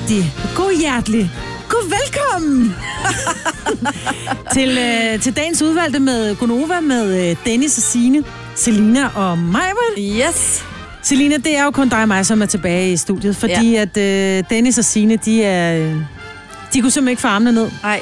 rigtig, 0.00 0.32
god 0.56 0.80
hjertelig, 0.80 1.30
god 1.68 1.90
velkommen 1.90 2.74
til, 4.54 4.78
øh, 4.78 5.20
til 5.20 5.36
dagens 5.36 5.62
udvalgte 5.62 6.00
med 6.00 6.36
Gonova 6.36 6.80
med 6.80 7.30
øh, 7.30 7.36
Dennis 7.44 7.76
og 7.76 7.82
Signe, 7.82 8.24
Selina 8.54 9.08
og 9.14 9.38
Majbert. 9.38 9.98
Yes. 9.98 10.64
Selina, 11.02 11.36
det 11.36 11.56
er 11.58 11.64
jo 11.64 11.70
kun 11.70 11.88
dig 11.88 12.02
og 12.02 12.08
mig, 12.08 12.26
som 12.26 12.42
er 12.42 12.46
tilbage 12.46 12.92
i 12.92 12.96
studiet, 12.96 13.36
fordi 13.36 13.70
ja. 13.70 13.80
at 13.94 13.96
øh, 13.96 14.44
Dennis 14.50 14.78
og 14.78 14.84
Signe, 14.84 15.16
de 15.16 15.42
er... 15.44 15.78
øh, 15.78 15.94
De 16.74 16.80
kunne 16.80 16.90
simpelthen 16.90 17.08
ikke 17.08 17.22
få 17.22 17.28
armene 17.28 17.52
ned. 17.52 17.70
Nej. 17.82 18.00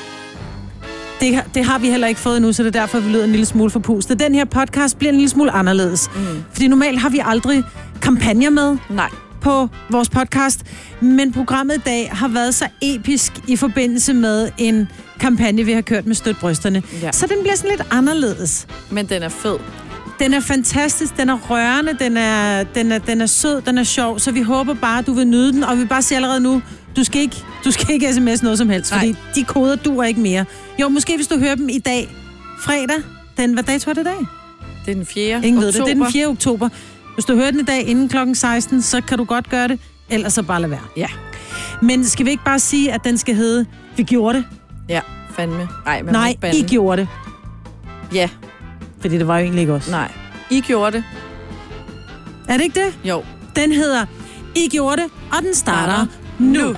Det, 1.20 1.34
har- 1.34 1.46
det 1.54 1.64
har 1.64 1.78
vi 1.78 1.90
heller 1.90 2.06
ikke 2.06 2.20
fået 2.20 2.36
endnu, 2.36 2.52
så 2.52 2.62
det 2.62 2.76
er 2.76 2.80
derfor, 2.80 3.00
vi 3.00 3.10
lyder 3.10 3.24
en 3.24 3.30
lille 3.30 3.46
smule 3.46 3.70
forpustet. 3.70 4.20
Den 4.20 4.34
her 4.34 4.44
podcast 4.44 4.98
bliver 4.98 5.10
en 5.12 5.16
lille 5.18 5.30
smule 5.30 5.50
anderledes. 5.50 6.10
Mm. 6.16 6.44
Fordi 6.52 6.68
normalt 6.68 7.00
har 7.00 7.08
vi 7.08 7.20
aldrig 7.24 7.62
kampagner 8.02 8.50
med 8.50 8.76
Nej. 8.90 9.08
På 9.44 9.68
vores 9.90 10.08
podcast, 10.08 10.62
men 11.00 11.32
programmet 11.32 11.74
i 11.74 11.80
dag 11.80 12.10
har 12.12 12.28
været 12.28 12.54
så 12.54 12.68
episk 12.82 13.32
i 13.48 13.56
forbindelse 13.56 14.14
med 14.14 14.48
en 14.58 14.88
kampagne, 15.20 15.64
vi 15.64 15.72
har 15.72 15.80
kørt 15.80 16.06
med 16.06 16.14
Støt 16.14 16.36
Brysterne. 16.40 16.82
Ja. 17.02 17.12
Så 17.12 17.26
den 17.26 17.36
bliver 17.40 17.56
sådan 17.56 17.70
lidt 17.70 17.88
anderledes. 17.90 18.66
Men 18.90 19.06
den 19.06 19.22
er 19.22 19.28
fed. 19.28 19.56
Den 20.18 20.34
er 20.34 20.40
fantastisk, 20.40 21.16
den 21.16 21.28
er 21.28 21.38
rørende, 21.50 21.96
den 22.00 22.16
er, 22.16 22.64
den 22.64 22.92
er, 22.92 22.98
den 22.98 23.20
er 23.20 23.26
sød, 23.26 23.60
den 23.60 23.78
er 23.78 23.82
sjov, 23.82 24.18
så 24.18 24.32
vi 24.32 24.42
håber 24.42 24.74
bare, 24.74 24.98
at 24.98 25.06
du 25.06 25.12
vil 25.12 25.26
nyde 25.26 25.52
den, 25.52 25.64
og 25.64 25.78
vi 25.78 25.84
bare 25.84 26.02
sige 26.02 26.16
allerede 26.16 26.40
nu, 26.40 26.62
du 26.96 27.04
skal 27.04 27.20
ikke, 27.20 27.36
du 27.64 27.70
skal 27.70 27.90
ikke 27.94 28.12
sms 28.14 28.42
noget 28.42 28.58
som 28.58 28.68
helst, 28.68 28.90
Nej. 28.90 29.00
fordi 29.00 29.14
de 29.34 29.44
koder 29.44 29.76
duer 29.76 30.04
ikke 30.04 30.20
mere. 30.20 30.44
Jo, 30.80 30.88
måske 30.88 31.16
hvis 31.16 31.26
du 31.26 31.38
hører 31.38 31.54
dem 31.54 31.68
i 31.68 31.78
dag, 31.78 32.14
fredag, 32.60 32.96
den, 33.36 33.52
hvad 33.52 33.62
dato 33.62 33.90
er 33.90 33.94
det 33.94 34.00
i 34.00 34.04
dag? 34.04 34.26
Det 34.86 34.90
er 34.90 34.94
den 34.94 35.06
4. 35.06 35.46
Ingen 35.46 35.60
ved 35.62 35.68
oktober. 35.68 35.86
det, 35.86 35.96
det 35.96 36.00
er 36.00 36.04
den 36.04 36.12
4. 36.12 36.26
oktober. 36.26 36.68
Hvis 37.14 37.24
du 37.24 37.34
hører 37.34 37.50
den 37.50 37.60
i 37.60 37.64
dag 37.64 37.82
inden 37.88 38.08
klokken 38.08 38.34
16, 38.34 38.82
så 38.82 39.00
kan 39.00 39.18
du 39.18 39.24
godt 39.24 39.50
gøre 39.50 39.68
det, 39.68 39.78
ellers 40.10 40.32
så 40.32 40.42
bare 40.42 40.60
lad 40.60 40.68
være. 40.68 40.80
Ja. 40.96 41.06
Men 41.82 42.04
skal 42.06 42.26
vi 42.26 42.30
ikke 42.30 42.44
bare 42.44 42.58
sige, 42.58 42.92
at 42.92 43.04
den 43.04 43.18
skal 43.18 43.34
hedde, 43.34 43.66
vi 43.96 44.02
gjorde 44.02 44.38
det? 44.38 44.44
Ja, 44.88 45.00
fandme. 45.36 45.68
Nej, 45.84 46.02
man 46.02 46.12
Nej. 46.12 46.36
I 46.52 46.62
gjorde 46.68 47.00
det. 47.02 47.08
Ja, 48.14 48.28
Fordi 49.00 49.18
det 49.18 49.28
var 49.28 49.38
jo 49.38 49.44
egentlig 49.44 49.60
ikke 49.60 49.72
os. 49.72 49.90
nej. 49.90 50.10
I 50.50 50.60
gjorde 50.60 50.96
det. 50.96 51.04
Er 52.48 52.56
det 52.56 52.64
ikke 52.64 52.80
det? 52.84 52.94
Jo. 53.04 53.24
Den 53.56 53.72
hedder 53.72 54.06
I 54.56 54.68
gjorde 54.68 55.02
det, 55.02 55.10
og 55.32 55.42
den 55.42 55.54
starter 55.54 56.06
nu. 56.38 56.74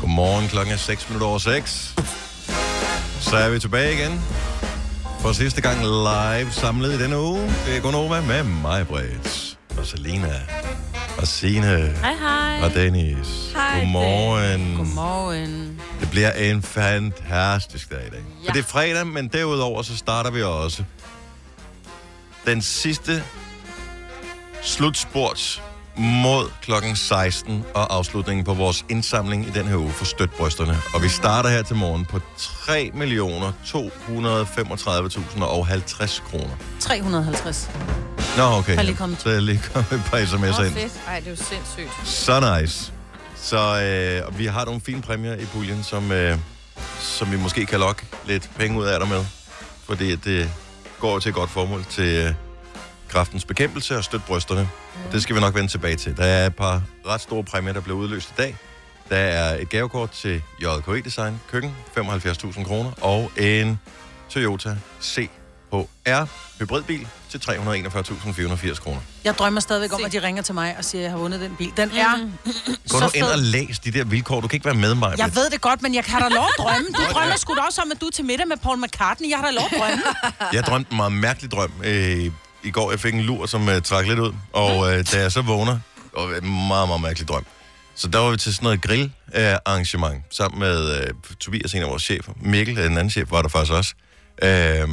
Godmorgen, 0.00 0.48
klokken 0.48 0.74
er 0.74 0.78
6 0.78 1.08
minutter 1.08 1.26
over 1.26 1.38
6. 1.38 1.94
Så 3.20 3.36
er 3.36 3.50
vi 3.50 3.58
tilbage 3.58 3.92
igen. 3.94 4.20
For 5.22 5.32
sidste 5.32 5.60
gang 5.60 5.78
live 5.80 6.52
samlet 6.52 6.92
i 6.92 7.02
denne 7.02 7.18
uge. 7.18 7.42
Det 7.66 7.76
er 7.76 7.80
Gunova 7.80 8.20
med 8.20 8.42
mig, 8.42 8.86
Britt. 8.86 9.58
Og 9.78 9.86
Selina. 9.86 10.40
Og 11.18 11.26
Signe. 11.26 11.66
Hej, 11.66 12.14
hej. 12.14 12.60
Og 12.64 12.74
Dennis. 12.74 13.52
Hej, 13.54 13.78
Godmorgen. 13.80 14.76
Godmorgen. 14.76 15.80
Det 16.00 16.10
bliver 16.10 16.32
en 16.32 16.62
fantastisk 16.62 17.90
dag 17.90 18.06
i 18.06 18.10
dag. 18.10 18.24
Ja. 18.44 18.48
For 18.48 18.52
det 18.52 18.60
er 18.60 18.68
fredag, 18.68 19.06
men 19.06 19.28
derudover 19.28 19.82
så 19.82 19.96
starter 19.96 20.30
vi 20.30 20.42
også 20.42 20.84
den 22.46 22.62
sidste 22.62 23.24
slutspurt 24.62 25.62
mod 25.96 26.50
klokken 26.62 26.96
16 26.96 27.64
og 27.74 27.94
afslutningen 27.94 28.44
på 28.44 28.54
vores 28.54 28.84
indsamling 28.88 29.46
i 29.46 29.50
den 29.50 29.66
her 29.66 29.76
uge 29.76 29.90
for 29.90 30.04
Støt 30.04 30.30
Brysterne. 30.30 30.78
Og 30.94 31.02
vi 31.02 31.08
starter 31.08 31.50
her 31.50 31.62
til 31.62 31.76
morgen 31.76 32.04
på 32.04 32.20
3 32.38 32.90
millioner 32.94 33.52
235.000 33.64 35.44
og 35.44 35.66
50 35.66 36.22
kroner. 36.30 36.54
350. 36.80 37.70
Nå, 38.36 38.42
okay. 38.42 38.74
Har 38.74 38.82
lige 38.82 38.96
kommet. 38.96 39.20
Så 39.20 39.28
er 39.28 39.32
jeg 39.32 39.42
lige 39.42 39.60
kommet 39.72 39.92
et 39.92 40.02
par 40.10 40.18
sms'er 40.18 40.62
ind. 40.64 40.74
fedt. 40.74 41.00
Ej, 41.08 41.18
det 41.18 41.26
er 41.26 41.30
jo 41.30 41.36
sindssygt. 41.36 42.08
Så 42.08 42.58
nice. 42.60 42.92
Så 43.36 43.82
øh, 43.82 44.38
vi 44.38 44.46
har 44.46 44.64
nogle 44.64 44.80
fine 44.80 45.02
præmier 45.02 45.34
i 45.34 45.44
puljen, 45.44 45.82
som, 45.82 46.12
øh, 46.12 46.38
som 47.00 47.32
vi 47.32 47.36
måske 47.36 47.66
kan 47.66 47.80
lokke 47.80 48.02
lidt 48.26 48.50
penge 48.56 48.78
ud 48.78 48.84
af 48.84 49.00
dig 49.00 49.08
med. 49.08 49.24
Fordi 49.84 50.16
det 50.16 50.50
går 51.00 51.18
til 51.18 51.28
et 51.28 51.34
godt 51.34 51.50
formål 51.50 51.84
til 51.90 52.04
øh, 52.26 52.32
kraftens 53.10 53.44
bekæmpelse 53.44 53.96
og 53.96 54.04
støtte 54.04 54.26
brysterne. 54.26 54.60
Mm. 54.60 55.10
Det 55.12 55.22
skal 55.22 55.36
vi 55.36 55.40
nok 55.40 55.54
vende 55.54 55.68
tilbage 55.68 55.96
til. 55.96 56.16
Der 56.16 56.24
er 56.24 56.46
et 56.46 56.56
par 56.56 56.82
ret 57.06 57.20
store 57.20 57.44
præmier, 57.44 57.72
der 57.72 57.80
bliver 57.80 57.98
udløst 57.98 58.30
i 58.30 58.32
dag. 58.36 58.56
Der 59.08 59.16
er 59.16 59.60
et 59.60 59.68
gavekort 59.68 60.10
til 60.10 60.42
JKE 60.62 61.00
Design 61.04 61.40
Køkken, 61.50 61.76
75.000 61.98 62.64
kroner, 62.64 62.90
og 63.00 63.32
en 63.36 63.78
Toyota 64.28 64.76
CHR 65.02 66.24
hybridbil 66.58 67.06
til 67.30 67.38
341.480 67.38 68.80
kroner. 68.80 69.00
Jeg 69.24 69.34
drømmer 69.38 69.60
stadigvæk 69.60 69.92
om, 69.92 70.04
at 70.04 70.12
de 70.12 70.22
ringer 70.22 70.42
til 70.42 70.54
mig 70.54 70.74
og 70.78 70.84
siger, 70.84 71.00
at 71.00 71.02
jeg 71.02 71.10
har 71.10 71.18
vundet 71.18 71.40
den 71.40 71.56
bil. 71.56 71.72
Den 71.76 71.90
er 71.90 72.30
Gå 72.88 72.98
så 72.98 73.04
nu 73.04 73.10
ind 73.14 73.24
og 73.24 73.38
læs 73.38 73.78
de 73.78 73.90
der 73.90 74.04
vilkår. 74.04 74.40
Du 74.40 74.48
kan 74.48 74.56
ikke 74.56 74.66
være 74.66 74.74
med 74.74 74.94
mig. 74.94 75.18
Jeg 75.18 75.34
ved 75.34 75.50
det 75.50 75.60
godt, 75.60 75.82
men 75.82 75.94
jeg 75.94 76.04
kan 76.04 76.20
da 76.20 76.28
lov 76.28 76.44
at 76.44 76.64
drømme. 76.64 76.88
Du 76.96 77.02
drømmer 77.12 77.36
sgu 77.36 77.54
da 77.54 77.60
også 77.60 77.82
om, 77.82 77.90
at 77.92 78.00
du 78.00 78.06
er 78.06 78.10
til 78.10 78.24
middag 78.24 78.48
med 78.48 78.56
Paul 78.56 78.78
McCartney. 78.84 79.30
Jeg 79.30 79.38
har 79.38 79.44
da 79.46 79.52
lov 79.52 79.64
at 79.72 79.78
drømme. 79.78 80.02
Jeg 80.52 80.64
drømte 80.64 80.90
en 80.90 80.96
meget 80.96 81.12
mærkelig 81.12 81.50
drøm 81.50 81.72
øh, 81.84 82.30
i 82.62 82.70
går. 82.70 82.90
Jeg 82.90 83.00
fik 83.00 83.14
en 83.14 83.20
lur, 83.20 83.46
som 83.46 83.68
øh, 83.68 83.82
trak 83.82 84.06
lidt 84.06 84.18
ud. 84.18 84.32
Og 84.52 84.92
øh, 84.92 85.04
da 85.12 85.20
jeg 85.20 85.32
så 85.32 85.42
vågner, 85.42 85.78
var 86.14 86.36
en 86.36 86.68
meget, 86.68 86.88
meget 86.88 87.00
mærkelig 87.00 87.28
drøm. 87.28 87.46
Så 87.94 88.08
der 88.08 88.18
var 88.18 88.30
vi 88.30 88.36
til 88.36 88.54
sådan 88.54 88.64
noget 88.64 88.82
grill-arrangement, 88.82 90.16
øh, 90.16 90.22
sammen 90.30 90.60
med 90.60 91.00
øh, 91.00 91.06
Tobias, 91.40 91.74
en 91.74 91.82
af 91.82 91.88
vores 91.88 92.02
chefer. 92.02 92.32
Mikkel, 92.40 92.78
en 92.78 92.84
anden 92.84 93.10
chef, 93.10 93.30
var 93.30 93.42
der 93.42 93.48
faktisk 93.48 93.72
også. 93.72 93.94
Øh, 94.42 94.88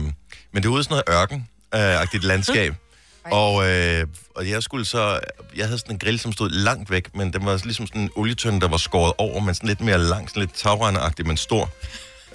men 0.53 0.63
det 0.63 0.66
var 0.66 0.69
ude 0.69 0.79
i 0.79 0.83
sådan 0.83 1.03
noget 1.07 1.22
ørken-agtigt 1.22 2.23
landskab. 2.23 2.75
Og, 3.31 3.69
øh, 3.69 4.07
og 4.35 4.49
jeg 4.49 4.63
skulle 4.63 4.85
så... 4.85 5.19
Jeg 5.55 5.66
havde 5.66 5.79
sådan 5.79 5.95
en 5.95 5.99
grill, 5.99 6.19
som 6.19 6.31
stod 6.31 6.49
langt 6.49 6.91
væk, 6.91 7.16
men 7.16 7.34
den 7.34 7.45
var 7.45 7.61
ligesom 7.63 7.88
sådan 7.88 8.01
en 8.01 8.09
olietønde, 8.16 8.61
der 8.61 8.67
var 8.67 8.78
skåret 8.78 9.13
over, 9.17 9.39
men 9.39 9.55
sådan 9.55 9.67
lidt 9.67 9.81
mere 9.81 9.97
lang, 9.97 10.29
sådan 10.29 10.39
lidt 10.39 10.53
tagrendeagtig, 10.53 11.28
men 11.28 11.38
stor. 11.38 11.69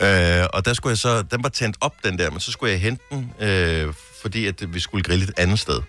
Øh, 0.01 0.47
og 0.53 0.65
der 0.65 0.75
skulle 0.75 0.91
jeg 0.91 0.99
så... 0.99 1.23
Den 1.23 1.43
var 1.43 1.49
tændt 1.49 1.77
op, 1.81 1.95
den 2.05 2.19
der, 2.19 2.31
men 2.31 2.41
så 2.41 2.53
skulle 2.53 2.73
jeg 2.73 2.81
hente 2.81 3.05
den, 3.11 3.33
øh, 3.41 3.95
fordi 4.23 4.47
at 4.47 4.75
vi 4.75 4.81
skulle 4.81 5.05
grille 5.05 5.25
et 5.25 5.33
andet 5.37 5.59
sted. 5.59 5.81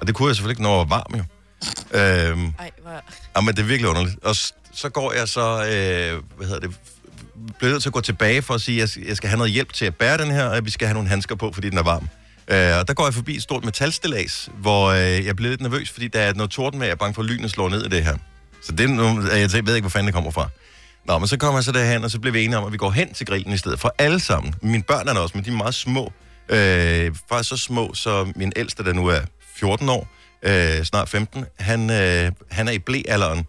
Og 0.00 0.06
det 0.06 0.14
kunne 0.14 0.28
jeg 0.28 0.36
selvfølgelig 0.36 0.52
ikke, 0.52 0.62
når 0.62 0.70
jeg 0.80 0.88
var 0.90 0.96
varm, 0.96 1.14
jo. 1.18 1.24
Øh, 1.98 2.52
Ej, 2.58 2.70
hvor... 2.82 2.90
Ja, 3.36 3.40
men 3.40 3.54
det 3.54 3.58
er 3.62 3.66
virkelig 3.66 3.90
underligt. 3.90 4.16
Og 4.24 4.36
s- 4.36 4.54
så 4.74 4.88
går 4.88 5.12
jeg 5.12 5.28
så, 5.28 5.40
øh, 5.40 6.22
hvad 6.36 6.46
hedder 6.46 6.60
det, 6.60 6.76
bliver 7.58 7.70
nødt 7.72 7.82
til 7.82 7.88
at 7.88 7.92
gå 7.92 8.00
tilbage 8.00 8.42
for 8.42 8.54
at 8.54 8.60
sige, 8.60 8.82
at 8.82 8.96
jeg 9.08 9.16
skal- 9.16 9.28
have 9.30 9.38
noget 9.38 9.52
hjælp 9.52 9.72
til 9.72 9.84
at 9.84 9.94
bære 9.94 10.18
den 10.18 10.30
her, 10.30 10.44
og 10.44 10.64
vi 10.64 10.70
skal 10.70 10.86
have 10.88 10.94
nogle 10.94 11.08
handsker 11.08 11.34
på, 11.34 11.52
fordi 11.52 11.70
den 11.70 11.78
er 11.78 11.82
varm. 11.82 12.08
Øh, 12.48 12.78
og 12.78 12.88
der 12.88 12.94
går 12.94 13.04
jeg 13.04 13.14
forbi 13.14 13.36
et 13.36 13.42
stort 13.42 13.64
metalstillads, 13.64 14.48
hvor 14.60 14.86
øh, 14.86 15.26
jeg 15.26 15.36
bliver 15.36 15.50
lidt 15.50 15.60
nervøs, 15.60 15.90
fordi 15.90 16.08
der 16.08 16.20
er 16.20 16.34
noget 16.34 16.50
torden 16.50 16.78
med, 16.78 16.86
jeg 16.86 16.92
er 16.92 16.96
bange 16.96 17.14
for, 17.14 17.22
at 17.22 17.28
lynet 17.28 17.50
slår 17.50 17.68
ned 17.68 17.84
i 17.84 17.88
det 17.88 18.04
her. 18.04 18.16
Så 18.62 18.72
det 18.72 18.84
er 18.84 18.88
nu, 18.88 19.22
jeg 19.30 19.66
ved 19.66 19.74
ikke, 19.74 19.80
hvor 19.80 19.88
fanden 19.90 20.06
det 20.06 20.14
kommer 20.14 20.30
fra. 20.30 20.48
Nå, 21.04 21.18
men 21.18 21.28
så 21.28 21.36
kommer 21.36 21.58
jeg 21.58 21.64
så 21.64 21.72
derhen, 21.72 22.04
og 22.04 22.10
så 22.10 22.18
bliver 22.20 22.32
vi 22.32 22.44
enige 22.44 22.58
om, 22.58 22.64
at 22.66 22.72
vi 22.72 22.76
går 22.76 22.90
hen 22.90 23.14
til 23.14 23.26
grillen 23.26 23.52
i 23.52 23.56
stedet 23.58 23.80
for 23.80 23.94
alle 23.98 24.20
sammen. 24.20 24.54
Mine 24.62 24.82
børn 24.82 25.08
er 25.08 25.12
der 25.12 25.20
også, 25.20 25.32
men 25.38 25.44
de 25.44 25.50
er 25.50 25.54
meget 25.56 25.74
små. 25.74 26.12
Øh, 26.48 27.14
faktisk 27.28 27.48
så 27.50 27.56
små, 27.56 27.94
så 27.94 28.32
min 28.36 28.52
ældste, 28.56 28.84
der 28.84 28.92
nu 28.92 29.06
er 29.06 29.20
14 29.56 29.88
år, 29.88 30.08
øh, 30.42 30.84
snart 30.84 31.08
15, 31.08 31.44
han, 31.58 31.90
øh, 31.90 32.32
han 32.50 32.68
er 32.68 32.72
i 32.72 32.78
blæalderen. 32.78 33.46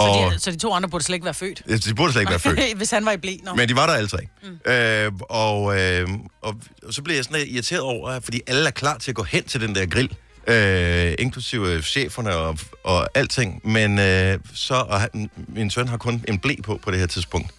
Så 0.00 0.04
Og 0.06 0.32
de, 0.32 0.38
så 0.38 0.50
de 0.50 0.56
to 0.56 0.72
andre 0.72 0.88
burde 0.88 1.04
slet 1.04 1.14
ikke 1.16 1.24
være 1.24 1.34
født. 1.34 1.84
de 1.84 1.94
burde 1.94 2.12
slet 2.12 2.22
ikke 2.22 2.30
være 2.30 2.38
født. 2.38 2.60
Hvis 2.76 2.90
han 2.90 3.04
var 3.06 3.12
i 3.12 3.16
blæ. 3.16 3.36
Nå. 3.44 3.54
Men 3.54 3.68
de 3.68 3.76
var 3.76 3.86
der 3.86 3.94
alle 3.94 4.08
tre. 4.08 4.18
Mm. 4.42 4.72
Øh, 4.72 5.12
og, 5.30 5.80
øh, 5.80 6.08
og, 6.42 6.54
og 6.86 6.94
så 6.94 7.02
blev 7.02 7.14
jeg 7.16 7.24
sådan 7.24 7.38
lidt 7.38 7.48
irriteret 7.50 7.80
over, 7.82 8.20
fordi 8.20 8.40
alle 8.46 8.66
er 8.66 8.70
klar 8.70 8.98
til 8.98 9.10
at 9.10 9.14
gå 9.14 9.22
hen 9.22 9.44
til 9.44 9.60
den 9.60 9.74
der 9.74 9.86
grill. 9.86 10.10
Øh, 10.46 11.14
inklusive 11.18 11.82
cheferne 11.82 12.36
og, 12.36 12.58
og 12.84 13.08
alting. 13.14 13.60
Men 13.64 13.98
øh, 13.98 14.38
så, 14.54 14.74
og 14.74 15.00
han, 15.00 15.30
min 15.48 15.70
søn 15.70 15.88
har 15.88 15.96
kun 15.96 16.24
en 16.28 16.38
blæ 16.38 16.54
på 16.64 16.80
på 16.82 16.90
det 16.90 16.98
her 16.98 17.06
tidspunkt. 17.06 17.50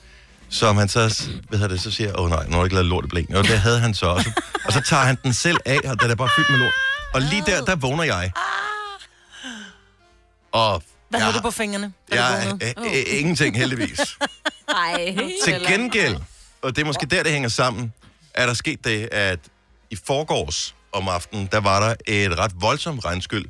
Så 0.49 0.73
han 0.73 0.89
så, 0.89 1.29
hvad 1.49 1.59
hedder 1.59 1.73
det, 1.75 1.81
så 1.83 1.91
siger 1.91 2.13
åh 2.17 2.23
oh, 2.23 2.29
nej, 2.29 2.45
nu 2.45 2.51
har 2.51 2.57
jeg 2.57 2.65
ikke 2.65 2.75
lavet 2.75 2.87
lort 2.87 3.05
i 3.05 3.07
blæen. 3.07 3.35
Og 3.35 3.43
det 3.43 3.59
havde 3.59 3.79
han 3.79 3.93
så 3.93 4.05
også. 4.05 4.31
Og 4.65 4.73
så 4.73 4.81
tager 4.81 5.03
han 5.03 5.17
den 5.23 5.33
selv 5.33 5.57
af, 5.65 5.79
og 5.85 6.01
den 6.01 6.11
er 6.11 6.15
bare 6.15 6.29
fyldt 6.35 6.49
med 6.49 6.59
lort. 6.59 6.73
Og 7.13 7.21
lige 7.21 7.43
der, 7.45 7.65
der 7.65 7.75
vågner 7.75 8.03
jeg. 8.03 8.31
Og 10.51 10.83
Hvad 11.09 11.19
jeg, 11.19 11.25
havde 11.25 11.37
du 11.37 11.41
på 11.41 11.51
fingrene, 11.51 11.93
jeg, 12.11 12.47
vågnede? 12.49 12.73
øh, 12.77 12.97
øh, 12.97 13.19
ingenting 13.19 13.57
heldigvis. 13.57 13.99
Ej. 14.69 15.17
Til 15.43 15.65
gengæld, 15.67 16.15
og 16.61 16.75
det 16.75 16.81
er 16.81 16.85
måske 16.85 17.05
der, 17.05 17.23
det 17.23 17.31
hænger 17.31 17.49
sammen, 17.49 17.93
er 18.33 18.45
der 18.45 18.53
sket 18.53 18.85
det, 18.85 19.09
at 19.11 19.39
i 19.89 19.97
forgårs 20.07 20.75
om 20.91 21.07
aftenen, 21.07 21.49
der 21.51 21.59
var 21.59 21.79
der 21.87 21.95
et 22.07 22.37
ret 22.39 22.51
voldsomt 22.55 23.05
regnskyld 23.05 23.45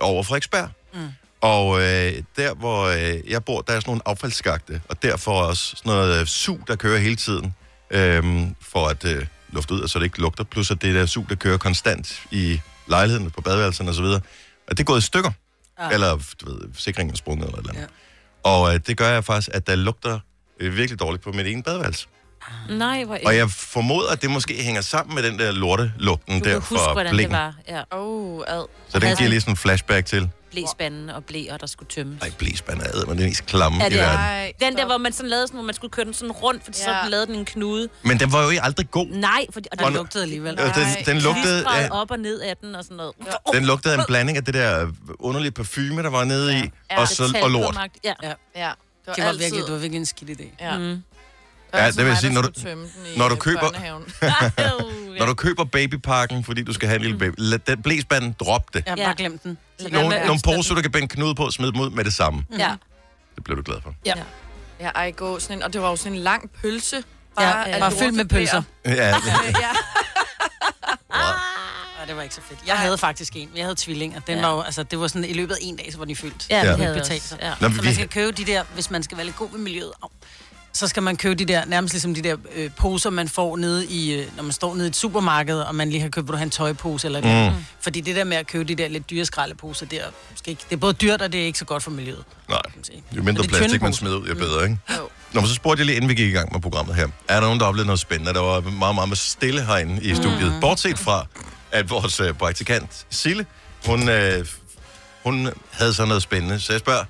over 0.00 0.22
Frederiksberg. 0.22 0.68
Mm. 0.94 1.08
Og 1.44 1.80
øh, 1.80 2.12
der, 2.36 2.54
hvor 2.54 2.84
øh, 2.84 3.30
jeg 3.30 3.44
bor, 3.44 3.60
der 3.60 3.72
er 3.72 3.80
sådan 3.80 3.90
nogle 3.90 4.02
affaldsskagte, 4.06 4.80
og 4.88 5.02
derfor 5.02 5.42
også 5.42 5.76
sådan 5.76 5.92
noget 5.92 6.20
øh, 6.20 6.26
sug, 6.26 6.60
der 6.68 6.76
kører 6.76 6.98
hele 6.98 7.16
tiden, 7.16 7.54
øh, 7.90 8.24
for 8.60 8.88
at 8.88 9.04
øh, 9.04 9.26
lufte 9.50 9.74
ud, 9.74 9.80
og 9.80 9.88
så 9.88 9.98
det 9.98 10.04
ikke 10.04 10.20
lugter. 10.20 10.44
Plus 10.44 10.70
at 10.70 10.82
det 10.82 10.94
der 10.94 11.06
sug, 11.06 11.28
der 11.28 11.34
kører 11.34 11.58
konstant 11.58 12.22
i 12.30 12.60
lejligheden, 12.86 13.30
på 13.30 13.40
badeværelserne 13.40 13.90
osv. 13.90 14.04
Og 14.04 14.20
det 14.70 14.80
er 14.80 14.84
gået 14.84 14.98
i 14.98 15.06
stykker. 15.06 15.30
Ah. 15.78 15.92
Eller, 15.92 16.34
du 16.40 16.52
ved, 16.52 16.60
sikringen 16.74 17.12
er 17.12 17.16
sprunget 17.16 17.46
eller 17.46 17.58
et 17.58 17.62
eller 17.62 17.72
andet. 17.72 17.88
Ja. 18.44 18.50
Og 18.50 18.74
øh, 18.74 18.80
det 18.86 18.96
gør 18.96 19.08
jeg 19.08 19.24
faktisk, 19.24 19.50
at 19.54 19.66
der 19.66 19.74
lugter 19.74 20.18
øh, 20.60 20.76
virkelig 20.76 21.00
dårligt 21.00 21.22
på 21.22 21.32
mit 21.32 21.46
ene 21.46 21.62
badeværelse. 21.62 22.06
Nej, 22.68 23.04
hvor 23.04 23.18
Og 23.26 23.36
jeg 23.36 23.50
formoder, 23.50 24.10
at 24.10 24.22
det 24.22 24.30
måske 24.30 24.62
hænger 24.62 24.80
sammen 24.80 25.14
med 25.14 25.22
den 25.22 25.38
der 25.38 25.52
lortelugten 25.52 26.38
Du 26.38 26.44
der 26.44 26.50
kan 26.52 26.60
huske, 26.60 26.74
fra 26.84 26.92
hvordan 26.92 27.12
bling. 27.12 27.30
det 27.30 27.38
var. 27.38 27.54
Ja. 27.68 27.82
Oh, 27.90 28.42
ad. 28.46 28.66
Så 28.88 28.98
den 28.98 29.16
giver 29.16 29.28
lige 29.30 29.40
sådan 29.40 29.52
en 29.52 29.56
flashback 29.56 30.06
til. 30.06 30.30
Blæspanden 30.50 31.10
og 31.10 31.24
blæer, 31.24 31.56
der 31.56 31.66
skulle 31.66 31.88
tømmes. 31.88 32.22
Ej, 32.22 32.30
blæsband 32.38 32.80
er 32.80 33.06
men 33.06 33.16
det 33.18 33.24
er 33.24 33.28
mest 33.28 33.46
klamme 33.46 33.78
Ja, 33.80 33.86
i 33.86 33.90
det 33.90 34.00
er. 34.00 34.02
verden. 34.04 34.20
Nej, 34.20 34.52
Den 34.60 34.76
der, 34.76 34.86
hvor 34.86 34.98
man 34.98 35.12
sådan 35.12 35.30
lavede 35.30 35.46
sådan, 35.46 35.56
hvor 35.58 35.64
man 35.64 35.74
skulle 35.74 35.90
køre 35.90 36.04
den 36.04 36.14
sådan 36.14 36.32
rundt, 36.32 36.64
fordi 36.64 36.78
ja. 36.86 36.96
Ja. 36.98 37.04
så 37.04 37.10
lavede 37.10 37.26
den 37.26 37.34
en 37.34 37.44
knude. 37.44 37.88
Men 38.02 38.20
den 38.20 38.32
var 38.32 38.42
jo 38.52 38.58
aldrig 38.62 38.90
god. 38.90 39.06
Nej, 39.06 39.46
fordi, 39.52 39.68
og 39.72 39.78
Den 39.78 39.84
Og- 39.84 39.90
den 39.90 39.96
lugtede 39.96 40.22
alligevel. 40.22 40.58
Øh, 40.60 40.74
Den, 40.74 41.04
den, 41.06 41.18
lugtede, 41.22 41.64
af, 41.68 41.88
op 41.90 42.10
og 42.10 42.18
ned 42.18 42.40
af 42.40 42.56
den 42.56 42.74
og 42.74 42.84
sådan 42.84 42.96
noget. 42.96 43.12
den 43.52 43.64
lugtede 43.64 43.94
af 43.94 43.98
en 43.98 44.04
blanding 44.06 44.38
af 44.38 44.44
det 44.44 44.54
der 44.54 44.86
underlige 45.18 45.52
parfume, 45.52 46.02
der 46.02 46.10
var 46.10 46.24
nede 46.24 46.58
i, 46.58 46.62
Ja, 46.90 47.00
og, 47.00 47.08
så, 47.08 47.38
og 47.42 47.50
lort. 47.50 47.78
Ja. 48.04 48.12
Ja. 48.22 48.28
Det 48.28 48.36
var, 49.06 49.14
Det 49.14 49.22
var, 49.24 49.28
altid, 49.28 49.40
virkelig, 49.44 49.64
det 49.64 49.72
var 49.72 49.78
virkelig 49.78 49.98
en 49.98 50.06
skidt 50.06 50.30
idé. 50.40 50.44
Ja. 50.60 50.78
Mm. 50.78 51.02
Ja, 51.74 51.86
det 51.86 51.96
vil 51.96 52.06
jeg 52.06 52.16
sige, 52.16 52.32
når 52.32 52.42
du- 52.42 52.50
når 53.16 53.28
du 53.28 53.36
køber- 53.36 53.70
Når 55.18 55.26
du 55.26 55.34
køber 55.34 55.64
babypakken, 55.64 56.44
fordi 56.44 56.62
du 56.62 56.72
skal 56.72 56.88
have 56.88 56.96
en 56.96 57.02
lille 57.02 57.18
baby, 57.18 57.34
lad 57.38 57.58
den 57.58 57.82
blæsbanden 57.82 58.34
drop 58.40 58.74
det. 58.74 58.84
Ja, 58.86 58.94
Ja. 58.98 59.04
bare 59.04 59.14
glem 59.14 59.38
den. 59.38 59.58
Nogle, 59.90 60.08
nogle 60.08 60.28
den. 60.28 60.40
poser, 60.40 60.74
du 60.74 60.82
kan 60.82 60.92
binde 60.92 61.08
knude 61.08 61.34
på, 61.34 61.50
smid 61.50 61.72
dem 61.72 61.80
ud 61.80 61.90
med 61.90 62.04
det 62.04 62.14
samme. 62.14 62.44
Ja. 62.58 62.74
Det 63.36 63.44
bliver 63.44 63.56
du 63.56 63.62
glad 63.62 63.76
for. 63.82 63.94
Ja. 64.06 64.14
Ja, 64.80 64.88
ej, 64.88 65.10
gå 65.10 65.38
sådan 65.38 65.56
en, 65.56 65.62
og 65.62 65.72
det 65.72 65.82
var 65.82 65.90
jo 65.90 65.96
sådan 65.96 66.12
en 66.12 66.18
lang 66.18 66.50
pølse. 66.62 67.02
Ja, 67.40 67.64
af 67.64 67.80
bare 67.80 67.92
fyldt 67.92 68.14
med 68.14 68.24
pølser. 68.24 68.62
Ja, 68.84 68.92
Ja, 68.94 69.14
Nej, 71.10 72.06
det 72.06 72.16
var 72.16 72.22
ikke 72.22 72.34
så 72.34 72.40
fedt. 72.48 72.60
Jeg 72.66 72.76
havde 72.78 72.98
faktisk 72.98 73.36
en. 73.36 73.50
Jeg 73.56 73.64
havde 73.64 73.74
tvillinger. 73.78 74.20
Den 74.20 74.38
Ja. 74.38 74.46
var 74.46 74.54
jo, 74.54 74.60
altså, 74.60 74.82
det 74.82 75.00
var 75.00 75.06
sådan, 75.08 75.24
i 75.24 75.32
løbet 75.32 75.54
af 75.54 75.58
en 75.60 75.76
dag, 75.76 75.88
så 75.92 75.98
var 75.98 76.04
de 76.04 76.16
fyldt. 76.16 76.46
Ja, 76.50 76.56
Ja. 76.56 76.62
det 76.70 76.78
Det 76.78 76.84
havde 76.86 76.98
betalte 76.98 77.22
også. 77.22 77.28
sig. 77.28 77.38
Ja. 77.42 77.50
Nå, 77.60 77.68
Så 77.74 77.80
vi, 77.80 77.86
man 77.86 77.94
skal 77.94 78.08
købe 78.08 78.32
de 78.32 78.44
der, 78.44 78.62
hvis 78.74 78.90
man 78.90 79.02
skal 79.02 79.16
være 79.16 79.24
lidt 79.26 79.36
god 79.36 79.50
ved 79.50 79.58
miljøet, 79.58 79.92
au, 80.02 80.08
så 80.74 80.88
skal 80.88 81.02
man 81.02 81.16
købe 81.16 81.34
de 81.34 81.44
der, 81.44 81.64
nærmest 81.64 81.94
ligesom 81.94 82.14
de 82.14 82.22
der 82.22 82.36
øh, 82.54 82.70
poser, 82.76 83.10
man 83.10 83.28
får 83.28 83.56
nede 83.56 83.86
i, 83.86 84.14
øh, 84.14 84.26
når 84.36 84.42
man 84.42 84.52
står 84.52 84.74
nede 84.74 84.86
i 84.86 84.88
et 84.88 84.96
supermarked, 84.96 85.58
og 85.58 85.74
man 85.74 85.90
lige 85.90 86.00
har 86.00 86.08
købt, 86.08 86.28
du 86.28 86.32
have 86.32 86.42
en 86.42 86.50
tøjpose 86.50 87.06
eller 87.06 87.20
det. 87.20 87.52
Mm. 87.52 87.56
Mm. 87.56 87.64
Fordi 87.80 88.00
det 88.00 88.16
der 88.16 88.24
med 88.24 88.36
at 88.36 88.46
købe 88.46 88.64
de 88.64 88.74
der 88.74 88.88
lidt 88.88 89.10
dyre 89.10 89.24
skraldeposer, 89.24 89.86
det 89.86 90.00
er, 90.00 90.06
måske 90.30 90.50
ikke, 90.50 90.62
det 90.70 90.76
er 90.76 90.80
både 90.80 90.92
dyrt, 90.92 91.22
og 91.22 91.32
det 91.32 91.40
er 91.42 91.44
ikke 91.46 91.58
så 91.58 91.64
godt 91.64 91.82
for 91.82 91.90
miljøet. 91.90 92.24
nej, 92.48 92.58
jo 93.16 93.22
mindre 93.22 93.44
plastik, 93.44 93.82
man 93.82 93.92
smider 93.92 94.16
ud, 94.16 94.28
jo 94.28 94.34
bedre, 94.34 94.62
ikke? 94.62 94.78
Jo. 94.98 95.08
Nå, 95.32 95.40
men 95.40 95.48
så 95.48 95.54
spurgte 95.54 95.80
jeg 95.80 95.86
lige, 95.86 95.96
inden 95.96 96.08
vi 96.10 96.14
gik 96.14 96.28
i 96.28 96.32
gang 96.32 96.52
med 96.52 96.60
programmet 96.60 96.94
her. 96.94 97.08
Er 97.28 97.34
der 97.34 97.40
nogen, 97.40 97.60
der 97.60 97.66
oplevede 97.66 97.86
noget 97.86 98.00
spændende? 98.00 98.34
Der 98.34 98.40
var 98.40 98.60
meget, 98.60 98.94
meget 98.94 99.18
stille 99.18 99.64
herinde 99.64 100.02
i 100.02 100.14
studiet. 100.14 100.54
Mm. 100.54 100.60
Bortset 100.60 100.98
fra, 100.98 101.26
at 101.72 101.90
vores 101.90 102.20
øh, 102.20 102.34
praktikant, 102.34 103.06
Sille, 103.10 103.46
hun, 103.86 104.08
øh, 104.08 104.46
hun 105.24 105.48
havde 105.70 105.94
så 105.94 106.04
noget 106.04 106.22
spændende. 106.22 106.60
Så 106.60 106.72
jeg 106.72 106.80
spørger, 106.80 107.04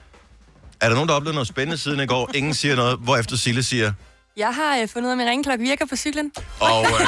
er 0.85 0.89
der 0.89 0.95
nogen, 0.95 1.09
der 1.09 1.15
oplevede 1.15 1.35
noget 1.35 1.49
spændende 1.49 1.79
siden 1.79 2.01
i 2.01 2.07
går? 2.07 2.31
Ingen 2.35 2.55
siger 2.55 2.77
noget, 2.77 2.99
hvorefter 2.99 3.37
Sille 3.37 3.63
siger, 3.63 3.93
Jeg 4.37 4.55
har 4.55 4.79
øh, 4.79 4.89
fundet 4.89 5.07
ud 5.07 5.11
af, 5.11 5.15
at 5.15 5.19
min 5.19 5.27
ringklokke 5.29 5.65
virker 5.65 5.87
på 5.87 5.97
cyklen. 5.97 6.33
og 6.61 6.85
øh, 6.85 7.01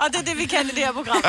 Og 0.00 0.06
det 0.12 0.16
er 0.16 0.22
det, 0.24 0.38
vi 0.38 0.44
kan 0.46 0.66
i 0.66 0.68
det 0.68 0.78
her 0.78 0.92
program. 0.92 1.22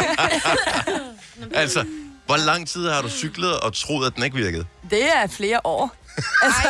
altså, 1.61 1.85
hvor 2.25 2.37
lang 2.37 2.67
tid 2.67 2.89
har 2.89 3.01
du 3.01 3.09
cyklet 3.09 3.59
og 3.59 3.73
troet, 3.73 4.07
at 4.07 4.15
den 4.15 4.23
ikke 4.23 4.35
virkede? 4.35 4.65
Det 4.89 5.15
er 5.15 5.27
flere 5.27 5.59
år. 5.63 5.95
Altså, 6.43 6.69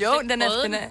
jo, 0.00 0.20
den 0.30 0.42
er... 0.42 0.48
prøvet 0.48 0.64
Den 0.64 0.74
er 0.74 0.86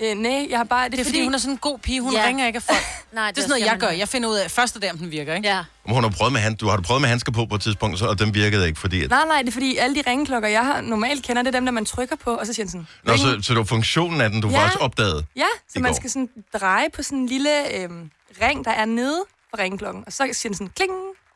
øh, 0.00 0.14
nej, 0.14 0.46
jeg 0.50 0.58
har 0.58 0.64
bare... 0.64 0.84
Det, 0.84 0.92
Det 0.92 1.00
er 1.00 1.04
fordi, 1.04 1.24
hun 1.24 1.34
er 1.34 1.38
sådan 1.38 1.52
en 1.52 1.58
god 1.58 1.78
pige. 1.78 2.00
Hun 2.00 2.12
Ja. 2.12 2.20
ja. 2.20 2.26
ringer 2.26 2.46
ikke 2.46 2.56
af 2.56 2.62
folk. 2.62 2.78
Nej, 3.12 3.30
Det 3.30 3.38
er 3.38 3.42
sådan 3.42 3.48
noget, 3.60 3.66
jeg 3.72 3.78
gør. 3.78 3.88
Jeg 3.88 4.08
finder 4.08 4.28
ud 4.28 4.36
af 4.36 4.50
første 4.50 4.80
dag, 4.80 4.90
om 4.92 4.98
den 4.98 5.10
virker, 5.10 5.34
ikke? 5.34 5.48
Ja. 5.48 5.62
Men 5.86 5.94
Hun 5.94 6.02
har 6.04 6.10
prøvet 6.10 6.32
med, 6.32 6.40
hand- 6.40 6.56
du 6.56 6.68
har 6.68 6.76
du 6.76 6.82
prøvet 6.82 7.00
med 7.00 7.08
handsker 7.08 7.32
på 7.32 7.46
på 7.46 7.54
et 7.54 7.60
tidspunkt, 7.60 7.98
så, 7.98 8.06
og 8.06 8.18
den 8.18 8.34
virkede 8.34 8.66
ikke, 8.68 8.80
fordi... 8.80 9.04
At, 9.04 9.10
Nej, 9.10 9.24
nej, 9.26 9.38
det 9.42 9.48
er 9.48 9.52
fordi, 9.52 9.76
alle 9.76 9.96
de 9.96 10.02
ringeklokker, 10.10 10.48
jeg 10.48 10.64
har 10.64 10.80
normalt 10.80 11.24
kender, 11.24 11.42
det 11.42 11.48
er 11.48 11.58
dem, 11.58 11.64
der 11.64 11.72
man 11.72 11.84
trykker 11.84 12.16
på, 12.16 12.30
og 12.34 12.46
så 12.46 12.52
siger 12.52 12.64
den 12.64 12.70
sådan... 12.70 12.86
Nå, 13.04 13.12
ring. 13.12 13.20
så, 13.20 13.38
så 13.42 13.52
det 13.52 13.58
var 13.58 13.64
funktionen 13.64 14.20
af 14.20 14.30
den, 14.30 14.40
du 14.40 14.48
ja. 14.48 14.54
Ja. 14.54 14.62
faktisk 14.62 14.80
opdagede. 14.80 15.24
Ja, 15.36 15.42
så 15.72 15.80
man 15.80 15.90
går. 15.92 15.96
skal 15.96 16.10
sådan 16.10 16.28
dreje 16.60 16.86
på 16.96 17.02
sådan 17.02 17.18
en 17.18 17.26
lille 17.26 17.76
øhm, 17.82 18.10
ring, 18.42 18.64
der 18.64 18.70
er 18.70 18.84
nede 18.84 19.24
på 19.52 19.56
ringeklokken, 19.62 20.02
og 20.06 20.12
så 20.12 20.16
siger 20.32 20.48
den 20.50 20.54
sådan 20.54 20.70
kling, 20.76 20.92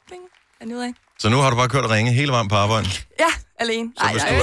kling, 0.08 0.22
er 0.60 0.64
den 0.64 0.74
ude 0.74 0.84
af. 0.84 0.92
Så 1.18 1.28
nu 1.28 1.36
har 1.36 1.50
du 1.50 1.56
bare 1.56 1.68
kørt 1.68 1.84
og 1.84 1.90
ringe 1.90 2.12
hele 2.12 2.32
vejen 2.32 2.48
på 2.48 2.54
arbejde. 2.54 2.88
Ja, 3.20 3.24
alene. 3.58 3.92
Så 3.98 4.08
hvis 4.12 4.22
du, 4.22 4.28
er- 4.28 4.38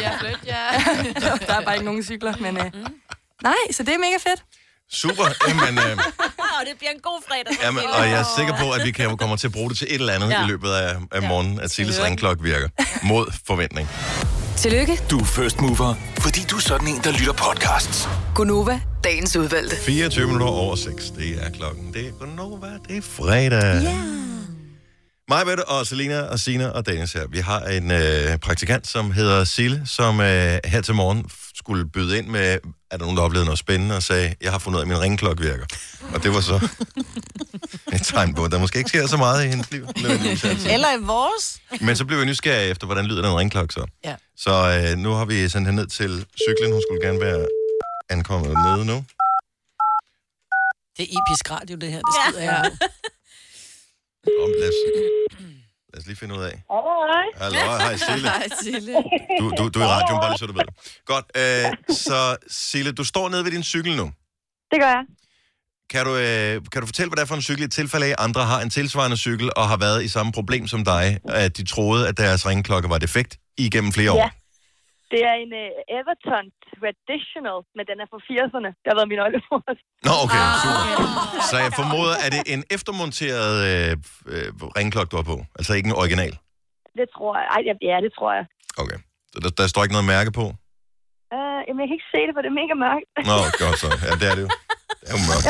Ja, 0.00 0.18
flyt, 0.20 0.38
ja. 0.46 0.56
der 1.46 1.54
er 1.54 1.60
bare 1.64 1.74
ikke 1.74 1.84
nogen 1.84 2.02
cykler, 2.04 2.34
men... 2.40 2.56
Øh, 2.56 2.64
nej, 3.42 3.54
så 3.70 3.82
det 3.82 3.94
er 3.94 3.98
mega 3.98 4.16
fedt. 4.30 4.42
super, 4.92 5.24
jamen, 5.48 5.78
øh, 5.78 5.90
Åh, 6.38 6.60
det 6.66 6.74
bliver 6.78 6.90
en 6.94 7.00
god 7.02 7.22
fredag. 7.28 7.58
jamen, 7.62 7.84
og 7.98 8.04
jeg 8.10 8.20
er 8.20 8.24
sikker 8.38 8.56
på, 8.58 8.70
at 8.70 8.84
vi 8.84 8.90
kan, 8.90 9.16
kommer 9.16 9.36
til 9.36 9.46
at 9.46 9.52
bruge 9.52 9.68
det 9.70 9.78
til 9.78 9.86
et 9.90 9.94
eller 10.00 10.12
andet 10.12 10.30
ja. 10.30 10.38
Ja. 10.38 10.44
i 10.44 10.48
løbet 10.48 10.70
af, 10.70 10.96
af 11.12 11.22
morgenen, 11.22 11.60
at 11.60 11.70
Silles 11.70 12.02
ringklokke 12.02 12.42
virker. 12.42 12.68
Mod 13.02 13.26
forventning. 13.46 13.88
Tillykke, 14.56 15.00
Du 15.10 15.18
er 15.18 15.24
first 15.24 15.60
mover, 15.60 15.94
fordi 16.18 16.40
du 16.50 16.56
er 16.56 16.60
sådan 16.60 16.88
en, 16.88 17.00
der 17.04 17.12
lytter 17.12 17.32
podcasts. 17.32 18.08
Gunova, 18.34 18.80
dagens 19.04 19.36
udvalgte. 19.36 19.76
24 19.76 20.26
minutter 20.26 20.46
over 20.46 20.76
6, 20.76 21.10
det 21.10 21.44
er 21.44 21.50
klokken. 21.50 21.92
Det 21.94 22.06
er 22.06 22.10
Gunova, 22.12 22.66
det 22.88 22.96
er 22.96 23.02
fredag. 23.02 23.82
Ja. 23.82 23.96
Mig, 25.28 25.46
Mette 25.46 25.68
og 25.68 25.86
Selina 25.86 26.22
og 26.22 26.38
Sina 26.38 26.68
og 26.68 26.86
Dennis 26.86 27.12
her. 27.12 27.26
Vi 27.26 27.38
har 27.38 27.60
en 27.60 27.90
øh, 27.90 28.38
praktikant, 28.38 28.86
som 28.86 29.10
hedder 29.10 29.44
Sille, 29.44 29.82
som 29.86 30.20
øh, 30.20 30.58
her 30.64 30.80
til 30.80 30.94
morgen 30.94 31.30
skulle 31.54 31.86
byde 31.86 32.18
ind 32.18 32.26
med, 32.26 32.58
er 32.90 32.96
der 32.96 32.98
nogen, 32.98 33.16
der 33.16 33.22
oplevede 33.22 33.44
noget 33.44 33.58
spændende, 33.58 33.96
og 33.96 34.02
sagde, 34.02 34.34
jeg 34.42 34.52
har 34.52 34.58
fundet 34.58 34.76
ud 34.76 34.80
af, 34.80 34.84
at 34.84 34.88
min 34.88 35.00
ringklokke 35.00 35.42
virker. 35.42 35.66
Og 36.14 36.22
det 36.22 36.34
var 36.34 36.40
så 36.40 36.54
et 37.94 38.02
tegn 38.04 38.34
på, 38.34 38.44
at 38.44 38.50
der 38.50 38.58
måske 38.58 38.78
ikke 38.78 38.88
sker 38.88 39.06
så 39.06 39.16
meget 39.16 39.44
i 39.44 39.48
hendes 39.48 39.70
liv. 39.70 39.86
nødvendigvis 40.02 40.44
altid. 40.44 40.70
Eller 40.70 40.88
i 40.98 41.00
vores. 41.00 41.60
Men 41.80 41.96
så 41.96 42.04
blev 42.04 42.18
jeg 42.18 42.26
nysgerrig 42.26 42.70
efter, 42.70 42.86
hvordan 42.86 43.04
lyder 43.06 43.22
den 43.22 43.36
ringklokke 43.38 43.74
så. 43.74 43.86
Ja. 44.04 44.14
Så 44.36 44.52
øh, 44.92 44.98
nu 44.98 45.10
har 45.12 45.24
vi 45.24 45.48
sendt 45.48 45.68
hende 45.68 45.82
ned 45.82 45.86
til 45.86 46.26
cyklen. 46.46 46.72
Hun 46.72 46.82
skulle 46.88 47.06
gerne 47.06 47.20
være 47.20 47.46
ankommet 48.10 48.48
nede 48.50 48.84
nu. 48.84 49.04
Det 50.96 51.02
er 51.02 51.20
episk 51.20 51.50
radio, 51.50 51.76
det 51.76 51.90
her. 51.92 51.98
Det 52.00 52.14
skider 52.26 52.42
jeg. 52.42 52.70
Om, 54.44 54.50
lad, 54.60 54.68
os, 54.68 54.80
lad 55.92 56.00
os 56.00 56.06
lige 56.06 56.16
finde 56.16 56.34
ud 56.34 56.42
af. 56.42 56.62
Hallo, 57.36 57.58
hej 57.58 57.96
Sille. 57.96 58.22
Nej, 58.28 58.46
Sille. 58.62 58.92
Du, 59.40 59.52
du, 59.58 59.68
du 59.68 59.80
er 59.80 59.84
i 59.84 59.86
radioen, 59.88 60.20
bare 60.20 60.30
lige 60.30 60.38
så 60.38 60.46
du 60.46 60.52
ved. 60.52 60.68
Godt, 61.06 61.26
øh, 61.36 61.96
så 61.96 62.36
Sille, 62.48 62.92
du 62.92 63.04
står 63.04 63.28
nede 63.28 63.44
ved 63.44 63.50
din 63.52 63.62
cykel 63.62 63.96
nu. 63.96 64.04
Det 64.72 64.80
gør 64.80 64.86
jeg. 64.88 65.04
Kan 65.90 66.04
du, 66.06 66.16
øh, 66.16 66.62
kan 66.72 66.80
du 66.82 66.86
fortælle, 66.86 67.08
hvad 67.10 67.16
det 67.16 67.22
er 67.22 67.26
for 67.26 67.34
en 67.34 67.42
cykel 67.42 67.64
i 67.64 67.68
tilfælde 67.68 68.06
af, 68.06 68.10
at 68.10 68.16
andre 68.18 68.44
har 68.44 68.60
en 68.60 68.70
tilsvarende 68.70 69.16
cykel 69.16 69.50
og 69.56 69.68
har 69.68 69.76
været 69.76 70.04
i 70.04 70.08
samme 70.08 70.32
problem 70.32 70.68
som 70.68 70.84
dig, 70.84 71.18
at 71.28 71.56
de 71.56 71.64
troede, 71.64 72.08
at 72.08 72.16
deres 72.16 72.46
ringklokke 72.46 72.88
var 72.90 72.98
defekt 72.98 73.36
igennem 73.58 73.92
flere 73.92 74.12
år? 74.12 74.16
Ja. 74.16 74.30
Det 75.12 75.20
er 75.30 75.34
en 75.44 75.52
uh, 75.64 75.96
Everton 75.98 76.46
Traditional, 76.68 77.58
men 77.76 77.84
den 77.90 77.96
er 78.02 78.06
fra 78.12 78.18
80'erne. 78.30 78.70
Det 78.80 78.88
har 78.90 78.96
været 78.98 79.10
min 79.12 79.22
oldemor. 79.26 79.60
Nå, 80.08 80.12
okay, 80.24 80.42
super. 80.62 80.86
Så 81.50 81.54
jeg 81.64 81.70
formoder, 81.80 82.14
at 82.24 82.30
det 82.34 82.40
er 82.42 82.48
en 82.56 82.64
eftermonteret 82.76 83.54
øh, 83.70 83.92
øh, 84.32 84.48
ringklokke, 84.78 85.10
du 85.12 85.16
har 85.20 85.26
på? 85.32 85.38
Altså 85.58 85.70
ikke 85.76 85.88
en 85.92 85.96
original? 86.02 86.34
Det 86.98 87.06
tror 87.14 87.32
jeg. 87.38 87.46
Ej, 87.54 87.60
ja, 87.68 87.74
ja, 87.90 87.96
det 88.06 88.12
tror 88.18 88.30
jeg. 88.38 88.44
Okay. 88.82 88.98
Så 89.32 89.36
der, 89.44 89.50
der 89.60 89.66
står 89.72 89.82
ikke 89.84 89.96
noget 89.98 90.08
mærke 90.16 90.30
på? 90.40 90.46
Uh, 91.36 91.60
jamen, 91.66 91.80
jeg 91.82 91.88
kan 91.88 91.96
ikke 91.98 92.10
se 92.14 92.20
det, 92.26 92.32
for 92.36 92.42
det 92.44 92.50
er 92.54 92.58
mega 92.62 92.74
mørkt. 92.86 93.10
Nå, 93.30 93.36
godt 93.62 93.78
så. 93.84 93.88
Ja, 94.06 94.12
det 94.20 94.26
er 94.30 94.34
det 94.38 94.44
jo. 94.46 94.50
Det 95.00 95.06
er 95.10 95.14
jo 95.16 95.22
mørkt. 95.30 95.46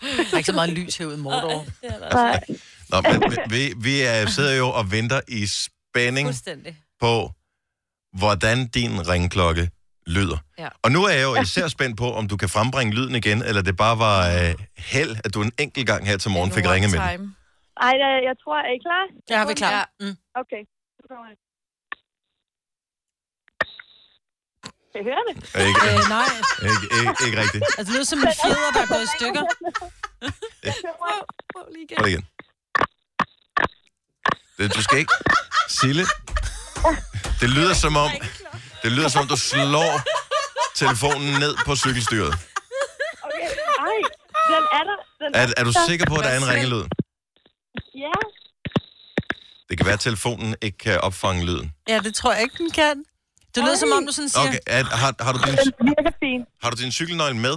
Der 0.00 0.32
er 0.32 0.36
ikke 0.36 0.52
så 0.52 0.58
meget 0.60 0.72
lys 0.78 0.96
herude 0.96 1.16
i 1.18 1.22
Mordor. 1.26 1.58
Nej. 2.14 2.40
Nå, 2.90 2.96
men 3.00 3.18
vi, 3.54 3.62
vi 3.86 3.94
er, 4.02 4.26
sidder 4.26 4.54
jo 4.62 4.68
og 4.78 4.84
venter 4.92 5.20
i 5.28 5.40
spænding 5.46 6.28
på, 7.00 7.14
hvordan 8.12 8.68
din 8.68 9.08
ringklokke 9.08 9.70
lyder. 10.06 10.38
Ja. 10.58 10.68
Og 10.82 10.92
nu 10.92 11.04
er 11.04 11.12
jeg 11.12 11.22
jo 11.22 11.34
især 11.42 11.68
spændt 11.68 11.96
på, 11.98 12.12
om 12.14 12.28
du 12.28 12.36
kan 12.36 12.48
frembringe 12.48 12.94
lyden 12.94 13.14
igen, 13.14 13.42
eller 13.42 13.62
det 13.62 13.76
bare 13.76 13.98
var 13.98 14.18
øh, 14.28 14.54
held, 14.78 15.16
at 15.24 15.34
du 15.34 15.42
en 15.42 15.52
enkelt 15.58 15.86
gang 15.86 16.06
her 16.06 16.16
til 16.16 16.30
morgen 16.30 16.52
fik 16.52 16.64
One 16.64 16.74
ringet 16.74 16.90
med 16.90 16.98
den. 17.00 17.36
Ej, 17.80 17.88
jeg, 18.02 18.20
jeg 18.28 18.34
tror, 18.42 18.56
er 18.68 18.72
I 18.76 18.78
klar? 18.86 19.36
Har 19.38 19.46
vi 19.48 19.54
klar. 19.54 19.70
Ja. 19.72 19.84
Mm. 20.00 20.16
Okay. 20.42 20.62
Kan 24.92 25.00
I 25.02 25.04
høre 25.10 25.22
det? 25.28 25.34
Ikke, 25.68 25.80
Øh, 25.88 26.00
nej, 26.16 26.28
ikke, 26.70 26.86
ikke, 26.98 27.14
ikke 27.26 27.36
rigtigt. 27.42 27.64
altså 27.78 27.84
det 27.84 27.92
lyder 27.94 28.04
som 28.12 28.18
en 28.18 28.28
fjeder, 28.42 28.70
der 28.74 28.82
er 28.84 28.88
gået 28.94 29.04
i 29.08 29.10
stykker. 29.18 29.42
Prøv 31.52 31.64
lige 31.74 31.84
igen. 31.84 31.96
Prøv 31.98 32.06
det 32.06 32.12
igen. 34.58 34.70
Du 34.76 34.82
skal 34.82 34.98
ikke... 34.98 35.12
Sille, 35.68 36.04
det 37.40 37.50
lyder 37.50 37.74
som 37.74 37.96
om... 37.96 38.10
Det 38.82 38.92
lyder 38.92 39.08
som 39.08 39.20
om, 39.22 39.28
du 39.28 39.36
slår 39.36 39.92
telefonen 40.74 41.40
ned 41.40 41.56
på 41.66 41.76
cykelstyret. 41.76 42.32
Okay. 43.26 43.48
Ej, 43.88 43.98
den 44.52 44.64
er 44.78 44.84
der. 44.88 44.96
Den 45.20 45.34
Er, 45.34 45.46
er 45.56 45.64
du 45.64 45.72
sikker 45.88 46.06
på, 46.06 46.14
at 46.14 46.24
der 46.24 46.30
er 46.30 46.36
en 46.36 46.48
ringelyd? 46.48 46.84
Ja. 47.94 48.18
Det 49.68 49.78
kan 49.78 49.86
være, 49.86 49.94
at 49.94 50.00
telefonen 50.00 50.54
ikke 50.62 50.78
kan 50.78 51.00
opfange 51.00 51.44
lyden. 51.44 51.72
Ja, 51.88 52.00
det 52.04 52.14
tror 52.14 52.32
jeg 52.32 52.42
ikke, 52.42 52.58
den 52.58 52.70
kan. 52.70 53.04
Det 53.54 53.64
lyder 53.64 53.76
som 53.76 53.92
om, 53.92 54.06
du 54.06 54.12
sådan 54.12 54.28
siger... 54.28 54.48
Okay, 54.48 54.58
er, 54.66 54.84
har, 54.84 55.14
har, 55.20 55.32
du 55.32 55.38
din, 56.20 56.46
har 56.62 56.70
du 56.70 56.82
din 56.82 56.92
cykelnøgle 56.92 57.36
med? 57.36 57.54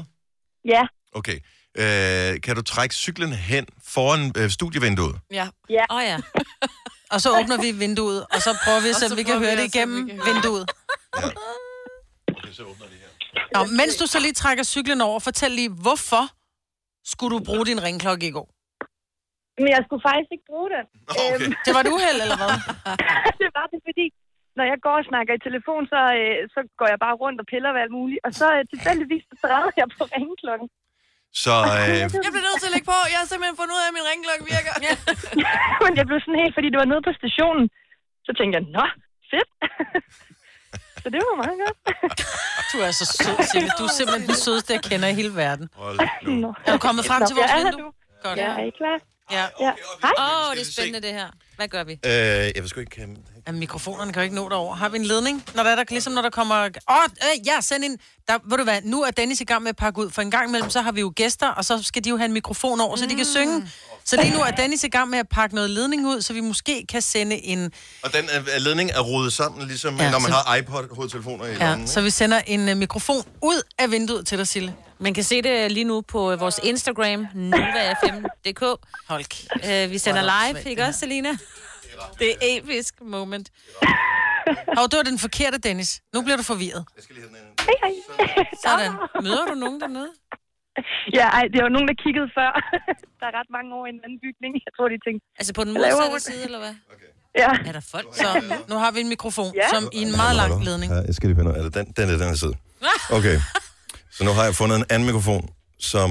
Ja. 0.66 0.84
Okay. 1.14 1.40
Øh, 1.78 2.42
kan 2.42 2.56
du 2.56 2.62
trække 2.62 2.96
cyklen 2.96 3.34
hen 3.34 3.66
foran 3.88 4.32
øh, 4.38 4.50
studievinduet? 4.50 5.16
Ja. 5.32 5.48
Åh 5.90 5.98
oh, 5.98 6.04
ja. 6.04 6.18
Og 7.14 7.18
så 7.24 7.30
åbner 7.40 7.58
vi 7.66 7.70
vinduet, 7.86 8.20
og 8.34 8.40
så 8.46 8.52
prøver 8.64 8.82
vi, 8.86 8.90
så 8.94 9.06
så 9.10 9.16
vi 9.20 9.24
kan 9.30 9.36
prøver 9.38 9.46
høre 9.46 9.56
vi 9.56 9.62
det 9.62 9.68
at 9.70 9.72
se, 9.72 9.84
om 9.84 9.90
igennem 9.90 10.02
vi 10.06 10.12
kan 10.12 10.18
høre 10.18 10.26
det. 10.26 10.34
vinduet. 10.34 10.64
Okay, 12.38 12.52
så 12.58 12.64
åbner 12.72 12.88
det 12.92 12.98
her. 13.04 13.12
Nå, 13.56 13.60
mens 13.80 13.94
du 14.02 14.06
så 14.14 14.18
lige 14.26 14.36
trækker 14.44 14.64
cyklen 14.76 15.00
over, 15.08 15.20
fortæl 15.28 15.52
lige, 15.60 15.72
hvorfor 15.86 16.24
skulle 17.12 17.32
du 17.36 17.40
bruge 17.50 17.66
din 17.70 17.80
ringklokke 17.88 18.26
i 18.32 18.34
går? 18.38 18.48
Men 19.64 19.70
jeg 19.76 19.82
skulle 19.86 20.04
faktisk 20.10 20.32
ikke 20.36 20.48
bruge 20.52 20.70
den. 20.76 20.86
Okay. 21.26 21.50
Det 21.66 21.72
var 21.76 21.82
et 21.86 21.92
uheld, 21.96 22.20
eller 22.26 22.38
hvad? 22.42 22.54
det 23.42 23.50
var 23.58 23.66
det, 23.72 23.80
fordi 23.88 24.06
når 24.58 24.66
jeg 24.72 24.78
går 24.86 24.96
og 25.02 25.06
snakker 25.12 25.32
i 25.38 25.42
telefon, 25.48 25.82
så, 25.94 26.02
øh, 26.20 26.38
så 26.54 26.60
går 26.80 26.88
jeg 26.94 27.00
bare 27.06 27.16
rundt 27.24 27.38
og 27.44 27.48
piller 27.52 27.72
ved 27.76 27.82
alt 27.86 27.96
muligt. 28.00 28.22
Og 28.28 28.32
så 28.40 28.48
øh, 28.58 28.62
tilfældigvis 28.74 29.24
så 29.30 29.36
træder 29.42 29.72
jeg 29.80 29.88
på 29.98 30.04
ringklokken. 30.16 30.68
Så 31.44 31.54
øh, 31.72 32.00
Jeg 32.04 32.10
bliver 32.36 32.46
nødt 32.50 32.60
til 32.62 32.70
at 32.70 32.74
lægge 32.76 32.88
på. 32.94 32.98
Jeg 33.14 33.18
har 33.22 33.28
simpelthen 33.32 33.56
fundet 33.62 33.74
ud 33.78 33.82
af, 33.84 33.88
at 33.92 33.96
min 33.98 34.06
ringklokke 34.12 34.44
virker. 34.56 34.74
Ja. 34.88 34.94
Men 35.84 35.92
jeg 36.00 36.06
blev 36.10 36.20
sådan 36.26 36.40
helt, 36.44 36.54
fordi 36.58 36.68
det 36.74 36.80
var 36.84 36.88
nede 36.92 37.02
på 37.08 37.12
stationen. 37.22 37.66
Så 38.26 38.32
tænkte 38.38 38.54
jeg, 38.58 38.64
nå, 38.78 38.86
fedt. 39.32 39.50
så 41.02 41.08
det 41.14 41.20
var 41.28 41.36
meget 41.44 41.58
godt. 41.64 41.78
Du 42.72 42.78
er 42.88 42.92
så 43.02 43.06
sød, 43.18 43.38
Sille. 43.52 43.70
Du 43.80 43.84
er 43.90 43.94
simpelthen 44.00 44.24
den 44.32 44.38
sødeste, 44.46 44.70
jeg 44.76 44.82
kender 44.90 45.08
i 45.14 45.16
hele 45.22 45.34
verden. 45.44 45.66
Er 46.68 46.72
du 46.76 46.80
kommet 46.88 47.04
frem 47.10 47.22
til 47.28 47.36
vores 47.40 47.54
vindue? 47.58 47.82
nu. 47.86 47.88
Godt. 48.26 48.38
Ja, 48.44 48.50
er 48.62 48.66
I 48.72 48.74
klar? 48.82 48.98
Ja. 49.38 49.46
Ja. 49.66 49.72
Hej. 50.04 50.14
Åh, 50.24 50.50
oh, 50.50 50.56
det 50.56 50.62
er 50.68 50.72
spændende, 50.76 51.02
det 51.08 51.14
her. 51.20 51.30
Hvad 51.56 51.68
gør 51.68 51.84
vi? 51.84 51.94
Øh, 52.06 52.12
jeg 52.56 52.62
ved 52.64 52.68
sgu 52.68 52.80
ikke... 52.80 53.08
Um, 53.50 53.56
Ja, 53.56 53.60
mikrofonerne 53.60 54.14
kan 54.14 54.20
jo 54.22 54.24
ikke 54.24 54.36
nå 54.36 54.50
derover. 54.50 54.76
Har 54.76 54.90
vi 54.90 54.98
en 54.98 55.06
ledning? 55.06 55.44
Når 55.56 55.64
der 55.64 55.70
er 55.70 55.76
der, 55.76 55.84
ligesom 55.90 56.14
når 56.14 56.22
der 56.22 56.30
kommer... 56.30 56.56
Åh, 56.64 56.70
oh, 56.96 57.04
øh, 57.22 57.48
ja, 57.48 57.62
send 57.62 57.84
ind. 57.86 57.98
Der, 58.28 58.38
ved 58.50 58.58
du 58.58 58.64
hvad, 58.64 58.82
nu 58.84 59.02
er 59.04 59.12
Dennis 59.12 59.42
i 59.42 59.44
gang 59.44 59.62
med 59.64 59.70
at 59.70 59.76
pakke 59.76 60.00
ud. 60.00 60.10
For 60.10 60.22
en 60.22 60.32
gang 60.32 60.48
imellem, 60.50 60.70
så 60.70 60.82
har 60.82 60.92
vi 60.92 61.00
jo 61.02 61.14
gæster, 61.16 61.48
og 61.48 61.66
så 61.66 61.84
skal 61.84 62.04
de 62.04 62.10
jo 62.10 62.18
have 62.18 62.26
en 62.26 62.34
mikrofon 62.34 62.82
over, 62.82 62.96
så 62.96 63.06
de 63.06 63.16
kan 63.16 63.26
synge. 63.26 63.72
Så 64.06 64.16
lige 64.16 64.34
nu 64.34 64.40
er 64.40 64.52
Dennis 64.52 64.84
i 64.84 64.88
gang 64.88 65.10
med 65.10 65.20
at 65.20 65.28
pakke 65.30 65.56
noget 65.56 65.70
ledning 65.70 66.08
ud, 66.08 66.22
så 66.22 66.34
vi 66.34 66.40
måske 66.42 66.86
kan 66.90 67.02
sende 67.02 67.36
en... 67.46 67.72
og 68.04 68.14
den 68.14 68.26
øh, 68.38 68.48
ledning 68.58 68.90
er 68.92 69.00
rodet 69.02 69.34
sammen, 69.34 69.68
ligesom 69.68 69.98
Ja, 69.98 70.04
ja, 70.04 70.12
når 70.12 70.20
man 70.20 70.32
så- 70.32 70.38
har 70.38 70.56
iPod-hovedtelefoner 70.56 71.46
i 71.46 71.52
Ja, 71.52 71.70
lommen. 71.70 71.88
så 71.88 72.02
vi 72.02 72.10
sender 72.10 72.42
en 72.48 72.70
uh, 72.70 72.78
mikrofon 72.78 73.24
ud 73.42 73.62
af 73.80 73.92
vinduet 73.92 74.28
til 74.28 74.38
dig, 74.38 74.48
Sille. 74.48 74.76
Man 75.00 75.14
kan 75.14 75.24
se 75.24 75.42
det 75.42 75.72
lige 75.72 75.84
nu 75.84 76.02
på 76.02 76.32
øh, 76.32 76.40
vores 76.40 76.60
Instagram, 76.64 77.26
nova5.dk. 77.36 78.64
Hold 79.08 79.24
kæft. 79.24 79.86
Uh, 79.86 79.92
vi 79.92 79.98
sender 79.98 80.22
Hvor 80.22 80.30
er 80.32 80.48
det 80.54 80.56
live, 80.64 80.70
ikke 80.70 80.80
det 80.82 80.88
også, 80.88 81.00
Selina? 81.00 81.30
Det 82.20 82.30
er 82.32 82.36
episk 82.58 82.94
moment. 83.02 83.48
Hov, 84.78 84.86
det 84.92 84.98
var 85.02 85.04
den 85.12 85.20
forkerte, 85.20 85.58
Dennis. 85.58 86.02
Nu 86.14 86.22
bliver 86.22 86.38
du 86.38 86.44
forvirret. 86.44 86.84
Jeg 86.96 87.04
skal 87.04 87.16
lige 87.16 87.26
have 87.28 87.34
den 87.36 87.48
ind. 87.48 87.54
Hej, 87.70 87.94
hej. 88.36 88.46
Sådan. 88.66 88.92
Møder 89.26 89.46
du 89.52 89.56
nogen 89.66 89.82
dernede? 89.82 90.12
Ja, 91.18 91.26
ej, 91.40 91.46
det 91.54 91.60
var 91.66 91.70
nogen, 91.76 91.88
der 91.92 91.96
kiggede 92.06 92.28
før. 92.38 92.52
der 93.20 93.26
er 93.30 93.34
ret 93.40 93.50
mange 93.58 93.70
år 93.78 93.86
i 93.86 93.90
en 93.96 94.00
anden 94.06 94.20
bygning. 94.26 94.52
Jeg 94.68 94.72
tror, 94.78 94.86
de 94.94 94.98
tænkte, 95.08 95.24
Altså 95.40 95.54
på 95.54 95.64
den 95.64 95.74
modsatte 95.74 96.20
side, 96.20 96.44
eller 96.46 96.60
hvad? 96.60 96.76
ja. 97.44 97.50
Er 97.70 97.72
der 97.78 97.84
folk? 97.94 98.08
Så 98.22 98.28
nu 98.70 98.76
har 98.84 98.92
vi 98.92 99.00
en 99.06 99.10
mikrofon, 99.16 99.52
Ja. 99.56 99.70
som 99.74 99.84
i 99.94 100.02
en 100.08 100.12
meget 100.22 100.36
lang 100.42 100.64
ledning. 100.68 100.90
Ja, 100.94 101.00
jeg 101.10 101.16
skal 101.16 101.26
lige 101.30 101.38
finde 101.40 101.64
det. 101.64 101.74
Den, 101.78 101.86
den 101.98 102.06
er 102.14 102.18
den 102.24 102.28
her 102.34 102.40
side. 102.46 102.56
Okay. 103.18 103.38
Så 104.16 104.24
nu 104.28 104.32
har 104.38 104.44
jeg 104.44 104.56
fundet 104.56 104.76
en 104.82 104.86
anden 104.94 105.06
mikrofon, 105.10 105.44
som... 105.80 106.10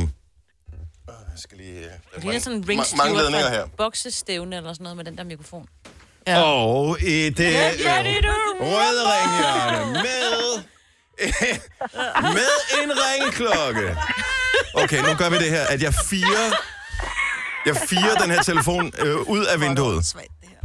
Jeg 1.40 1.42
skal 1.42 1.58
lige... 1.58 1.78
øh, 2.16 2.22
Det 2.22 2.36
er 2.36 2.38
sådan 2.40 2.58
en 2.58 2.64
ma- 2.64 2.68
ring 2.68 2.82
mange 2.96 3.16
ledninger 3.18 3.48
her. 3.50 3.66
boksestævne 3.76 4.56
eller 4.56 4.72
sådan 4.72 4.82
noget 4.84 4.96
med 4.96 5.04
den 5.04 5.18
der 5.18 5.24
mikrofon. 5.24 5.66
Ja. 6.26 6.42
Og 6.42 7.00
i 7.00 7.30
det 7.30 7.54
røde 8.60 9.02
ringhjørne 9.12 9.92
med, 9.92 10.62
med 12.32 12.82
en 12.82 12.92
ringeklokke. 12.92 13.96
Okay, 14.74 15.02
nu 15.08 15.14
gør 15.14 15.30
vi 15.30 15.38
det 15.38 15.50
her, 15.50 15.66
at 15.66 15.82
jeg 15.82 15.94
firer, 15.94 16.50
jeg 17.66 17.76
firer 17.76 18.14
den 18.22 18.30
her 18.30 18.42
telefon 18.42 18.92
øh, 18.98 19.16
ud 19.16 19.44
af 19.44 19.60
vinduet. 19.60 20.06
Svagt, 20.06 20.28
det 20.40 20.48
her. 20.48 20.56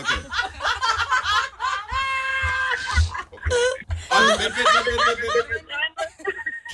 Okay. 0.00 0.14
Okay. 3.32 3.60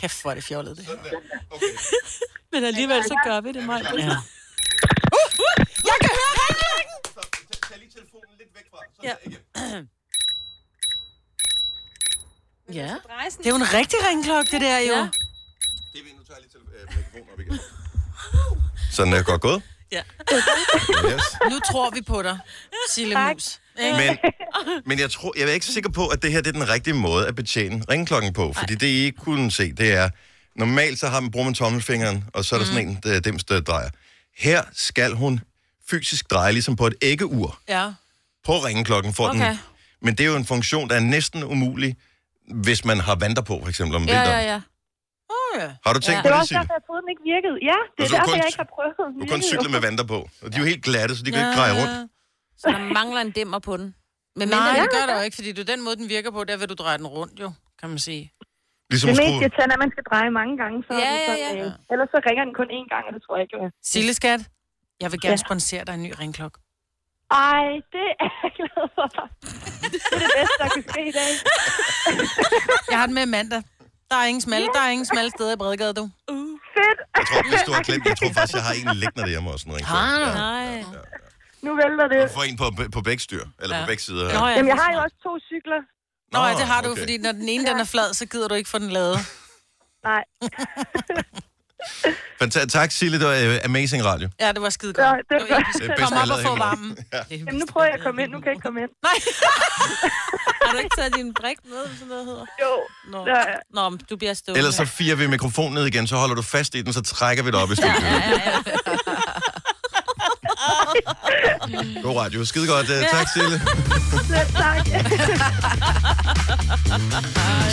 Kæft, 0.00 0.22
hvor 0.22 0.30
er 0.30 0.34
det 0.34 0.44
fjollet, 0.44 0.76
det 0.76 0.86
her. 0.86 0.94
Okay. 1.50 1.66
Men 2.52 2.64
alligevel 2.64 3.02
så 3.04 3.20
gør 3.24 3.40
vi 3.40 3.52
det, 3.52 3.64
mig. 3.64 3.82
Ja. 3.82 3.88
Jeg 5.90 5.96
kan 6.00 6.10
høre 6.18 6.32
ringklokken! 6.40 6.98
Så 7.14 7.60
tag- 7.68 7.78
lige 7.78 7.90
telefonen 7.90 8.34
lidt 8.38 8.48
væk 8.54 8.66
fra. 8.70 8.78
Så 8.94 9.00
Ja. 9.02 9.14
Ja. 12.72 12.94
Det 13.38 13.46
er 13.46 13.50
jo 13.50 13.56
en 13.56 13.72
rigtig 13.74 13.98
ringklokke, 14.08 14.50
det 14.50 14.60
der 14.60 14.78
jo. 14.78 14.92
Ja. 14.94 15.00
Det 15.92 16.00
er 16.00 16.04
vi, 16.04 16.12
nu 16.18 16.24
tager 16.24 16.38
jeg 16.38 16.42
lige 16.42 16.52
tele- 16.52 17.20
øh, 17.20 17.32
op 17.32 17.40
igen. 17.40 17.58
Sådan 18.96 19.12
er 19.12 19.22
godt 19.22 19.40
gået. 19.42 19.62
Ja. 19.92 20.02
Yes. 21.12 21.22
Nu 21.50 21.58
tror 21.70 21.90
vi 21.90 22.02
på 22.02 22.22
dig, 22.22 22.38
Sille 22.90 23.16
Mus. 23.32 23.60
Men, 23.78 24.18
men 24.86 24.98
jeg, 24.98 25.10
tror, 25.10 25.32
jeg 25.38 25.48
er 25.48 25.52
ikke 25.52 25.66
sikker 25.66 25.90
på, 25.90 26.06
at 26.06 26.22
det 26.22 26.32
her 26.32 26.40
det 26.40 26.48
er 26.48 26.52
den 26.52 26.68
rigtige 26.68 26.94
måde 26.94 27.26
at 27.28 27.34
betjene 27.34 27.84
ringklokken 27.90 28.32
på. 28.32 28.52
Fordi 28.52 28.74
det, 28.74 28.86
I 28.86 29.04
ikke 29.04 29.18
kunne 29.18 29.50
se, 29.52 29.72
det 29.72 29.92
er... 29.92 30.10
Normalt 30.56 30.98
så 31.00 31.08
har 31.08 31.20
man, 31.20 31.30
bruger 31.30 31.44
man 31.44 31.54
tommelfingeren, 31.54 32.24
og 32.34 32.44
så 32.44 32.54
er 32.54 32.58
der 32.58 32.66
sådan 32.66 32.88
en 32.88 32.98
der, 33.02 33.20
dem, 33.20 33.38
der 33.38 33.60
drejer. 33.60 33.90
Her 34.38 34.62
skal 34.72 35.12
hun 35.14 35.40
fysisk 35.90 36.30
dreje, 36.30 36.52
ligesom 36.52 36.76
på 36.76 36.86
et 36.86 36.94
æggeur, 37.02 37.58
Ja. 37.68 37.92
på 38.44 38.52
ringklokken. 38.58 39.14
For 39.14 39.28
Okay. 39.28 39.48
den. 39.48 39.58
Men 40.02 40.14
det 40.14 40.24
er 40.26 40.28
jo 40.28 40.36
en 40.36 40.46
funktion, 40.46 40.88
der 40.90 40.96
er 40.96 41.00
næsten 41.00 41.44
umulig, 41.44 41.96
hvis 42.54 42.84
man 42.84 43.00
har 43.00 43.14
vanter 43.14 43.42
på, 43.42 43.58
for 43.62 43.68
eksempel 43.68 43.96
om 43.96 44.02
Ja, 44.04 44.12
vinteren. 44.18 44.44
ja, 44.44 44.52
ja. 44.52 44.60
Oh, 45.30 45.60
ja. 45.62 45.68
Har 45.86 45.92
du 45.92 46.00
tænkt 46.00 46.16
Ja. 46.16 46.22
på 46.22 46.28
Det 46.28 46.30
var 46.30 46.36
det, 46.36 46.40
også 46.40 46.48
Signe? 46.48 46.60
derfor, 46.62 46.74
jeg 46.74 46.82
den 47.06 47.12
ikke 47.14 47.25
virkede. 47.32 47.56
Ja, 47.70 47.78
det 47.96 48.00
er 48.04 48.08
du 48.10 48.14
derfor, 48.14 48.30
kun- 48.30 48.38
jeg 48.42 48.48
ikke 48.50 48.62
har 48.64 48.70
prøvet. 48.76 48.94
Du 49.14 49.22
kan 49.22 49.28
kun 49.34 49.42
cykle 49.52 49.68
med 49.75 49.80
vanter 49.86 50.06
på. 50.14 50.18
Og 50.42 50.46
de 50.50 50.54
er 50.58 50.62
jo 50.64 50.68
helt 50.72 50.82
glatte, 50.88 51.12
så 51.16 51.22
de 51.26 51.30
kan 51.32 51.40
ikke 51.44 51.56
dreje 51.60 51.75
rundt. 51.80 51.94
Så 52.60 52.66
der 52.75 52.80
mangler 52.98 53.20
en 53.28 53.32
dæmmer 53.38 53.60
på 53.68 53.75
den. 53.80 53.88
Men 54.38 54.46
Nej, 54.48 54.76
det 54.82 54.88
gør 54.96 55.04
der 55.10 55.14
jo 55.20 55.22
ikke, 55.28 55.36
fordi 55.40 55.50
det 55.56 55.62
er 55.66 55.70
den 55.75 55.82
måde, 55.86 55.96
den 56.02 56.08
virker 56.16 56.30
på, 56.36 56.40
der 56.50 56.56
vil 56.60 56.68
du 56.72 56.76
dreje 56.82 56.98
den 57.02 57.08
rundt 57.16 57.36
jo, 57.44 57.48
kan 57.80 57.88
man 57.92 57.98
sige. 58.08 58.22
Ligesom 58.90 59.08
Det 59.10 59.16
mest 59.22 59.32
irriterende 59.42 59.72
er, 59.75 59.78
at 59.78 59.82
man 59.84 59.90
skal 59.94 60.04
dreje 60.10 60.30
mange 60.40 60.54
gange. 60.62 60.76
Så 60.88 60.92
Ja, 61.04 61.12
ja, 61.28 61.34
ja. 61.44 61.64
øh, 61.66 61.92
Ellers 61.92 62.08
så 62.14 62.18
ringer 62.28 62.42
den 62.48 62.54
kun 62.60 62.68
én 62.78 62.86
gang, 62.94 63.02
og 63.08 63.12
det 63.14 63.20
tror 63.25 63.34
jeg 63.36 63.42
ikke, 63.46 63.56
jeg 63.62 63.70
Sille 63.92 64.12
skat, 64.20 64.40
jeg 65.02 65.08
vil 65.12 65.20
gerne 65.26 65.38
Ja. 65.40 65.46
sponsere 65.48 65.82
dig 65.86 65.94
en 65.98 66.02
ny 66.06 66.12
ringklokke. 66.22 66.58
Ej, 67.30 67.64
det 67.94 68.06
er 68.25 68.28
jeg 68.42 68.50
glad 68.58 68.84
for. 68.96 69.06
Det 69.92 70.00
er 70.16 70.18
det 70.25 70.30
bedste, 70.38 70.56
der 70.62 70.68
kunne 70.75 70.86
ske 70.92 71.02
i 71.12 71.14
dag. 71.20 71.30
Jeg 72.90 72.98
har 73.00 73.06
den 73.06 73.14
med 73.14 73.26
mandag. 73.26 73.62
Der 74.10 74.16
er 74.22 74.26
ingen 74.30 74.40
smalle, 74.48 74.66
der 74.75 74.80
er 74.86 74.90
ingen 74.90 75.06
smalle 75.12 75.30
steder 75.30 75.52
i 75.52 75.56
Bredegade, 75.56 75.94
du. 75.94 76.04
Fedt. 76.76 76.99
Jeg 77.18 77.25
tror, 77.28 77.42
hvis 77.50 77.62
du 77.68 77.73
har 77.73 77.83
glemt, 77.88 78.04
jeg 78.11 78.16
tror 78.18 78.30
faktisk, 78.38 78.54
jeg 78.59 78.64
har 78.68 78.75
en 78.83 78.97
liggende 79.02 79.23
derhjemme 79.23 79.50
også. 79.54 79.64
En. 79.68 79.85
Har 79.85 80.18
du? 80.25 80.25
Nej. 80.25 80.85
Nu 81.62 81.71
vælter 81.80 82.06
det. 82.12 82.23
Du 82.28 82.35
får 82.35 82.42
en 82.50 82.56
på, 82.56 82.66
på 82.92 83.00
begge 83.09 83.23
styr, 83.23 83.45
eller 83.62 83.76
Ja. 83.76 83.83
på 83.83 83.87
begge 83.87 84.02
sider. 84.02 84.25
Nå, 84.25 84.30
Ja. 84.38 84.47
ja, 84.47 84.56
Jamen, 84.56 84.68
jeg 84.68 84.76
har 84.85 84.92
jo 84.95 84.99
også 85.06 85.16
to 85.26 85.33
cykler. 85.50 85.80
Nå, 86.33 86.38
ja, 86.47 86.52
det 86.61 86.66
har 86.73 86.80
du, 86.83 86.88
okay. 86.90 87.00
fordi 87.02 87.18
når 87.18 87.33
den 87.33 87.49
ene 87.49 87.66
den 87.71 87.76
er 87.80 87.85
flad, 87.85 88.14
så 88.14 88.26
gider 88.26 88.49
du 88.49 88.54
ikke 88.54 88.71
få 88.71 88.78
den 88.78 88.90
lavet. 88.90 89.18
Nej. 90.04 90.23
Fantastisk. 92.38 92.73
Tak, 92.73 92.90
Sille. 92.90 93.18
Det 93.21 93.26
var 93.26 93.54
uh, 93.56 93.64
amazing 93.64 94.04
radio. 94.04 94.28
Ja, 94.40 94.52
det 94.52 94.62
var 94.62 94.71
skide 94.71 94.92
Ja, 94.99 95.09
godt. 95.09 95.18
det 95.18 95.40
Det 95.40 95.49
var 95.50 95.54
var 95.56 95.61
episk. 95.62 95.90
Er 95.90 95.97
Kom 96.06 96.12
op 96.23 96.37
og 96.37 96.42
få 96.42 96.56
varmen. 96.56 96.97
Ja. 97.12 97.21
Jamen, 97.30 97.54
nu 97.54 97.66
prøver 97.73 97.85
jeg 97.87 97.95
at 97.95 98.00
komme 98.00 98.23
ind. 98.23 98.30
Nu 98.30 98.38
kan 98.38 98.47
jeg 98.47 98.52
ikke 98.52 98.62
komme 98.62 98.80
ind. 98.80 98.90
Nej. 99.09 99.18
Har 100.64 100.73
du 100.73 100.78
ikke 100.78 100.97
taget 100.99 101.14
din 101.16 101.35
brik 101.35 101.56
med, 101.64 101.73
eller 101.85 101.95
sådan 101.95 102.09
noget 102.09 102.25
hedder? 102.26 102.47
Jo. 102.62 102.73
Nå. 103.12 103.26
Ja, 103.26 103.38
ja. 103.38 103.56
Nå, 103.75 103.88
men 103.88 104.00
du 104.11 104.16
bliver 104.16 104.35
stående. 104.35 104.59
Ellers 104.59 104.75
så 104.75 104.85
firer 104.85 105.16
vi 105.16 105.26
mikrofonen 105.26 105.75
ned 105.75 105.87
igen, 105.87 106.06
så 106.06 106.16
holder 106.16 106.35
du 106.35 106.42
fast 106.42 106.75
i 106.75 106.83
den, 106.83 106.92
så 106.92 107.02
trækker 107.02 107.42
vi 107.45 107.50
det 107.50 107.59
op 107.62 107.71
i 107.73 107.75
studiet. 107.75 108.02
God 112.02 112.16
radio. 112.16 112.44
Skide 112.44 112.66
godt. 112.66 112.90
Uh, 112.90 112.96
tak, 113.12 113.26
Sille. 113.34 113.60
Selv 114.30 114.48
tak. 114.56 114.86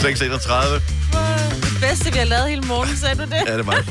631. 0.01 0.74
det 1.62 1.77
bedste, 1.82 2.12
vi 2.13 2.18
har 2.18 2.25
lavet 2.25 2.50
hele 2.50 2.62
morgen, 2.62 2.98
sagde 2.98 3.15
du 3.15 3.22
det? 3.22 3.44
Ja, 3.48 3.58
det 3.58 3.68
var. 3.68 3.84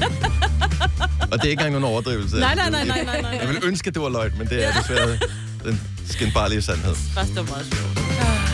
Og 1.33 1.39
det 1.39 1.45
er 1.47 1.51
ikke 1.51 1.51
engang 1.51 1.73
nogen 1.73 1.85
overdrivelse. 1.85 2.37
Nej, 2.37 2.55
nej, 2.55 2.71
nej, 2.71 2.85
nej, 2.85 3.05
nej, 3.05 3.21
nej. 3.21 3.39
Jeg 3.41 3.49
vil 3.49 3.59
ønske, 3.63 3.89
at 3.89 3.95
det 3.95 4.03
var 4.03 4.09
løgn, 4.09 4.33
men 4.39 4.47
det 4.47 4.67
er 4.67 4.73
desværre 4.73 5.19
den 5.65 5.81
skinbarlige 6.11 6.63
sandhed. 6.63 6.95
Først, 7.15 7.37
var 7.37 7.43
meget 7.43 7.67
sjovt. 7.75 7.99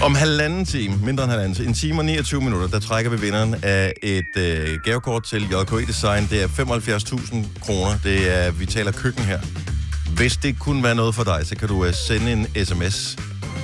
Om 0.03 0.15
halvanden 0.15 0.65
time, 0.65 0.97
mindre 0.97 1.25
end 1.25 1.31
halvanden 1.31 1.55
time, 1.55 1.69
en 1.69 1.75
time 1.75 1.99
og 2.01 2.05
29 2.05 2.41
minutter, 2.41 2.69
der 2.69 2.81
trækker 2.81 3.11
vi 3.11 3.21
vinderen 3.21 3.57
af 3.63 3.93
et 4.03 4.37
øh, 4.37 4.79
gavekort 4.85 5.25
til 5.25 5.43
JKE 5.43 5.87
Design. 5.87 6.27
Det 6.31 6.43
er 6.43 6.49
75.000 6.49 7.61
kroner. 7.61 7.99
Det 8.05 8.37
er, 8.37 8.51
vi 8.51 8.67
taler 8.67 8.93
køkken 8.93 9.25
her. 9.25 9.41
Hvis 10.19 10.37
det 10.37 10.59
kunne 10.59 10.83
være 10.83 10.95
noget 10.95 11.15
for 11.15 11.25
dig, 11.25 11.41
så 11.45 11.57
kan 11.57 11.69
du 11.69 11.87
uh, 11.87 11.93
sende 11.93 12.33
en 12.33 12.65
sms, 12.65 13.17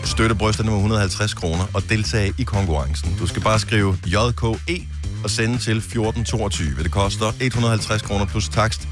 støtte 0.05 0.35
brysterne 0.35 0.71
med 0.71 0.77
150 0.77 1.35
kroner 1.35 1.65
og 1.75 1.83
deltage 1.89 2.35
i 2.39 2.43
konkurrencen. 2.43 3.17
Du 3.19 3.27
skal 3.27 3.43
bare 3.43 3.59
skrive 3.59 3.99
JKE 4.07 4.87
og 5.25 5.31
sende 5.31 5.59
til 5.59 5.77
1422. 5.77 6.83
Det 6.83 6.91
koster 6.93 7.33
150 7.41 8.03
kroner 8.03 8.27
plus 8.27 8.49
takst. 8.49 8.89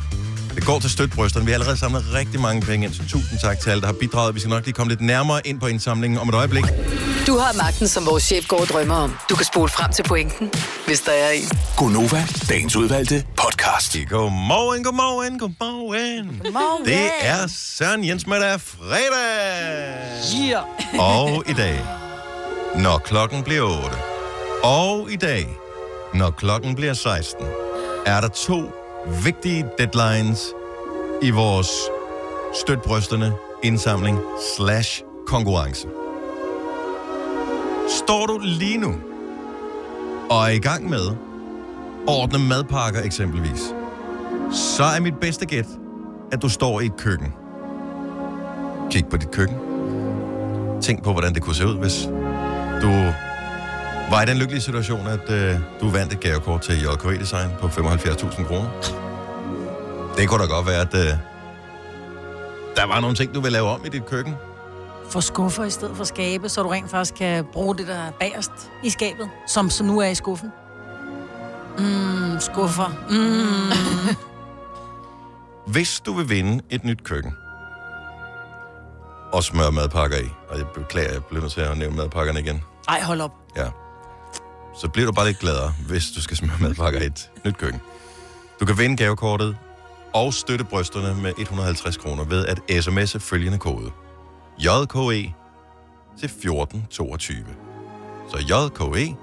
Det 0.54 0.66
går 0.66 0.78
til 0.78 0.90
støtbrysterne. 0.90 1.47
Vi 1.47 1.50
har 1.50 1.54
allerede 1.57 1.76
samlet 1.76 2.04
rigtig 2.14 2.40
mange 2.40 2.62
penge 2.62 2.87
ind, 2.87 2.95
så 2.95 3.02
tusind 3.09 3.38
tak 3.42 3.61
til 3.61 3.71
alle, 3.71 3.81
der 3.81 3.87
har 3.87 3.97
bidraget. 4.00 4.35
Vi 4.35 4.40
skal 4.40 4.50
nok 4.50 4.64
lige 4.64 4.75
komme 4.75 4.90
lidt 4.90 5.00
nærmere 5.00 5.47
ind 5.47 5.61
på 5.61 5.66
indsamlingen 5.66 6.19
om 6.19 6.28
et 6.28 6.35
øjeblik. 6.35 6.64
Du 7.26 7.38
har 7.38 7.52
magten, 7.52 7.88
som 7.88 8.07
vores 8.07 8.23
chef 8.23 8.49
går 8.49 8.61
og 8.61 8.67
drømmer 8.67 8.95
om. 8.95 9.17
Du 9.31 9.35
kan 9.37 9.45
spole 9.45 9.69
frem 9.69 9.93
til 9.93 10.02
pointen, 10.02 10.50
hvis 10.87 11.00
der 11.00 11.12
er 11.12 11.31
en. 11.31 11.49
Gonova, 11.76 12.25
dagens 12.49 12.76
udvalgte 12.76 13.25
podcast. 13.37 13.97
Godmorgen, 14.11 14.85
godmorgen, 14.85 15.38
godmorgen. 15.38 16.41
godmorgen. 16.45 16.85
Det 16.85 17.11
er 17.21 17.47
Søren 17.49 18.05
Jens 18.05 18.26
med 18.26 18.37
der 18.41 18.59
fredag. 18.59 19.02
Yeah. 20.49 20.64
Og 20.99 21.45
i 21.49 21.52
dag, 21.52 21.81
når 22.76 22.99
klokken 22.99 23.43
bliver 23.43 23.85
8. 23.85 23.97
Og 24.62 25.12
i 25.12 25.17
dag, 25.17 25.49
når 26.14 26.31
klokken 26.31 26.75
bliver 26.75 26.95
16, 26.95 27.47
er 28.07 28.21
der 28.21 28.29
to 28.29 28.73
vigtige 29.25 29.67
deadlines 29.79 30.47
i 31.23 31.31
vores 31.31 31.71
støt 32.64 32.83
brysterne 32.83 33.33
indsamling 33.62 34.19
slash 34.57 35.02
konkurrence. 35.26 36.02
Står 38.12 38.26
du 38.26 38.38
lige 38.42 38.78
nu 38.78 38.95
og 40.31 40.45
er 40.45 40.49
i 40.49 40.59
gang 40.59 40.90
med 40.90 41.07
at 41.09 41.16
ordne 42.07 42.38
madpakker 42.38 43.02
eksempelvis, 43.02 43.61
så 44.52 44.85
er 44.85 45.00
mit 45.00 45.14
bedste 45.21 45.47
gæt, 45.47 45.66
at 46.33 46.42
du 46.42 46.49
står 46.49 46.81
i 46.81 46.87
et 46.87 46.97
køkken. 46.97 47.35
Kig 48.90 49.07
på 49.07 49.16
dit 49.16 49.31
køkken. 49.31 49.57
Tænk 50.83 51.04
på, 51.04 51.12
hvordan 51.12 51.35
det 51.35 51.42
kunne 51.42 51.54
se 51.54 51.66
ud, 51.66 51.78
hvis 51.78 52.02
du 52.83 52.90
var 54.11 54.23
i 54.23 54.26
den 54.26 54.37
lykkelige 54.37 54.62
situation, 54.62 55.07
at 55.07 55.31
øh, 55.31 55.57
du 55.81 55.88
vandt 55.90 56.12
et 56.12 56.21
gavekort 56.21 56.61
til 56.61 56.75
JKV 56.75 57.19
Design 57.19 57.50
på 57.61 57.66
75.000 57.66 58.45
kroner. 58.45 58.71
Det 60.16 60.28
kunne 60.28 60.42
da 60.42 60.49
godt 60.49 60.66
være, 60.66 60.81
at 60.81 60.95
øh, 60.95 61.19
der 62.76 62.87
var 62.87 63.00
nogle 63.00 63.16
ting, 63.16 63.35
du 63.35 63.40
ville 63.40 63.52
lave 63.52 63.69
om 63.69 63.81
i 63.87 63.88
dit 63.88 64.07
køkken. 64.07 64.35
For 65.12 65.21
skuffer 65.21 65.64
i 65.64 65.71
stedet 65.71 65.97
for 65.97 66.04
skabe, 66.04 66.49
så 66.49 66.62
du 66.62 66.69
rent 66.69 66.90
faktisk 66.90 67.14
kan 67.14 67.45
bruge 67.52 67.76
det, 67.76 67.87
der 67.87 67.95
er 67.95 68.11
bagerst 68.11 68.50
i 68.83 68.90
skabet, 68.90 69.31
som 69.47 69.71
så 69.71 69.85
nu 69.85 69.99
er 69.99 70.07
i 70.07 70.14
skuffen. 70.14 70.52
Mm, 71.78 72.40
skuffer. 72.40 72.88
Mm. 73.11 74.16
Hvis 75.73 76.00
du 76.00 76.12
vil 76.12 76.28
vinde 76.28 76.62
et 76.71 76.85
nyt 76.85 77.04
køkken, 77.04 77.33
og 79.33 79.45
smøre 79.45 79.73
madpakker 79.73 80.19
i, 80.19 80.28
og 80.49 80.59
jeg 80.59 80.66
beklager, 80.75 81.12
jeg 81.12 81.25
bliver 81.25 81.40
nødt 81.42 81.52
til 81.52 81.61
at 81.61 81.78
nævne 81.78 81.97
madpakkerne 81.97 82.40
igen, 82.40 82.62
Ej, 82.88 83.00
hold 83.00 83.21
op. 83.21 83.33
ja, 83.57 83.66
så 84.81 84.88
bliver 84.88 85.07
du 85.07 85.12
bare 85.12 85.26
lidt 85.26 85.38
gladere, 85.38 85.75
hvis 85.88 86.11
du 86.16 86.23
skal 86.23 86.37
smøre 86.37 86.57
madpakker 86.61 87.00
i 87.00 87.07
et 87.07 87.31
nyt 87.45 87.57
køkken. 87.57 87.81
Du 88.61 88.66
kan 88.66 88.78
vinde 88.78 88.97
gavekortet 88.97 89.57
og 90.14 90.35
støtte 90.35 90.64
brysterne 90.64 91.23
med 91.23 91.33
150 91.38 91.97
kroner 91.97 92.25
ved 92.25 92.47
at 92.47 92.61
sms'e 92.71 93.19
følgende 93.19 93.59
kode. 93.59 93.90
JKE 94.59 95.35
til 96.19 96.27
1422. 96.27 97.45
Så 98.31 98.39
JKE 98.39 99.17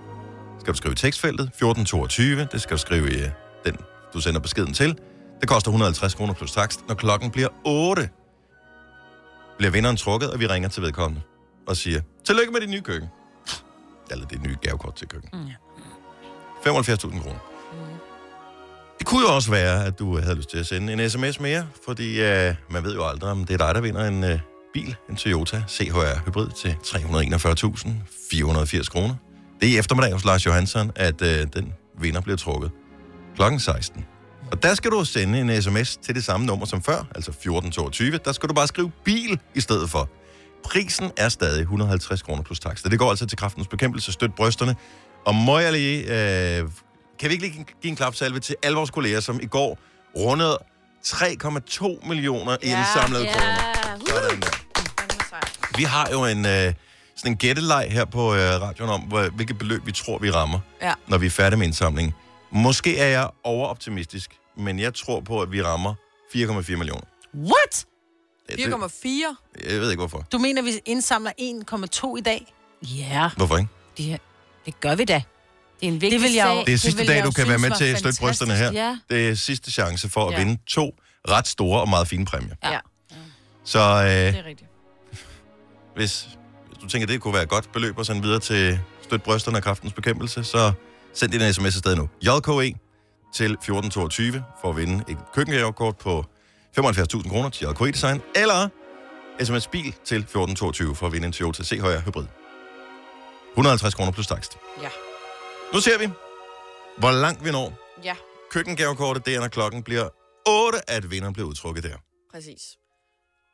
skal 0.60 0.74
du 0.74 0.78
skrive 0.78 0.96
tekstfeltet 0.96 1.44
1422. 1.44 2.48
Det 2.52 2.62
skal 2.62 2.78
du 2.78 2.82
skrive 2.82 3.12
i 3.12 3.18
øh, 3.18 3.30
den, 3.66 3.78
du 4.14 4.22
sender 4.22 4.40
beskeden 4.40 4.74
til. 4.74 5.00
Det 5.42 5.50
koster 5.50 5.70
150 5.70 6.14
kroner 6.14 6.34
plus 6.34 6.52
takst. 6.52 6.88
Når 6.88 6.96
klokken 6.96 7.32
bliver 7.32 7.50
8, 7.66 8.10
bliver 9.58 9.72
vinderen 9.72 9.98
trukket, 9.98 10.32
og 10.32 10.40
vi 10.40 10.48
ringer 10.48 10.70
til 10.70 10.84
vedkommende 10.84 11.22
og 11.68 11.78
siger, 11.78 12.02
tillykke 12.26 12.52
med 12.52 12.62
dit 12.62 12.70
nye 12.70 12.82
køkken. 12.82 13.10
Eller 14.12 14.26
det 14.26 14.42
nye 14.44 14.56
gavekort 14.62 14.96
til 14.96 15.08
køkken. 15.08 15.30
Mm, 15.34 15.50
75.000 16.68 17.22
kroner. 17.22 17.40
Det 19.00 19.08
kunne 19.08 19.22
jo 19.22 19.36
også 19.36 19.52
være, 19.52 19.86
at 19.86 20.00
du 20.00 20.20
havde 20.20 20.36
lyst 20.36 20.50
til 20.50 20.58
at 20.58 20.68
sende 20.68 20.94
en 20.94 21.10
sms 21.10 21.40
mere, 21.40 21.68
fordi 21.86 22.22
øh, 22.22 22.56
man 22.70 22.84
ved 22.84 22.96
jo 22.96 23.06
aldrig, 23.06 23.32
om 23.32 23.46
det 23.46 23.54
er 23.54 23.58
dig, 23.58 23.76
der 23.76 23.82
vinder 23.82 24.08
en 24.08 24.24
øh, 24.24 24.40
bil, 24.74 24.96
en 25.10 25.16
Toyota 25.16 25.64
CHR 25.68 26.26
Hybrid 26.26 26.50
til 26.62 26.76
341.480 26.86 28.90
kroner. 28.90 29.16
Det 29.62 29.70
er 29.70 29.74
i 29.74 29.78
eftermiddag 29.78 30.14
hos 30.14 30.26
Lars 30.26 30.46
Johansson, 30.46 30.92
at 30.96 31.22
øh, 31.22 31.48
den 31.54 31.74
vinder 32.02 32.22
bliver 32.22 32.38
trukket 32.38 32.72
klokken 33.36 33.60
16. 33.60 34.06
Og 34.52 34.64
der 34.64 34.74
skal 34.74 34.92
du 34.92 35.06
sende 35.06 35.40
en 35.40 35.62
sms 35.62 35.98
til 35.98 36.16
det 36.16 36.24
samme 36.24 36.46
nummer 36.46 36.66
som 36.66 36.84
før, 36.84 37.06
altså 37.16 37.32
1422. 37.32 38.20
Der 38.26 38.32
skal 38.32 38.50
du 38.50 38.54
bare 38.54 38.68
skrive 38.68 38.92
bil 39.04 39.40
i 39.56 39.62
stedet 39.62 39.90
for. 39.90 40.10
Prisen 40.64 41.12
er 41.18 41.30
stadig 41.30 41.62
150 41.62 42.22
kroner 42.22 42.44
plus 42.44 42.60
takst. 42.60 42.86
Det 42.86 43.00
går 43.00 43.10
altså 43.10 43.26
til 43.26 43.38
kraftens 43.38 43.68
bekæmpelse, 43.68 44.12
støt 44.12 44.36
brysterne. 44.36 44.76
Og 45.26 45.36
må 45.36 45.60
jeg 45.60 45.72
lige, 45.72 46.02
øh, 46.02 46.70
kan 47.20 47.30
vi 47.30 47.34
ikke 47.34 47.46
lige 47.46 47.66
give 47.82 47.90
en 47.90 47.96
klapsalve 47.96 48.40
til 48.40 48.56
alle 48.64 48.76
vores 48.76 48.92
kolleger, 48.92 49.20
som 49.20 49.40
i 49.44 49.46
går 49.46 49.80
rundede 50.18 50.58
3,2 51.06 52.08
millioner 52.08 52.58
indsamlede 52.62 53.24
ja. 53.24 53.32
kroner. 53.32 53.80
Sådan 54.08 54.40
der. 54.40 54.69
Vi 55.80 55.84
har 55.84 56.10
jo 56.12 56.26
en, 56.26 56.46
øh, 56.46 56.74
sådan 57.16 57.32
en 57.32 57.36
gætteleg 57.38 57.88
her 57.92 58.06
på 58.06 58.36
øh, 58.36 58.62
radioen 58.62 58.90
om, 58.92 59.02
hvor, 59.02 59.30
hvilket 59.30 59.58
beløb 59.58 59.86
vi 59.86 59.92
tror, 59.92 60.18
vi 60.18 60.32
rammer, 60.32 60.60
Ja. 60.82 60.94
når 61.08 61.18
vi 61.18 61.26
er 61.26 61.30
færdige 61.30 61.58
med 61.60 61.68
indsamlingen. 61.68 62.14
Måske 62.52 62.98
er 62.98 63.08
jeg 63.08 63.30
overoptimistisk, 63.44 64.32
men 64.58 64.80
jeg 64.80 64.94
tror 64.94 65.20
på, 65.20 65.42
at 65.42 65.52
vi 65.52 65.62
rammer 65.64 65.94
4,4 66.36 66.76
millioner. 66.76 67.02
What? 67.36 67.86
Det- 68.50 68.58
det- 68.58 68.66
4,4. 68.66 69.36
Jeg 69.72 69.82
ved 69.82 69.90
ikke, 69.92 70.02
hvorfor. 70.02 70.26
Du 70.32 70.38
mener, 70.38 70.62
vi 70.62 70.72
indsamler 70.86 71.32
1,2 71.38 72.16
i 72.18 72.22
dag? 72.22 72.54
Ja, 72.84 73.30
Hvorfor 73.38 73.58
ikke? 73.58 73.70
det, 73.98 74.20
det 74.66 74.80
gør 74.80 74.96
vi 74.96 75.06
da. 75.06 75.14
Det 75.14 75.88
er 75.88 75.92
en 75.92 75.94
vigtig 75.94 76.12
Det 76.12 76.22
vil 76.22 76.34
jeg 76.34 76.46
sag. 76.48 76.66
Det 76.66 76.74
er 76.74 76.78
sidste 76.78 76.98
vil 77.00 77.08
dag, 77.08 77.24
du 77.24 77.32
kan 77.32 77.48
være 77.48 77.58
med 77.58 77.72
til 77.78 77.86
at 77.86 78.00
støtte 78.00 78.20
brysterne 78.22 78.56
her. 78.56 78.72
Ja. 78.74 78.98
Det 79.10 79.30
er 79.30 79.36
sidste 79.36 79.72
chance 79.72 80.10
for 80.10 80.28
at 80.28 80.34
Ja. 80.34 80.38
vinde 80.38 80.62
to 80.68 80.96
ret 81.30 81.48
store 81.48 81.82
og 81.82 81.90
meget 81.90 82.08
fine 82.08 82.26
præmier. 82.26 82.56
Ja. 82.64 82.72
Ja. 82.72 82.80
Så 83.66 83.80
øh, 83.80 84.06
Det 84.06 84.12
er 84.12 84.46
rigtigt. 84.46 84.69
Hvis, 86.00 86.30
hvis 86.68 86.78
du 86.82 86.88
tænker, 86.88 87.08
det 87.08 87.22
kunne 87.22 87.34
være 87.34 87.44
et 87.44 87.50
godt 87.50 87.72
beløb 87.72 88.00
at 88.00 88.06
sende 88.06 88.22
videre 88.22 88.40
til 88.40 88.80
støt 89.02 89.24
brysterne 89.24 89.58
af 89.58 89.64
kraftens 89.64 89.94
bekæmpelse, 89.94 90.44
så 90.44 90.72
send 91.14 91.32
din 91.32 91.54
sms 91.54 91.76
afsted 91.76 91.96
nu. 91.96 92.10
JKE 92.22 92.80
til 93.34 93.52
1422 93.52 94.44
for 94.62 94.70
at 94.70 94.78
vinde 94.78 95.04
et 95.08 95.18
køkkengavekort 95.34 95.98
på 95.98 96.26
75.000 96.80 97.30
kroner 97.30 97.50
til 97.50 97.68
JKE 97.68 97.92
Design, 97.92 98.22
eller 98.36 98.70
sms 99.44 99.68
bil 99.68 99.84
til 99.84 100.18
1422 100.18 100.96
for 100.96 101.06
at 101.08 101.14
vinde 101.14 101.28
en 101.28 101.34
Toyota 101.34 101.64
CHR 101.64 102.00
Hybrid. 102.06 102.26
150 103.52 103.94
kroner 103.96 104.12
plus 104.12 104.28
takst. 104.28 104.58
Ja. 104.82 104.90
Nu 105.74 105.80
ser 105.80 105.98
vi, 106.00 106.08
hvor 106.98 107.12
langt 107.12 107.46
vi 107.46 107.52
når. 107.52 107.74
Ja, 108.04 108.16
Køkkengavekortet, 108.52 109.26
det 109.26 109.36
er, 109.36 109.40
når 109.40 109.48
klokken 109.48 109.84
bliver 109.84 110.10
8, 110.48 110.90
at 110.90 111.12
vinderen 111.12 111.34
bliver 111.34 111.48
udtrukket 111.50 111.84
der. 111.84 111.98
præcis. 112.32 112.62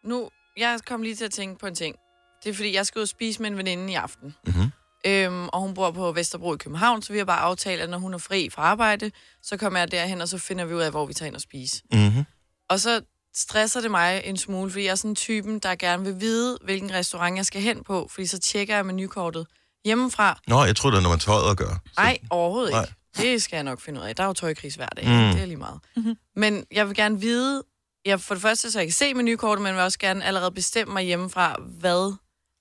Nu, 0.03 0.29
jeg 0.57 0.79
kom 0.87 1.01
lige 1.01 1.15
til 1.15 1.25
at 1.25 1.31
tænke 1.31 1.59
på 1.59 1.67
en 1.67 1.75
ting. 1.75 1.95
Det 2.45 2.51
er 2.51 2.55
fordi, 2.55 2.73
jeg 2.73 2.85
skal 2.85 2.99
ud 2.99 3.03
og 3.03 3.07
spise 3.07 3.41
med 3.41 3.49
en 3.49 3.57
veninde 3.57 3.91
i 3.91 3.95
aften. 3.95 4.35
Mhm. 4.47 4.71
Øhm, 5.07 5.47
og 5.47 5.61
hun 5.61 5.73
bor 5.73 5.91
på 5.91 6.11
Vesterbro 6.11 6.53
i 6.53 6.57
København, 6.57 7.01
så 7.01 7.13
vi 7.13 7.17
har 7.17 7.25
bare 7.25 7.39
aftalt, 7.39 7.81
at 7.81 7.89
når 7.89 7.97
hun 7.97 8.13
er 8.13 8.17
fri 8.17 8.49
fra 8.49 8.61
arbejde, 8.61 9.11
så 9.43 9.57
kommer 9.57 9.79
jeg 9.79 9.91
derhen, 9.91 10.21
og 10.21 10.27
så 10.27 10.37
finder 10.37 10.65
vi 10.65 10.73
ud 10.73 10.81
af, 10.81 10.91
hvor 10.91 11.05
vi 11.05 11.13
tager 11.13 11.27
ind 11.27 11.35
og 11.35 11.41
spise. 11.41 11.81
Mm-hmm. 11.91 12.23
Og 12.69 12.79
så 12.79 13.01
stresser 13.35 13.81
det 13.81 13.91
mig 13.91 14.21
en 14.25 14.37
smule, 14.37 14.71
fordi 14.71 14.83
jeg 14.85 14.91
er 14.91 14.95
sådan 14.95 15.11
en 15.11 15.15
typen, 15.15 15.59
der 15.59 15.75
gerne 15.75 16.03
vil 16.03 16.21
vide, 16.21 16.57
hvilken 16.63 16.93
restaurant 16.93 17.37
jeg 17.37 17.45
skal 17.45 17.61
hen 17.61 17.83
på, 17.83 18.07
fordi 18.11 18.27
så 18.27 18.39
tjekker 18.39 18.75
jeg 18.75 18.85
menukortet 18.85 19.47
hjemmefra. 19.85 20.39
Nå, 20.47 20.63
jeg 20.63 20.75
tror 20.75 20.89
det 20.89 20.97
er 20.97 21.01
noget 21.01 21.15
med 21.15 21.19
tøjet 21.19 21.51
at 21.51 21.57
gøre. 21.57 21.79
Nej, 21.97 22.17
overhovedet 22.29 22.71
Nej. 22.71 22.81
ikke. 22.81 22.95
Det 23.31 23.41
skal 23.41 23.57
jeg 23.57 23.63
nok 23.63 23.81
finde 23.81 24.01
ud 24.01 24.05
af. 24.05 24.15
Der 24.15 24.23
er 24.23 24.27
jo 24.27 24.33
tøjkris 24.33 24.75
hver 24.75 24.87
dag. 24.87 25.05
Mm. 25.05 25.11
Mm. 25.11 25.31
Det 25.33 25.41
er 25.41 25.45
lige 25.45 25.57
meget. 25.57 25.79
Mm-hmm. 25.95 26.15
Men 26.35 26.65
jeg 26.71 26.87
vil 26.87 26.95
gerne 26.95 27.19
vide, 27.19 27.63
jeg, 28.05 28.21
for 28.21 28.33
det 28.35 28.41
første, 28.41 28.71
så 28.71 28.79
jeg 28.79 28.87
kan 28.87 28.93
se 28.93 29.13
menukortet, 29.13 29.61
men 29.61 29.67
jeg 29.67 29.75
vil 29.75 29.83
også 29.83 29.99
gerne 29.99 30.25
allerede 30.25 30.51
bestemme 30.51 30.93
mig 30.93 31.03
hjemmefra, 31.03 31.55
hvad 31.79 32.13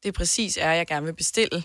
det 0.05 0.15
præcis 0.15 0.59
er, 0.61 0.73
jeg 0.73 0.87
gerne 0.87 1.07
vil 1.07 1.15
bestille. 1.15 1.65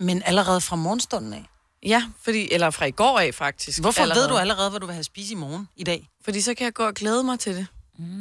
Men 0.00 0.22
allerede 0.26 0.60
fra 0.60 0.76
morgenstunden 0.76 1.32
af. 1.32 1.44
Ja, 1.86 2.04
fordi, 2.24 2.52
eller 2.52 2.70
fra 2.70 2.84
i 2.84 2.90
går 2.90 3.18
af 3.18 3.34
faktisk. 3.34 3.80
Hvorfor 3.80 4.02
allerede. 4.02 4.22
ved 4.22 4.28
du 4.28 4.36
allerede, 4.36 4.70
hvad 4.70 4.80
du 4.80 4.86
vil 4.86 4.94
have 4.94 5.04
spist 5.04 5.30
i 5.30 5.34
morgen 5.34 5.68
i 5.76 5.84
dag? 5.84 6.08
Fordi 6.24 6.40
så 6.40 6.54
kan 6.54 6.64
jeg 6.64 6.74
gå 6.74 6.86
og 6.86 6.94
glæde 6.94 7.24
mig 7.24 7.38
til 7.38 7.56
det. 7.56 7.66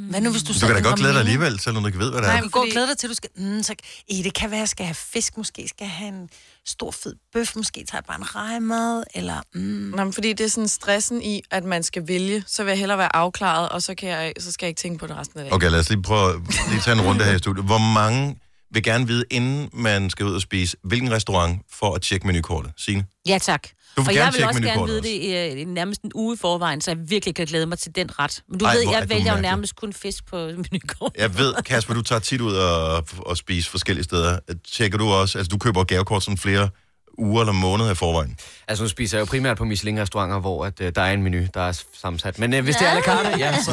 Hvad 0.09 0.21
nu, 0.21 0.31
hvis 0.31 0.43
du, 0.43 0.53
Du 0.53 0.65
kan 0.65 0.75
da 0.75 0.81
godt 0.81 0.95
glæde 0.99 1.13
dig 1.13 1.19
alligevel, 1.19 1.59
selvom 1.59 1.83
du 1.83 1.87
ikke 1.87 1.99
ved, 1.99 2.11
hvad 2.11 2.21
det 2.21 2.27
Nej, 2.27 2.37
er. 2.37 2.41
Du 2.41 2.43
kan 2.43 2.51
gå 2.51 2.59
og 2.59 2.67
glæde 2.71 2.87
dig 2.87 2.97
til, 2.97 3.09
du 3.09 3.13
skal... 3.13 3.29
Mm, 3.35 3.63
så, 3.63 3.75
eh, 4.11 4.23
det 4.23 4.33
kan 4.33 4.51
være, 4.51 4.57
at 4.57 4.61
jeg 4.61 4.69
skal 4.69 4.85
have 4.85 4.95
fisk, 4.95 5.37
måske 5.37 5.67
skal 5.67 5.85
jeg 5.85 5.91
have 5.91 6.07
en 6.07 6.29
stor 6.65 6.91
fed 6.91 7.15
bøf, 7.33 7.55
måske 7.55 7.85
tager 7.89 7.97
jeg 7.97 8.03
bare 8.07 8.17
en 8.17 8.35
rejemad, 8.35 9.03
eller... 9.15 9.41
Mm. 9.53 9.61
Nå, 9.95 10.03
men 10.03 10.13
fordi 10.13 10.33
det 10.33 10.43
er 10.43 10.49
sådan 10.49 10.67
stressen 10.67 11.21
i, 11.21 11.41
at 11.51 11.63
man 11.63 11.83
skal 11.83 12.07
vælge, 12.07 12.43
så 12.47 12.63
vil 12.63 12.71
jeg 12.71 12.79
hellere 12.79 12.97
være 12.97 13.15
afklaret, 13.15 13.69
og 13.69 13.81
så, 13.81 13.95
kan 13.95 14.09
jeg, 14.09 14.33
så 14.39 14.51
skal 14.51 14.65
jeg 14.65 14.69
ikke 14.69 14.79
tænke 14.81 14.99
på 14.99 15.07
det 15.07 15.15
resten 15.17 15.39
af 15.39 15.43
dagen. 15.43 15.53
Okay, 15.55 15.69
lad 15.69 15.79
os 15.79 15.89
lige 15.89 16.01
prøve 16.01 16.33
at 16.33 16.39
lige 16.69 16.81
tage 16.81 16.95
en 16.95 17.01
runde 17.01 17.23
her 17.23 17.35
i 17.35 17.39
studiet. 17.39 17.65
Hvor 17.65 17.77
mange 17.93 18.39
vil 18.73 18.83
gerne 18.83 19.07
vide, 19.07 19.23
inden 19.31 19.69
man 19.73 20.09
skal 20.09 20.25
ud 20.25 20.35
og 20.35 20.41
spise, 20.41 20.77
hvilken 20.83 21.11
restaurant 21.11 21.61
for 21.71 21.95
at 21.95 22.01
tjekke 22.01 22.27
menukortet? 22.27 22.71
Signe? 22.77 23.05
Ja, 23.27 23.37
tak. 23.37 23.67
Du 23.97 24.01
vil 24.01 24.07
og 24.09 24.13
gerne 24.13 24.25
jeg 24.25 24.33
vil 24.33 24.45
også 24.47 24.61
gerne 24.61 24.85
vide 24.85 25.01
det 25.01 25.09
i, 25.09 25.61
øh, 25.61 25.67
nærmest 25.67 26.01
en 26.01 26.11
uge 26.15 26.33
i 26.33 26.37
forvejen, 26.37 26.81
så 26.81 26.91
jeg 26.91 27.09
virkelig 27.09 27.35
kan 27.35 27.45
glæde 27.45 27.65
mig 27.65 27.79
til 27.79 27.95
den 27.95 28.19
ret. 28.19 28.43
Men 28.49 28.59
du 28.59 28.65
Ej, 28.65 28.73
ved, 28.75 28.81
jeg 28.91 29.09
vælger 29.09 29.35
jo 29.35 29.41
nærmest 29.41 29.75
kun 29.75 29.93
fisk 29.93 30.25
på 30.25 30.37
menukortet. 30.71 31.21
Jeg 31.21 31.37
ved, 31.37 31.53
Kasper, 31.65 31.93
du 31.93 32.01
tager 32.01 32.19
tit 32.19 32.41
ud 32.41 32.53
og, 32.55 33.05
og 33.19 33.37
spise 33.37 33.69
forskellige 33.69 34.03
steder. 34.03 34.39
Tjekker 34.71 34.97
du 34.97 35.07
også, 35.09 35.37
altså 35.37 35.49
du 35.49 35.57
køber 35.57 35.83
gavekort 35.83 36.23
sådan 36.23 36.37
flere 36.37 36.69
uger 37.17 37.41
eller 37.41 37.53
måneder 37.53 37.91
i 37.91 37.95
forvejen. 37.95 38.37
Altså 38.67 38.83
nu 38.83 38.87
spiser 38.87 39.17
jeg 39.17 39.21
jo 39.21 39.25
primært 39.29 39.57
på 39.57 39.65
Michelin-restauranter, 39.65 40.39
hvor 40.39 40.65
at, 40.65 40.81
øh, 40.81 40.91
der 40.95 41.01
er 41.01 41.13
en 41.13 41.23
menu, 41.23 41.45
der 41.53 41.61
er 41.61 41.83
sammensat. 42.01 42.39
Men 42.39 42.53
øh, 42.53 42.63
hvis 42.63 42.75
det 42.75 42.87
er 42.87 42.91
à 42.91 42.95
la 42.95 43.01
carte, 43.01 43.29
ja, 43.37 43.55
så, 43.63 43.71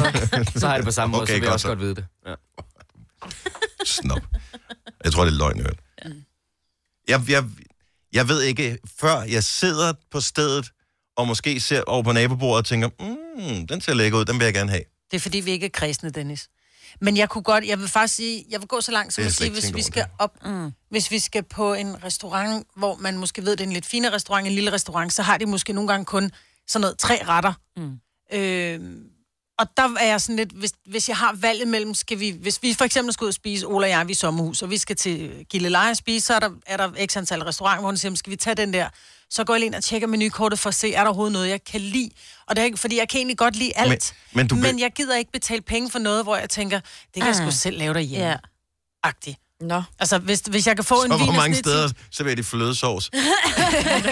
så 0.59 0.65
har 0.67 0.73
jeg 0.73 0.79
det 0.79 0.85
på 0.85 0.91
samme 0.91 1.11
måde, 1.15 1.21
Okay, 1.21 1.33
så 1.33 1.33
vil 1.33 1.41
jeg 1.41 1.47
godt 1.47 1.53
også 1.53 1.61
så. 1.63 1.67
godt 1.67 1.79
vide 1.79 1.95
det. 1.95 2.05
Ja. 2.27 2.33
Snop. 3.85 4.21
Jeg 5.03 5.13
tror, 5.13 5.25
det 5.25 5.33
er 5.33 5.37
løgn, 5.37 5.57
jeg 5.57 5.63
hørte. 5.63 5.83
Jeg, 7.07 7.21
jeg, 7.29 7.43
jeg 8.13 8.27
ved 8.27 8.41
ikke, 8.41 8.77
før 8.99 9.21
jeg 9.21 9.43
sidder 9.43 9.93
på 10.11 10.21
stedet, 10.21 10.71
og 11.15 11.27
måske 11.27 11.59
ser 11.59 11.83
over 11.87 12.03
på 12.03 12.11
nabobordet 12.11 12.57
og 12.57 12.65
tænker, 12.65 12.89
mm, 12.99 13.67
den 13.67 13.81
ser 13.81 13.93
lækker 13.93 14.19
ud, 14.19 14.25
den 14.25 14.39
vil 14.39 14.45
jeg 14.45 14.53
gerne 14.53 14.71
have. 14.71 14.83
Det 15.11 15.17
er 15.17 15.21
fordi, 15.21 15.39
vi 15.39 15.51
ikke 15.51 15.65
er 15.65 15.69
kredsende, 15.69 16.11
Dennis. 16.11 16.49
Men 17.01 17.17
jeg 17.17 17.29
kunne 17.29 17.43
godt, 17.43 17.67
jeg 17.67 17.79
vil 17.79 17.87
faktisk 17.87 18.15
sige, 18.15 18.45
jeg 18.49 18.59
vil 18.59 18.67
gå 18.67 18.81
så 18.81 18.91
langt 18.91 19.13
som 19.13 19.21
Det 19.21 19.25
har 19.25 19.27
at 19.27 19.29
jeg 19.29 19.33
slet 19.33 19.63
sige, 19.63 19.69
ikke 19.69 19.75
hvis 19.75 19.87
vi 19.87 19.91
skal 19.91 20.05
op, 20.19 20.45
mm. 20.45 20.71
hvis 20.89 21.11
vi 21.11 21.19
skal 21.19 21.43
på 21.43 21.73
en 21.73 22.03
restaurant, 22.03 22.67
hvor 22.75 22.95
man 22.95 23.17
måske 23.17 23.41
ved, 23.41 23.51
det 23.51 23.61
er 23.61 23.67
en 23.67 23.73
lidt 23.73 23.85
finere 23.85 24.13
restaurant, 24.13 24.47
en 24.47 24.53
lille 24.53 24.71
restaurant, 24.71 25.13
så 25.13 25.21
har 25.21 25.37
de 25.37 25.45
måske 25.45 25.73
nogle 25.73 25.87
gange 25.87 26.05
kun 26.05 26.31
sådan 26.67 26.81
noget, 26.81 26.97
tre 26.97 27.19
retter. 27.27 27.53
Mm. 27.77 27.99
Øh, 28.33 28.79
og 29.61 29.67
der 29.77 29.95
er 29.99 30.05
jeg 30.05 30.21
sådan 30.21 30.35
lidt, 30.35 30.51
hvis, 30.51 30.71
hvis 30.85 31.09
jeg 31.09 31.17
har 31.17 31.33
valget 31.33 31.67
mellem, 31.67 31.93
skal 31.93 32.19
vi, 32.19 32.29
hvis 32.41 32.63
vi 32.63 32.73
for 32.73 32.85
eksempel 32.85 33.13
skal 33.13 33.23
ud 33.25 33.27
og 33.27 33.33
spise, 33.33 33.65
Ola 33.67 33.85
og 33.85 33.89
jeg, 33.89 34.07
vi 34.07 34.11
er 34.11 34.15
i 34.15 34.17
sommerhus, 34.17 34.61
og 34.61 34.69
vi 34.69 34.77
skal 34.77 34.95
til 34.95 35.45
Gilleleje 35.49 35.91
og 35.91 35.97
spise, 35.97 36.25
så 36.25 36.33
er 36.33 36.39
der, 36.39 36.49
er 36.65 36.77
der 36.77 37.05
x 37.07 37.17
antal 37.17 37.41
restauranter, 37.43 37.79
hvor 37.81 37.89
hun 37.89 37.97
siger, 37.97 38.15
skal 38.15 38.31
vi 38.31 38.35
tage 38.35 38.55
den 38.55 38.73
der? 38.73 38.89
Så 39.29 39.43
går 39.43 39.53
jeg 39.53 39.59
lige 39.59 39.67
ind 39.67 39.75
og 39.75 39.83
tjekker 39.83 40.07
menukortet 40.07 40.59
for 40.59 40.67
at 40.69 40.75
se, 40.75 40.93
er 40.93 40.99
der 41.01 41.07
overhovedet 41.07 41.33
noget, 41.33 41.49
jeg 41.49 41.63
kan 41.63 41.81
lide? 41.81 42.09
Og 42.47 42.55
det 42.55 42.61
er 42.61 42.65
ikke, 42.65 42.77
fordi 42.77 42.97
jeg 42.97 43.09
kan 43.09 43.17
egentlig 43.17 43.37
godt 43.37 43.55
lide 43.55 43.71
alt, 43.77 43.89
Men- 43.89 43.99
men 44.33 44.47
du 44.47 44.55
men 44.55 44.79
jeg 44.79 44.91
gider 44.91 45.15
ikke 45.17 45.31
betale 45.31 45.61
penge 45.61 45.89
for 45.91 45.99
noget, 45.99 46.23
hvor 46.23 46.37
jeg 46.37 46.49
tænker, 46.49 46.79
det 46.79 47.13
kan 47.15 47.25
jeg 47.27 47.35
sgu 47.35 47.45
Ah. 47.45 47.53
selv 47.53 47.77
lave 47.77 47.93
derhjemme. 47.93 48.27
Ja. 48.27 48.35
Agtigt. 49.03 49.37
Nå. 49.61 49.81
Altså, 49.99 50.17
hvis, 50.17 50.39
hvis 50.49 50.67
jeg 50.67 50.75
kan 50.75 50.85
få 50.85 51.03
en 51.05 51.11
Og 51.11 51.23
hvor 51.23 51.33
mange 51.33 51.55
steder 51.55 51.89
serverer 52.11 52.35
de 52.35 52.43
flødesovs? 52.43 53.09
det 53.09 53.19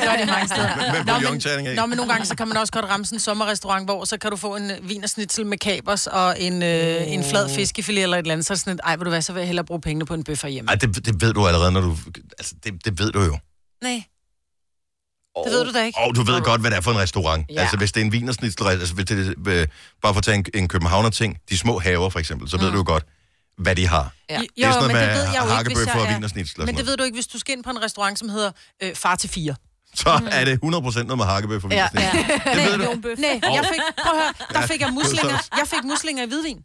gør 0.03 0.15
de 0.21 0.25
mange 0.25 0.47
steder. 0.47 0.75
Med- 0.75 0.91
med 0.91 1.05
Nå, 1.05 1.13
bouillonterning 1.13 1.67
af. 1.67 1.71
men, 1.71 1.75
nå, 1.79 1.85
men 1.85 1.97
nogle 1.97 2.11
gange, 2.11 2.25
så 2.25 2.35
kan 2.35 2.47
man 2.47 2.57
også 2.57 2.73
godt 2.73 2.85
ramme 2.85 3.05
sådan 3.05 3.15
en 3.15 3.19
sommerrestaurant, 3.19 3.85
hvor 3.85 4.05
så 4.05 4.17
kan 4.17 4.31
du 4.31 4.37
få 4.37 4.55
en 4.55 4.71
vinersnitzel 4.83 5.45
med 5.45 5.57
kapers 5.57 6.07
og 6.07 6.41
en, 6.41 6.63
øh, 6.63 7.11
en 7.11 7.23
flad 7.23 7.49
fiskefilet 7.55 8.03
eller 8.03 8.17
et 8.17 8.21
eller 8.21 8.33
andet. 8.33 8.45
Så 8.47 8.53
er 8.53 8.55
det 8.55 8.61
sådan 8.61 8.73
et, 8.73 8.79
ej, 8.83 8.95
vil 8.95 9.05
du 9.05 9.09
hvad, 9.09 9.21
så 9.21 9.33
vil 9.33 9.39
jeg 9.39 9.47
hellere 9.47 9.65
bruge 9.65 9.81
pengene 9.81 10.05
på 10.05 10.13
en 10.13 10.23
bøf 10.23 10.43
hjemme. 10.43 10.69
Ej, 10.69 10.75
det, 10.75 11.05
det 11.05 11.21
ved 11.21 11.33
du 11.33 11.47
allerede, 11.47 11.71
når 11.71 11.81
du... 11.81 11.97
Altså, 12.39 12.55
det, 12.63 12.85
det 12.85 12.99
ved 12.99 13.11
du 13.11 13.21
jo. 13.21 13.37
Nej. 13.83 14.03
Det 15.45 15.51
ved 15.51 15.65
du 15.65 15.71
da 15.73 15.83
ikke. 15.85 15.99
Og 15.99 16.15
du 16.15 16.23
ved 16.23 16.41
godt, 16.41 16.61
hvad 16.61 16.71
det 16.71 16.77
er 16.77 16.81
for 16.81 16.91
en 16.91 16.97
restaurant. 16.97 17.45
Ja. 17.49 17.61
Altså, 17.61 17.77
hvis 17.77 17.91
det 17.91 18.01
er 18.01 18.05
en 18.05 18.11
vinersnitzel, 18.11 18.67
altså, 18.67 18.93
hvis 18.93 19.05
det 19.05 19.27
er, 19.27 19.33
øh, 19.47 19.67
bare 20.01 20.13
for 20.13 20.17
at 20.17 20.23
tage 20.23 20.37
en, 20.37 20.45
en 20.53 20.67
københavner-ting, 20.67 21.37
de 21.49 21.57
små 21.57 21.79
haver 21.79 22.09
for 22.09 22.19
eksempel, 22.19 22.49
så 22.49 22.57
ved 22.57 22.65
Mm. 22.67 22.71
du 22.71 22.77
jo 22.77 22.83
godt, 22.87 23.03
hvad 23.59 23.75
de 23.75 23.87
har. 23.87 24.11
Ja. 24.29 24.39
Jo, 24.39 24.41
det 24.55 24.63
er 24.65 24.71
sådan 24.71 24.89
noget 24.89 24.91
men 24.93 25.01
det 25.01 25.07
med 25.07 25.15
ved 25.15 25.23
jeg 25.23 25.41
jo 25.45 25.57
ikke, 25.59 25.69
hvis 25.69 25.87
jeg 25.87 25.95
og 25.95 26.01
er- 26.01 26.59
og 26.59 26.65
Men 26.65 26.75
det 26.77 26.85
ved 26.85 26.97
du 26.97 27.03
ikke, 27.03 27.15
hvis 27.15 27.27
du 27.27 27.39
skal 27.39 27.55
ind 27.55 27.63
på 27.63 27.69
en 27.69 27.81
restaurant, 27.81 28.19
som 28.19 28.29
hedder 28.29 28.51
øh, 28.83 28.95
Far 28.95 29.15
til 29.15 29.29
fire. 29.29 29.55
Så 29.95 30.09
er 30.31 30.45
det 30.45 30.59
100% 30.63 30.63
noget 30.63 31.17
med 31.17 31.25
hakkebøffer 31.25 31.67
og 31.67 31.73
Ja. 31.73 31.87
Ja. 31.93 32.11
Det 32.55 32.65
ved 32.65 32.77
du. 32.77 33.21
Nej, 33.21 33.39
jeg 33.43 33.65
fik, 33.73 33.81
prøv 34.03 34.13
at 34.19 34.23
høre, 34.23 34.33
der 34.61 34.67
fik 34.67 34.81
jeg 34.81 34.89
muslinger, 34.93 35.37
jeg 35.57 35.67
fik 35.67 35.83
muslinger 35.83 36.23
i 36.23 36.27
hvidvin 36.27 36.59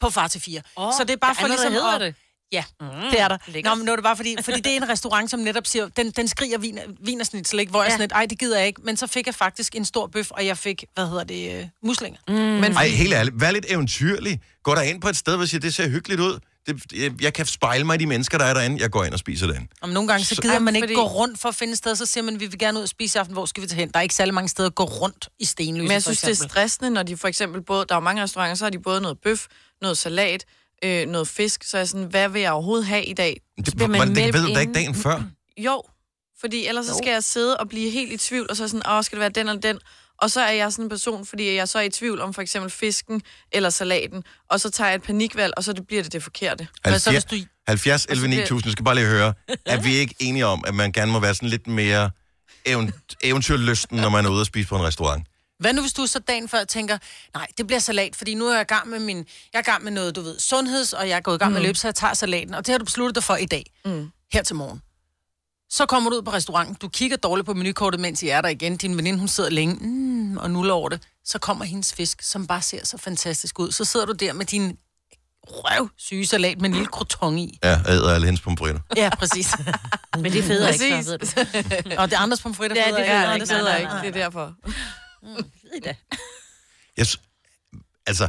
på 0.00 0.10
Far 0.10 0.28
til 0.28 0.40
fire. 0.40 0.60
Åh, 0.76 0.92
så 0.98 1.04
det 1.04 1.10
er 1.12 1.16
bare 1.16 1.34
for 1.34 1.46
ligesom 1.46 1.72
hedder 1.72 1.92
at- 1.94 2.00
det. 2.00 2.14
Ja, 2.52 2.64
mm, 2.80 2.86
det 3.10 3.20
er 3.20 3.28
der. 3.28 3.36
lækkert. 3.46 3.70
Nå, 3.70 3.74
men 3.74 3.86
nu 3.86 3.92
er 3.92 3.96
det 3.96 4.02
bare 4.02 4.16
fordi, 4.16 4.36
fordi 4.42 4.60
det 4.60 4.72
er 4.72 4.76
en 4.76 4.88
restaurant, 4.88 5.30
som 5.30 5.40
netop 5.40 5.66
siger, 5.66 5.88
den, 5.88 6.10
den 6.10 6.28
skriger 6.28 6.58
vin, 6.58 6.78
vinersnitzel, 7.00 7.58
ikke? 7.60 7.70
Hvor 7.70 7.82
jeg 7.82 7.86
Ja. 7.86 7.90
sådan 7.90 8.00
lidt, 8.00 8.12
ej, 8.12 8.26
det 8.26 8.38
gider 8.38 8.58
jeg 8.58 8.66
ikke. 8.66 8.80
Men 8.84 8.96
så 8.96 9.06
fik 9.06 9.26
jeg 9.26 9.34
faktisk 9.34 9.74
en 9.76 9.84
stor 9.84 10.06
bøf, 10.06 10.30
og 10.30 10.46
jeg 10.46 10.58
fik, 10.58 10.84
hvad 10.94 11.06
hedder 11.08 11.24
det, 11.24 11.58
øh, 11.60 11.66
muslinger. 11.82 12.18
Mm. 12.28 12.34
Men 12.34 12.72
Ej, 12.72 12.88
helt 12.88 13.14
ærligt. 13.14 13.40
Vær 13.40 13.50
lidt 13.50 13.66
eventyrlig. 13.68 14.40
Gå 14.62 14.74
der 14.74 14.82
ind 14.82 15.00
på 15.00 15.08
et 15.08 15.16
sted, 15.16 15.36
hvor 15.36 15.44
siger, 15.44 15.60
det 15.60 15.74
ser 15.74 15.88
hyggeligt 15.88 16.20
ud. 16.20 16.38
Det, 16.66 16.82
jeg, 16.94 17.12
jeg 17.22 17.32
kan 17.34 17.46
spejle 17.46 17.84
mig 17.84 17.94
i 17.94 17.98
de 17.98 18.06
mennesker, 18.06 18.38
der 18.38 18.44
er 18.44 18.54
derinde. 18.54 18.80
Jeg 18.82 18.90
går 18.90 19.04
ind 19.04 19.12
og 19.12 19.18
spiser 19.18 19.46
den. 19.46 19.68
Om 19.80 19.88
nogle 19.88 20.08
gange, 20.08 20.24
så 20.24 20.34
Så- 20.34 20.42
gider 20.42 20.54
Ej, 20.54 20.58
man 20.60 20.76
ikke 20.76 20.84
fordi- 20.86 20.94
gå 20.94 21.06
rundt 21.06 21.40
for 21.40 21.48
at 21.48 21.54
finde 21.54 21.70
et 21.72 21.78
sted, 21.78 21.96
så 21.96 22.06
siger 22.06 22.24
man, 22.24 22.40
vi 22.40 22.46
vil 22.46 22.58
gerne 22.58 22.78
ud 22.78 22.82
og 22.82 22.88
spise 22.88 23.18
i 23.18 23.20
aften, 23.20 23.32
hvor 23.32 23.46
skal 23.46 23.62
vi 23.62 23.68
tage 23.68 23.78
hen? 23.80 23.90
Der 23.90 23.98
er 23.98 24.02
ikke 24.02 24.14
særlig 24.14 24.34
mange 24.34 24.48
steder 24.48 24.68
at 24.68 24.74
gå 24.74 24.84
rundt 24.84 25.28
i 25.38 25.44
Stenløse, 25.44 25.82
Men 25.82 25.92
jeg 25.92 26.02
synes, 26.02 26.20
det 26.20 26.30
er 26.30 26.48
stressende, 26.48 26.90
når 26.90 27.02
de 27.02 27.16
for 27.16 27.28
eksempel 27.28 27.62
både... 27.62 27.86
Der 27.88 27.96
er 27.96 28.00
mange 28.00 28.22
restauranter, 28.22 28.54
så 28.56 28.64
har 28.64 28.70
de 28.70 28.78
både 28.78 29.00
noget 29.00 29.18
bøf, 29.24 29.46
noget 29.82 29.98
salat, 29.98 30.44
øh, 30.84 31.06
noget 31.08 31.28
fisk. 31.28 31.64
Så 31.64 31.76
er 31.76 31.80
jeg 31.80 31.88
sådan, 31.88 32.06
hvad 32.06 32.28
vil 32.28 32.42
jeg 32.42 32.52
overhovedet 32.52 32.86
have 32.86 33.04
i 33.04 33.12
dag? 33.12 33.40
Det, 33.66 33.74
bliver 33.76 33.88
man 33.88 34.14
det 34.14 34.34
ved 34.34 34.46
du 34.46 34.54
da 34.54 34.60
ikke 34.60 34.72
dagen 34.72 34.94
før. 34.94 35.22
Jo, 35.58 35.82
fordi 36.40 36.66
ellers 36.66 36.86
så 36.86 36.94
skal 37.02 37.10
jeg 37.12 37.24
sidde 37.24 37.56
og 37.56 37.68
blive 37.68 37.90
helt 37.90 38.12
i 38.12 38.16
tvivl, 38.16 38.46
og 38.50 38.56
så 38.56 38.68
sådan, 38.68 38.90
åh, 38.90 39.04
skal 39.04 39.16
det 39.16 39.20
være 39.20 39.28
den 39.28 39.48
eller 39.48 39.60
den? 39.60 39.78
Og 40.18 40.30
så 40.30 40.40
er 40.40 40.50
jeg 40.52 40.72
sådan 40.72 40.84
en 40.84 40.88
person, 40.88 41.26
fordi 41.26 41.54
jeg 41.54 41.68
så 41.68 41.78
er 41.78 41.82
i 41.82 41.88
tvivl 41.90 42.20
om 42.20 42.34
for 42.34 42.42
eksempel 42.42 42.70
fisken 42.70 43.22
eller 43.52 43.70
salaten, 43.70 44.24
og 44.50 44.60
så 44.60 44.70
tager 44.70 44.88
jeg 44.88 44.94
et 44.96 45.02
panikvalg, 45.02 45.52
og 45.56 45.64
så 45.64 45.72
det 45.72 45.86
bliver 45.86 46.02
det 46.02 46.12
det 46.12 46.22
forkerte. 46.22 46.68
Hvad 46.82 46.98
så, 46.98 47.10
70, 47.10 47.24
hvis 47.30 47.42
du... 47.44 47.48
70 47.68 48.06
11 48.10 48.26
bliver- 48.28 48.40
9000, 48.42 48.72
skal 48.72 48.84
bare 48.84 48.94
lige 48.94 49.06
høre. 49.06 49.34
Er 49.66 49.80
vi 49.82 49.94
ikke 49.94 50.14
enige 50.18 50.46
om, 50.46 50.64
at 50.66 50.74
man 50.74 50.92
gerne 50.92 51.12
må 51.12 51.20
være 51.20 51.34
sådan 51.34 51.48
lidt 51.48 51.66
mere 51.66 52.10
event- 52.68 53.14
eventyrlysten, 53.22 53.98
når 53.98 54.08
man 54.08 54.24
er 54.26 54.30
ude 54.30 54.40
og 54.40 54.46
spise 54.46 54.68
på 54.68 54.76
en 54.76 54.82
restaurant? 54.82 55.26
Hvad 55.58 55.72
nu, 55.72 55.80
hvis 55.80 55.92
du 55.92 56.06
så 56.06 56.18
dagen 56.18 56.48
før 56.48 56.64
tænker, 56.64 56.98
nej, 57.34 57.46
det 57.58 57.66
bliver 57.66 57.80
salat, 57.80 58.16
fordi 58.16 58.34
nu 58.34 58.46
er 58.46 58.52
jeg 58.52 58.60
i 58.62 58.64
gang 58.74 58.88
med 58.88 58.98
min, 58.98 59.16
jeg 59.16 59.24
er 59.58 59.58
i 59.58 59.62
gang 59.62 59.84
med 59.84 59.92
noget, 59.92 60.16
du 60.16 60.20
ved, 60.22 60.38
sundheds, 60.38 60.92
og 60.92 61.08
jeg 61.08 61.16
er 61.16 61.20
gået 61.20 61.34
i 61.34 61.38
gang 61.38 61.52
med 61.52 61.60
løb, 61.62 61.76
så 61.76 61.86
jeg 61.88 61.94
tager 61.94 62.14
salaten, 62.14 62.54
og 62.54 62.66
det 62.66 62.72
har 62.72 62.78
du 62.78 62.84
besluttet 62.84 63.14
dig 63.14 63.22
for 63.24 63.36
i 63.36 63.46
dag, 63.46 63.64
Mm. 63.84 64.10
her 64.32 64.42
til 64.42 64.56
morgen. 64.56 64.82
Så 65.70 65.86
kommer 65.86 66.10
du 66.10 66.16
ud 66.16 66.22
på 66.22 66.30
restauranten, 66.32 66.74
du 66.74 66.88
kigger 66.88 67.16
dårligt 67.16 67.46
på 67.46 67.54
menukortet, 67.54 68.00
mens 68.00 68.22
I 68.22 68.28
er 68.28 68.40
der 68.40 68.48
igen, 68.48 68.76
din 68.76 68.96
veninde, 68.96 69.18
hun 69.18 69.28
sidder 69.28 69.50
længe, 69.50 69.74
mm, 69.74 70.36
og 70.36 70.50
nuller 70.50 70.74
over 70.74 70.88
det, 70.88 71.02
så 71.24 71.38
kommer 71.38 71.64
hendes 71.64 71.92
fisk, 71.94 72.22
som 72.22 72.46
bare 72.46 72.62
ser 72.62 72.84
så 72.86 72.98
fantastisk 72.98 73.58
ud. 73.58 73.72
Så 73.72 73.84
sidder 73.84 74.06
du 74.06 74.12
der 74.12 74.32
med 74.32 74.46
din 74.46 74.78
røvsyge 75.48 76.26
salat 76.26 76.60
med 76.60 76.68
en 76.68 76.72
lille 76.74 76.86
kroton 76.88 77.38
i. 77.38 77.58
Ja, 77.64 77.68
jeg 77.68 77.88
æder 77.88 78.14
alle 78.14 78.26
hendes 78.26 78.40
pomfritter. 78.40 78.80
Ja, 78.96 79.10
præcis. 79.18 79.54
Men 80.22 80.32
det 80.32 80.38
er 80.38 80.42
federe 80.42 80.72
ikke, 80.72 80.84
Præcis. 80.94 81.06
så 81.06 81.46
ved 81.52 81.82
du. 81.82 81.90
og 82.00 82.10
det 82.10 82.16
er 82.16 82.20
andres 82.20 82.40
pomfritter. 82.40 82.76
Ja, 82.76 82.82
federe, 82.86 82.96
det 82.96 83.04
ikke? 83.04 83.12
er 83.12 83.20
Ja, 83.22 83.34
ikke, 83.34 83.46
det 83.46 83.64
nej, 83.64 83.78
ikke. 83.78 83.92
Det 84.02 84.08
er 84.08 84.10
derfor. 84.24 84.54
Ved 85.62 85.76
I 85.76 85.80
da. 85.80 85.94
Jeg, 86.96 87.06
altså, 88.06 88.28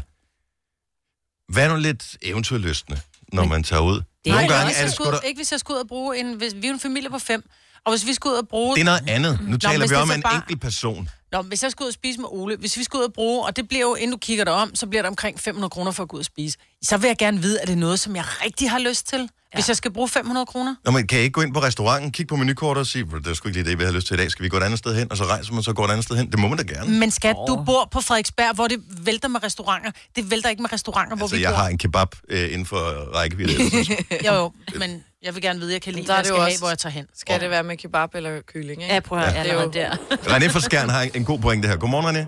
vær 1.53 1.69
nu 1.69 1.75
lidt 1.75 2.17
eventyrlystende, 2.21 3.01
når 3.33 3.45
man 3.45 3.63
tager 3.63 3.81
ud. 3.81 3.97
er 4.25 4.29
Nogle 4.31 4.47
gange 4.47 4.73
er 4.75 4.83
det 4.85 4.93
sgu 4.93 5.03
da... 5.11 5.17
ikke 5.19 5.37
hvis 5.37 5.51
jeg 5.51 5.59
skulle 5.59 5.75
ud 5.75 5.81
og 5.81 5.87
bruge 5.87 6.17
en... 6.19 6.33
Hvis, 6.33 6.53
vi 6.55 6.67
er 6.67 6.73
en 6.73 6.79
familie 6.79 7.09
på 7.09 7.19
fem, 7.19 7.49
og 7.85 7.91
hvis 7.91 8.05
vi 8.05 8.13
skulle 8.13 8.33
ud 8.33 8.37
og 8.39 8.47
bruge... 8.47 8.75
Det 8.75 8.81
er 8.81 8.85
noget 8.85 9.09
andet. 9.09 9.39
Nu 9.41 9.57
taler 9.57 9.79
hvis 9.79 9.89
vi 9.91 9.95
det 9.95 10.01
om 10.01 10.11
en 10.11 10.21
bare- 10.21 10.35
enkelt 10.35 10.61
person. 10.61 11.09
Nå, 11.31 11.41
hvis 11.41 11.63
jeg 11.63 11.71
skulle 11.71 11.85
ud 11.85 11.89
og 11.89 11.93
spise 11.93 12.19
med 12.19 12.27
Ole, 12.31 12.55
hvis 12.57 12.77
vi 12.77 12.83
skulle 12.83 12.99
ud 13.01 13.07
og 13.07 13.13
bruge, 13.13 13.45
og 13.45 13.55
det 13.55 13.67
bliver 13.67 13.81
jo, 13.81 13.95
inden 13.95 14.11
du 14.11 14.17
kigger 14.17 14.43
dig 14.43 14.53
om, 14.53 14.75
så 14.75 14.87
bliver 14.87 15.01
det 15.01 15.09
omkring 15.09 15.39
500 15.39 15.69
kroner 15.69 15.91
for 15.91 16.03
at 16.03 16.09
gå 16.09 16.15
ud 16.15 16.19
og 16.21 16.25
spise. 16.25 16.57
Så 16.83 16.97
vil 16.97 17.07
jeg 17.07 17.17
gerne 17.17 17.41
vide, 17.41 17.61
at 17.61 17.67
det 17.67 17.73
er 17.73 17.77
noget, 17.77 17.99
som 17.99 18.15
jeg 18.15 18.23
rigtig 18.45 18.69
har 18.69 18.79
lyst 18.79 19.07
til. 19.07 19.19
Ja. 19.19 19.57
Hvis 19.57 19.67
jeg 19.67 19.77
skal 19.77 19.91
bruge 19.93 20.07
500 20.09 20.45
kroner. 20.45 20.75
Nå, 20.85 20.91
men 20.91 21.07
kan 21.07 21.19
I 21.19 21.21
ikke 21.21 21.31
gå 21.33 21.41
ind 21.41 21.53
på 21.53 21.59
restauranten, 21.59 22.11
kigge 22.11 22.29
på 22.29 22.35
menukortet 22.35 22.81
og 22.81 22.87
sige, 22.87 23.05
"Bro, 23.05 23.17
det 23.17 23.27
er 23.27 23.33
sgu 23.33 23.47
ikke 23.49 23.59
lige 23.61 23.69
det, 23.71 23.79
vi 23.79 23.83
har 23.83 23.91
lyst 23.91 24.07
til 24.07 24.13
i 24.13 24.17
dag. 24.17 24.31
Skal 24.31 24.43
vi 24.43 24.49
gå 24.49 24.57
et 24.57 24.63
andet 24.63 24.79
sted 24.79 24.95
hen? 24.95 25.11
Og 25.11 25.17
så 25.17 25.23
rejser 25.23 25.53
man 25.53 25.63
så 25.63 25.73
går 25.73 25.85
et 25.85 25.91
andet 25.91 26.05
sted 26.05 26.15
hen. 26.15 26.31
Det 26.31 26.39
må 26.39 26.47
man 26.47 26.57
da 26.57 26.63
gerne. 26.73 26.99
Men 26.99 27.11
skat, 27.11 27.35
du 27.47 27.63
bor 27.65 27.87
på 27.91 28.01
Frederiksberg, 28.01 28.55
hvor 28.55 28.67
det 28.67 28.79
vælter 29.05 29.27
med 29.27 29.43
restauranter. 29.43 29.91
Det 30.15 30.31
vælter 30.31 30.49
ikke 30.49 30.61
med 30.61 30.73
restauranter, 30.73 31.15
hvor 31.17 31.25
Altså, 31.25 31.35
vi 31.35 31.41
jeg 31.41 31.51
bor. 31.51 31.55
har 31.57 31.67
en 31.67 31.77
kebab 31.77 32.07
øh, 32.29 32.43
inden 32.51 32.65
for 32.65 32.77
rækkevidde. 33.15 33.53
Jo, 34.27 34.33
jo, 34.33 34.51
men 34.79 35.03
jeg 35.25 35.31
vil 35.35 35.41
gerne 35.47 35.59
vide, 35.61 35.71
at 35.71 35.77
jeg 35.77 35.83
kan 35.87 35.93
lide, 35.97 36.07
Der 36.09 36.13
er 36.13 36.15
hvad 36.15 36.17
jeg 36.17 36.25
det 36.25 36.31
skal 36.31 36.39
jo 36.41 36.45
have, 36.47 36.55
også- 36.55 36.63
hvor 36.63 36.71
jeg 36.75 36.81
tager 36.85 36.95
hen. 36.99 37.05
Skal 37.23 37.35
det 37.43 37.49
være 37.55 37.65
med 37.69 37.75
kebab 37.83 38.09
eller 38.19 38.31
kylling, 38.51 38.77
ikke? 38.83 38.93
Ja, 38.93 38.99
prøv 39.07 39.15
at 39.17 39.23
høre, 39.23 39.43
det 39.47 39.51
ja, 39.51 39.57
er 39.57 39.63
jo... 39.65 39.69
der. 39.79 39.91
René 40.33 40.47
fra 40.55 40.61
Skjern 40.67 40.89
har 40.95 41.01
en- 41.17 41.27
god 41.31 41.39
pointe 41.45 41.65
her. 41.69 41.77
Godmorgen, 41.83 42.07
René. 42.11 42.23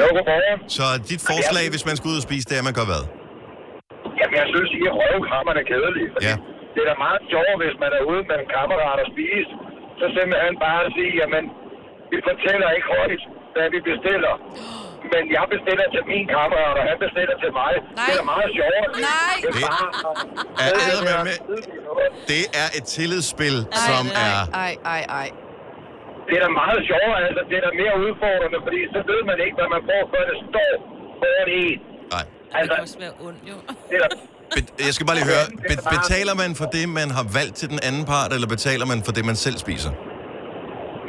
Jo, 0.00 0.06
godmorgen. 0.16 0.58
Så 0.78 0.84
dit 1.10 1.22
forslag, 1.30 1.64
hvis 1.74 1.84
man 1.88 1.94
skal 1.98 2.06
ud 2.12 2.16
og 2.20 2.24
spise, 2.28 2.44
det 2.48 2.54
er, 2.56 2.62
at 2.64 2.68
man 2.70 2.76
gør 2.80 2.86
hvad? 2.92 3.02
Jamen, 4.18 4.36
jeg 4.42 4.46
synes, 4.54 4.70
I 4.78 4.80
er 4.90 4.94
røvkrammerne 5.00 5.62
kedelige. 5.70 6.08
Ja. 6.28 6.34
Det 6.74 6.80
er 6.84 6.88
da 6.92 6.96
meget 7.06 7.22
sjovt, 7.32 7.56
hvis 7.62 7.76
man 7.84 7.90
er 7.98 8.02
ude 8.12 8.22
med 8.30 8.36
en 8.42 8.48
kammerat 8.56 8.98
og 9.04 9.08
spise. 9.14 9.50
Så 10.00 10.04
simpelthen 10.16 10.54
bare 10.66 10.80
at 10.86 10.90
sige, 10.96 11.12
jamen, 11.20 11.44
vi 12.12 12.18
fortæller 12.28 12.68
ikke 12.76 12.88
højt, 12.96 13.22
hvad 13.54 13.66
vi 13.74 13.78
bestiller. 13.90 14.34
Men 15.12 15.22
jeg 15.36 15.44
bestiller 15.54 15.86
til 15.94 16.02
min 16.12 16.24
kammerat, 16.36 16.74
og 16.80 16.84
han 16.90 16.96
bestiller 17.06 17.36
til 17.42 17.50
mig. 17.60 17.72
Det 18.08 18.14
er 18.22 18.26
meget 18.34 18.50
sjovt. 18.58 18.90
Nej. 19.12 19.36
Det 19.42 19.48
er 19.50 19.54
Det-. 19.56 20.64
Er 20.64 20.70
eddermame 20.90 21.24
med- 21.28 21.40
Det 22.32 22.42
er 22.62 22.68
et 22.78 22.84
tillidsspil, 22.98 23.56
som 23.88 24.04
er... 24.26 24.36
Ej, 24.66 24.72
ej, 24.96 25.02
ej. 25.22 25.28
Det 26.28 26.34
er 26.38 26.42
da 26.46 26.50
meget 26.62 26.80
sjovt, 26.90 27.14
altså. 27.26 27.40
Det 27.50 27.56
er 27.60 27.64
da 27.68 27.72
mere 27.82 27.94
udfordrende, 28.06 28.58
fordi 28.66 28.80
så 28.94 29.00
ved 29.10 29.20
man 29.30 29.36
ikke, 29.44 29.54
hvad 29.60 29.68
man 29.76 29.82
får, 29.90 30.00
før 30.12 30.22
det 30.30 30.36
står 30.50 30.70
foran 31.20 31.48
en. 31.62 31.78
Nej. 32.14 32.24
Det 32.24 32.58
Altså, 32.58 32.74
kan 32.74 32.82
også 32.86 32.98
være 33.04 33.14
ondt, 33.26 33.40
jo. 33.50 33.56
det 33.90 33.96
er 33.98 34.02
da... 34.04 34.08
Be- 34.54 34.72
Jeg 34.88 34.92
skal 34.96 35.04
bare 35.08 35.16
lige 35.20 35.28
høre, 35.34 35.46
be- 35.70 35.82
betaler 35.96 36.34
man 36.42 36.50
for 36.60 36.66
det, 36.76 36.84
man 37.00 37.08
har 37.18 37.24
valgt 37.38 37.54
til 37.60 37.68
den 37.74 37.80
anden 37.88 38.04
part, 38.12 38.30
eller 38.36 38.48
betaler 38.56 38.86
man 38.92 38.98
for 39.06 39.12
det, 39.16 39.22
man 39.30 39.36
selv 39.46 39.56
spiser? 39.66 39.92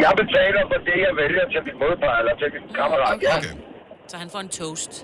Jeg 0.05 0.12
betaler 0.21 0.62
for 0.71 0.79
det, 0.89 0.97
jeg 1.08 1.13
vælger 1.23 1.45
til 1.53 1.60
min 1.67 1.75
modpart, 1.84 2.17
eller 2.21 2.36
til 2.41 2.47
min 2.55 2.63
kammerat. 2.79 3.15
Ja. 3.27 3.34
Okay. 3.39 3.53
Så 4.12 4.15
han 4.18 4.30
får 4.34 4.39
en 4.39 4.50
toast. 4.50 4.91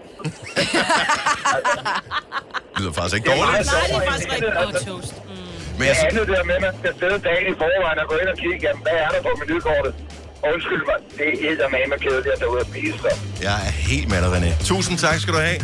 Det 2.73 2.79
lyder 2.79 2.93
faktisk 2.99 3.15
ikke 3.17 3.29
Det 3.29 3.37
dårligt. 3.37 3.65
Nej, 3.71 3.81
det 3.87 3.95
er 3.95 4.11
faktisk 4.11 4.29
rigtigt. 4.33 4.53
Altså, 4.57 4.77
Og 4.77 5.01
toast. 5.01 5.13
Mm. 5.15 5.31
Men 5.79 5.87
Det 5.87 5.87
jeg, 5.87 6.07
andet 6.09 6.27
der 6.33 6.43
med, 6.49 6.55
at 6.59 6.63
man 6.67 6.73
skal 6.81 6.91
sidde 6.99 7.17
dagen 7.29 7.45
i 7.53 7.55
forvejen 7.61 7.97
og 8.03 8.07
gå 8.11 8.15
ind 8.23 8.29
og 8.33 8.37
kigge, 8.43 8.59
jamen, 8.67 8.81
hvad 8.85 8.95
er 9.05 9.09
der 9.13 9.21
på 9.27 9.31
menukortet? 9.41 9.91
Undskyld 10.53 10.83
mig, 10.89 10.97
det 11.17 11.25
er 11.31 11.35
helt 11.45 11.59
med 11.93 11.99
kedeligt 12.05 12.33
at 12.35 12.39
tage 12.41 12.51
ud 12.53 12.59
og 12.63 12.67
spise. 12.71 12.97
Så. 13.03 13.09
jeg 13.47 13.57
er 13.67 13.71
helt 13.91 14.07
med 14.11 14.19
dig, 14.23 14.29
René. 14.35 14.65
Tusind 14.71 14.97
tak 14.97 15.19
skal 15.23 15.33
du 15.33 15.39
have. 15.39 15.59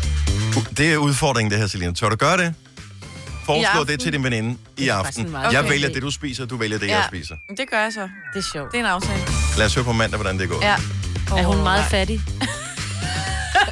Det 0.78 0.92
er 0.92 0.96
udfordringen, 0.96 1.50
det 1.50 1.58
her, 1.60 1.66
Selina. 1.66 1.92
Tør 1.92 2.08
du 2.08 2.16
gøre 2.16 2.36
det? 2.36 2.54
Foreslå 3.46 3.84
det 3.84 4.00
til 4.00 4.12
din 4.12 4.24
veninde 4.24 4.58
i 4.76 4.88
aften. 4.88 5.26
en 5.26 5.32
meget 5.32 5.52
Jeg 5.52 5.68
vælger 5.68 5.88
det, 5.88 6.02
du 6.02 6.10
spiser, 6.10 6.46
du 6.46 6.56
vælger 6.56 6.78
det, 6.78 6.88
jeg 6.88 7.04
spiser. 7.08 7.34
det 7.56 7.70
gør 7.70 7.80
jeg 7.80 7.92
så. 7.92 8.08
Det 8.34 8.38
er 8.38 8.48
sjovt. 8.52 8.72
Det 8.72 8.78
er 8.80 8.84
en 8.84 8.90
aftale. 8.90 9.20
Lad 9.58 9.66
os 9.66 9.74
høre 9.74 9.84
på 9.84 9.92
mandag, 9.92 10.16
hvordan 10.18 10.38
det 10.38 10.48
går. 10.48 10.64
Ja. 10.64 10.76
Er 11.36 11.44
hun 11.44 11.62
meget 11.62 11.84
fattig? 11.84 12.20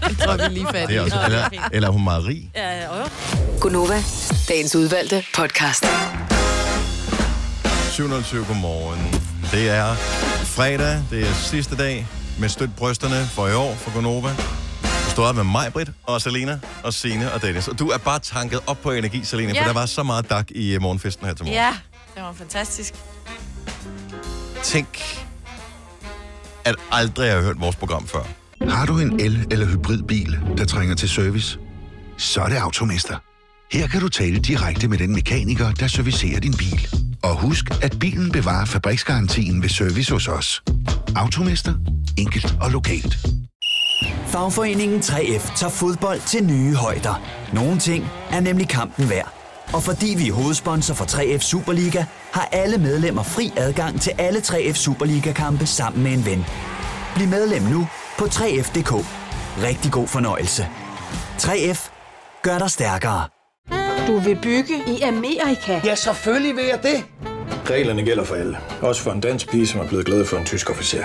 Tror, 0.25 0.37
vi 0.49 0.55
lige 0.55 0.67
Det 0.67 0.75
fattige. 0.75 0.99
er 0.99 1.03
også, 1.03 1.21
eller, 1.25 1.69
eller 1.73 1.89
er 1.89 1.93
hun 1.93 2.05
meget 2.05 2.27
rig? 2.27 2.51
Ja, 2.57 2.71
ja, 2.81 2.99
jo. 2.99 3.09
Gunova, 3.61 4.03
dagens 4.49 4.75
udvalgte 4.77 5.25
podcast. 5.35 5.85
707, 7.91 8.45
godmorgen. 8.47 9.01
Det 9.53 9.71
er 9.71 9.95
fredag, 10.45 11.03
det 11.11 11.29
er 11.29 11.33
sidste 11.35 11.77
dag 11.77 12.07
med 12.39 12.49
støt 12.49 12.71
brysterne 12.77 13.27
for 13.27 13.49
i 13.49 13.55
år 13.55 13.75
for 13.75 13.95
Gonova. 13.95 14.29
Du 15.05 15.11
står 15.11 15.33
med 15.33 15.45
mig, 15.45 15.73
Britt, 15.73 15.91
og 16.05 16.23
Selena, 16.23 16.59
og 16.83 16.95
Sine 16.95 17.33
og 17.33 17.43
Dennis. 17.43 17.69
Og 17.69 17.79
du 17.79 17.89
er 17.89 17.99
bare 17.99 18.19
tanket 18.19 18.61
op 18.67 18.79
på 18.83 18.91
energi, 18.91 19.25
Selena, 19.25 19.53
Ja. 19.53 19.61
for 19.61 19.67
der 19.67 19.73
var 19.75 19.87
så 19.87 20.03
meget 20.03 20.31
dak 20.31 20.51
i 20.51 20.75
øh, 20.75 20.83
morgenfesten 20.83 21.27
her 21.27 21.35
til 21.35 21.45
morgen. 21.45 21.59
Ja, 21.59 21.73
det 22.15 22.23
var 22.23 22.33
fantastisk. 22.33 22.95
Tænk, 24.63 25.27
at 26.65 26.75
aldrig 26.93 27.33
har 27.33 27.41
hørt 27.41 27.61
vores 27.61 27.77
program 27.77 28.07
før. 28.07 28.23
Har 28.63 28.87
du 28.87 28.99
en 28.99 29.21
el- 29.21 29.47
eller 29.51 29.67
hybridbil, 29.67 30.39
der 30.57 30.65
trænger 30.65 30.95
til 30.95 31.09
service? 31.09 31.59
Så 32.19 32.41
er 32.41 32.47
det 32.49 32.57
Automester. 32.57 33.17
Her 33.73 33.87
kan 33.87 34.01
du 34.01 34.09
tale 34.09 34.39
direkte 34.39 34.89
med 34.89 34.99
den 34.99 35.13
mekaniker, 35.13 35.73
der 35.73 35.87
servicerer 35.87 36.41
din 36.41 36.55
bil. 36.59 36.89
Og 37.23 37.41
husk, 37.41 37.65
at 37.83 37.97
bilen 38.01 38.33
bevarer 38.33 38.65
fabriksgarantien 38.65 39.63
ved 39.63 39.69
service 39.69 40.13
hos 40.13 40.29
os. 40.29 40.63
Automester. 41.17 41.75
Enkelt 42.19 42.57
og 42.61 42.71
lokalt. 42.71 43.19
Fagforeningen 44.27 45.01
3F 45.01 45.57
tager 45.57 45.71
fodbold 45.71 46.21
til 46.27 46.45
nye 46.45 46.75
højder. 46.75 47.23
Nogle 47.53 47.79
ting 47.79 48.05
er 48.31 48.41
nemlig 48.41 48.69
kampen 48.69 49.11
værd. 49.11 49.33
Og 49.73 49.83
fordi 49.83 50.15
vi 50.19 50.29
er 50.29 50.33
hovedsponsor 50.33 50.95
for 50.95 51.05
3F 51.05 51.39
Superliga, 51.41 52.05
har 52.33 52.49
alle 52.53 52.79
medlemmer 52.79 53.23
fri 53.23 53.53
adgang 53.57 54.01
til 54.01 54.13
alle 54.19 54.39
3F 54.39 54.75
Superliga-kampe 54.75 55.67
sammen 55.67 56.03
med 56.03 56.13
en 56.13 56.25
ven. 56.27 56.45
Bliv 57.15 57.29
medlem 57.29 57.63
nu 57.63 57.87
på 58.19 58.25
3F.dk. 58.25 58.93
Rigtig 59.63 59.93
god 59.93 60.09
fornøjelse. 60.09 60.69
3F 61.39 61.91
gør 62.43 62.59
dig 62.59 62.71
stærkere. 62.71 63.25
Du 64.07 64.19
vil 64.19 64.39
bygge 64.43 64.75
i 64.87 65.01
Amerika? 65.03 65.81
Ja, 65.85 65.95
selvfølgelig 65.95 66.57
vil 66.57 66.65
jeg 66.65 66.83
det. 66.83 67.05
Reglerne 67.71 68.03
gælder 68.05 68.25
for 68.25 68.35
alle. 68.35 68.59
Også 68.83 69.03
for 69.03 69.11
en 69.11 69.21
dansk 69.21 69.51
pige, 69.51 69.67
som 69.67 69.81
er 69.81 69.89
blevet 69.89 70.07
glad 70.07 70.25
for 70.27 70.37
en 70.37 70.45
tysk 70.45 70.71
officer. 70.71 71.05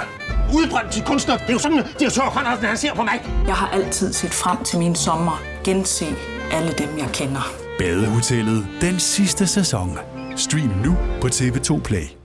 Udbrændt 0.53 0.91
til 0.91 1.03
kunstner. 1.05 1.37
Det 1.37 1.49
er 1.49 1.53
jo 1.53 1.59
sådan, 1.59 1.79
at 1.79 1.85
direktør 1.99 2.21
Conradsen, 2.21 2.65
han 2.65 2.77
ser 2.77 2.93
på 2.93 3.03
mig. 3.03 3.21
Jeg 3.47 3.55
har 3.55 3.67
altid 3.69 4.13
set 4.13 4.33
frem 4.33 4.63
til 4.63 4.79
min 4.79 4.95
sommer. 4.95 5.41
Gense 5.63 6.05
alle 6.51 6.71
dem, 6.71 6.97
jeg 6.97 7.09
kender. 7.13 7.53
Badehotellet 7.79 8.67
den 8.81 8.99
sidste 8.99 9.47
sæson. 9.47 9.99
Stream 10.35 10.71
nu 10.85 10.97
på 11.21 11.27
TV2 11.27 11.81
Play. 11.81 12.20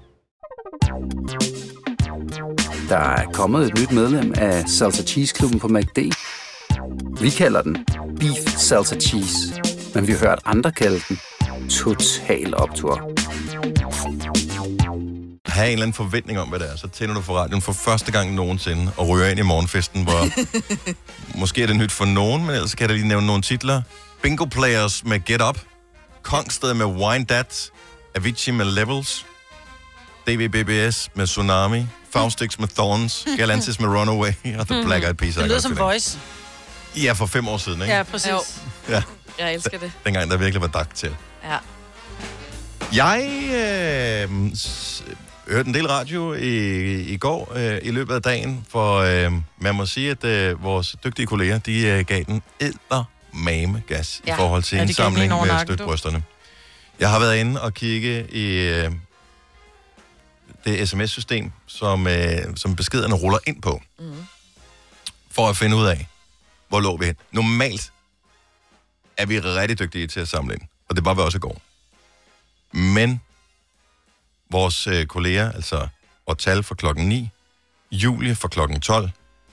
Der 2.89 2.97
er 2.97 3.27
kommet 3.33 3.67
et 3.67 3.79
nyt 3.79 3.93
medlem 3.93 4.35
af 4.37 4.69
Salsa 4.69 5.03
Cheese 5.03 5.35
Klubben 5.35 5.61
på 5.61 5.69
MACD. 5.69 5.99
Vi 7.21 7.31
kalder 7.31 7.63
den 7.63 7.87
Beef 8.21 8.57
Salsa 8.57 8.97
Cheese, 9.01 9.63
men 9.95 10.07
vi 10.07 10.13
har 10.13 10.19
hørt 10.19 10.39
andre 10.45 10.73
kalde 10.73 11.01
den 11.09 11.21
Total 11.71 12.57
Optor. 12.57 12.95
Have 15.47 15.67
en 15.67 15.73
eller 15.73 15.83
anden 15.83 15.95
forventning 15.95 16.39
om, 16.39 16.49
hvad 16.49 16.59
det 16.59 16.71
er. 16.73 16.77
Så 16.77 16.89
tænder 16.89 17.15
du 17.15 17.21
for 17.21 17.35
radioen 17.35 17.63
for 17.63 17.73
første 17.73 18.13
gang 18.13 18.35
nogensinde 18.35 18.93
og 18.97 19.09
ryger 19.09 19.27
ind 19.27 19.39
i 19.39 19.43
morgenfesten, 19.43 20.03
hvor 20.05 20.21
måske 21.41 21.63
er 21.63 21.67
det 21.67 21.77
nyt 21.77 21.93
for 21.93 22.05
nogen, 22.05 22.43
men 22.47 22.55
ellers 22.55 22.75
kan 22.75 22.89
jeg 22.89 22.97
lige 22.97 23.09
nævne 23.09 23.27
nogle 23.27 23.43
titler. 23.43 23.83
Bingo 24.23 24.45
Players 24.45 25.05
med 25.05 25.25
Get 25.25 25.43
Up. 25.43 25.59
Kongsted 26.23 26.75
med 26.75 26.87
Wine 26.87 27.25
Dat. 27.25 27.71
Avicii 28.15 28.53
med 28.53 28.65
Levels. 28.65 29.27
DVBBS 30.27 31.09
med 31.15 31.27
Tsunami. 31.27 31.87
Faustix 32.13 32.59
med 32.59 32.69
Thorns. 32.69 33.27
Galantis 33.37 33.81
med 33.81 33.89
Runaway. 33.89 34.33
Og 34.59 34.69
The 34.69 34.83
Black 34.85 35.05
Eyed 35.05 35.15
Peas. 35.15 35.35
Det 35.35 35.45
lyder 35.49 35.59
som 35.61 35.79
Voice. 35.79 36.19
Ja, 36.97 37.13
for 37.13 37.27
fem 37.27 37.49
år 37.49 37.57
siden, 37.59 37.83
ikke? 37.83 37.95
Ja, 37.95 38.03
præcis. 38.03 38.31
Jo. 38.31 38.39
Ja. 38.89 39.03
Jeg 39.39 39.55
elsker 39.55 39.79
det. 39.79 39.93
Dengang 40.05 40.31
der 40.31 40.37
virkelig 40.37 40.61
var 40.61 40.67
dag 40.67 40.85
til. 40.95 41.17
Ja. 41.45 41.57
Jeg 42.93 43.29
øh, 44.31 44.57
s- 44.57 45.05
hørte 45.49 45.69
en 45.69 45.75
del 45.75 45.87
radio 45.89 46.35
i, 46.35 47.01
i 47.01 47.17
går 47.17 47.53
øh, 47.57 47.79
i 47.83 47.91
løbet 47.91 48.15
af 48.15 48.23
dagen, 48.23 48.67
for 48.71 48.97
øh, 48.97 49.33
man 49.59 49.75
må 49.75 49.87
sige, 49.87 50.11
at 50.11 50.25
øh, 50.25 50.63
vores 50.65 50.97
dygtige 51.05 51.27
kolleger, 51.27 51.59
de 51.59 51.87
øh, 51.87 52.05
gav 52.05 52.23
den 52.25 52.43
æder 52.61 53.05
mame 53.33 53.83
gas 53.89 54.21
ja. 54.27 54.33
I 54.35 54.37
forhold 54.37 54.63
til 54.63 54.77
Ja, 54.77 54.83
indsamling 54.83 55.33
med 55.33 55.59
støtbrysterne. 55.65 56.23
Jeg 57.01 57.11
har 57.11 57.19
været 57.19 57.37
inde 57.37 57.63
og 57.63 57.75
kigge 57.75 58.27
i 58.33 58.53
øh, 58.69 58.91
det 60.67 60.89
sms-system, 60.89 61.53
som, 61.67 62.07
øh, 62.07 62.57
som 62.57 62.77
beskederne 62.77 63.15
ruller 63.15 63.39
ind 63.47 63.63
på, 63.63 63.83
Mm. 63.99 64.27
for 65.31 65.49
at 65.49 65.57
finde 65.57 65.77
ud 65.77 65.87
af, 65.87 66.09
hvor 66.69 66.81
lå 66.81 66.97
vi 66.97 67.05
hen. 67.07 67.17
Normalt 67.33 67.93
er 69.17 69.27
vi 69.27 69.41
rigtig 69.41 69.79
dygtige 69.79 70.07
til 70.07 70.21
at 70.21 70.29
samle 70.29 70.55
ind, 70.55 70.63
og 70.89 70.97
det 70.97 71.05
var 71.05 71.15
vi 71.15 71.21
også 71.21 71.39
i 71.39 71.41
går. 71.41 71.61
Men 72.73 73.21
vores 74.51 74.87
øh, 74.87 75.07
kolleger, 75.07 75.53
altså 75.53 75.89
Ortal 76.27 76.63
fra 76.63 76.75
klokken 76.75 77.09
9, 77.09 77.29
Julie 77.93 78.35
fra 78.35 78.49
klokken 78.49 78.81
12, 78.81 79.11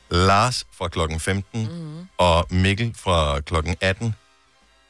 Lars 0.10 0.66
fra 0.78 0.88
klokken 0.88 1.20
15 1.20 1.62
mm. 1.72 2.08
og 2.18 2.48
Mikkel 2.50 2.94
fra 2.96 3.40
klokken 3.40 3.76
18, 3.82 4.16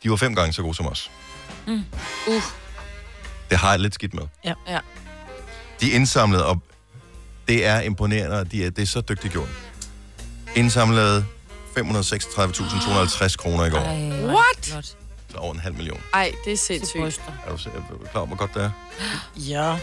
de 0.03 0.09
var 0.09 0.15
fem 0.15 0.35
gange 0.35 0.53
så 0.53 0.61
gode 0.61 0.75
som 0.75 0.87
os. 0.87 1.11
Mm. 1.67 1.85
Uh. 2.27 2.43
Det 3.49 3.57
har 3.57 3.69
jeg 3.71 3.79
lidt 3.79 3.93
skidt 3.93 4.13
med. 4.13 4.23
Ja. 4.45 4.53
ja. 4.67 4.79
De 5.83 5.91
er 5.91 5.95
indsamlet, 5.95 6.43
og 6.43 6.59
det 7.47 7.65
er 7.65 7.81
imponerende, 7.81 8.39
og 8.39 8.51
de 8.51 8.65
er, 8.65 8.69
det 8.69 8.81
er 8.81 8.85
så 8.85 9.01
dygtigt 9.01 9.33
gjort. 9.33 9.49
Indsamlet 10.55 11.25
536.250 11.77 13.35
kroner 13.35 13.65
i 13.65 13.69
går. 13.69 13.79
What? 14.27 14.65
Så 15.31 15.37
over 15.37 15.53
en 15.53 15.59
halv 15.59 15.75
million. 15.75 16.01
Ej, 16.13 16.31
det 16.45 16.53
er 16.53 16.57
sindssygt. 16.57 17.21
Er 17.47 17.49
du, 17.49 17.69
er 17.69 17.83
du 17.91 18.05
klar 18.11 18.21
over, 18.21 18.27
hvor 18.27 18.35
godt 18.35 18.53
det 18.53 18.63
er? 18.63 18.69
Ja. 19.35 19.77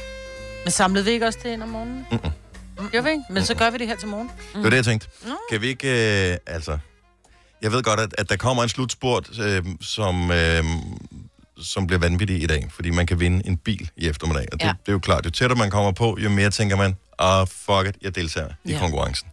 Men 0.65 0.71
samlede 0.71 1.05
vi 1.05 1.11
ikke 1.11 1.27
også 1.27 1.39
det 1.43 1.53
ind 1.53 1.63
om 1.63 1.69
morgenen? 1.69 2.07
Mm-mm. 2.11 2.91
Gør 2.93 3.01
vi 3.01 3.11
ikke? 3.11 3.23
Men 3.31 3.45
så 3.45 3.55
gør 3.55 3.71
vi 3.71 3.79
det 3.79 3.87
her 3.87 3.97
til 3.97 4.09
morgen. 4.09 4.31
Det 4.55 4.63
var 4.63 4.71
det, 4.71 4.77
jeg 4.77 4.85
tænkte. 4.85 5.09
Kan 5.51 5.61
vi 5.61 5.67
ikke, 5.67 6.31
øh, 6.31 6.37
altså... 6.47 6.79
Jeg 7.63 7.73
ved 7.73 7.83
godt, 7.83 8.01
at, 8.01 8.15
at 8.19 8.29
der 8.29 8.37
kommer 8.37 8.63
en 8.63 8.69
slutspurt, 8.69 9.39
øh, 9.41 9.65
som, 9.81 10.31
øh, 10.31 10.65
som 11.63 11.87
bliver 11.87 12.01
vanvittig 12.01 12.43
i 12.43 12.47
dag, 12.47 12.67
fordi 12.71 12.91
man 12.91 13.07
kan 13.07 13.21
vinde 13.21 13.47
en 13.47 13.57
bil 13.57 13.91
i 13.97 14.09
eftermiddag. 14.09 14.47
Og 14.53 14.61
det, 14.61 14.67
Ja. 14.67 14.73
det 14.73 14.89
er 14.89 14.93
jo 14.93 14.99
klart, 14.99 15.25
jo 15.25 15.31
tættere 15.31 15.59
man 15.59 15.71
kommer 15.71 15.93
på, 15.93 16.19
jo 16.21 16.31
mere 16.31 16.51
tænker 16.51 16.77
man, 16.77 16.97
ah, 17.19 17.47
fuck 17.47 17.89
it, 17.89 17.97
jeg 18.03 18.15
deltager 18.15 18.49
i 18.65 18.73
Ja. 18.73 18.79
konkurrencen. 18.79 19.29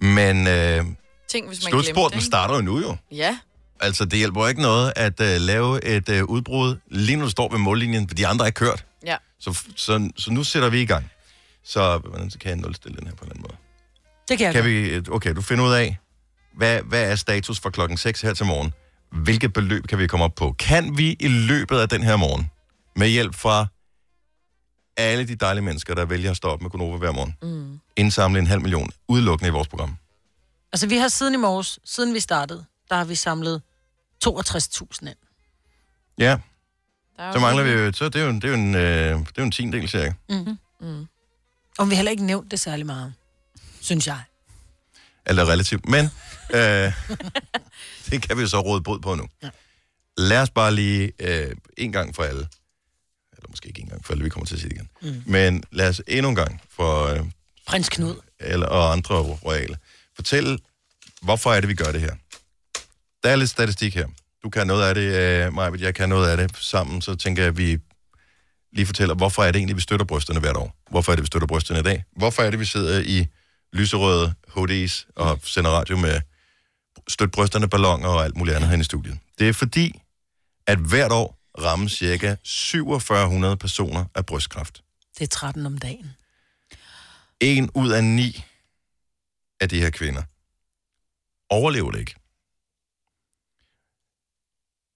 Men 0.00 0.46
øh, 0.46 0.52
Tænk, 0.54 0.86
hvis 0.86 0.94
man 1.30 1.46
glemte 1.48 1.56
slutspurten 1.70 2.18
det. 2.18 2.26
starter 2.26 2.54
jo 2.54 2.60
nu 2.60 2.80
jo. 2.80 2.96
Ja. 3.12 3.38
Altså, 3.80 4.04
det 4.04 4.18
hjælper 4.18 4.48
ikke 4.48 4.62
noget 4.62 4.92
at 4.96 5.20
uh, 5.20 5.26
lave 5.26 5.84
et 5.84 6.08
uh, 6.08 6.22
udbrud, 6.30 6.76
lige 6.90 7.16
nu 7.16 7.24
du 7.24 7.30
står 7.30 7.48
ved 7.50 7.58
mållinjen, 7.58 8.08
for 8.08 8.14
de 8.14 8.26
andre 8.26 8.46
er 8.46 8.50
kørt. 8.50 8.84
Ja. 9.06 9.16
Så, 9.40 9.62
så, 9.76 10.10
så 10.16 10.30
nu 10.32 10.44
sætter 10.44 10.68
vi 10.68 10.82
i 10.82 10.86
gang. 10.86 11.10
Så, 11.64 11.98
hvordan 11.98 12.30
kan 12.40 12.48
jeg 12.50 12.56
nulstille 12.58 12.96
den 12.96 13.06
her 13.06 13.14
på 13.14 13.24
en 13.24 13.30
anden 13.30 13.42
måde? 13.42 13.56
Det 14.28 14.38
kan 14.38 14.44
jeg 14.44 14.54
Kan 14.54 14.62
godt. 14.62 14.72
vi, 14.72 14.88
øh, 14.88 15.02
okay, 15.10 15.34
du 15.34 15.42
finder 15.42 15.64
ud 15.64 15.72
af, 15.72 15.96
hvad, 16.56 16.80
hvad 16.82 17.10
er 17.10 17.16
status 17.16 17.60
fra 17.60 17.70
klokken 17.70 17.98
6 17.98 18.20
her 18.20 18.34
til 18.34 18.46
morgen? 18.46 18.72
Hvilket 19.12 19.52
beløb 19.52 19.86
kan 19.86 19.98
vi 19.98 20.06
komme 20.06 20.24
op 20.24 20.34
på? 20.34 20.52
Kan 20.58 20.98
vi 20.98 21.16
i 21.20 21.28
løbet 21.28 21.78
af 21.78 21.88
den 21.88 22.02
her 22.02 22.16
morgen, 22.16 22.50
med 22.96 23.08
hjælp 23.08 23.34
fra 23.34 23.66
alle 24.96 25.28
de 25.28 25.34
dejlige 25.34 25.64
mennesker, 25.64 25.94
der 25.94 26.04
vælger 26.04 26.30
at 26.30 26.36
stå 26.36 26.48
op 26.48 26.62
med 26.62 26.70
Gunova 26.70 26.96
hver 26.98 27.12
morgen, 27.12 27.36
Mm. 27.42 27.80
indsamle 27.96 28.38
en 28.38 28.46
halv 28.46 28.60
million 28.62 28.90
udelukkende 29.08 29.48
i 29.48 29.52
vores 29.52 29.68
program? 29.68 29.96
Altså, 30.72 30.86
vi 30.86 30.96
har 30.96 31.08
siden 31.08 31.34
i 31.34 31.36
morges, 31.36 31.78
siden 31.84 32.14
vi 32.14 32.20
startede, 32.20 32.64
der 32.90 32.96
har 32.96 33.04
vi 33.04 33.14
samlet 33.14 33.62
62.000 34.24 35.08
ind. 35.08 35.16
Ja, 36.18 36.38
så 37.32 37.38
mangler 37.38 37.62
vi 37.64 37.70
jo, 37.70 37.92
så 37.92 38.08
det 38.08 38.20
er 38.20 38.24
jo, 38.24 38.30
en- 38.30 38.36
det 38.40 38.44
er 38.44 38.48
jo 38.48 38.54
en, 38.54 38.74
øh, 38.74 38.82
det 38.82 39.14
er 39.14 39.18
jo 39.38 39.42
en 39.44 39.50
tiendel 39.50 39.88
cirka. 39.88 40.12
Mm. 40.28 40.58
Mm. 40.80 41.06
Og 41.78 41.86
vi 41.90 41.94
har 41.94 41.96
heller 41.96 42.10
ikke 42.10 42.24
nævnt 42.24 42.50
det 42.50 42.60
særlig 42.60 42.86
meget, 42.86 43.14
synes 43.80 44.06
jeg. 44.06 44.20
Alt 45.26 45.38
er 45.38 45.48
relativt, 45.48 45.88
men 45.88 46.04
øh, 46.54 46.92
det 48.12 48.22
kan 48.22 48.38
vi 48.38 48.46
så 48.46 48.60
råde 48.60 48.82
bod 48.82 49.00
på 49.00 49.14
nu. 49.14 49.28
Ja. 49.42 49.50
Lad 50.16 50.42
os 50.42 50.50
bare 50.50 50.74
lige 50.74 51.12
øh, 51.20 51.56
en 51.76 51.92
gang 51.92 52.14
for 52.14 52.22
alle, 52.22 52.48
eller 53.36 53.48
måske 53.50 53.68
ikke 53.68 53.80
en 53.82 53.88
gang 53.88 54.04
for 54.04 54.12
alle, 54.12 54.24
vi 54.24 54.30
kommer 54.30 54.46
til 54.46 54.54
at 54.54 54.60
sige 54.60 54.70
det 54.70 54.76
igen, 54.76 54.88
Mm. 55.02 55.22
men 55.32 55.64
lad 55.72 55.88
os 55.88 56.02
endnu 56.08 56.28
en 56.28 56.34
gang 56.36 56.60
for 56.70 57.04
øh, 57.06 57.20
Prins 57.66 57.88
Knud. 57.88 58.14
eller, 58.40 58.66
og 58.66 58.92
andre 58.92 59.14
royale 59.22 59.76
fortælle, 60.16 60.58
hvorfor 61.22 61.52
er 61.52 61.60
det, 61.60 61.68
vi 61.68 61.74
gør 61.74 61.92
det 61.92 62.00
her. 62.00 62.14
Der 63.22 63.28
er 63.30 63.36
lidt 63.36 63.50
statistik 63.50 63.94
her. 63.94 64.06
Du 64.42 64.50
kan 64.50 64.66
noget 64.66 64.82
af 64.88 64.94
det, 64.94 65.02
øh, 65.46 65.52
Maja, 65.54 65.70
jeg 65.78 65.94
kan 65.94 66.08
noget 66.08 66.28
af 66.30 66.36
det 66.36 66.56
sammen, 66.56 67.02
så 67.02 67.14
tænker 67.14 67.42
jeg, 67.42 67.48
at 67.48 67.56
vi 67.58 67.78
lige 68.72 68.86
fortæller, 68.86 69.14
hvorfor 69.14 69.42
er 69.44 69.52
det 69.52 69.58
egentlig, 69.58 69.76
vi 69.76 69.80
støtter 69.80 70.06
brysterne 70.06 70.40
hvert 70.40 70.56
år? 70.56 70.76
Hvorfor 70.90 71.12
er 71.12 71.16
det, 71.16 71.22
vi 71.22 71.26
støtter 71.26 71.46
brysterne 71.46 71.80
i 71.80 71.82
dag? 71.82 72.04
Hvorfor 72.16 72.42
er 72.42 72.50
det, 72.50 72.60
vi 72.60 72.64
sidder 72.64 73.00
i 73.00 73.26
lyserøde 73.72 74.34
hoodies 74.48 75.06
og 75.16 75.40
sender 75.44 75.70
radio 75.70 75.96
med 75.96 76.20
støt 77.08 77.30
brysterne, 77.30 77.68
ballonger 77.68 78.08
og 78.08 78.24
alt 78.24 78.36
muligt 78.36 78.56
andet 78.56 78.68
herinde 78.68 78.82
i 78.82 78.84
studiet? 78.84 79.18
Det 79.38 79.48
er 79.48 79.52
fordi, 79.52 80.00
at 80.66 80.78
hvert 80.78 81.12
år 81.12 81.38
rammes 81.58 81.92
cirka 81.92 82.36
4700 82.44 83.56
personer 83.56 84.04
af 84.14 84.26
brystkræft. 84.26 84.82
Det 85.18 85.24
er 85.24 85.28
13 85.28 85.66
om 85.66 85.78
dagen. 85.78 86.10
En 87.40 87.70
ud 87.74 87.90
af 87.90 88.04
ni 88.04 88.44
af 89.60 89.68
de 89.68 89.80
her 89.80 89.90
kvinder 89.90 90.22
overlever 91.50 91.90
det 91.90 91.98
ikke. 91.98 92.14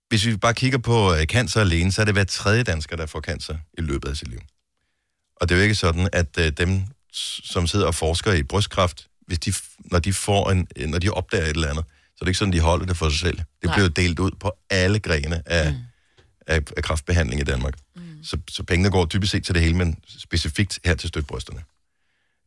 Hvis 0.08 0.26
vi 0.26 0.36
bare 0.36 0.54
kigger 0.54 0.78
på 0.78 1.14
øh, 1.14 1.24
cancer 1.24 1.60
alene, 1.60 1.92
så 1.92 2.00
er 2.00 2.04
det 2.04 2.14
hver 2.14 2.24
tredje 2.24 2.62
dansker, 2.62 2.96
der 2.96 3.06
får 3.06 3.20
cancer 3.20 3.58
i 3.78 3.80
løbet 3.80 4.08
af 4.08 4.16
sit 4.16 4.28
liv. 4.28 4.40
Og 5.36 5.48
det 5.48 5.54
er 5.54 5.58
jo 5.58 5.62
ikke 5.62 5.74
sådan, 5.74 6.08
at 6.12 6.38
øh, 6.38 6.52
dem, 6.52 6.82
som 7.12 7.66
sidder 7.66 7.86
og 7.86 7.94
forsker 7.94 8.32
i 8.32 8.42
brystkræft, 8.42 9.08
hvis 9.26 9.38
de, 9.38 9.52
når, 9.78 9.98
de 9.98 10.12
får 10.12 10.50
en, 10.50 10.68
øh, 10.76 10.88
når 10.88 10.98
de 10.98 11.10
opdager 11.10 11.44
et 11.44 11.50
eller 11.50 11.70
andet, 11.70 11.84
så 12.16 12.18
er 12.20 12.24
det 12.24 12.28
ikke 12.28 12.38
sådan, 12.38 12.52
de 12.52 12.60
holder 12.60 12.86
det 12.86 12.96
for 12.96 13.08
sig 13.08 13.18
selv. 13.18 13.38
Det 13.38 13.64
Nej. 13.64 13.74
bliver 13.74 13.88
delt 13.88 14.18
ud 14.18 14.30
på 14.40 14.52
alle 14.70 14.98
grene 14.98 15.42
af, 15.46 15.72
mm. 15.72 15.78
af, 16.46 16.60
af 16.76 16.82
kræftbehandling 16.82 17.40
i 17.40 17.44
Danmark. 17.44 17.74
Mm. 17.96 18.02
Så, 18.24 18.38
så 18.50 18.62
pengene 18.62 18.90
går 18.90 19.06
typisk 19.06 19.32
set 19.32 19.44
til 19.44 19.54
det 19.54 19.62
hele, 19.62 19.76
men 19.76 19.96
specifikt 20.18 20.78
her 20.84 20.94
til 20.94 21.08
støtbrysterne. 21.08 21.60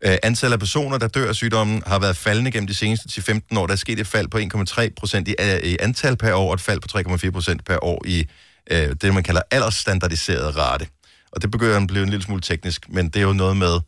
Øh, 0.05 0.17
antallet 0.23 0.53
af 0.53 0.59
personer, 0.59 0.97
der 0.97 1.07
dør 1.07 1.29
af 1.29 1.35
sygdommen, 1.35 1.83
har 1.87 1.99
været 1.99 2.17
faldende 2.17 2.51
gennem 2.51 2.67
de 2.67 2.73
seneste 2.73 3.21
10-15 3.31 3.59
år. 3.59 3.67
Der 3.67 3.73
er 3.73 3.77
sket 3.77 3.99
et 3.99 4.07
fald 4.07 4.27
på 4.27 4.37
1,3 4.37 4.89
procent 4.97 5.27
i, 5.27 5.35
øh, 5.39 5.59
i 5.71 5.77
antal 5.79 6.17
per 6.17 6.33
år, 6.33 6.47
og 6.47 6.53
et 6.53 6.61
fald 6.61 6.79
på 6.79 7.15
3,4 7.27 7.31
procent 7.31 7.65
per 7.65 7.83
år 7.83 8.05
i 8.05 8.25
øh, 8.71 8.95
det, 9.01 9.13
man 9.13 9.23
kalder 9.23 9.41
aldersstandardiseret 9.51 10.57
rate. 10.57 10.87
Og 11.31 11.41
det 11.41 11.51
begynder 11.51 11.77
at 11.77 11.87
blive 11.87 12.03
en 12.03 12.09
lille 12.09 12.23
smule 12.23 12.41
teknisk, 12.41 12.89
men 12.89 13.09
det 13.09 13.15
er 13.15 13.23
jo 13.23 13.33
noget 13.33 13.57
med, 13.57 13.79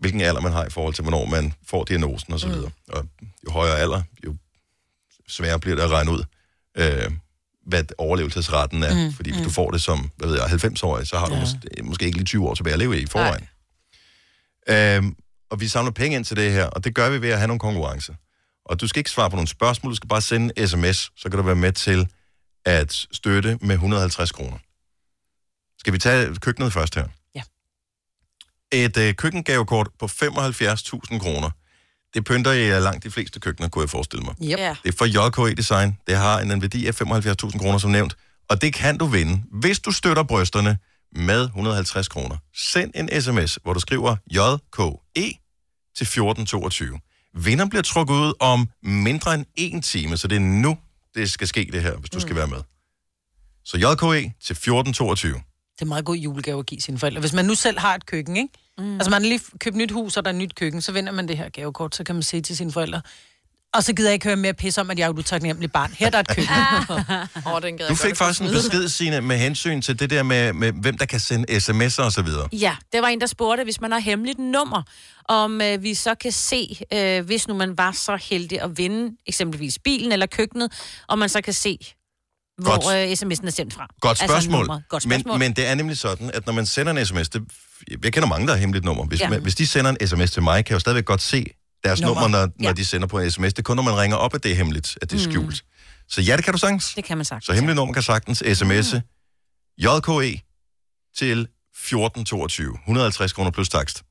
hvilken 0.00 0.20
alder 0.20 0.40
man 0.40 0.52
har 0.52 0.64
i 0.64 0.70
forhold 0.70 0.94
til, 0.94 1.02
hvornår 1.02 1.24
man 1.24 1.52
får 1.66 1.84
diagnosen 1.84 2.34
osv. 2.34 2.48
Mm. 2.48 2.64
Og 2.88 3.06
jo 3.46 3.50
højere 3.50 3.78
alder, 3.78 4.02
jo 4.24 4.36
sværere 5.30 5.60
bliver 5.60 5.76
det 5.76 5.82
at 5.82 5.90
regne 5.90 6.10
ud, 6.10 6.24
øh, 6.76 7.10
hvad 7.66 7.84
overlevelsesretten 7.98 8.82
er. 8.82 9.06
Mm. 9.06 9.12
Fordi 9.12 9.30
hvis 9.30 9.38
mm. 9.40 9.44
du 9.44 9.50
får 9.50 9.70
det 9.70 9.82
som 9.82 10.10
hvad 10.16 10.28
ved 10.28 10.36
jeg, 10.36 10.46
90-årig, 10.46 11.06
så 11.06 11.18
har 11.18 11.26
du 11.26 11.34
Ja. 11.34 11.40
måske, 11.40 11.68
måske 11.82 12.04
ikke 12.06 12.18
lige 12.18 12.26
20 12.26 12.48
år 12.48 12.54
tilbage 12.54 12.72
at 12.72 12.78
leve 12.78 12.98
i 12.98 13.02
i 13.02 13.06
forvejen. 13.06 13.48
Øhm, 14.68 15.16
og 15.50 15.60
vi 15.60 15.68
samler 15.68 15.92
penge 15.92 16.16
ind 16.16 16.24
til 16.24 16.36
det 16.36 16.52
her, 16.52 16.64
og 16.66 16.84
det 16.84 16.94
gør 16.94 17.10
vi 17.10 17.22
ved 17.22 17.28
at 17.30 17.38
have 17.38 17.46
nogle 17.48 17.60
konkurrencer. 17.60 18.14
Og 18.64 18.80
du 18.80 18.88
skal 18.88 19.00
ikke 19.00 19.10
svare 19.10 19.30
på 19.30 19.36
nogle 19.36 19.48
spørgsmål, 19.48 19.92
du 19.92 19.96
skal 19.96 20.08
bare 20.08 20.20
sende 20.20 20.52
en 20.56 20.68
sms, 20.68 21.10
så 21.16 21.28
kan 21.30 21.38
du 21.38 21.42
være 21.42 21.54
med 21.56 21.72
til 21.72 22.08
at 22.64 23.06
støtte 23.12 23.58
med 23.60 23.74
150 23.74 24.32
kroner. 24.32 24.58
Skal 25.78 25.92
vi 25.92 25.98
tage 25.98 26.34
køkkenet 26.34 26.72
først 26.72 26.94
her? 26.94 27.06
Ja. 27.34 27.42
Et 28.72 28.96
øh, 28.96 29.14
køkkengavekort 29.14 29.88
på 29.98 30.06
75.000 30.06 31.18
kroner. 31.18 31.50
Det 32.14 32.24
pynter 32.24 32.52
i 32.52 32.70
øh, 32.70 32.82
langt 32.82 33.04
de 33.04 33.10
fleste 33.10 33.40
køkkener, 33.40 33.68
kunne 33.68 33.82
jeg 33.82 33.90
forestille 33.90 34.24
mig. 34.24 34.34
Yep. 34.42 34.58
Ja. 34.58 34.76
Det 34.82 34.94
er 34.94 34.96
fra 34.98 35.06
JKE 35.06 35.54
Design. 35.54 35.98
Det 36.06 36.16
har 36.16 36.40
en, 36.40 36.50
en 36.50 36.62
værdi 36.62 36.86
af 36.86 37.00
75.000 37.00 37.58
kroner, 37.58 37.78
som 37.78 37.90
nævnt. 37.90 38.16
Og 38.48 38.62
det 38.62 38.74
kan 38.74 38.98
du 38.98 39.06
vinde, 39.06 39.42
hvis 39.52 39.78
du 39.80 39.92
støtter 39.92 40.22
brysterne 40.22 40.78
med 41.12 41.44
150 41.44 42.08
kroner. 42.08 42.36
Send 42.54 42.90
en 42.94 43.20
sms, 43.20 43.58
hvor 43.62 43.72
du 43.72 43.80
skriver 43.80 44.16
JKE 44.30 45.38
til 45.96 46.04
1422. 46.04 46.98
Vinderen 47.34 47.70
bliver 47.70 47.82
trukket 47.82 48.14
ud 48.14 48.32
om 48.40 48.68
mindre 48.82 49.34
end 49.34 49.46
en 49.56 49.82
time, 49.82 50.16
så 50.16 50.28
det 50.28 50.36
er 50.36 50.40
nu, 50.40 50.78
det 51.14 51.30
skal 51.30 51.48
ske 51.48 51.68
det 51.72 51.82
her, 51.82 51.96
hvis 51.96 52.10
du 52.10 52.16
mm. 52.16 52.20
skal 52.20 52.36
være 52.36 52.46
med. 52.46 52.58
Så 53.64 53.76
JKE 53.76 54.32
til 54.44 54.52
1422. 54.52 55.32
Det 55.34 55.40
er 55.80 55.82
en 55.82 55.88
meget 55.88 56.04
god 56.04 56.16
julegave 56.16 56.58
at 56.58 56.66
give 56.66 56.80
sine 56.80 56.98
forældre. 56.98 57.20
Hvis 57.20 57.32
man 57.32 57.44
nu 57.44 57.54
selv 57.54 57.78
har 57.78 57.94
et 57.94 58.06
køkken, 58.06 58.36
ikke? 58.36 58.48
Mm. 58.80 58.94
Altså 58.94 59.10
man 59.10 59.22
har 59.22 59.28
lige 59.28 59.40
købt 59.58 59.76
nyt 59.76 59.90
hus, 59.90 60.16
og 60.16 60.24
der 60.24 60.30
er 60.30 60.34
nyt 60.34 60.54
køkken, 60.54 60.82
så 60.82 60.92
vinder 60.92 61.12
man 61.12 61.28
det 61.28 61.36
her 61.36 61.48
gavekort, 61.48 61.96
så 61.96 62.04
kan 62.04 62.14
man 62.14 62.22
sige 62.22 62.42
til 62.42 62.56
sine 62.56 62.72
forældre, 62.72 63.00
og 63.74 63.84
så 63.84 63.92
gider 63.92 64.08
jeg 64.08 64.14
ikke 64.14 64.26
høre 64.26 64.36
mere 64.36 64.54
pis 64.54 64.78
om, 64.78 64.90
at 64.90 64.98
jeg 64.98 65.06
er 65.06 65.10
et 65.10 65.18
utaknemmeligt 65.18 65.72
barn. 65.72 65.92
Her 65.98 66.06
er 66.06 66.10
der 66.10 66.18
et 66.18 66.28
køkken. 66.28 66.54
Åh, 67.54 67.62
den 67.62 67.78
Du 67.88 67.94
fik 67.94 68.16
faktisk 68.16 68.40
en 68.42 68.48
besked, 68.48 68.88
Signe, 68.88 69.20
med 69.20 69.38
hensyn 69.38 69.82
til 69.82 69.98
det 69.98 70.10
der 70.10 70.22
med, 70.22 70.52
med 70.52 70.72
hvem 70.72 70.98
der 70.98 71.06
kan 71.06 71.20
sende 71.20 71.52
sms'er 71.52 72.02
og 72.02 72.12
så 72.12 72.22
videre. 72.22 72.48
Ja, 72.52 72.76
det 72.92 73.02
var 73.02 73.08
en, 73.08 73.20
der 73.20 73.26
spurgte, 73.26 73.64
hvis 73.64 73.80
man 73.80 73.92
har 73.92 73.98
hemmeligt 73.98 74.38
nummer, 74.38 74.82
om 75.28 75.60
øh, 75.60 75.82
vi 75.82 75.94
så 75.94 76.14
kan 76.14 76.32
se, 76.32 76.78
øh, 76.92 77.24
hvis 77.26 77.48
nu 77.48 77.54
man 77.54 77.78
var 77.78 77.92
så 77.92 78.18
heldig 78.30 78.60
at 78.62 78.78
vinde 78.78 79.16
eksempelvis 79.26 79.78
bilen 79.78 80.12
eller 80.12 80.26
køkkenet, 80.26 80.72
om 81.08 81.18
man 81.18 81.28
så 81.28 81.40
kan 81.40 81.52
se, 81.52 81.78
hvor 82.62 82.90
øh, 82.90 83.12
sms'en 83.12 83.46
er 83.46 83.50
sendt 83.50 83.74
fra. 83.74 83.86
Godt 84.00 84.10
Altså 84.22 84.26
spørgsmål. 84.34 84.58
nummeret. 84.60 84.82
Godt 84.88 85.02
spørgsmål. 85.02 85.32
Men, 85.32 85.38
men 85.38 85.52
det 85.56 85.66
er 85.66 85.74
nemlig 85.74 85.98
sådan, 85.98 86.30
at 86.34 86.46
når 86.46 86.52
man 86.52 86.66
sender 86.66 86.92
en 86.92 87.06
sms, 87.06 87.28
det, 87.28 87.42
jeg 88.04 88.12
kender 88.12 88.28
mange, 88.28 88.46
der 88.46 88.52
har 88.52 88.60
hemmeligt 88.60 88.84
nummer. 88.84 89.04
Hvis, 89.06 89.20
Ja. 89.20 89.28
man, 89.28 89.42
hvis 89.42 89.54
de 89.54 89.66
sender 89.66 89.90
en 90.00 90.06
sms 90.08 90.30
til 90.30 90.42
mig, 90.42 90.64
kan 90.64 90.70
jeg 90.72 90.74
jo 90.74 90.80
stadigvæk 90.80 91.04
godt 91.04 91.22
se 91.22 91.46
deres 91.84 92.00
Nummer. 92.00 92.22
nummer, 92.22 92.38
når, 92.38 92.52
når 92.58 92.68
Ja. 92.68 92.72
de 92.72 92.84
sender 92.84 93.06
på 93.06 93.18
en 93.18 93.30
sms. 93.30 93.52
Det 93.54 93.58
er 93.58 93.62
kun, 93.62 93.76
når 93.76 93.82
man 93.82 93.96
ringer 93.96 94.16
op, 94.16 94.34
at 94.34 94.42
det 94.42 94.52
er 94.52 94.56
hemmeligt, 94.56 94.98
at 95.02 95.10
det 95.10 95.22
er 95.22 95.26
Mm. 95.26 95.32
skjult. 95.32 95.64
Så 96.08 96.20
ja, 96.20 96.36
det 96.36 96.44
kan 96.44 96.52
du 96.54 96.58
sagtens. 96.58 96.94
Det 96.94 97.04
kan 97.04 97.16
man 97.18 97.24
sagtens. 97.24 97.46
Så 97.46 97.52
hemmeligt 97.52 97.76
nummer 97.76 97.94
kan 97.94 98.02
sagtens 98.02 98.42
sms'e 98.42 99.00
JKE 99.78 100.40
til 101.16 101.48
1422. 101.74 102.78
150 102.86 103.32
kroner 103.32 103.50
plus 103.50 103.68
takst. 103.68 104.02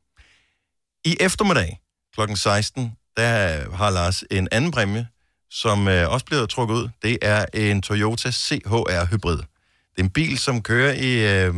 I 1.06 1.18
eftermiddag 1.20 1.80
kl. 2.16 2.36
16, 2.36 2.92
der 3.18 3.76
har 3.76 3.90
Lars 3.90 4.24
en 4.32 4.48
anden 4.52 4.72
præmie, 4.72 5.08
som 5.52 5.88
øh, 5.88 6.10
også 6.10 6.26
bliver 6.26 6.46
trukket 6.46 6.76
ud. 6.76 6.90
Det 7.04 7.18
er 7.22 7.46
en 7.54 7.82
Toyota 7.82 8.32
CHR 8.32 9.06
Hybrid. 9.12 9.38
Det 9.38 9.98
er 9.98 10.04
en 10.04 10.10
bil, 10.10 10.38
som 10.40 10.62
kører 10.62 10.94
i... 10.94 11.44
Øh, 11.46 11.56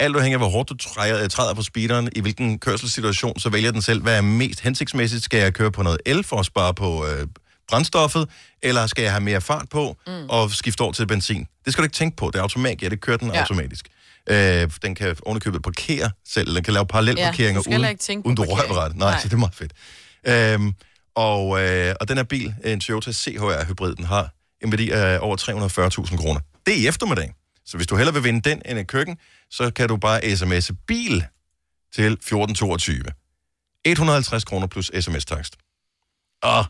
alt 0.00 0.16
afhængig 0.16 0.34
af, 0.34 0.40
hvor 0.40 0.48
hårdt 0.48 0.68
du 0.68 0.76
træder, 0.76 1.28
træder 1.28 1.54
på 1.54 1.62
speederen, 1.62 2.08
i 2.16 2.20
hvilken 2.20 2.58
kørselssituation, 2.58 3.38
så 3.38 3.48
vælger 3.48 3.72
den 3.72 3.82
selv, 3.82 4.02
hvad 4.02 4.16
er 4.16 4.20
mest 4.20 4.60
hensigtsmæssigt. 4.60 5.24
Skal 5.24 5.40
jeg 5.40 5.54
køre 5.54 5.72
på 5.72 5.82
noget 5.82 5.98
el 6.06 6.24
for 6.24 6.36
at 6.40 6.46
spare 6.46 6.74
på 6.74 7.06
øh, 7.06 7.26
brændstoffet, 7.68 8.28
eller 8.62 8.86
skal 8.86 9.02
jeg 9.02 9.12
have 9.12 9.20
mere 9.20 9.40
fart 9.40 9.68
på 9.70 9.96
mm. 10.06 10.12
og 10.28 10.50
skifte 10.50 10.80
over 10.80 10.92
til 10.92 11.06
benzin? 11.06 11.46
Det 11.64 11.72
skal 11.72 11.82
du 11.82 11.84
ikke 11.84 11.94
tænke 11.96 12.16
på. 12.16 12.26
Det 12.26 12.38
er 12.38 12.42
automat. 12.42 12.82
Ja, 12.82 12.88
det 12.88 13.00
kører 13.00 13.16
den 13.16 13.30
Ja. 13.32 13.40
automatisk. 13.40 13.86
Øh, 14.30 14.70
den 14.82 14.94
kan 14.94 15.16
ovenikøbet 15.26 15.62
parkere 15.62 16.10
selv. 16.28 16.54
Den 16.54 16.64
kan 16.64 16.74
lave 16.74 16.86
parallelparkeringer 16.86 17.62
Ja, 17.66 17.76
du 17.76 17.80
uden, 17.80 17.90
ikke 18.10 18.26
uden 18.26 18.36
du 18.36 18.44
rører. 18.44 18.88
Nej, 18.88 19.10
Nej. 19.10 19.20
så 19.20 19.28
det 19.28 19.34
er 19.34 19.38
meget 19.38 19.54
fedt. 19.54 19.72
Øhm, 20.26 20.72
og, 21.26 21.60
øh, 21.62 21.94
og 22.00 22.08
den 22.08 22.16
her 22.16 22.24
bil, 22.24 22.54
en 22.64 22.80
Toyota 22.80 23.12
CHR 23.12 23.64
Hybrid, 23.64 23.94
den 23.94 24.04
har 24.04 24.30
en 24.64 24.72
værdi 24.72 24.90
af 24.90 25.18
over 25.20 25.36
340.000 25.36 26.16
kroner. 26.16 26.40
Det 26.66 26.74
er 26.74 26.78
i 26.78 26.86
eftermiddag. 26.86 27.32
Så 27.66 27.76
hvis 27.76 27.86
du 27.86 27.96
hellere 27.96 28.14
vil 28.14 28.24
vinde 28.24 28.50
den 28.50 28.62
end 28.66 28.78
et 28.78 28.86
køkken, 28.86 29.16
så 29.50 29.70
kan 29.70 29.88
du 29.88 29.96
bare 29.96 30.20
sms'e 30.24 30.74
bil 30.86 31.24
til 31.94 32.04
1422. 32.12 33.04
150 33.84 34.44
kroner 34.44 34.66
plus 34.66 34.90
sms-takst. 35.00 35.56
Og 36.42 36.64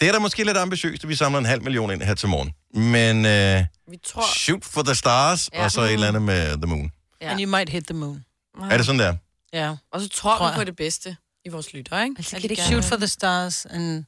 det 0.00 0.08
er 0.08 0.12
da 0.12 0.18
måske 0.18 0.44
lidt 0.44 0.56
ambitiøst, 0.56 1.02
at 1.02 1.08
vi 1.08 1.14
samler 1.14 1.38
en 1.38 1.44
halv 1.44 1.62
million 1.62 1.90
ind 1.90 2.02
her 2.02 2.14
til 2.14 2.28
morgen. 2.28 2.52
Men 2.74 3.26
øh, 3.26 3.64
Vi 3.90 3.96
tror... 4.06 4.24
shoot 4.36 4.64
for 4.64 4.82
the 4.82 4.94
stars, 4.94 5.50
Ja. 5.52 5.64
og 5.64 5.70
så 5.70 5.80
et 5.80 5.92
eller 5.92 6.08
andet 6.08 6.22
med 6.22 6.46
the 6.56 6.66
moon. 6.66 6.90
Ja. 7.20 7.30
And 7.30 7.40
you 7.40 7.50
might 7.50 7.68
hit 7.70 7.84
the 7.86 7.94
moon. 7.94 8.24
Er 8.70 8.76
det 8.76 8.86
sådan 8.86 8.98
der? 8.98 9.16
Ja. 9.52 9.76
Og 9.92 10.00
så 10.00 10.08
tror, 10.08 10.36
Tror 10.36 10.50
vi 10.50 10.56
på 10.56 10.64
det 10.64 10.76
bedste 10.76 11.16
i 11.44 11.48
vores 11.48 11.72
lytter, 11.72 12.02
ikke? 12.02 12.14
Altså, 12.18 12.30
kan 12.30 12.42
det 12.42 12.50
ikke 12.50 12.62
shoot 12.62 12.84
for 12.84 12.96
the 12.96 13.06
stars 13.06 13.66
and 13.66 14.04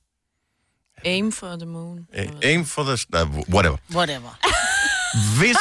Aim 1.04 1.32
for 1.32 1.56
the 1.56 1.66
moon. 1.66 2.06
Øh, 2.14 2.28
Aim 2.42 2.64
for 2.64 2.82
the... 2.82 3.22
Uh, 3.22 3.38
whatever. 3.54 3.76
whatever? 3.94 4.38
Hvis 5.38 5.56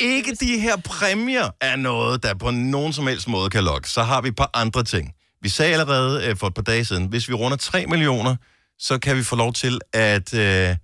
ikke 0.00 0.34
de 0.34 0.60
her 0.60 0.76
præmier 0.76 1.50
er 1.60 1.76
noget, 1.76 2.22
der 2.22 2.34
på 2.34 2.50
nogen 2.50 2.92
som 2.92 3.06
helst 3.06 3.28
måde 3.28 3.50
kan 3.50 3.64
lokke, 3.64 3.90
så 3.90 4.02
har 4.02 4.20
vi 4.20 4.28
et 4.28 4.36
par 4.36 4.50
andre 4.54 4.84
ting. 4.84 5.14
Vi 5.42 5.48
sagde 5.48 5.72
allerede 5.72 6.26
øh, 6.26 6.36
for 6.36 6.46
et 6.46 6.54
par 6.54 6.62
dage 6.62 6.84
siden, 6.84 7.06
hvis 7.06 7.28
vi 7.28 7.34
runder 7.34 7.56
3 7.56 7.86
millioner, 7.86 8.36
så 8.78 8.98
kan 8.98 9.16
vi 9.16 9.22
få 9.22 9.36
lov 9.36 9.52
til 9.52 9.80
at, 9.92 10.34
øh, 10.34 10.76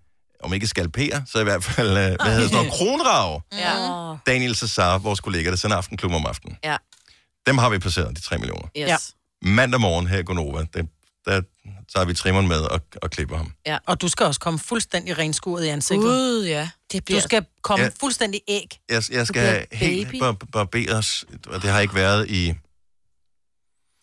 om 0.43 0.55
ikke 0.55 0.67
skalpere, 0.67 1.25
så 1.27 1.41
i 1.41 1.45
hvert 1.45 1.65
fald, 1.65 1.89
øh, 1.89 1.95
hvad 1.95 2.07
hedder 2.07 2.49
sådan 2.49 2.53
noget, 2.53 2.73
kronrave. 2.73 3.41
Ja. 3.53 4.33
Daniel 4.33 4.57
Cesar, 4.57 4.99
vores 4.99 5.21
kollega, 5.21 5.51
der 5.51 5.57
sender 5.57 5.77
Aftenklub 5.77 6.13
om 6.13 6.27
aftenen. 6.27 6.59
Ja. 6.65 6.77
Dem 7.47 7.59
har 7.59 7.69
vi 7.71 7.79
passeret, 7.79 8.17
de 8.17 8.21
3 8.21 8.39
millioner. 8.39 8.67
Yes. 8.79 8.89
Ja. 8.89 8.97
Mandag 9.45 9.81
morgen 9.81 10.07
her 10.07 10.19
i 10.19 10.23
Gonova, 10.23 10.59
der, 10.75 10.83
der 11.27 11.41
tager 11.95 12.05
vi 12.07 12.15
trimmeren 12.15 12.49
med 12.49 12.57
og, 12.61 12.81
og 13.03 13.11
klipper 13.11 13.37
ham. 13.37 13.53
ja. 13.67 13.79
Og 13.87 14.01
du 14.01 14.09
skal 14.09 14.27
også 14.27 14.41
komme 14.41 14.59
fuldstændig 14.59 15.19
renskuret 15.19 15.65
i 15.65 15.69
ansigtet. 15.69 16.03
Gud, 16.05 16.45
ja. 16.47 16.69
Det 16.93 17.05
bliver... 17.05 17.21
Du 17.21 17.25
skal 17.29 17.45
komme 17.63 17.85
Ja. 17.85 17.91
fuldstændig 18.01 18.41
æg. 18.49 18.79
Jeg, 18.91 19.03
jeg 19.11 19.27
skal 19.27 19.43
have 19.43 19.65
helt 19.73 20.21
bar- 20.21 20.37
barberes, 20.53 21.25
og 21.47 21.63
det 21.63 21.71
har 21.71 21.81
ikke 21.81 21.95
været 21.95 22.31
i... 22.31 22.55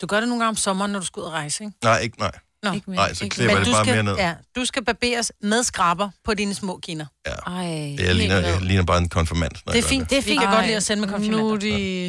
Du 0.02 0.06
gør 0.08 0.20
det 0.20 0.30
nogle 0.30 0.44
gange 0.44 0.50
om 0.50 0.56
sommeren, 0.56 0.92
når 0.92 1.00
du 1.00 1.06
skal 1.06 1.20
ud 1.20 1.26
og 1.26 1.32
rejse, 1.34 1.64
ikke? 1.64 1.78
Nej, 1.84 2.00
ikke, 2.00 2.20
nej. 2.20 2.32
Nå. 2.64 2.72
Ikke 2.74 2.92
Nej, 2.92 3.14
så 3.14 3.28
klipper 3.30 3.56
jeg 3.56 3.60
det 3.60 3.68
du 3.68 3.72
bare 3.72 3.86
skal, 3.86 3.94
mere 3.94 4.04
ned. 4.04 4.16
Ja, 4.16 4.34
du 4.56 4.66
skal 4.66 4.86
barberes 4.86 5.32
med 5.42 5.64
skrabber 5.64 6.10
på 6.24 6.34
dine 6.34 6.54
små 6.54 6.78
kinder. 6.84 7.06
Ja. 7.28 7.32
Ej, 7.32 7.64
Det 7.98 8.10
er, 8.10 8.14
ligner, 8.14 8.38
jeg 8.40 8.62
ligner 8.62 8.84
bare 8.84 8.98
en 8.98 9.10
konfirmand. 9.10 9.52
når 9.66 9.72
Det 9.74 9.80
er 9.80 9.84
jeg 9.84 9.90
fint, 9.90 10.10
det 10.10 10.18
er 10.18 10.22
fint. 10.22 10.42
Jeg 10.42 10.48
kan 10.48 10.56
godt 10.56 10.66
lide 10.66 10.78
at 10.78 10.84
sende 10.84 11.02
med 11.02 11.10
konfirmander. 11.10 11.50
Nutty. 11.50 11.68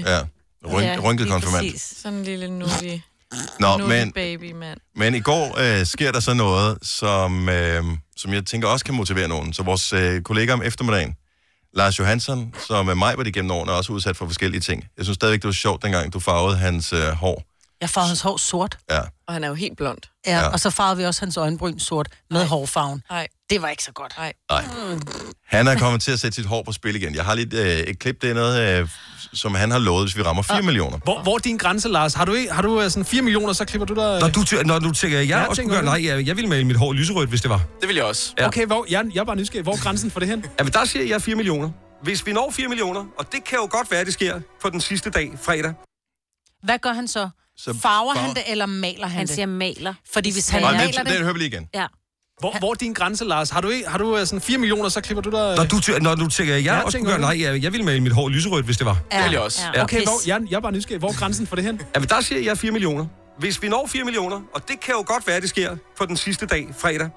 Ja, 0.09 0.21
Ryn, 0.69 1.01
rynket 1.01 1.29
konfirmand. 1.29 1.79
Sådan 1.79 2.19
en 2.19 2.25
lille 2.25 2.49
nutty. 2.59 2.97
Nå, 3.61 3.77
nutty 3.77 3.95
men, 3.95 4.13
baby, 4.13 4.53
mand. 4.53 4.79
men 4.97 5.15
i 5.15 5.21
går 5.21 5.59
øh, 5.59 5.87
sker 5.87 6.13
der 6.13 6.21
så 6.21 6.35
noget, 6.35 6.79
som, 6.83 7.49
øh, 7.49 7.85
som 8.17 8.33
jeg 8.33 8.47
tænker 8.47 8.69
også 8.69 8.85
kan 8.85 8.95
motivere 8.95 9.29
nogen. 9.29 9.53
Så 9.53 9.63
vores 9.63 9.93
øh, 9.93 10.23
kollega 10.23 10.53
om 10.53 10.63
eftermiddagen, 10.63 11.15
Lars 11.75 11.99
Johansson, 11.99 12.55
som 12.69 12.89
er 12.89 12.95
mig, 12.95 13.17
var 13.17 13.23
det 13.23 13.35
gennem 13.35 13.51
årene, 13.51 13.73
også 13.73 13.93
udsat 13.93 14.17
for 14.17 14.27
forskellige 14.27 14.61
ting. 14.61 14.85
Jeg 14.97 15.05
synes 15.05 15.15
stadigvæk, 15.15 15.43
det 15.43 15.47
var 15.47 15.53
sjovt, 15.53 15.83
dengang 15.83 16.13
du 16.13 16.21
farvede 16.21 16.57
hans 16.57 16.93
øh, 16.93 17.09
hår. 17.09 17.43
Jeg 17.83 17.91
farvede 17.91 18.09
hans 18.09 18.21
hår 18.21 18.37
sort. 18.37 18.79
Ja. 18.91 19.01
Og 19.27 19.33
han 19.35 19.45
er 19.45 19.49
jo 19.49 19.55
helt 19.55 19.77
blond. 19.77 19.99
Ja, 20.27 20.39
Ja. 20.39 20.49
og 20.49 20.61
så 20.61 20.71
farvede 20.71 20.97
vi 20.97 21.05
også 21.05 21.21
hans 21.21 21.37
øjenbryn 21.37 21.79
sort 21.79 22.09
med 22.31 22.41
Ej. 22.41 22.47
hårfarven. 22.47 23.03
Nej. 23.11 23.29
Det 23.51 23.63
var 23.63 23.69
ikke 23.69 23.85
så 23.85 23.93
godt. 23.93 24.15
Nej. 24.19 24.33
Han 25.47 25.69
er 25.69 25.79
kommet 25.79 26.03
til 26.03 26.13
at 26.13 26.21
sætte 26.21 26.35
sit 26.37 26.47
hår 26.47 26.63
på 26.63 26.73
spil 26.73 26.97
igen. 26.97 27.15
Jeg 27.15 27.25
har 27.25 27.35
lidt 27.35 27.55
øh, 27.55 27.67
et 27.67 27.99
klip, 27.99 28.23
det 28.23 28.31
er 28.31 28.35
noget, 28.35 28.81
øh, 28.81 28.89
som 29.33 29.55
han 29.55 29.71
har 29.71 29.79
lovet, 29.79 30.05
hvis 30.05 30.17
vi 30.17 30.23
rammer 30.23 30.43
4 30.43 30.63
millioner. 30.63 30.99
Hvor, 31.05 31.23
hvor 31.23 31.35
er 31.35 31.39
din 31.39 31.57
grænse, 31.57 31.89
Lars? 31.89 32.15
Har 32.15 32.25
du, 32.25 32.33
ikke- 32.33 32.53
har 32.53 32.63
du 32.63 32.81
øh, 32.83 32.91
sådan 32.91 33.05
4 33.05 33.23
millioner, 33.23 33.53
så 33.53 33.65
klipper 33.65 33.87
du 33.87 33.95
dig... 33.95 34.21
Når 34.21 34.29
du, 34.29 34.41
tæ- 34.41 34.63
når 34.63 34.79
du 34.79 34.93
tænker, 34.93 35.19
jeg 35.19 35.29
Ja, 35.29 35.39
ja, 35.39 35.47
også 35.47 35.63
tænker 35.63 35.75
gøre, 35.75 35.85
nej, 35.85 36.07
jeg, 36.07 36.27
jeg 36.27 36.37
ville 36.37 36.49
male 36.51 36.65
mit 36.65 36.77
hår 36.77 36.93
lyserødt, 36.93 37.29
hvis 37.29 37.41
det 37.41 37.51
var. 37.51 37.61
Det 37.81 37.89
vil 37.89 37.97
jeg 37.97 38.05
også. 38.05 38.35
Ja. 38.39 38.47
Okay, 38.47 38.67
hvor, 38.67 38.87
jeg, 38.91 39.05
jeg 39.15 39.21
er 39.21 39.25
bare 39.25 39.37
nysgerrig. 39.37 39.63
Hvor 39.63 39.73
er 39.73 39.77
grænsen 39.77 40.11
for 40.11 40.21
det 40.21 40.29
hen? 40.29 40.45
Ja, 40.59 40.65
men 40.65 40.73
der 40.73 40.85
siger 40.85 41.05
jeg 41.05 41.23
4 41.23 41.35
millioner. 41.37 41.71
Hvis 42.03 42.27
vi 42.27 42.33
når 42.33 42.51
4 42.51 42.69
millioner, 42.69 43.05
og 43.19 43.33
det 43.33 43.45
kan 43.45 43.59
jo 43.59 43.69
godt 43.71 43.91
være, 43.91 44.05
det 44.05 44.13
sker 44.13 44.41
på 44.63 44.71
den 44.71 44.81
sidste 44.81 45.11
dag, 45.11 45.31
fredag. 45.43 45.73
Hvad 46.63 46.79
gør 46.79 46.93
han 46.93 47.09
så? 47.09 47.29
Så 47.57 47.75
Farver 47.83 48.15
farver- 48.15 48.19
han 48.27 48.35
det, 48.35 48.43
eller 48.47 48.67
maler 48.67 49.07
han, 49.07 49.17
Han 49.19 49.27
det? 49.27 49.35
siger 49.35 49.47
maler. 49.47 49.95
Fordi 50.13 50.33
hvis 50.33 50.49
han 50.49 50.63
maler 50.63 50.87
det, 50.87 50.97
det... 50.97 51.07
det 51.07 51.19
hører 51.19 51.33
vi 51.33 51.39
lige 51.39 51.49
igen. 51.49 51.69
Ja. 51.75 51.87
Hvor, 52.41 52.59
hvor 52.59 52.71
er 52.71 52.75
din 52.75 52.93
grænse, 52.93 53.25
Lars? 53.25 53.51
Har 53.51 53.61
du, 53.61 53.69
ikke- 53.69 53.89
har 53.89 53.99
du 53.99 54.17
øh, 54.17 54.27
sådan 54.27 54.41
4 54.41 54.59
millioner, 54.59 54.89
så 54.89 55.01
klipper 55.01 55.23
du 55.23 55.31
dig... 55.31 55.57
Når 55.57 55.65
du, 55.65 55.77
tæ- 55.77 55.99
når 55.99 56.15
du 56.15 56.29
tænker, 56.29 56.55
jeg 56.55 56.65
Ja, 56.65 56.75
ja, 56.75 56.81
også 56.83 56.99
tænker 56.99 57.11
gøre, 57.11 57.21
nej, 57.21 57.43
jeg, 57.43 57.63
jeg 57.63 57.73
ville 57.73 57.85
male 57.87 58.01
mit 58.01 58.13
hår 58.13 58.29
lyserødt, 58.29 58.65
hvis 58.65 58.77
det 58.77 58.87
var. 58.87 58.97
Det 59.13 59.25
vil 59.25 59.31
jeg 59.33 59.41
også. 59.41 59.61
Ja. 59.75 59.83
Okay, 59.83 60.03
hvor, 60.03 60.13
jeg, 60.29 60.41
jeg 60.51 60.57
er 60.57 60.61
bare 60.61 60.73
nysgerrig. 60.73 60.99
Hvor 60.99 61.09
er 61.09 61.13
grænsen 61.13 61.47
for 61.47 61.57
det 61.57 61.65
hen? 61.65 61.81
Ja, 61.95 62.01
men 62.01 62.09
der 62.09 62.21
siger 62.21 62.41
jeg 62.41 62.59
4 62.59 62.71
millioner. 62.73 63.07
Hvis 63.39 63.63
vi 63.63 63.69
når 63.69 63.87
4 63.87 64.05
millioner, 64.05 64.41
og 64.55 64.69
det 64.69 64.81
kan 64.81 64.93
jo 64.95 65.05
godt 65.07 65.27
være, 65.27 65.41
det 65.41 65.49
sker 65.49 65.77
på 65.99 66.07
den 66.07 66.17
sidste 66.17 66.47
dag, 66.47 66.69
fredag. 66.79 67.11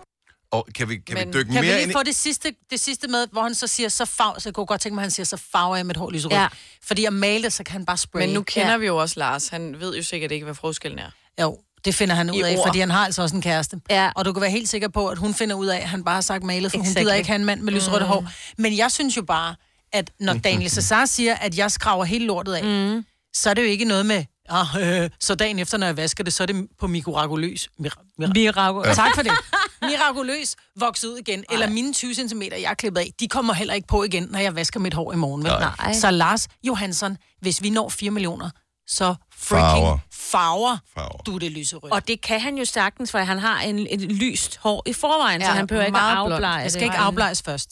Og 0.56 0.68
kan 0.76 0.90
vi, 0.90 0.98
kan 0.98 1.18
vi 1.18 1.32
dykke 1.34 1.52
kan 1.54 1.62
vi 1.62 1.68
mere 1.68 1.76
lige 1.76 1.82
ind 1.82 1.92
i... 1.92 1.94
få 1.94 2.04
det 2.04 2.16
sidste, 2.16 2.54
det 2.72 2.80
sidste 2.80 3.08
med, 3.08 3.28
hvor 3.32 3.42
han 3.42 3.56
så 3.56 3.68
siger, 3.68 3.90
så 3.90 4.06
farv, 4.06 4.40
så 4.40 4.50
jeg 4.50 4.54
kunne 4.54 4.66
godt 4.66 4.82
tænke 4.82 4.96
mig, 4.96 5.02
at 5.02 5.04
han 5.04 5.12
siger, 5.12 5.26
så 5.26 5.38
farver 5.52 5.76
jeg 5.76 5.86
mit 5.86 5.98
hår 5.98 6.12
lyserødt. 6.12 6.34
Ja. 6.36 6.48
Fordi 6.84 7.06
at 7.06 7.14
male 7.14 7.44
det, 7.44 7.54
så 7.54 7.64
kan 7.64 7.72
han 7.74 7.86
bare 7.86 7.98
spraye. 7.98 8.26
Men 8.26 8.34
nu 8.34 8.44
kender 8.44 8.72
ja. 8.72 8.78
vi 8.78 8.86
jo 8.86 8.98
også 8.98 9.20
Lars. 9.20 9.48
Han 9.48 9.80
ved 9.80 9.96
jo 9.96 10.04
sikkert 10.04 10.32
ikke, 10.32 10.44
hvad 10.44 10.56
forskellen 10.56 11.00
er. 11.00 11.10
Jo, 11.42 11.58
det 11.86 11.96
finder 11.96 12.16
han 12.16 12.30
ud 12.30 12.36
I 12.36 12.42
af, 12.42 12.58
ord. 12.58 12.68
fordi 12.68 12.80
han 12.80 12.92
har 12.92 13.06
altså 13.06 13.22
også 13.22 13.36
en 13.36 13.42
kæreste. 13.42 13.82
Ja. 13.90 14.10
Og 14.16 14.26
du 14.26 14.34
kan 14.34 14.42
være 14.42 14.52
helt 14.52 14.70
sikker 14.70 14.88
på, 14.88 15.08
at 15.08 15.18
hun 15.18 15.34
finder 15.34 15.56
ud 15.56 15.68
af, 15.68 15.78
at 15.78 15.88
han 15.90 16.04
bare 16.04 16.16
har 16.16 16.22
sagt 16.22 16.44
malet, 16.44 16.72
for 16.72 16.78
exactly. 16.80 17.00
hun 17.00 17.04
gider 17.04 17.14
ikke 17.16 17.28
have 17.28 17.36
en 17.40 17.46
mand 17.46 17.62
med 17.62 17.74
lyserødt 17.74 18.04
Mm. 18.04 18.08
hår. 18.10 18.28
Men 18.58 18.78
jeg 18.78 18.92
synes 18.92 19.18
jo 19.18 19.22
bare, 19.22 19.56
at 19.94 20.12
når 20.20 20.34
Daniel 20.34 20.70
Cesar 20.72 21.06
siger, 21.06 21.36
at 21.36 21.58
jeg 21.58 21.72
skraver 21.72 22.04
hele 22.06 22.26
lortet 22.26 22.54
af, 22.54 22.64
mm. 22.64 23.06
så 23.34 23.50
er 23.50 23.54
det 23.54 23.62
jo 23.62 23.68
ikke 23.68 23.86
noget 23.86 24.06
med, 24.06 24.24
ah, 24.50 25.02
øh, 25.04 25.10
så 25.20 25.36
dagen 25.36 25.60
efter, 25.60 25.78
når 25.78 25.88
jeg 25.88 25.98
vasker 25.98 26.24
det, 26.24 26.34
så 26.34 26.44
er 26.44 26.48
det 26.48 26.68
på 26.80 26.88
mirakuløs. 26.88 27.70
Mira, 27.80 28.02
mira, 28.18 28.30
Miraku- 28.32 28.88
Ja. 28.88 28.94
Tak 28.94 29.12
for 29.16 29.22
det. 29.22 29.32
Mirakuløs 29.82 30.56
vokset 30.80 31.08
ud 31.08 31.18
igen. 31.18 31.44
Eller 31.52 31.70
mine 31.70 31.94
20 31.94 32.14
cm, 32.14 32.42
jeg 32.42 32.62
er 32.62 32.74
klippet 32.74 33.02
af, 33.02 33.12
de 33.20 33.28
kommer 33.28 33.54
heller 33.54 33.74
ikke 33.74 33.88
på 33.88 34.04
igen, 34.04 34.28
når 34.32 34.40
jeg 34.40 34.56
vasker 34.56 34.80
mit 34.80 34.94
hår 34.94 35.14
i 35.14 35.16
morgen. 35.16 35.44
Vel? 35.44 35.52
Nej. 35.80 35.94
Så 35.94 36.12
Lars 36.12 36.48
Johansson, 36.64 37.18
hvis 37.42 37.62
vi 37.62 37.70
når 37.70 37.90
4 37.90 38.12
millioner, 38.12 38.50
så 38.88 39.16
Farver. 39.38 39.62
freaking 39.70 40.02
farver, 40.14 40.78
farver. 40.94 41.18
du 41.26 41.38
det 41.38 41.52
lyserødt. 41.52 41.94
Og 41.94 42.08
det 42.08 42.22
kan 42.22 42.42
han 42.42 42.58
jo 42.58 42.66
sagtens, 42.66 43.12
for 43.12 43.20
han 43.20 43.40
har 43.40 43.62
en, 43.62 43.88
et 43.90 44.02
lyst 44.02 44.58
hår 44.58 44.84
i 44.86 44.94
forvejen, 44.94 45.42
ja, 45.42 45.48
så 45.48 45.54
han 45.54 45.68
behøver 45.68 45.86
ikke 45.86 45.98
afbleje 45.98 46.62
Jeg 46.62 46.72
skal 46.72 46.80
det. 46.82 46.86
ikke 46.86 46.98
afblejes 46.98 47.42
først. 47.42 47.72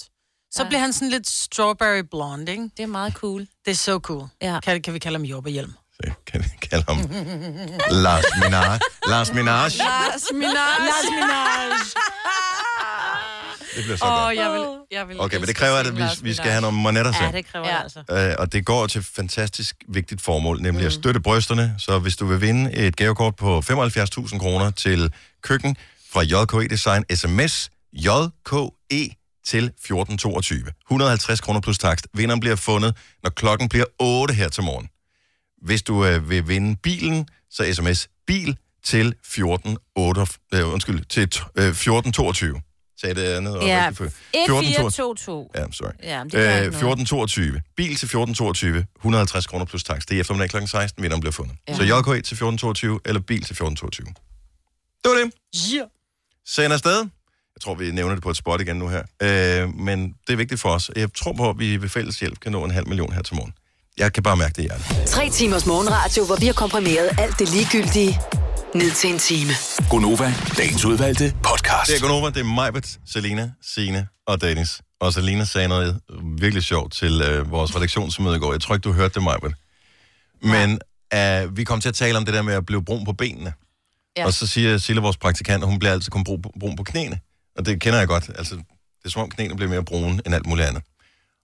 Så 0.51 0.63
Ja. 0.63 0.67
bliver 0.67 0.79
han 0.81 0.93
sådan 0.93 1.09
lidt 1.09 1.29
strawberry 1.29 1.99
blonde, 2.11 2.51
ikke? 2.51 2.63
Det 2.77 2.83
er 2.83 2.87
meget 2.87 3.13
cool. 3.13 3.41
Det 3.65 3.71
er 3.71 3.75
så 3.75 3.99
cool. 3.99 4.27
Ja. 4.41 4.59
Kan, 4.59 4.81
kan 4.81 4.93
vi 4.93 4.99
kalde 4.99 5.17
ham 5.17 5.43
Jobberhjelm? 5.99 6.15
Kan 6.27 6.41
vi 6.43 6.67
kalde 6.69 6.85
ham 6.87 6.97
Lars 7.91 8.23
Minaj. 8.43 8.79
Lars 9.07 9.33
Minaj. 9.33 9.69
Lars 9.77 10.23
Minaj. 10.33 10.53
Lars 10.79 11.05
Minaj. 11.11 11.65
Det 13.75 13.83
bliver 13.83 13.97
så 13.97 14.05
Åh, 14.05 14.11
godt. 14.11 14.27
oh, 14.31 14.35
jeg 14.35 14.51
vil, 14.51 14.65
jeg 14.91 15.07
vil 15.07 15.19
Okay, 15.21 15.37
men 15.37 15.47
det 15.47 15.55
kræver, 15.55 15.77
at 15.77 15.97
vi, 15.97 16.03
vi 16.21 16.33
skal 16.33 16.51
have 16.51 16.61
nogle 16.61 16.77
monetter 16.77 17.13
Ja, 17.21 17.31
det 17.31 17.45
kræver 17.45 17.65
det 17.65 17.75
altså. 17.83 17.99
Øh, 18.11 18.35
og 18.39 18.53
det 18.53 18.65
går 18.65 18.87
til 18.87 18.99
et 18.99 19.05
fantastisk 19.05 19.75
vigtigt 19.87 20.21
formål, 20.21 20.61
nemlig 20.61 20.85
at 20.85 20.93
støtte 20.93 21.19
brysterne. 21.19 21.75
Så 21.77 21.99
hvis 21.99 22.15
du 22.15 22.25
vil 22.25 22.41
vinde 22.41 22.73
et 22.73 22.95
gavekort 22.95 23.35
på 23.35 23.59
75.000 23.59 24.37
kroner 24.39 24.71
til 24.71 25.13
køkken 25.43 25.75
fra 26.13 26.21
JKE 26.21 26.67
Design, 26.69 27.03
sms 27.15 27.69
JKE 27.93 29.15
til 29.45 29.63
1422. 29.65 30.65
150 30.87 31.41
kroner 31.41 31.61
plus 31.61 31.77
takst. 31.77 32.07
Vinderen 32.13 32.39
bliver 32.39 32.55
fundet, 32.55 32.97
når 33.23 33.29
klokken 33.29 33.69
bliver 33.69 33.85
8 33.99 34.33
her 34.33 34.49
til 34.49 34.63
morgen. 34.63 34.87
Hvis 35.63 35.81
du 35.81 36.05
øh, 36.05 36.29
vil 36.29 36.47
vinde 36.47 36.75
bilen, 36.75 37.27
så 37.49 37.73
sms 37.73 38.09
bil 38.27 38.57
til 38.83 39.15
14, 39.25 39.77
øh, 39.97 40.73
undskyld, 40.73 41.05
til 41.05 41.21
øh, 41.21 41.67
1422. 41.67 42.61
Sagde 43.01 43.15
det 43.15 43.23
andet? 43.23 43.57
og 43.57 43.65
Ja, 43.67 43.79
rigtigt 43.79 43.97
før. 43.97 44.05
1422. 44.05 45.47
Ja, 45.55 45.65
sorry. 45.71 45.89
Ja, 46.03 46.23
det 46.23 46.33
Øh, 46.33 46.45
noget. 46.45 46.65
1422. 46.67 47.61
Bil 47.77 47.85
til 47.95 48.05
1422. 48.05 48.85
150 48.95 49.47
kroner 49.47 49.65
plus 49.65 49.83
tax. 49.83 50.01
Det 50.05 50.15
er 50.15 50.19
eftermiddag 50.21 50.49
kl. 50.49 50.65
16, 50.65 51.03
vinderen 51.03 51.21
bliver 51.21 51.31
fundet. 51.31 51.55
Ja. 51.67 51.71
Ja. 51.73 51.77
Så 51.77 51.83
JK 51.83 52.05
til 52.05 52.19
1422, 52.19 52.99
eller 53.05 53.21
bil 53.21 53.41
til 53.41 53.53
1422. 53.53 54.05
Det 55.03 55.11
var 55.11 55.17
det. 55.23 55.31
Yeah. 55.75 55.87
Send 56.45 56.73
afsted. 56.73 56.97
Jeg 57.55 57.61
tror, 57.61 57.75
vi 57.75 57.91
nævner 57.91 58.13
det 58.15 58.23
på 58.23 58.29
et 58.29 58.37
spot 58.37 58.61
igen 58.61 58.75
nu 58.75 58.87
her. 58.87 59.03
Øh, 59.21 59.75
men 59.75 60.15
det 60.27 60.33
er 60.33 60.37
vigtigt 60.37 60.61
for 60.61 60.69
os. 60.69 60.91
Jeg 60.95 61.13
tror 61.13 61.33
på, 61.33 61.49
at 61.49 61.59
vi 61.59 61.81
ved 61.81 61.89
fælles 61.89 62.19
hjælp 62.19 62.39
kan 62.39 62.51
nå 62.51 62.63
en 62.65 62.71
halv 62.71 62.87
million 62.87 63.13
her 63.13 63.21
til 63.21 63.35
morgen. 63.35 63.53
Jeg 63.97 64.13
kan 64.13 64.23
bare 64.23 64.37
mærke 64.37 64.53
det 64.53 64.57
i 64.57 64.61
hjertet. 64.61 65.07
Tre 65.07 65.29
timers 65.29 65.65
morgenradio, 65.65 66.25
hvor 66.25 66.35
vi 66.35 66.45
har 66.45 66.53
komprimeret 66.53 67.09
alt 67.19 67.39
det 67.39 67.49
ligegyldige 67.49 68.19
ned 68.75 68.91
til 68.91 69.09
en 69.09 69.19
time. 69.19 69.51
Gonova, 69.89 70.33
dagens 70.57 70.85
udvalgte 70.85 71.33
podcast. 71.43 71.87
Det 71.91 71.97
er 71.97 72.01
Gonova, 72.01 72.27
det 72.29 72.37
er 72.37 72.43
Majbet, 72.43 72.99
Selina, 73.05 73.51
Sine 73.61 74.07
og 74.27 74.41
Dennis. 74.41 74.81
Og 74.99 75.13
Selina 75.13 75.45
sagde 75.45 75.67
noget 75.67 75.99
virkelig 76.37 76.63
sjovt 76.63 76.93
til 76.93 77.21
øh, 77.21 77.51
vores 77.51 77.75
redaktionsmøde 77.75 78.35
i 78.35 78.39
går. 78.39 78.51
Jeg 78.51 78.61
tror 78.61 78.75
ikke, 78.75 78.83
du 78.83 78.93
hørte 78.93 79.13
det, 79.13 79.23
Majbet. 79.23 79.53
Men 80.43 80.79
øh, 81.13 81.57
vi 81.57 81.63
kom 81.63 81.81
til 81.81 81.89
at 81.89 81.95
tale 81.95 82.17
om 82.17 82.25
det 82.25 82.33
der 82.33 82.41
med 82.41 82.53
at 82.53 82.65
blive 82.65 82.85
brun 82.85 83.05
på 83.05 83.13
benene. 83.13 83.53
Ja. 84.17 84.21
Ja. 84.21 84.25
Og 84.25 84.33
så 84.33 84.47
siger 84.47 84.77
Sille, 84.77 85.01
vores 85.01 85.17
praktikant, 85.17 85.63
at 85.63 85.69
hun 85.69 85.79
bliver 85.79 85.91
altid 85.91 86.11
kun 86.11 86.23
brun 86.59 86.75
på 86.75 86.83
knæene. 86.83 87.19
Og 87.57 87.65
det 87.65 87.81
kender 87.81 87.99
jeg 87.99 88.07
godt. 88.07 88.29
Altså, 88.37 88.55
det 88.55 89.05
er 89.05 89.09
som 89.09 89.21
om 89.21 89.29
knæene 89.29 89.55
bliver 89.55 89.69
mere 89.69 89.83
brune 89.83 90.21
end 90.25 90.35
alt 90.35 90.45
muligt 90.45 90.67
andet. 90.67 90.83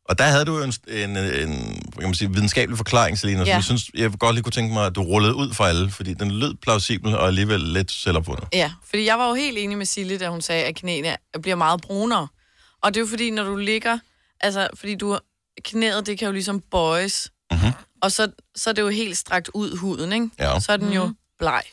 Og 0.10 0.18
der 0.18 0.24
havde 0.24 0.45
du 0.45 0.57
jo 0.57 0.64
en, 0.64 0.74
en, 0.88 1.18
en 1.18 1.82
kan 1.99 2.03
man 2.03 2.14
sige, 2.14 2.34
videnskabelig 2.34 2.78
forklaring, 2.78 3.18
Selina, 3.20 3.39
ja. 3.39 3.45
Som 3.45 3.53
jeg 3.53 3.64
synes, 3.64 3.91
jeg 3.93 4.12
godt 4.20 4.36
lige 4.36 4.43
kunne 4.43 4.51
tænke 4.51 4.74
mig, 4.74 4.86
at 4.86 4.95
du 4.95 5.01
rullede 5.01 5.36
ud 5.36 5.53
for 5.53 5.64
alle, 5.64 5.91
fordi 5.91 6.14
den 6.14 6.32
lød 6.32 6.55
plausibel 6.55 7.16
og 7.16 7.28
alligevel 7.28 7.60
lidt 7.60 7.91
selvopfundet. 7.91 8.47
Ja, 8.53 8.72
fordi 8.84 9.05
jeg 9.05 9.20
var 9.20 9.28
jo 9.28 9.34
helt 9.34 9.57
enig 9.57 9.78
med 9.78 9.86
Sille, 9.86 10.18
da 10.18 10.30
hun 10.30 10.41
sagde, 10.41 10.66
at 10.66 10.76
knæene 10.76 11.16
bliver 11.41 11.55
meget 11.55 11.82
brunere. 11.82 12.28
Og 12.82 12.93
det 12.93 12.99
er 12.99 13.01
jo 13.01 13.07
fordi, 13.07 13.32
når 13.32 13.43
du 13.43 13.55
ligger, 13.55 13.99
altså 14.41 14.68
fordi 14.74 14.95
du, 14.95 15.20
knæet, 15.64 16.05
det 16.05 16.20
kan 16.20 16.26
jo 16.26 16.32
ligesom 16.32 16.62
bøjes. 16.72 17.32
Mm-hmm. 17.51 17.72
Og 18.01 18.12
så, 18.12 18.32
så 18.55 18.70
er 18.70 18.74
det 18.74 18.82
jo 18.82 18.89
helt 18.89 19.18
strakt 19.18 19.49
ud 19.53 19.78
huden, 19.78 20.14
ikke? 20.14 20.30
Ja. 20.39 20.60
Så 20.60 20.72
er 20.72 20.78
den 20.78 20.93
jo 20.93 21.14
bleg. 21.39 21.64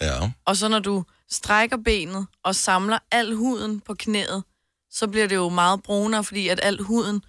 Ja. 0.00 0.30
Og 0.44 0.56
så 0.56 0.68
når 0.68 0.78
du 0.78 1.04
strækker 1.30 1.76
benet 1.84 2.26
og 2.44 2.54
samler 2.54 2.98
al 3.12 3.34
huden 3.34 3.80
på 3.80 3.94
knæet, 3.94 4.42
så 4.90 5.06
bliver 5.06 5.26
det 5.26 5.36
jo 5.36 5.48
meget 5.48 5.82
brunere, 5.82 6.24
fordi 6.24 6.48
at 6.48 6.60
al 6.62 6.80
huden 6.80 7.22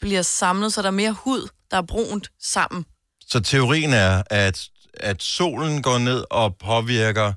bliver 0.00 0.22
samlet, 0.22 0.72
så 0.72 0.82
der 0.82 0.86
er 0.88 0.92
mere 0.92 1.12
hud, 1.12 1.48
der 1.70 1.76
er 1.76 1.82
brunt 1.82 2.30
sammen. 2.42 2.84
Så 3.26 3.40
teorien 3.40 3.92
er, 3.92 4.22
at, 4.30 4.68
at 4.94 5.22
solen 5.22 5.82
går 5.82 5.98
ned 5.98 6.24
og 6.30 6.56
påvirker, 6.56 7.32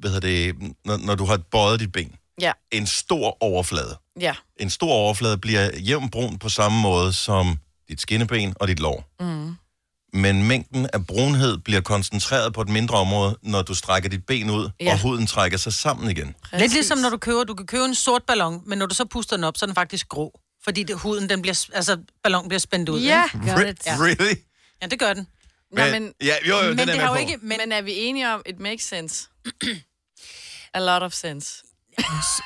hvad 0.00 0.10
hedder 0.10 0.28
det, 0.28 0.74
når, 0.84 0.96
når 0.96 1.14
du 1.14 1.24
har 1.24 1.36
bøjet 1.36 1.80
dit 1.80 1.92
ben, 1.92 2.12
Ja, 2.40 2.52
en 2.72 2.86
stor 2.86 3.36
overflade. 3.40 3.96
ja. 4.20 4.34
En 4.56 4.70
stor 4.70 4.92
overflade 4.92 5.38
bliver 5.38 5.70
jævnt 5.78 6.12
brun 6.12 6.38
på 6.38 6.48
samme 6.48 6.80
måde 6.80 7.12
som 7.12 7.58
dit 7.88 8.00
skinneben 8.00 8.54
og 8.60 8.68
dit 8.68 8.80
lår. 8.80 9.04
Mm. 9.20 9.54
Men 10.20 10.42
mængden 10.48 10.88
af 10.92 11.06
brunhed 11.06 11.58
bliver 11.58 11.80
koncentreret 11.80 12.52
på 12.54 12.60
et 12.60 12.68
mindre 12.68 12.98
område, 12.98 13.36
når 13.42 13.62
du 13.62 13.74
strækker 13.74 14.08
dit 14.08 14.26
ben 14.26 14.50
ud, 14.50 14.70
Ja. 14.80 14.92
og 14.92 15.00
huden 15.02 15.26
trækker 15.26 15.58
sig 15.58 15.72
sammen 15.72 16.10
igen. 16.10 16.34
Lidt 16.52 16.72
ligesom 16.72 16.98
når 16.98 17.10
du 17.10 17.16
køber, 17.16 17.44
du 17.44 17.54
kan 17.54 17.66
købe 17.66 17.84
en 17.84 17.94
sort 17.94 18.22
ballon, 18.26 18.62
men 18.66 18.78
når 18.78 18.86
du 18.86 18.94
så 18.94 19.04
puster 19.04 19.36
den 19.36 19.44
op, 19.44 19.56
så 19.56 19.64
er 19.64 19.66
den 19.66 19.74
faktisk 19.74 20.08
grå. 20.08 20.40
Fordi 20.64 20.82
det, 20.82 20.96
huden, 20.96 21.28
den 21.28 21.42
bliver, 21.42 21.66
altså 21.72 21.98
ballonen 22.22 22.48
bliver 22.48 22.58
spændt 22.58 22.88
ud. 22.88 23.00
Ja, 23.00 23.24
ikke? 23.24 23.54
Re- 23.54 24.02
really? 24.02 24.34
Ja, 24.82 24.86
det 24.86 24.98
gør 24.98 25.14
den. 25.14 25.26
Nå, 25.70 25.82
Men- 25.84 25.92
men, 26.02 26.14
ja, 26.22 26.34
jo, 26.48 26.56
jo, 26.56 26.70
den 26.70 26.78
er 26.78 26.84
det 26.84 26.98
har 26.98 27.08
jo 27.08 27.14
ikke, 27.14 27.36
men, 27.42 27.58
men 27.58 27.72
er 27.72 27.82
vi 27.82 27.92
enige 27.94 28.34
om, 28.34 28.42
it 28.46 28.58
makes 28.60 28.84
sense? 28.84 29.28
A 30.74 30.80
lot 30.80 31.02
of 31.02 31.12
sense. 31.12 31.62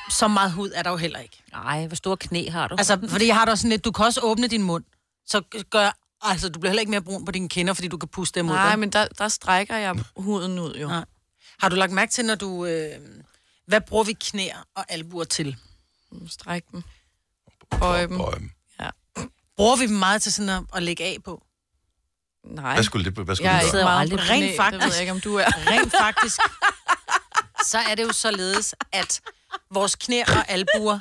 Så 0.09 0.27
meget 0.27 0.51
hud 0.51 0.71
er 0.75 0.83
der 0.83 0.89
jo 0.89 0.97
heller 0.97 1.19
ikke. 1.19 1.43
Nej, 1.51 1.87
hvor 1.87 1.95
store 1.95 2.17
knæ 2.17 2.49
har 2.49 2.67
du? 2.67 2.75
Altså, 2.77 2.99
fordi 3.09 3.27
jeg 3.27 3.35
har 3.35 3.45
da 3.45 3.51
også 3.51 3.61
sådan 3.61 3.69
lidt, 3.69 3.85
du 3.85 3.91
kan 3.91 4.05
også 4.05 4.21
åbne 4.21 4.47
din 4.47 4.63
mund, 4.63 4.83
så 5.25 5.41
gør, 5.69 5.97
altså, 6.21 6.49
du 6.49 6.59
bliver 6.59 6.69
heller 6.71 6.79
ikke 6.81 6.89
mere 6.91 7.01
brun 7.01 7.25
på 7.25 7.31
dine 7.31 7.49
kinder, 7.49 7.73
fordi 7.73 7.87
du 7.87 7.97
kan 7.97 8.09
puste 8.09 8.39
dem 8.39 8.49
ud. 8.49 8.53
Nej, 8.53 8.75
men 8.75 8.89
der, 8.89 9.07
der 9.17 9.27
strækker 9.27 9.77
jeg 9.77 9.95
huden 10.15 10.59
ud 10.59 10.75
jo. 10.75 10.87
Nej. 10.87 11.05
Har 11.59 11.69
du 11.69 11.75
lagt 11.75 11.91
mærke 11.91 12.11
til, 12.11 12.25
når 12.25 12.35
du... 12.35 12.65
Øh, 12.65 12.91
hvad 13.67 13.81
bruger 13.81 14.03
vi 14.03 14.13
knæer 14.13 14.57
og 14.75 14.85
albuer 14.89 15.23
til? 15.23 15.55
Stræk 16.29 16.63
dem. 16.71 16.83
Bøje 17.79 18.07
dem. 18.07 18.49
Ja. 18.79 18.89
Bruger 19.57 19.75
vi 19.75 19.87
dem 19.87 19.95
meget 19.95 20.21
til 20.21 20.33
sådan 20.33 20.49
at, 20.49 20.61
at 20.75 20.83
lægge 20.83 21.03
af 21.03 21.17
på? 21.25 21.43
Nej. 22.45 22.73
Hvad 22.73 22.83
skulle 22.83 23.05
det, 23.11 23.13
hvad 23.25 23.35
skulle 23.35 23.51
Jeg 23.51 23.63
det 23.63 23.71
gøre? 23.71 23.83
meget 23.83 23.99
aldrig 23.99 24.29
rent 24.29 24.55
faktisk. 24.57 24.81
det 24.81 24.87
ved 24.87 24.93
jeg 24.93 25.01
ikke, 25.01 25.11
om 25.11 25.19
du 25.21 25.35
er. 25.35 25.45
Rent 25.71 25.93
faktisk, 26.01 26.41
så 27.65 27.77
er 27.77 27.95
det 27.95 28.03
jo 28.03 28.11
således, 28.13 28.75
at 28.91 29.21
vores 29.73 29.95
knæ 29.95 30.21
og 30.27 30.49
albuer, 30.51 30.99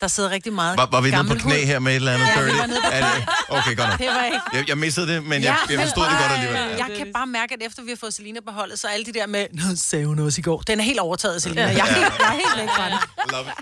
der 0.00 0.08
sidder 0.08 0.30
rigtig 0.30 0.52
meget 0.52 0.78
Var, 0.78 0.86
var 0.90 1.00
vi 1.00 1.10
nede 1.10 1.24
på 1.28 1.34
knæ 1.34 1.58
hud. 1.60 1.66
her 1.66 1.78
med 1.78 1.92
et 1.92 1.96
eller 1.96 2.12
andet 2.12 2.26
Ja, 2.26 2.42
vi 2.42 2.50
var 2.58 2.66
nede 2.66 2.80
på 2.80 2.86
Er 2.92 3.58
okay, 3.58 3.76
godt 3.76 3.88
nok. 3.88 3.98
Det 3.98 4.06
var 4.08 4.24
ikke. 4.24 4.40
Jeg, 4.52 4.68
jeg 4.68 4.78
missede 4.78 5.06
det, 5.14 5.22
men 5.24 5.42
jeg, 5.42 5.56
jeg 5.70 5.80
forstod 5.80 6.04
det 6.04 6.12
godt 6.20 6.32
alligevel. 6.32 6.76
Jeg 6.78 6.90
kan 6.96 7.12
bare 7.12 7.26
mærke, 7.26 7.54
at 7.54 7.62
efter 7.62 7.82
vi 7.82 7.88
har 7.90 7.96
fået 7.96 8.14
Selina 8.14 8.40
på 8.40 8.50
holdet, 8.52 8.78
så 8.78 8.86
er 8.88 8.92
alle 8.92 9.06
de 9.06 9.12
der 9.12 9.26
med, 9.26 9.46
Nå, 9.52 9.62
sagde 9.76 10.06
hun 10.06 10.18
også 10.18 10.38
i 10.40 10.42
går. 10.42 10.60
Den 10.60 10.80
er 10.80 10.84
helt 10.84 11.00
overtaget, 11.00 11.42
Selina. 11.42 11.62
Jeg 11.62 11.70
er 11.78 11.84
helt, 11.94 12.18
jeg 12.18 12.26
er 12.26 12.32
helt 12.32 12.56
væk 12.56 12.68
fra 12.76 12.90
det. 12.90 12.98
Love 13.32 13.42
it. 13.48 13.54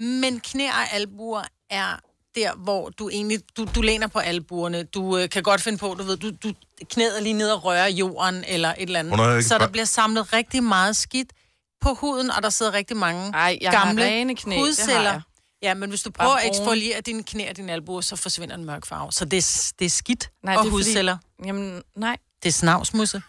Men 0.00 0.40
knæ 0.40 0.68
og 0.68 0.92
albuer 0.92 1.42
er 1.70 1.96
der, 2.34 2.54
hvor 2.54 2.88
du 2.88 3.08
egentlig, 3.08 3.40
du, 3.56 3.66
du 3.74 3.82
læner 3.82 4.06
på 4.06 4.18
albuerne. 4.18 4.82
Du 4.82 5.18
øh, 5.18 5.28
kan 5.30 5.42
godt 5.42 5.60
finde 5.60 5.78
på, 5.78 5.94
du 5.98 6.02
ved, 6.02 6.16
du, 6.16 6.30
du 6.42 6.52
knæder 6.90 7.20
lige 7.20 7.32
ned 7.32 7.50
og 7.50 7.64
rører 7.64 7.86
jorden 7.88 8.44
eller 8.48 8.68
et 8.68 8.74
eller 8.82 8.98
har 9.10 9.24
andet. 9.32 9.44
Så 9.44 9.58
der 9.58 9.68
bliver 9.68 9.84
samlet 9.84 10.32
rigtig 10.32 10.62
meget 10.62 10.96
skidt 10.96 11.32
på 11.80 11.94
huden, 11.94 12.30
og 12.30 12.42
der 12.42 12.50
sidder 12.50 12.72
rigtig 12.72 12.96
mange 12.96 13.30
Ej, 13.34 13.58
jeg 13.60 13.70
har 13.70 13.84
gamle 13.86 14.04
rene 14.04 14.34
knæ, 14.36 14.50
det 14.54 14.58
har 14.60 14.66
hudceller. 14.66 15.00
jeg. 15.12 15.20
Ja, 15.62 15.74
men 15.74 15.88
hvis 15.88 16.02
du 16.02 16.10
prøver 16.10 16.32
at 16.34 16.46
eksfoliere 16.48 17.00
dine 17.00 17.22
knæ 17.22 17.50
og 17.50 17.56
dine 17.56 17.72
albuer, 17.72 18.00
så 18.00 18.16
forsvinder 18.16 18.54
en 18.54 18.64
mørk 18.64 18.86
farve. 18.86 19.12
Så 19.12 19.24
det, 19.24 19.36
er- 19.36 19.72
det 19.78 19.84
er 19.84 19.90
skidt 19.90 20.30
Nej, 20.44 20.54
og 20.56 20.64
det 20.64 20.68
er 20.68 20.72
fordi- 20.72 20.84
hudceller. 20.84 21.16
Jamen, 21.46 21.82
nej. 21.96 22.16
Det 22.42 22.48
er 22.48 22.52
snavsmusse. 22.52 23.22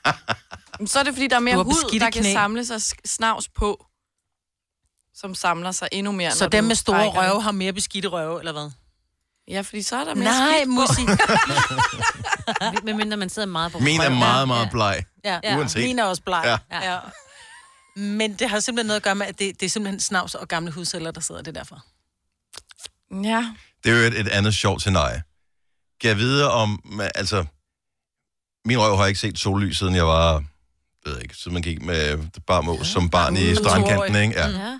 Men 0.79 0.87
Så 0.91 0.99
er 0.99 1.03
det, 1.03 1.13
fordi 1.13 1.27
der 1.27 1.35
er 1.35 1.39
mere 1.39 1.55
har 1.55 1.63
hud, 1.63 1.99
der 1.99 2.09
kan 2.09 2.21
knæ. 2.23 2.33
samle 2.33 2.65
sig 2.65 2.81
snavs 3.05 3.49
på, 3.49 3.85
som 5.19 5.35
samler 5.35 5.71
sig 5.71 5.87
endnu 5.91 6.11
mere. 6.11 6.31
Så 6.31 6.47
dem 6.47 6.63
med 6.63 6.75
store 6.75 6.97
trækker 6.97 7.21
røve 7.21 7.41
har 7.41 7.51
mere 7.51 7.73
beskidte 7.73 8.07
røve, 8.07 8.39
eller 8.39 8.51
hvad? 8.51 8.71
Ja, 9.47 9.61
fordi 9.61 9.81
så 9.81 9.95
er 9.95 10.03
der 10.03 10.15
mere 10.15 10.23
Nej, 10.23 10.53
skidt 10.57 10.67
på. 10.67 10.71
Musi. 10.71 11.01
Men 12.85 12.97
mindre 12.97 13.17
man 13.17 13.29
sidder 13.29 13.47
meget 13.47 13.71
på 13.71 13.79
Min 13.79 14.01
er 14.01 14.09
meget, 14.09 14.47
meget 14.47 14.69
bleg. 14.71 15.03
Ja, 15.25 15.57
Uanset. 15.57 15.83
Min 15.83 15.99
er 15.99 16.03
også 16.03 16.21
bleg. 16.21 16.59
Ja. 16.71 16.77
Ja. 16.81 16.93
ja. 16.93 16.99
Men 17.95 18.33
det 18.33 18.49
har 18.49 18.59
simpelthen 18.59 18.87
noget 18.87 18.99
at 18.99 19.03
gøre 19.03 19.15
med, 19.15 19.27
at 19.27 19.39
det, 19.39 19.59
det 19.59 19.65
er 19.65 19.69
simpelthen 19.69 19.99
snavs 19.99 20.35
og 20.35 20.47
gamle 20.47 20.71
hudceller, 20.71 21.11
der 21.11 21.21
sidder 21.21 21.41
det 21.41 21.57
er 21.57 21.59
derfor. 21.59 21.85
Ja. 23.23 23.53
Det 23.83 23.91
er 23.91 23.97
jo 23.97 24.03
et, 24.03 24.19
et 24.19 24.27
andet 24.27 24.53
sjovt 24.55 24.81
scenarie. 24.81 25.23
Kan 26.01 26.09
jeg 26.09 26.17
vide 26.17 26.51
om, 26.51 26.99
altså, 27.15 27.45
min 28.65 28.79
røv 28.79 28.97
har 28.97 29.05
ikke 29.05 29.19
set 29.19 29.39
sollys, 29.39 29.77
siden 29.77 29.95
jeg 29.95 30.07
var, 30.07 30.43
ved 31.05 31.13
jeg 31.13 31.23
ikke, 31.23 31.35
siden 31.35 31.53
man 31.53 31.63
gik 31.63 31.81
med 31.81 32.17
bare 32.47 32.63
mås 32.63 32.87
som 32.87 33.09
barn 33.09 33.37
i 33.37 33.55
strandkanten, 33.55 34.15
ikke? 34.15 34.39
Ja. 34.39 34.47
Ja. 34.47 34.79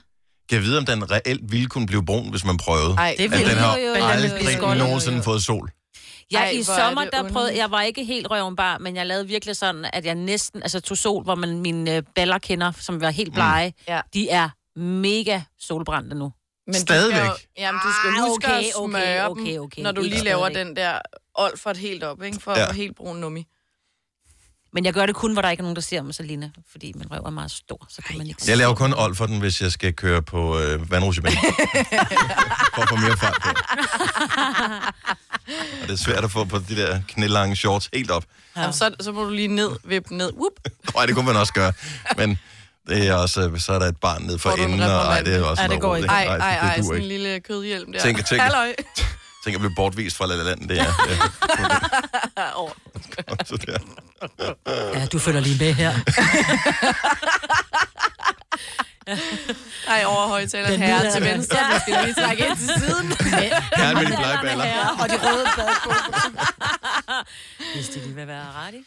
Kan 0.49 0.55
jeg 0.55 0.63
vide, 0.63 0.77
om 0.77 0.85
den 0.85 1.11
reelt 1.11 1.51
ville 1.51 1.67
kunne 1.67 1.85
blive 1.87 2.05
brun, 2.05 2.29
hvis 2.29 2.45
man 2.45 2.57
prøvede? 2.57 2.95
Ej, 2.97 3.15
det 3.17 3.31
ville 3.31 3.49
den 3.49 3.57
har 3.57 3.77
jo, 3.77 3.83
jo, 3.83 3.95
jo. 3.95 4.05
Aldrig 4.05 4.77
nogensinde 4.77 5.23
fået 5.23 5.43
sol. 5.43 5.71
Ja, 6.31 6.37
Ej, 6.39 6.49
i 6.49 6.59
er 6.59 6.63
sommer, 6.63 7.05
der 7.05 7.29
prøvede, 7.29 7.57
jeg 7.57 7.71
var 7.71 7.81
ikke 7.81 8.03
helt 8.03 8.31
røvenbar, 8.31 8.77
men 8.77 8.95
jeg 8.95 9.05
lavede 9.05 9.27
virkelig 9.27 9.55
sådan, 9.55 9.85
at 9.93 10.05
jeg 10.05 10.15
næsten, 10.15 10.61
altså 10.63 10.79
tog 10.79 10.97
sol, 10.97 11.23
hvor 11.23 11.35
man 11.35 11.59
mine 11.59 11.95
øh, 11.95 12.03
baller 12.15 12.37
kender, 12.37 12.71
som 12.79 13.01
var 13.01 13.09
helt 13.09 13.33
blege, 13.33 13.69
mm. 13.77 13.83
Ja. 13.87 14.01
de 14.13 14.29
er 14.29 14.49
mega 14.79 15.41
solbrændte 15.59 16.15
nu. 16.15 16.31
Men 16.67 16.73
du 16.73 16.79
Stadigvæk? 16.79 17.15
Skal 17.17 17.27
jo, 17.27 17.33
jamen, 17.63 17.81
du 17.83 17.89
skal 18.01 18.09
Ah, 18.21 18.29
huske 18.29 18.45
okay, 18.47 18.55
at 18.55 18.75
okay, 18.75 18.91
smøre 18.91 19.29
okay, 19.29 19.53
dem, 19.53 19.61
okay. 19.61 19.81
når 19.81 19.91
du 19.91 20.01
lige 20.01 20.23
laver 20.23 20.49
stadigvæk. 20.49 20.67
den 20.67 20.75
der 20.75 20.99
olfert 21.35 21.77
helt 21.77 22.03
op, 22.03 22.23
ikke? 22.23 22.39
For 22.41 22.59
Ja. 22.59 22.71
helt 22.73 22.95
brun 22.95 23.17
nummi. 23.17 23.45
Men 24.73 24.85
jeg 24.85 24.93
gør 24.93 25.05
det 25.05 25.15
kun, 25.15 25.33
hvor 25.33 25.41
der 25.41 25.49
ikke 25.49 25.61
er 25.61 25.63
nogen, 25.63 25.75
der 25.75 25.81
ser 25.81 26.01
mig, 26.01 26.15
Selina, 26.15 26.49
fordi 26.71 26.91
min 26.95 27.11
røv 27.11 27.19
er 27.25 27.29
meget 27.29 27.51
stor, 27.51 27.85
så 27.89 28.01
kan 28.07 28.17
man 28.17 28.27
ikke 28.27 28.41
Jeg 28.47 28.57
laver 28.57 28.73
kun 28.73 28.93
old 28.93 29.15
for 29.15 29.25
den, 29.25 29.39
hvis 29.39 29.61
jeg 29.61 29.71
skal 29.71 29.93
køre 29.93 30.21
på 30.21 30.59
øh, 30.59 30.91
vandrutsjebane. 30.91 31.35
for 32.75 32.81
at 32.81 32.89
få 32.89 32.95
mere 32.95 33.17
fart 33.17 33.37
på. 33.43 33.49
Og 35.81 35.87
det 35.87 35.93
er 35.93 35.95
svært 35.97 36.23
at 36.23 36.31
få 36.31 36.45
på 36.45 36.57
de 36.69 36.75
der 36.75 36.99
knælange 37.07 37.55
shorts 37.55 37.89
helt 37.93 38.11
op. 38.11 38.23
Ja. 38.55 38.61
Jamen, 38.61 38.73
så, 38.73 38.95
så 38.99 39.11
må 39.11 39.23
du 39.23 39.29
lige 39.29 39.47
ned, 39.47 39.69
vippe 39.83 40.15
ned. 40.15 40.33
Whoop. 40.33 40.51
Nej, 40.95 41.05
det 41.05 41.15
kunne 41.15 41.25
man 41.25 41.35
også 41.35 41.53
gøre. 41.53 41.73
Men 42.17 42.39
det 42.89 43.07
er 43.07 43.13
også, 43.13 43.49
øh, 43.49 43.59
så 43.59 43.73
er 43.73 43.79
der 43.79 43.85
et 43.87 43.97
barn 43.97 44.21
ned 44.21 44.37
for 44.37 44.49
enden, 44.51 44.81
og 44.81 44.89
ej, 44.89 45.21
det 45.21 45.35
er 45.35 45.43
også 45.43 45.61
Ej, 45.61 45.67
det 45.67 45.81
går 45.81 45.95
ikke. 45.95 46.09
Ej, 46.09 46.25
Nej, 46.25 46.37
ej, 46.37 46.51
det 46.51 46.77
ej, 46.77 46.81
sådan 46.81 47.01
en 47.01 47.07
lille 47.07 47.39
kødhjelm 47.39 47.91
der. 47.91 47.99
Tænk, 47.99 48.25
tænk, 48.25 48.41
Halløj. 48.41 48.73
tænk 49.49 49.55
at 49.55 49.61
blive 49.61 49.75
bortvist 49.75 50.17
fra 50.17 50.25
La 50.27 50.35
La 50.35 50.43
Land, 50.43 50.69
det 50.69 50.79
er. 50.79 50.93
Ja, 54.93 55.05
du 55.11 55.19
følger 55.19 55.41
lige 55.41 55.57
med 55.59 55.73
her. 55.73 55.93
Ej, 59.93 60.03
over 60.05 60.27
højtaleren 60.27 60.81
herre 60.81 61.01
lyder 61.01 61.13
til 61.13 61.23
venstre. 61.23 61.57
Ja. 61.57 61.75
Du 61.75 61.79
skal 61.81 62.05
lige 62.05 62.13
trække 62.13 62.45
ind 62.49 62.57
til 62.57 62.67
siden. 62.67 63.13
Herren 63.77 63.97
med 63.97 64.05
de 64.05 64.17
blege 64.17 64.37
baller. 64.43 64.65
Og 64.99 65.09
de 65.09 65.15
røde 65.15 65.45
badsko. 65.57 65.91
Hvis 67.75 67.89
det 67.89 68.01
lige 68.03 68.15
vil 68.15 68.27
være 68.27 68.45
ret 68.45 68.73
i. 68.73 68.83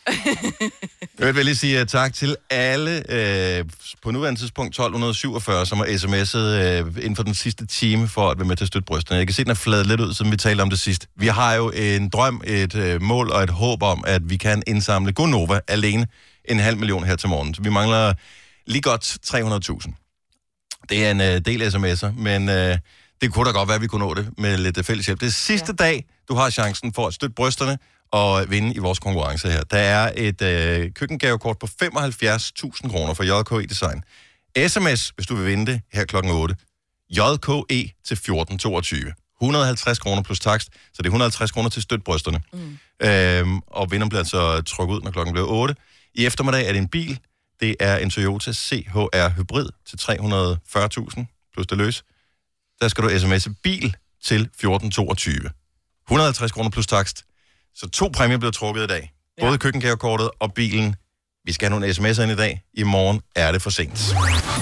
Jeg 1.18 1.34
vil 1.34 1.44
lige 1.44 1.56
sige 1.56 1.80
uh, 1.80 1.86
tak 1.86 2.14
til 2.14 2.36
alle 2.50 3.12
øh, 3.12 3.64
på 4.02 4.10
nuværende 4.10 4.40
tidspunkt 4.40 4.68
1247, 4.68 5.66
som 5.66 5.78
har 5.78 5.84
sms'et 5.84 6.38
øh, 6.38 6.86
inden 6.96 7.16
for 7.16 7.22
den 7.22 7.34
sidste 7.34 7.66
time 7.66 8.08
for 8.08 8.30
at 8.30 8.38
være 8.38 8.48
med 8.48 8.56
til 8.56 8.64
at 8.64 8.68
støtte 8.68 8.86
brysterne. 8.86 9.18
Jeg 9.18 9.26
kan 9.26 9.34
se, 9.34 9.42
den 9.42 9.50
er 9.50 9.54
fladet 9.54 9.86
lidt 9.86 10.00
ud, 10.00 10.14
som 10.14 10.30
vi 10.30 10.36
talte 10.36 10.62
om 10.62 10.70
det 10.70 10.78
sidst. 10.78 11.06
Vi 11.16 11.26
har 11.26 11.54
jo 11.54 11.70
en 11.70 12.08
drøm, 12.08 12.42
et 12.44 12.74
øh, 12.74 13.02
mål 13.02 13.30
og 13.30 13.42
et 13.42 13.50
håb 13.50 13.82
om, 13.82 14.04
at 14.06 14.30
vi 14.30 14.36
kan 14.36 14.62
indsamle 14.66 15.12
Gonova 15.12 15.60
alene 15.68 16.06
en 16.44 16.58
halv 16.58 16.78
million 16.78 17.04
her 17.04 17.16
til 17.16 17.28
morgen. 17.28 17.54
Så 17.54 17.62
vi 17.62 17.70
mangler 17.70 18.12
lige 18.66 18.82
godt 18.82 19.18
300.000. 19.26 20.01
Det 20.88 21.06
er 21.06 21.10
en 21.10 21.20
øh, 21.20 21.40
del 21.40 21.62
sms'er, 21.62 22.10
men 22.10 22.48
øh, 22.48 22.78
det 23.20 23.32
kunne 23.32 23.46
da 23.46 23.50
godt 23.50 23.68
være, 23.68 23.74
at 23.74 23.82
vi 23.82 23.86
kunne 23.86 24.06
nå 24.06 24.14
det 24.14 24.30
med 24.38 24.58
lidt 24.58 24.78
øh, 24.78 24.84
fælles 24.84 25.06
hjælp. 25.06 25.20
Det 25.20 25.26
er 25.26 25.30
sidste 25.30 25.74
ja. 25.78 25.84
dag, 25.84 26.04
du 26.28 26.34
har 26.34 26.50
chancen 26.50 26.92
for 26.92 27.06
at 27.06 27.14
støtte 27.14 27.34
brysterne 27.34 27.78
og 28.10 28.50
vinde 28.50 28.74
i 28.74 28.78
vores 28.78 28.98
konkurrence 28.98 29.50
her. 29.50 29.62
Der 29.62 29.78
er 29.78 30.12
et 30.16 30.42
øh, 30.42 30.92
køkkengavekort 30.92 31.58
på 31.58 31.66
75.000 31.82 32.90
kroner 32.90 33.14
for 33.14 33.22
JKE 33.22 33.66
Design. 33.66 34.02
SMS, 34.68 35.12
hvis 35.16 35.26
du 35.26 35.34
vil 35.34 35.46
vinde 35.46 35.72
det 35.72 35.80
her 35.92 36.04
klokken 36.04 36.32
8. 36.32 36.54
JKE 37.10 37.92
til 38.04 38.14
1422. 38.14 39.12
150 39.42 39.98
kroner 39.98 40.22
plus 40.22 40.40
takst, 40.40 40.68
så 40.72 41.02
det 41.02 41.06
er 41.06 41.10
150 41.10 41.50
kroner 41.50 41.68
til 41.68 41.82
støt 41.82 42.04
brysterne. 42.04 42.40
Mm. 42.52 42.78
Øhm, 43.06 43.60
og 43.66 43.90
vinderen 43.90 44.08
bliver 44.08 44.20
altså 44.20 44.62
trukket 44.62 44.94
ud, 44.94 45.00
når 45.00 45.10
klokken 45.10 45.32
bliver 45.32 45.46
8. 45.46 45.74
I 46.14 46.26
eftermiddag 46.26 46.68
er 46.68 46.72
det 46.72 46.78
en 46.78 46.88
bil. 46.88 47.18
Det 47.62 47.76
er 47.80 47.96
en 47.96 48.10
Toyota 48.10 48.52
CHR 48.52 49.28
Hybrid 49.36 49.68
til 49.88 49.96
340.000 49.96 51.50
plus 51.54 51.66
det 51.66 51.78
løs. 51.78 52.04
Der 52.80 52.88
skal 52.88 53.04
du 53.04 53.08
sms'e 53.08 53.54
bil 53.62 53.96
til 54.24 54.40
1422. 54.40 55.50
150 56.08 56.52
kroner 56.52 56.70
plus 56.70 56.86
takst. 56.86 57.24
Så 57.74 57.88
to 57.88 58.10
præmier 58.14 58.38
bliver 58.38 58.52
trukket 58.52 58.82
i 58.82 58.86
dag. 58.86 59.12
Både 59.40 59.50
ja. 59.52 59.56
køkkengavekortet 59.56 60.30
og 60.40 60.54
bilen. 60.54 60.96
Vi 61.44 61.52
skal 61.52 61.70
have 61.70 61.80
nogle 61.80 61.94
sms'er 61.94 62.22
ind 62.22 62.32
i 62.32 62.36
dag. 62.36 62.62
I 62.74 62.82
morgen 62.82 63.20
er 63.36 63.52
det 63.52 63.62
for 63.62 63.70
sent. 63.70 64.14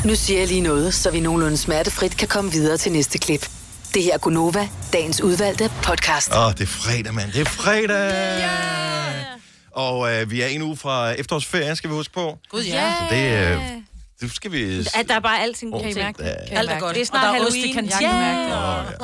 Nu 0.04 0.14
siger 0.14 0.38
jeg 0.38 0.48
lige 0.48 0.60
noget, 0.60 0.94
så 0.94 1.10
vi 1.10 1.20
nogenlunde 1.20 1.56
smertefrit 1.56 2.16
kan 2.16 2.28
komme 2.28 2.52
videre 2.52 2.76
til 2.76 2.92
næste 2.92 3.18
klip. 3.18 3.50
Det 3.94 4.02
her 4.02 4.14
er 4.14 4.18
Gunova, 4.18 4.68
dagens 4.92 5.20
udvalgte 5.20 5.70
podcast. 5.82 6.32
Åh, 6.34 6.52
det 6.52 6.60
er 6.60 6.66
fredag, 6.66 7.14
mand. 7.14 7.32
Det 7.32 7.40
er 7.40 7.44
fredag! 7.44 8.12
Yeah! 8.12 9.39
Og 9.72 10.12
øh, 10.14 10.30
vi 10.30 10.40
er 10.42 10.46
en 10.46 10.62
uge 10.62 10.76
fra 10.76 11.10
efterårsferie, 11.10 11.76
skal 11.76 11.90
vi 11.90 11.94
huske 11.94 12.14
på. 12.14 12.38
Gud, 12.48 12.62
ja. 12.62 12.94
Så 12.98 13.14
det, 13.14 13.54
øh, 13.56 13.82
det 14.20 14.32
skal 14.32 14.52
vi... 14.52 14.78
At 14.94 15.08
der 15.08 15.14
er 15.14 15.20
bare 15.20 15.40
alting 15.42 15.80
Kan 15.80 15.90
I 15.90 15.94
mærke 15.94 16.22
det? 16.22 16.36
Kan 16.48 16.52
I 16.52 16.56
Alt 16.56 16.68
er 16.68 16.72
mærke 16.72 16.84
godt. 16.84 16.94
Det 16.94 17.00
er 17.02 17.06
snart 17.06 17.26
og 17.26 17.34
der 17.34 17.40
er 17.40 17.46
ost 17.46 17.56
i 17.56 17.60
Halloween. 17.60 17.74
kantinen. 17.90 18.02
Jeg 18.02 18.10
kan 18.10 18.20
mærke 18.20 18.90
det. 18.90 18.98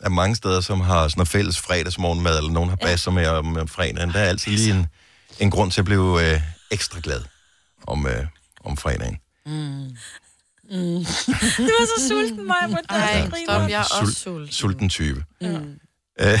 Der 0.00 0.04
er 0.04 0.08
mange 0.08 0.36
steder, 0.36 0.60
som 0.60 0.80
har 0.80 1.08
sådan 1.08 1.18
noget 1.18 1.28
fælles 1.28 1.58
fredagsmorgenmad, 1.58 2.36
eller 2.38 2.50
nogen 2.50 2.68
har 2.68 2.76
basser 2.76 3.10
med 3.10 3.26
om 3.26 3.68
fredagen. 3.68 4.12
Der 4.12 4.20
er 4.20 4.28
altid 4.28 4.52
lige 4.52 4.70
en, 4.74 4.86
en 5.40 5.50
grund 5.50 5.70
til 5.70 5.80
at 5.80 5.84
blive 5.84 6.30
øh, 6.34 6.40
ekstra 6.70 7.00
glad 7.02 7.20
om, 7.86 8.06
øh, 8.06 8.26
om 8.64 8.76
fredagen. 8.76 9.18
Mm. 9.46 9.94
det 11.58 11.72
var 11.78 11.98
så 11.98 12.08
sulten, 12.08 12.46
mig 12.46 12.56
på 12.70 12.76
det. 12.82 12.86
Ej, 12.90 13.30
stop, 13.44 13.68
jeg 13.70 13.80
er 13.80 14.00
også 14.00 14.12
Sul- 14.12 14.22
sulten. 14.22 14.52
Sulten 14.52 14.88
type. 14.88 15.24
Mm. 15.40 15.80
Øh, 16.20 16.40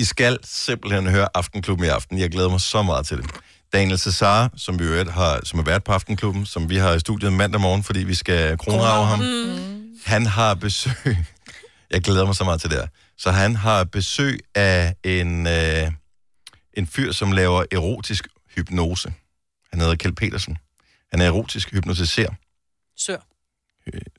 I 0.00 0.04
skal 0.04 0.38
simpelthen 0.44 1.06
høre 1.06 1.28
Aftenklubben 1.34 1.86
i 1.86 1.88
aften. 1.88 2.18
Jeg 2.18 2.30
glæder 2.30 2.48
mig 2.48 2.60
så 2.60 2.82
meget 2.82 3.06
til 3.06 3.16
det. 3.16 3.30
Daniel 3.72 3.98
Cesar, 3.98 4.50
som 4.56 4.78
vi 4.78 4.84
jo 4.84 4.90
øvrigt 4.90 5.10
har, 5.10 5.40
som 5.44 5.58
er 5.58 5.62
vært 5.62 5.84
på 5.84 5.92
Aftenklubben, 5.92 6.46
som 6.46 6.70
vi 6.70 6.76
har 6.76 6.92
i 6.94 7.00
studiet 7.00 7.32
mandag 7.32 7.60
morgen, 7.60 7.82
fordi 7.82 8.04
vi 8.04 8.14
skal 8.14 8.58
kronrave 8.58 9.06
ham. 9.06 9.18
Mm. 9.18 9.94
Han 10.04 10.26
har 10.26 10.54
besøg... 10.54 11.16
Jeg 11.90 12.02
glæder 12.02 12.26
mig 12.26 12.36
så 12.36 12.44
meget 12.44 12.60
til 12.60 12.70
det 12.70 12.78
her. 12.78 12.86
Så 13.18 13.30
han 13.30 13.56
har 13.56 13.84
besøg 13.84 14.40
af 14.54 14.94
en, 15.04 15.46
øh, 15.46 15.92
en 16.74 16.86
fyr, 16.86 17.12
som 17.12 17.32
laver 17.32 17.64
erotisk 17.72 18.28
hypnose. 18.56 19.12
Han 19.70 19.80
hedder 19.80 19.94
Kjeld 19.94 20.14
Petersen. 20.14 20.56
Han 21.10 21.20
er 21.20 21.26
erotisk 21.26 21.70
hypnotiser. 21.72 22.34
Sør. 22.96 23.18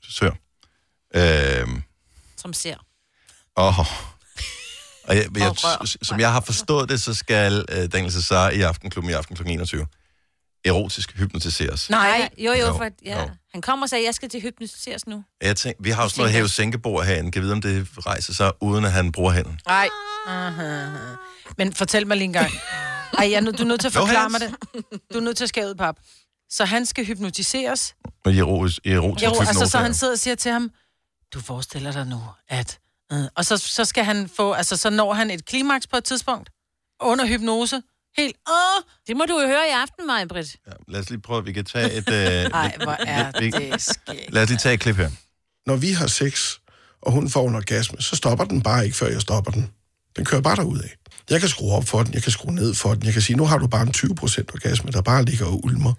Sør. 0.08 0.30
Øhm, 1.14 1.82
Som 2.36 2.52
ser. 2.52 2.76
og, 3.56 3.74
og 5.04 5.16
jeg, 5.16 5.38
jeg, 5.38 5.48
Og 5.80 5.88
som 6.02 6.20
jeg 6.20 6.32
har 6.32 6.40
forstået 6.40 6.88
det, 6.88 7.02
så 7.02 7.14
skal 7.14 7.64
øh, 7.68 7.92
Daniel 7.92 8.12
Cesar 8.12 8.50
i 8.50 8.60
Aftenklubben 8.60 9.10
i 9.10 9.12
aften 9.12 9.36
kl. 9.36 9.42
21 9.46 9.86
erotisk 10.64 11.16
hypnotiseres. 11.16 11.90
Nej, 11.90 12.28
jo, 12.38 12.52
jo, 12.52 12.58
Jo, 12.66 12.76
for, 12.76 12.88
ja. 13.04 13.22
jo. 13.22 13.30
Han 13.52 13.62
kommer 13.62 13.86
og 13.86 13.90
sagde, 13.90 14.02
at 14.02 14.06
jeg 14.06 14.14
skal 14.14 14.28
til 14.28 14.40
hypnotiseres 14.40 15.06
nu. 15.06 15.24
Jeg 15.42 15.56
tænker, 15.56 15.82
vi 15.82 15.90
har 15.90 16.02
jo 16.02 16.08
sådan 16.08 16.20
noget 16.20 16.32
hæve 16.32 16.48
sænkebord 16.48 17.04
herinde. 17.04 17.30
Kan 17.30 17.42
vi 17.42 17.44
vide, 17.44 17.52
om 17.52 17.62
det 17.62 17.88
rejser 18.06 18.32
sig, 18.34 18.52
uden 18.60 18.84
at 18.84 18.92
han 18.92 19.12
bruger 19.12 19.32
hænden? 19.32 19.60
Nej. 19.66 19.88
Men 21.58 21.72
fortæl 21.72 22.06
mig 22.06 22.16
lige 22.16 22.24
en 22.24 22.32
gang. 22.32 22.50
Ej, 23.18 23.30
jeg, 23.30 23.36
er 23.46 23.50
du 23.52 23.62
er 23.62 23.66
nødt 23.66 23.80
til 23.80 23.88
at 23.88 23.92
forklare 23.92 24.28
mig 24.30 24.40
det. 24.40 24.54
Du 25.12 25.18
er 25.18 25.22
nødt 25.22 25.36
til 25.36 25.44
at 25.44 25.48
skære 25.48 25.68
ud, 25.68 25.74
pap. 25.74 25.96
Så 26.50 26.64
han 26.64 26.86
skal 26.86 27.06
hypnotiseres. 27.06 27.94
Med 28.24 28.38
erotisk, 28.38 28.86
erotisk 28.86 29.24
Jo, 29.24 29.30
hypnose. 29.30 29.48
altså, 29.48 29.66
så 29.66 29.78
han 29.78 29.94
sidder 29.94 30.12
og 30.12 30.18
siger 30.18 30.34
til 30.34 30.52
ham, 30.52 30.70
du 31.34 31.40
forestiller 31.40 31.92
dig 31.92 32.06
nu, 32.06 32.20
at... 32.48 32.78
Øh, 33.12 33.24
og 33.36 33.44
så, 33.44 33.56
så 33.56 33.84
skal 33.84 34.04
han 34.04 34.30
få... 34.36 34.52
Altså, 34.52 34.76
så 34.76 34.90
når 34.90 35.12
han 35.12 35.30
et 35.30 35.44
klimaks 35.46 35.86
på 35.86 35.96
et 35.96 36.04
tidspunkt. 36.04 36.50
Under 37.00 37.26
hypnose. 37.26 37.82
Helt... 38.16 38.36
Åh! 38.50 38.82
Det 39.06 39.16
må 39.16 39.24
du 39.28 39.40
jo 39.40 39.46
høre 39.46 39.66
i 39.68 39.72
aften, 39.82 40.06
Maja, 40.06 40.24
Britt. 40.24 40.56
Ja, 40.66 40.72
lad 40.88 41.00
os 41.00 41.10
lige 41.10 41.20
prøve, 41.20 41.38
at 41.38 41.46
vi 41.46 41.52
kan 41.52 41.64
tage 41.64 41.92
et... 41.92 42.08
Øh, 42.08 42.14
Ej, 42.62 42.76
hvor 42.82 42.96
er 43.06 43.40
vi- 43.40 43.50
det 43.50 43.82
skægt. 43.82 44.32
Lad 44.32 44.42
os 44.42 44.48
lige 44.48 44.58
tage 44.58 44.74
et 44.74 44.80
klip 44.80 44.96
her. 44.96 45.10
Når 45.66 45.76
vi 45.76 45.92
har 45.92 46.06
sex, 46.06 46.50
og 47.02 47.12
hun 47.12 47.30
får 47.30 47.48
en 47.48 47.54
orgasme, 47.54 48.00
så 48.02 48.16
stopper 48.16 48.44
den 48.44 48.62
bare 48.62 48.84
ikke, 48.84 48.96
før 48.96 49.06
jeg 49.08 49.20
stopper 49.20 49.50
den. 49.52 49.70
Den 50.16 50.24
kører 50.24 50.40
bare 50.42 50.56
derud 50.56 50.78
af. 50.78 50.96
Jeg 51.30 51.40
kan 51.40 51.48
skrue 51.48 51.72
op 51.72 51.84
for 51.88 52.02
den, 52.02 52.14
jeg 52.14 52.22
kan 52.22 52.32
skrue 52.32 52.54
ned 52.54 52.74
for 52.74 52.94
den. 52.94 53.04
Jeg 53.04 53.12
kan 53.12 53.22
sige, 53.22 53.36
nu 53.36 53.44
har 53.46 53.58
du 53.58 53.66
bare 53.66 53.82
en 53.82 53.94
20% 53.96 54.02
orgasme, 54.54 54.90
der 54.90 55.02
bare 55.02 55.24
ligger 55.24 55.46
og 55.46 55.64
ulmer. 55.64 55.94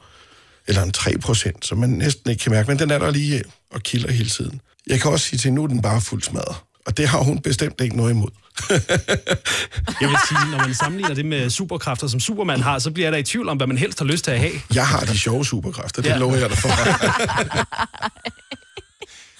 Eller 0.68 0.82
en 0.84 0.94
3%, 0.98 1.52
som 1.62 1.78
man 1.78 1.90
næsten 1.90 2.30
ikke 2.30 2.42
kan 2.44 2.52
mærke, 2.52 2.68
men 2.68 2.80
den 2.80 2.92
er 2.92 3.00
der 3.00 3.12
lige 3.12 3.44
og 3.72 3.82
kilder 3.82 4.12
hele 4.12 4.30
tiden. 4.30 4.62
Jeg 4.88 5.02
kan 5.02 5.12
også 5.12 5.26
sige 5.28 5.40
til 5.40 5.54
nu 5.54 5.64
er 5.64 5.68
den 5.68 5.82
bare 5.82 6.02
fuld 6.02 6.24
smadret. 6.24 6.56
Og 6.86 6.98
det 6.98 7.08
har 7.08 7.20
hun 7.20 7.40
bestemt 7.40 7.82
ikke 7.82 7.98
noget 7.98 8.12
imod. 8.12 8.30
Jeg 10.02 10.10
vil 10.10 10.18
sige, 10.28 10.52
når 10.52 10.58
man 10.58 10.74
sammenligner 10.74 11.16
det 11.16 11.26
med 11.26 11.50
superkræfter, 11.50 12.08
som 12.08 12.20
Superman 12.20 12.62
har, 12.62 12.80
så 12.80 12.92
bliver 12.92 13.06
jeg 13.06 13.14
da 13.14 13.18
i 13.18 13.24
tvivl 13.24 13.50
om, 13.50 13.58
hvad 13.58 13.68
man 13.68 13.78
helst 13.78 14.00
har 14.00 14.06
lyst 14.06 14.24
til 14.24 14.32
at 14.32 14.40
have. 14.40 14.54
Jeg 14.74 14.88
har 14.88 15.00
de 15.00 15.18
sjove 15.18 15.46
superkræfter, 15.46 16.02
det 16.02 16.10
Ja. 16.10 16.18
lover 16.18 16.36
jeg 16.36 16.50
dig 16.50 16.58
for. 16.58 16.70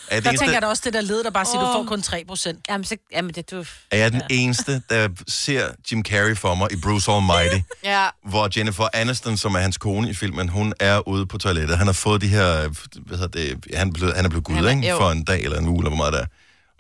Er 0.08 0.16
det 0.16 0.24
Der 0.24 0.30
eneste- 0.32 0.44
tænker 0.46 0.54
jeg 0.56 0.62
da 0.62 0.68
også 0.68 0.82
det 0.86 0.94
der 0.94 1.02
led, 1.02 1.24
der 1.24 1.30
bare 1.30 1.46
siger, 1.46 1.60
du 1.62 1.68
Åh. 1.68 1.74
får 1.74 1.84
kun 1.84 2.02
3 2.02 2.24
procent. 2.28 2.60
Jamen, 2.70 2.86
så, 2.86 2.96
jamen 3.14 3.34
det 3.34 3.52
du... 3.52 3.64
Er 3.92 3.98
jeg 3.98 4.12
den 4.12 4.22
eneste, 4.30 4.82
der 4.90 5.08
ser 5.28 5.70
Jim 5.92 6.04
Carrey 6.06 6.38
for 6.38 6.56
mig 6.56 6.72
i 6.74 6.76
Bruce 6.76 7.12
Almighty? 7.12 7.58
Ja. 7.84 8.08
hvor 8.30 8.50
Jennifer 8.58 8.88
Aniston, 8.94 9.38
som 9.38 9.56
er 9.56 9.60
hans 9.60 9.78
kone 9.78 10.10
i 10.10 10.14
filmen, 10.14 10.50
hun 10.50 10.74
er 10.80 11.08
ude 11.08 11.26
på 11.26 11.38
toilettet. 11.38 11.78
Han 11.78 11.88
har 11.88 11.94
fået 11.94 12.22
de 12.22 12.28
her, 12.28 12.70
hvad 13.08 13.18
hedder 13.18 13.40
det, 13.40 13.66
han 13.76 13.88
er 13.88 13.92
blevet, 13.94 14.16
han 14.16 14.26
er 14.26 14.30
blevet 14.30 14.44
gud, 14.46 14.56
Han 14.56 14.66
er- 14.66 14.70
ikke? 14.70 14.90
jo. 14.90 14.98
For 14.98 15.12
en 15.12 15.24
dag 15.24 15.42
eller 15.44 15.58
en 15.60 15.68
uge, 15.68 15.78
eller 15.80 15.90
hvor 15.90 15.98
meget 15.98 16.14
der 16.14 16.26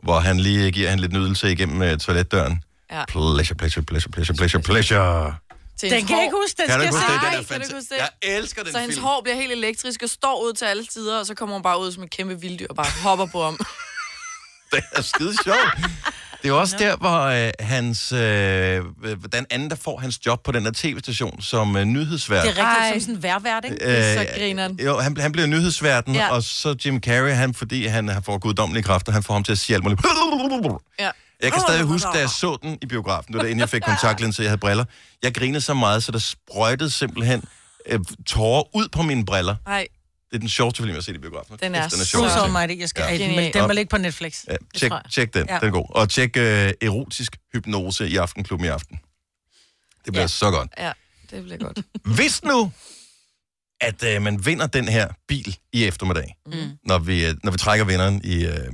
Hvor 0.03 0.19
han 0.19 0.39
lige 0.39 0.71
giver 0.71 0.89
hende 0.89 1.01
lidt 1.01 1.13
nydelse 1.13 1.51
igennem 1.51 1.81
uh, 1.91 1.97
toiletdøren. 1.97 2.63
Ja. 2.91 3.05
Pleasure, 3.07 3.55
pleasure, 3.55 3.83
pleasure, 3.85 4.11
pleasure, 4.11 4.35
pleasure, 4.37 4.61
pleasure. 4.61 5.35
Den 5.81 6.05
kan 6.05 6.15
jeg 6.17 6.23
ikke 6.23 6.35
huske, 6.43 6.57
den 6.61 6.67
Kan 6.67 6.79
skal 6.79 6.87
huske 6.91 6.99
det? 7.01 7.07
se. 7.09 7.55
Den 7.55 7.61
er 7.61 7.67
det? 7.67 7.97
Jeg 8.23 8.37
elsker 8.37 8.63
den 8.63 8.71
Så 8.71 8.79
hendes 8.79 8.95
film. 8.95 9.05
hår 9.05 9.21
bliver 9.23 9.35
helt 9.35 9.51
elektrisk 9.51 10.03
og 10.03 10.09
står 10.09 10.43
ud 10.45 10.53
til 10.53 10.65
alle 10.65 10.85
sider, 10.91 11.19
og 11.19 11.25
så 11.25 11.33
kommer 11.35 11.55
hun 11.55 11.63
bare 11.63 11.79
ud 11.79 11.91
som 11.91 12.03
et 12.03 12.09
kæmpe 12.09 12.39
vilddyr 12.41 12.67
og 12.69 12.75
bare 12.75 12.87
hopper 13.03 13.25
på 13.25 13.43
ham. 13.43 13.57
Det 14.71 14.83
er 14.91 15.01
skide 15.01 15.33
sjovt. 15.43 15.73
Det 16.43 16.49
er 16.49 16.53
jo 16.53 16.59
også 16.59 16.75
der, 16.79 16.95
hvor 16.95 17.19
øh, 17.21 17.51
hans, 17.59 18.11
øh, 18.11 18.19
den 19.33 19.45
anden, 19.49 19.69
der 19.69 19.75
får 19.75 19.97
hans 19.99 20.25
job 20.25 20.43
på 20.43 20.51
den 20.51 20.65
der 20.65 20.71
tv-station 20.75 21.41
som 21.41 21.75
øh, 21.75 21.83
nyhedsvært. 21.85 22.43
Det 22.45 22.59
er 22.59 22.79
rigtigt 22.81 22.93
som 22.93 22.99
sådan 22.99 23.15
en 23.15 23.23
værvært, 23.23 23.65
ikke? 23.65 23.83
Er 23.83 24.15
så 24.15 24.21
Øh, 24.21 24.27
grineren. 24.37 24.79
Jo, 24.85 24.99
han, 24.99 25.17
han 25.17 25.31
bliver 25.31 25.47
nyhedsverden, 25.47 26.15
Ja. 26.15 26.29
og 26.31 26.43
så 26.43 26.75
Jim 26.85 26.99
Carrey, 27.01 27.31
han, 27.33 27.53
fordi 27.53 27.85
han 27.85 28.07
har 28.07 28.21
fået 28.21 28.41
guddommelige 28.41 28.83
kræfter, 28.83 29.11
han 29.11 29.23
får 29.23 29.33
ham 29.33 29.43
til 29.43 29.51
at 29.51 29.57
sige 29.57 29.75
alt 29.75 29.83
muligt. 29.83 30.01
Ja. 30.99 31.09
Jeg 31.43 31.51
kan 31.51 31.61
stadig 31.61 31.83
huske, 31.83 32.07
da 32.13 32.19
jeg 32.19 32.29
så 32.41 32.57
den 32.61 32.77
i 32.81 32.85
biografen, 32.85 33.33
det 33.33 33.37
var 33.37 33.43
da 33.43 33.49
inden 33.49 33.59
jeg 33.59 33.69
fik 33.69 33.81
kontaktlinser, 33.81 34.35
så 34.35 34.41
jeg 34.43 34.49
havde 34.49 34.59
briller. 34.59 34.85
Jeg 35.23 35.33
grinede 35.33 35.61
så 35.61 35.73
meget, 35.73 36.03
så 36.03 36.11
der 36.11 36.19
sprøjtede 36.19 36.89
simpelthen 36.91 37.43
øh, 37.89 37.99
tårer 38.25 38.75
ud 38.75 38.87
på 38.91 39.01
mine 39.01 39.25
briller. 39.25 39.55
Nej, 39.67 39.87
Det 40.33 40.37
er 40.37 40.41
den 40.41 40.49
sjoveste 40.49 40.77
film, 40.81 40.89
jeg 40.89 40.95
har 40.95 41.01
set 41.01 41.15
i 41.15 41.17
biografen. 41.17 41.57
Den 41.61 41.75
er 41.75 41.81
Kæft, 41.81 41.93
så- 41.93 42.05
sjov. 42.05 42.21
Bruce 42.21 42.39
Almighty, 42.39 42.79
jeg 42.79 42.89
skal 42.89 43.03
Ja. 43.03 43.17
den, 43.27 43.35
men 43.35 43.53
den 43.53 43.61
må 43.61 43.73
ligge 43.73 43.89
på 43.89 43.97
Netflix. 43.97 44.43
Ja, 44.47 44.51
Det 44.53 44.59
tjek, 44.75 44.91
tjek 45.11 45.33
den, 45.33 45.45
Ja. 45.47 45.53
ja. 45.53 45.59
den 45.59 45.67
er 45.67 45.71
god. 45.71 45.85
Og 45.89 46.09
tjek 46.09 46.37
øh, 46.37 46.71
erotisk 46.81 47.37
hypnose 47.53 48.09
i 48.09 48.15
Aftenklubben 48.17 48.65
i 48.65 48.69
aften. 48.69 48.99
Det 50.05 50.13
bliver 50.13 50.21
ja. 50.21 50.27
så 50.27 50.51
godt. 50.51 50.71
ja, 50.77 50.91
det 51.31 51.43
bliver 51.43 51.57
godt. 51.57 51.79
Hvis 52.17 52.43
nu, 52.43 52.71
at 53.81 54.03
øh, 54.03 54.21
man 54.21 54.45
vinder 54.45 54.67
den 54.67 54.87
her 54.87 55.07
bil 55.27 55.57
i 55.73 55.85
eftermiddag, 55.85 56.35
mm. 56.45 56.53
når, 56.85 56.99
vi, 56.99 57.25
øh, 57.25 57.35
når 57.43 57.51
vi 57.51 57.57
trækker 57.57 57.85
vinderen 57.85 58.21
i, 58.23 58.45
øh, 58.45 58.73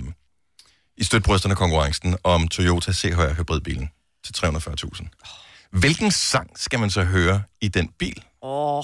i 0.97 1.03
støtbrysterne 1.03 1.55
konkurrencen 1.55 2.17
om 2.23 2.47
Toyota 2.47 2.93
CHR 2.93 3.33
hybridbilen 3.33 3.89
til 4.25 4.33
340.000. 4.37 5.07
Hvilken 5.71 6.11
sang 6.11 6.59
skal 6.59 6.79
man 6.79 6.89
så 6.89 7.03
høre 7.03 7.43
i 7.61 7.67
den 7.67 7.87
bil? 7.99 8.23
Åh. 8.41 8.77
Oh. 8.77 8.83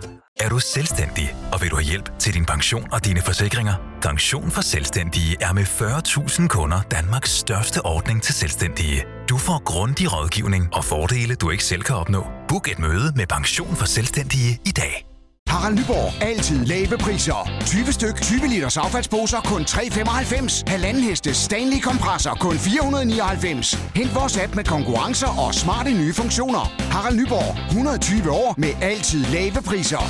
Er 0.41 0.49
du 0.49 0.59
selvstændig, 0.59 1.35
og 1.53 1.61
vil 1.61 1.71
du 1.71 1.75
have 1.75 1.85
hjælp 1.85 2.19
til 2.19 2.33
din 2.33 2.45
pension 2.45 2.87
og 2.91 3.05
dine 3.05 3.21
forsikringer? 3.21 3.73
Pension 4.01 4.51
for 4.51 4.61
Selvstændige 4.61 5.37
er 5.41 5.53
med 5.53 5.63
40.000 5.63 6.47
kunder 6.47 6.81
Danmarks 6.81 7.31
største 7.31 7.85
ordning 7.85 8.23
til 8.23 8.33
selvstændige. 8.33 9.05
Du 9.29 9.37
får 9.37 9.63
grundig 9.63 10.13
rådgivning 10.13 10.69
og 10.73 10.85
fordele, 10.85 11.35
du 11.35 11.49
ikke 11.49 11.63
selv 11.63 11.81
kan 11.81 11.95
opnå. 11.95 12.25
Book 12.47 12.67
et 12.71 12.79
møde 12.79 13.13
med 13.15 13.27
Pension 13.27 13.75
for 13.75 13.85
Selvstændige 13.85 14.59
i 14.65 14.71
dag. 14.71 15.10
Harald 15.51 15.75
Nyborg. 15.79 16.23
Altid 16.23 16.65
lave 16.65 16.97
priser. 16.97 17.49
20 17.65 17.91
styk, 17.91 18.21
20 18.21 18.47
liters 18.47 18.77
affaldsposer 18.77 19.41
kun 19.41 19.61
3,95. 19.61 20.63
Halvanden 20.67 21.03
heste 21.03 21.33
Stanley 21.33 21.79
kompresser 21.81 22.33
kun 22.33 22.55
499. 22.55 23.73
Hent 23.95 24.15
vores 24.15 24.37
app 24.37 24.55
med 24.55 24.63
konkurrencer 24.63 25.27
og 25.27 25.55
smarte 25.55 25.91
nye 25.91 26.13
funktioner. 26.13 26.73
Harald 26.91 27.17
Nyborg. 27.19 27.67
120 27.67 28.31
år 28.31 28.55
med 28.57 28.69
altid 28.81 29.25
lave 29.25 29.61
priser. 29.65 30.03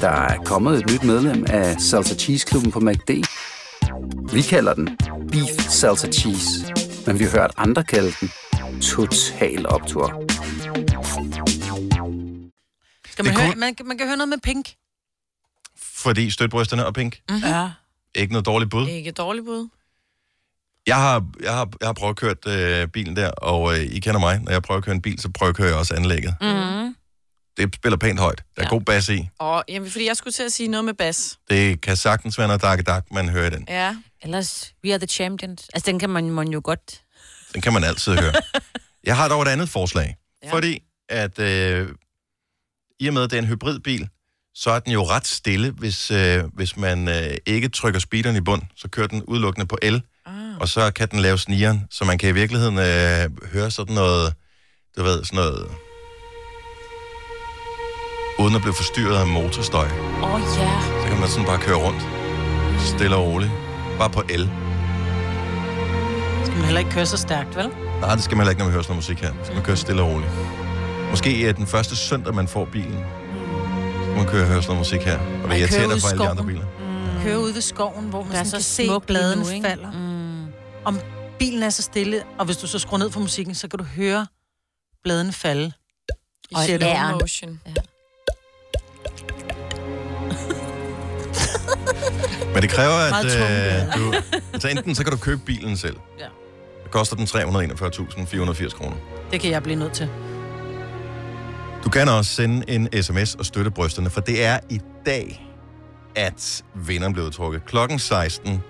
Der 0.00 0.08
er 0.08 0.36
kommet 0.44 0.78
et 0.78 0.90
nyt 0.92 1.04
medlem 1.04 1.44
af 1.48 1.80
Salsa 1.80 2.14
Cheese 2.14 2.46
Klubben 2.46 2.70
på 2.70 2.80
MACD. 2.80 3.10
Vi 4.32 4.42
kalder 4.42 4.74
den 4.74 4.88
Beef 5.32 5.68
Salsa 5.68 6.08
Cheese, 6.08 6.72
men 7.06 7.18
vi 7.18 7.24
har 7.24 7.30
hørt 7.30 7.50
andre 7.56 7.84
kalde 7.84 8.12
den 8.20 8.30
Total 8.80 9.66
Optor. 9.68 10.26
Skal 13.16 13.24
man, 13.24 13.34
Det 13.34 13.42
høre, 13.42 13.50
kunne- 13.52 13.60
man, 13.60 13.74
man 13.84 13.98
kan 13.98 14.06
høre 14.06 14.16
noget 14.16 14.28
med 14.28 14.38
pink. 14.38 14.74
Fordi 15.76 16.30
støtbrysterne 16.30 16.86
og 16.86 16.94
pink. 16.94 17.20
Mm-hmm. 17.28 17.44
Ja. 17.48 17.70
Ikke 18.14 18.32
noget 18.32 18.46
dårligt 18.46 18.70
bud. 18.70 18.88
Ikke 18.88 19.08
et 19.08 19.16
dårligt 19.16 19.46
bud. 19.46 19.68
Jeg 20.86 20.96
har, 20.96 21.26
jeg 21.42 21.52
har, 21.52 21.68
jeg 21.80 21.88
har 21.88 21.92
prøvet 21.92 22.10
at 22.10 22.16
køre 22.44 22.82
øh, 22.82 22.88
bilen 22.88 23.16
der, 23.16 23.30
og 23.30 23.72
øh, 23.78 23.80
I 23.84 24.00
kender 24.00 24.20
mig. 24.20 24.40
Når 24.40 24.52
jeg 24.52 24.62
prøver 24.62 24.78
at 24.78 24.84
køre 24.84 24.94
en 24.94 25.02
bil, 25.02 25.20
så 25.20 25.28
prøver 25.30 25.48
jeg 25.48 25.50
at 25.50 25.56
køre 25.56 25.78
også 25.78 25.94
anlægget. 25.94 26.34
Mm. 26.40 26.96
Det 27.56 27.74
spiller 27.74 27.96
pænt 27.96 28.20
højt. 28.20 28.42
Der 28.56 28.62
er 28.62 28.66
ja. 28.66 28.70
god 28.70 28.80
bas 28.80 29.08
i. 29.08 29.28
Og 29.38 29.64
jamen, 29.68 29.90
fordi 29.90 30.06
jeg 30.06 30.16
skulle 30.16 30.32
til 30.32 30.42
at 30.42 30.52
sige 30.52 30.68
noget 30.68 30.84
med 30.84 30.94
bas. 30.94 31.38
Det 31.50 31.80
kan 31.80 31.96
sagtens 31.96 32.38
være 32.38 32.46
noget 32.46 32.62
dak 32.62 32.86
dak, 32.86 33.04
man 33.12 33.28
hører 33.28 33.46
i 33.46 33.50
den. 33.50 33.64
Ja. 33.68 33.96
Ellers, 34.22 34.74
we 34.84 34.90
are 34.92 34.98
the 34.98 35.06
champions. 35.06 35.68
Altså, 35.74 35.90
den 35.90 35.98
kan 35.98 36.10
man, 36.10 36.30
man 36.30 36.48
jo 36.48 36.60
godt... 36.64 37.02
Den 37.54 37.60
kan 37.60 37.72
man 37.72 37.84
altid 37.84 38.12
høre. 38.18 38.32
Jeg 39.04 39.16
har 39.16 39.28
dog 39.28 39.42
et 39.42 39.48
andet 39.48 39.68
forslag. 39.68 40.16
Ja. 40.42 40.52
Fordi 40.52 40.82
at 41.08 41.38
øh, 41.38 41.88
i 43.00 43.06
og 43.08 43.14
med, 43.14 43.22
at 43.22 43.30
det 43.30 43.36
er 43.36 43.42
en 43.42 43.48
hybridbil, 43.48 44.08
så 44.54 44.70
er 44.70 44.78
den 44.78 44.92
jo 44.92 45.02
ret 45.02 45.26
stille, 45.26 45.70
hvis, 45.70 46.10
øh, 46.10 46.44
hvis 46.54 46.76
man 46.76 47.08
øh, 47.08 47.36
ikke 47.46 47.68
trykker 47.68 48.00
speederen 48.00 48.36
i 48.36 48.40
bund. 48.40 48.62
Så 48.76 48.88
kører 48.88 49.06
den 49.06 49.22
udelukkende 49.22 49.66
på 49.66 49.78
el, 49.82 50.02
ah. 50.26 50.58
og 50.60 50.68
så 50.68 50.90
kan 50.90 51.08
den 51.08 51.20
lave 51.20 51.38
snigeren, 51.38 51.86
så 51.90 52.04
man 52.04 52.18
kan 52.18 52.28
i 52.28 52.32
virkeligheden 52.32 52.78
øh, 52.78 53.52
høre 53.52 53.70
sådan 53.70 53.94
noget, 53.94 54.34
du 54.96 55.02
ved, 55.02 55.24
sådan 55.24 55.36
noget, 55.36 55.66
uden 58.38 58.54
at 58.54 58.60
blive 58.60 58.74
forstyrret 58.74 59.16
af 59.16 59.26
motorstøj. 59.26 59.88
Åh, 60.22 60.34
oh, 60.34 60.40
ja. 60.40 60.80
Så 61.02 61.08
kan 61.08 61.20
man 61.20 61.28
sådan 61.28 61.46
bare 61.46 61.58
køre 61.58 61.76
rundt, 61.76 62.02
stille 62.96 63.16
og 63.16 63.26
roligt, 63.26 63.52
bare 63.98 64.10
på 64.10 64.22
el. 64.28 64.50
Skal 66.44 66.56
man 66.56 66.64
heller 66.64 66.78
ikke 66.78 66.90
køre 66.90 67.06
så 67.06 67.16
stærkt, 67.16 67.56
vel? 67.56 67.68
Nej, 68.00 68.14
det 68.14 68.24
skal 68.24 68.36
man 68.36 68.46
heller 68.46 68.50
ikke, 68.50 68.58
når 68.58 68.66
man 68.66 68.72
hører 68.72 68.82
sådan 68.82 68.96
noget 68.96 69.08
musik 69.08 69.18
her. 69.24 69.32
Så 69.44 69.52
man 69.52 69.62
køre 69.62 69.76
stille 69.76 70.02
og 70.02 70.08
roligt. 70.08 70.30
Måske 71.16 71.48
er 71.48 71.52
den 71.52 71.66
første 71.66 71.96
søndag, 71.96 72.34
man 72.34 72.48
får 72.48 72.64
bilen, 72.64 73.04
man 74.16 74.26
køre 74.26 74.42
og 74.42 74.48
høre 74.48 74.62
sådan 74.62 74.66
noget 74.66 74.78
musik 74.78 75.00
her. 75.00 75.18
Og 75.18 75.50
det 75.50 75.58
irriterer 75.58 75.88
dig 75.92 76.00
for 76.00 76.08
alle 76.08 76.24
de 76.24 76.28
andre 76.28 76.44
biler. 76.44 76.62
Mm. 76.62 77.22
Køre 77.22 77.40
ud 77.40 77.52
ved 77.52 77.60
skoven, 77.60 78.08
hvor 78.08 78.22
man 78.22 78.32
Der 78.32 78.38
er 78.38 78.44
sådan 78.44 78.62
så 78.62 78.82
kan 78.82 79.00
se 79.00 79.06
bladene 79.06 79.42
nu, 79.42 79.48
ikke? 79.48 79.68
falder. 79.68 79.90
Mm. 79.92 80.46
Om 80.84 81.00
bilen 81.38 81.62
er 81.62 81.70
så 81.70 81.82
stille, 81.82 82.22
og 82.38 82.44
hvis 82.44 82.56
du 82.56 82.66
så 82.66 82.78
skruer 82.78 82.98
ned 82.98 83.10
for 83.10 83.20
musikken, 83.20 83.54
så 83.54 83.68
kan 83.68 83.78
du 83.78 83.84
høre 83.84 84.26
bladene 85.04 85.32
falde. 85.32 85.72
I 86.50 86.54
Og 86.54 86.62
slow 86.64 87.18
motion. 87.20 87.60
Ja. 87.66 87.72
Men 92.54 92.62
det 92.62 92.70
kræver, 92.70 92.94
at 92.94 93.24
øh, 93.24 93.30
du... 93.94 94.14
Altså 94.52 94.68
enten 94.68 94.94
så 94.94 95.04
kan 95.04 95.12
du 95.12 95.18
købe 95.18 95.40
bilen 95.46 95.76
selv. 95.76 95.96
Ja. 96.18 96.26
Det 96.82 96.90
koster 96.90 97.16
den 97.16 97.24
341.480 97.24 98.76
kroner. 98.76 98.96
Det 99.32 99.40
kan 99.40 99.50
jeg 99.50 99.62
blive 99.62 99.78
nødt 99.78 99.92
til. 99.92 100.08
Du 101.86 101.90
kan 101.90 102.08
også 102.08 102.34
sende 102.34 102.70
en 102.70 103.02
sms 103.02 103.34
og 103.34 103.46
støtte 103.46 103.70
brysterne, 103.70 104.10
for 104.10 104.20
det 104.20 104.44
er 104.44 104.58
i 104.70 104.80
dag, 105.06 105.46
at 106.16 106.64
vinderen 106.74 107.12
bliver 107.12 107.26
udtrukket. 107.26 107.64
Klokken 107.66 107.98
16 107.98 108.62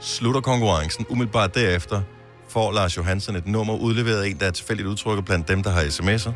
slutter 0.00 0.40
konkurrencen. 0.40 1.06
Umiddelbart 1.08 1.54
derefter 1.54 2.02
får 2.48 2.72
Lars 2.72 2.96
Johansen 2.96 3.36
et 3.36 3.46
nummer 3.46 3.74
udleveret 3.74 4.22
af 4.22 4.28
en, 4.28 4.40
der 4.40 4.46
er 4.46 4.50
tilfældigt 4.50 4.88
udtrykket 4.88 5.24
blandt 5.24 5.48
dem, 5.48 5.62
der 5.62 5.70
har 5.70 5.82
sms'er. 5.82 6.32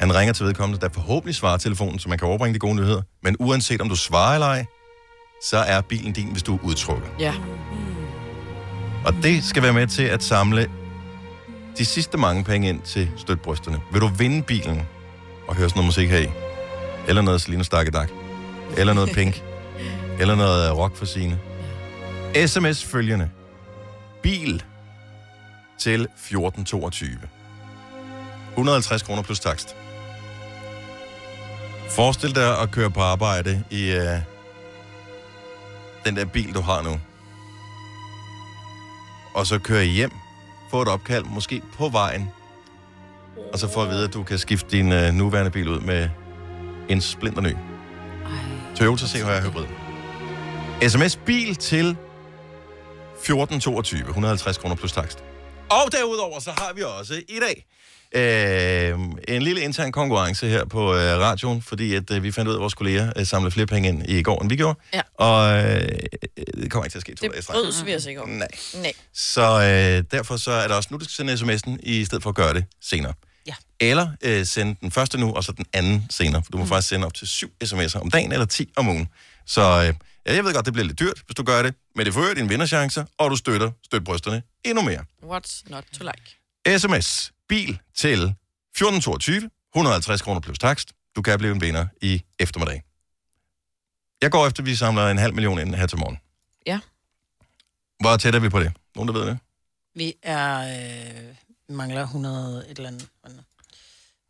Han 0.00 0.14
ringer 0.14 0.32
til 0.32 0.46
vedkommende, 0.46 0.80
der 0.80 0.88
forhåbentlig 0.92 1.34
svarer 1.34 1.56
telefonen, 1.56 1.98
så 1.98 2.08
man 2.08 2.18
kan 2.18 2.28
overbringe 2.28 2.54
de 2.54 2.58
gode 2.58 2.74
nyheder. 2.74 3.02
Men 3.22 3.36
uanset 3.38 3.80
om 3.80 3.88
du 3.88 3.96
svarer 3.96 4.34
eller 4.34 4.46
ej, 4.46 4.64
så 5.44 5.56
er 5.56 5.80
bilen 5.80 6.12
din, 6.12 6.28
hvis 6.32 6.42
du 6.42 6.54
er 6.54 6.58
udtrukket. 6.62 7.10
Ja. 7.18 7.34
Og 9.04 9.14
det 9.22 9.44
skal 9.44 9.62
være 9.62 9.72
med 9.72 9.86
til 9.86 10.02
at 10.02 10.22
samle 10.22 10.70
de 11.78 11.84
sidste 11.84 12.18
mange 12.18 12.44
penge 12.44 12.68
ind 12.68 12.80
til 12.80 13.10
støtbrysterne. 13.16 13.80
Vil 13.92 14.00
du 14.00 14.06
vinde 14.06 14.42
bilen 14.42 14.82
og 15.52 15.56
høre 15.56 15.68
sådan 15.68 15.78
noget 15.78 15.86
musik 15.86 16.10
her 16.10 16.18
i? 16.18 16.28
Eller 17.08 17.22
noget 17.22 17.40
Selina 17.40 17.62
Stakkedak? 17.62 18.10
Eller 18.76 18.92
noget 18.92 19.10
Pink? 19.14 19.42
Eller 20.20 20.34
noget 20.34 20.70
øh, 20.70 20.76
rock 20.76 20.96
for 20.96 21.04
sine? 21.04 21.38
SMS 22.46 22.84
følgende. 22.84 23.30
Bil 24.22 24.62
til 25.78 26.00
1422. 26.00 27.18
150 28.50 29.02
kroner 29.02 29.22
plus 29.22 29.40
takst. 29.40 29.76
Forestil 31.88 32.34
dig 32.34 32.60
at 32.60 32.70
køre 32.70 32.90
på 32.90 33.00
arbejde 33.00 33.64
i 33.70 33.96
uh, 33.96 34.18
den 36.04 36.16
der 36.16 36.24
bil, 36.24 36.54
du 36.54 36.60
har 36.60 36.82
nu 36.82 37.00
og 39.34 39.46
så 39.46 39.58
køre 39.58 39.84
hjem, 39.84 40.10
få 40.70 40.82
et 40.82 40.88
opkald, 40.88 41.24
måske 41.24 41.62
på 41.78 41.88
vejen, 41.88 42.30
og 43.52 43.58
så 43.58 43.68
får 43.68 43.82
at 43.82 43.90
vide, 43.90 44.04
at 44.04 44.14
du 44.14 44.22
kan 44.22 44.38
skifte 44.38 44.76
din 44.76 44.92
øh, 44.92 45.12
nuværende 45.12 45.50
bil 45.50 45.68
ud 45.68 45.80
med 45.80 46.08
en 46.88 47.00
splinter 47.00 47.42
ny. 47.42 47.54
Toyota 48.76 49.06
CHR 49.06 49.50
Hybrid. 49.50 49.66
SMS 50.88 51.16
bil 51.16 51.54
til 51.54 51.86
1422, 51.86 54.08
150 54.08 54.58
kroner 54.58 54.76
plus 54.76 54.92
takst. 54.92 55.24
Og 55.70 55.92
derudover 55.92 56.40
så 56.40 56.50
har 56.50 56.72
vi 56.74 56.82
også 56.82 57.14
i 57.14 57.38
dag 57.40 57.66
øh, 58.14 58.98
en 59.28 59.42
lille 59.42 59.60
intern 59.60 59.92
konkurrence 59.92 60.48
her 60.48 60.64
på 60.64 60.94
øh, 60.94 61.18
radioen, 61.18 61.62
fordi 61.62 61.94
at, 61.94 62.10
øh, 62.10 62.22
vi 62.22 62.32
fandt 62.32 62.48
ud 62.48 62.54
af, 62.54 62.58
at 62.58 62.60
vores 62.60 62.74
kolleger 62.74 63.12
øh, 63.16 63.26
samlede 63.26 63.50
flere 63.50 63.66
penge 63.66 63.88
ind 63.88 64.10
i 64.10 64.22
går, 64.22 64.42
end 64.42 64.50
vi 64.50 64.56
gjorde. 64.56 64.78
Ja. 64.94 65.00
Og 65.14 65.56
øh, 65.56 65.88
det 66.36 66.70
kommer 66.70 66.84
ikke 66.84 66.92
til 66.92 66.98
at 66.98 67.02
ske 67.02 67.14
to 67.14 67.26
dage 67.26 67.36
Det 67.36 67.46
brøds 67.46 67.86
vi 67.86 67.94
os 67.94 68.06
ikke 68.06 68.22
om. 68.22 68.28
Nej. 68.28 68.48
Nej. 68.74 68.92
Så 69.14 69.42
øh, 69.42 70.04
derfor 70.10 70.36
så 70.36 70.50
er 70.50 70.68
det 70.68 70.76
også 70.76 70.88
nu, 70.92 70.98
du 70.98 71.04
skal 71.04 71.12
sende 71.12 71.32
sms'en, 71.32 71.76
i 71.82 72.04
stedet 72.04 72.22
for 72.22 72.30
at 72.30 72.36
gøre 72.36 72.54
det 72.54 72.64
senere. 72.82 73.12
Ja. 73.46 73.54
Eller 73.80 74.08
øh, 74.22 74.46
sende 74.46 74.76
den 74.80 74.90
første 74.90 75.18
nu, 75.18 75.32
og 75.32 75.44
så 75.44 75.52
den 75.52 75.64
anden 75.72 76.06
senere. 76.10 76.42
For 76.44 76.50
du 76.50 76.58
må 76.58 76.64
mm. 76.64 76.68
faktisk 76.68 76.88
sende 76.88 77.06
op 77.06 77.14
til 77.14 77.26
syv 77.28 77.50
sms'er 77.64 78.00
om 78.00 78.10
dagen, 78.10 78.32
eller 78.32 78.46
10 78.46 78.72
om 78.76 78.88
ugen. 78.88 79.08
Så 79.46 79.60
øh, 79.60 79.94
ja, 80.26 80.34
jeg 80.34 80.44
ved 80.44 80.54
godt, 80.54 80.66
det 80.66 80.72
bliver 80.72 80.86
lidt 80.86 80.98
dyrt, 80.98 81.22
hvis 81.26 81.34
du 81.34 81.42
gør 81.42 81.62
det. 81.62 81.74
Men 81.96 82.06
det 82.06 82.14
forøger 82.14 82.34
dine 82.34 82.48
vinderchancer, 82.48 83.04
og 83.18 83.30
du 83.30 83.36
støtter 83.36 83.70
støtbrysterne 83.84 84.42
endnu 84.64 84.82
mere. 84.82 85.04
What's 85.22 85.62
not 85.66 85.84
to 85.98 86.04
like? 86.04 86.78
SMS, 86.78 87.32
bil 87.52 87.80
til 87.94 88.20
1422, 88.20 89.50
150 89.74 90.22
kroner 90.22 90.40
plus 90.40 90.58
takst. 90.58 90.92
Du 91.16 91.22
kan 91.22 91.38
blive 91.38 91.52
en 91.54 91.60
vinder 91.60 91.86
i 92.00 92.22
eftermiddag. 92.38 92.82
Jeg 94.22 94.30
går 94.30 94.46
efter, 94.46 94.62
at 94.62 94.66
vi 94.66 94.74
samler 94.74 95.08
en 95.08 95.18
halv 95.18 95.34
million 95.34 95.58
ind 95.58 95.74
her 95.74 95.86
til 95.86 95.98
morgen. 95.98 96.18
Ja. 96.66 96.80
Hvor 98.00 98.16
tæt 98.16 98.34
er 98.34 98.38
vi 98.38 98.48
på 98.48 98.60
det? 98.60 98.72
Nogen, 98.94 99.08
der 99.08 99.14
ved 99.14 99.26
det? 99.26 99.38
Vi 99.94 100.14
er... 100.22 100.58
Øh, 100.58 101.36
vi 101.68 101.74
mangler 101.74 102.02
100 102.02 102.70
et 102.70 102.76
eller 102.76 102.88
andet. 102.88 103.44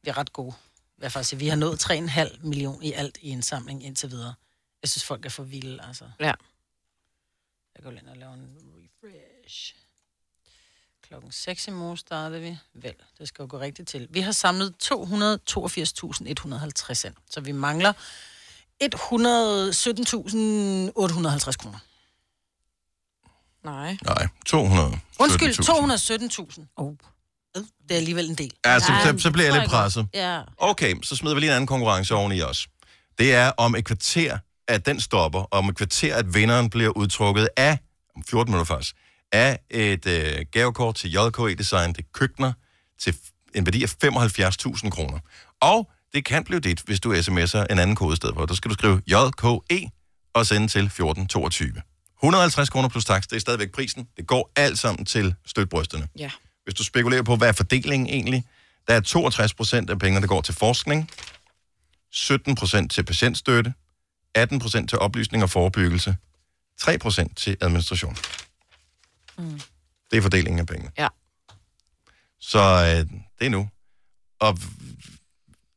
Vi 0.02 0.10
er 0.10 0.18
ret 0.18 0.32
gode. 0.32 0.54
Hvad 0.96 1.10
faktisk 1.10 1.40
vi 1.40 1.48
har 1.48 1.56
nået 1.56 1.90
3,5 1.90 2.46
million 2.46 2.82
i 2.82 2.92
alt 2.92 3.18
i 3.20 3.28
indsamling 3.28 3.84
indtil 3.84 4.10
videre. 4.10 4.34
Jeg 4.82 4.88
synes, 4.88 5.04
folk 5.04 5.26
er 5.26 5.30
for 5.30 5.42
vilde, 5.42 5.84
altså. 5.84 6.04
Ja. 6.20 6.32
Jeg 7.74 7.82
går 7.82 7.90
ind 7.90 8.08
og 8.08 8.16
laver 8.16 8.34
en 8.34 8.56
refresh. 8.76 9.81
Klokken 11.12 11.32
6 11.32 11.68
i 11.68 11.70
morgen 11.70 11.96
startede 11.96 12.40
vi. 12.40 12.58
Vel, 12.74 12.94
det 13.18 13.28
skal 13.28 13.42
jo 13.42 13.46
gå 13.50 13.60
rigtigt 13.60 13.88
til. 13.88 14.08
Vi 14.10 14.20
har 14.20 14.32
samlet 14.32 14.74
282.150 14.84 14.92
ind, 17.06 17.14
så 17.30 17.40
vi 17.40 17.52
mangler 17.52 17.92
117.850 17.92 18.88
kroner. 21.56 21.78
Nej. 23.64 23.96
Nej, 24.04 24.28
200. 24.46 24.98
Undskyld, 25.20 25.54
217.000. 26.58 26.66
Oh. 26.76 26.94
Det 27.54 27.64
er 27.90 27.96
alligevel 27.96 28.28
en 28.30 28.34
del. 28.34 28.52
Ja, 28.66 28.78
så, 28.78 28.92
så, 29.04 29.18
så 29.18 29.30
bliver 29.30 29.46
jeg 29.46 29.60
lidt 29.60 29.70
presset. 29.70 30.08
Ja. 30.14 30.42
Okay, 30.56 30.94
så 31.02 31.16
smider 31.16 31.34
vi 31.34 31.40
lige 31.40 31.50
en 31.50 31.54
anden 31.54 31.66
konkurrence 31.66 32.14
oven 32.14 32.32
i 32.32 32.42
os. 32.42 32.68
Det 33.18 33.34
er 33.34 33.52
om 33.56 33.74
et 33.74 33.84
kvarter, 33.84 34.38
at 34.68 34.86
den 34.86 35.00
stopper, 35.00 35.40
og 35.40 35.58
om 35.58 35.68
et 35.68 35.76
kvarter, 35.76 36.16
at 36.16 36.34
vinderen 36.34 36.70
bliver 36.70 36.96
udtrukket 36.96 37.48
af, 37.56 37.78
om 38.16 38.24
14 38.24 38.52
minutter 38.52 38.74
faktisk, 38.74 38.96
af 39.32 39.58
et 39.70 40.06
øh, 40.06 40.46
gavekort 40.52 40.94
til 40.94 41.10
JKE 41.10 41.54
Design, 41.54 41.92
det 41.92 41.98
er 41.98 42.08
køkkener, 42.12 42.52
til 43.00 43.16
en 43.54 43.66
værdi 43.66 43.82
af 43.82 43.94
75.000 44.04 44.90
kroner. 44.90 45.18
Og 45.60 45.90
det 46.14 46.24
kan 46.24 46.44
blive 46.44 46.60
dit, 46.60 46.80
hvis 46.80 47.00
du 47.00 47.14
sms'er 47.14 47.66
en 47.70 47.78
anden 47.78 47.96
kode 47.96 48.12
i 48.12 48.16
stedet 48.16 48.34
for. 48.34 48.46
Der 48.46 48.54
skal 48.54 48.68
du 48.68 48.74
skrive 48.74 49.02
JKE 49.06 49.90
og 50.34 50.46
sende 50.46 50.68
til 50.68 50.84
1422. 50.84 51.82
150 52.22 52.70
kroner 52.70 52.88
plus 52.88 53.04
tax, 53.04 53.22
det 53.22 53.36
er 53.36 53.40
stadigvæk 53.40 53.72
prisen. 53.72 54.08
Det 54.16 54.26
går 54.26 54.50
alt 54.56 54.78
sammen 54.78 55.04
til 55.04 55.34
støtbrysterne. 55.46 56.08
Ja. 56.18 56.30
Hvis 56.64 56.74
du 56.74 56.84
spekulerer 56.84 57.22
på, 57.22 57.36
hvad 57.36 57.48
er 57.48 57.52
fordelingen 57.52 58.08
egentlig, 58.08 58.44
der 58.88 58.94
er 58.94 59.00
62 59.00 59.54
procent 59.54 59.90
af 59.90 59.98
pengene, 59.98 60.20
der 60.20 60.26
går 60.26 60.40
til 60.40 60.54
forskning, 60.54 61.10
17 62.10 62.54
procent 62.54 62.92
til 62.92 63.04
patientstøtte, 63.04 63.74
18 64.34 64.58
procent 64.58 64.88
til 64.88 64.98
oplysning 64.98 65.42
og 65.42 65.50
forebyggelse, 65.50 66.16
3 66.80 66.98
procent 66.98 67.38
til 67.38 67.56
administration. 67.60 68.16
Mm. 69.38 69.60
Det 70.10 70.18
er 70.18 70.22
fordelingen 70.22 70.60
af 70.60 70.66
pengene. 70.66 70.90
Ja. 70.98 71.08
Så 72.40 72.58
øh, 72.58 73.18
det 73.38 73.46
er 73.46 73.50
nu. 73.50 73.68
Og 74.40 74.58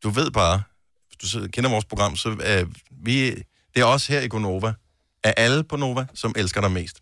du 0.03 0.09
ved 0.09 0.31
bare, 0.31 0.61
hvis 1.07 1.31
du 1.31 1.47
kender 1.47 1.69
vores 1.69 1.85
program, 1.85 2.15
så 2.15 2.29
øh, 2.29 2.67
vi, 2.91 3.29
det 3.75 3.81
er 3.81 3.85
os 3.85 4.07
her 4.07 4.21
i 4.21 4.27
Gonova, 4.27 4.73
af 5.23 5.33
alle 5.37 5.63
på 5.63 5.75
Nova, 5.75 6.05
som 6.13 6.33
elsker 6.37 6.61
dig 6.61 6.71
mest. 6.71 6.99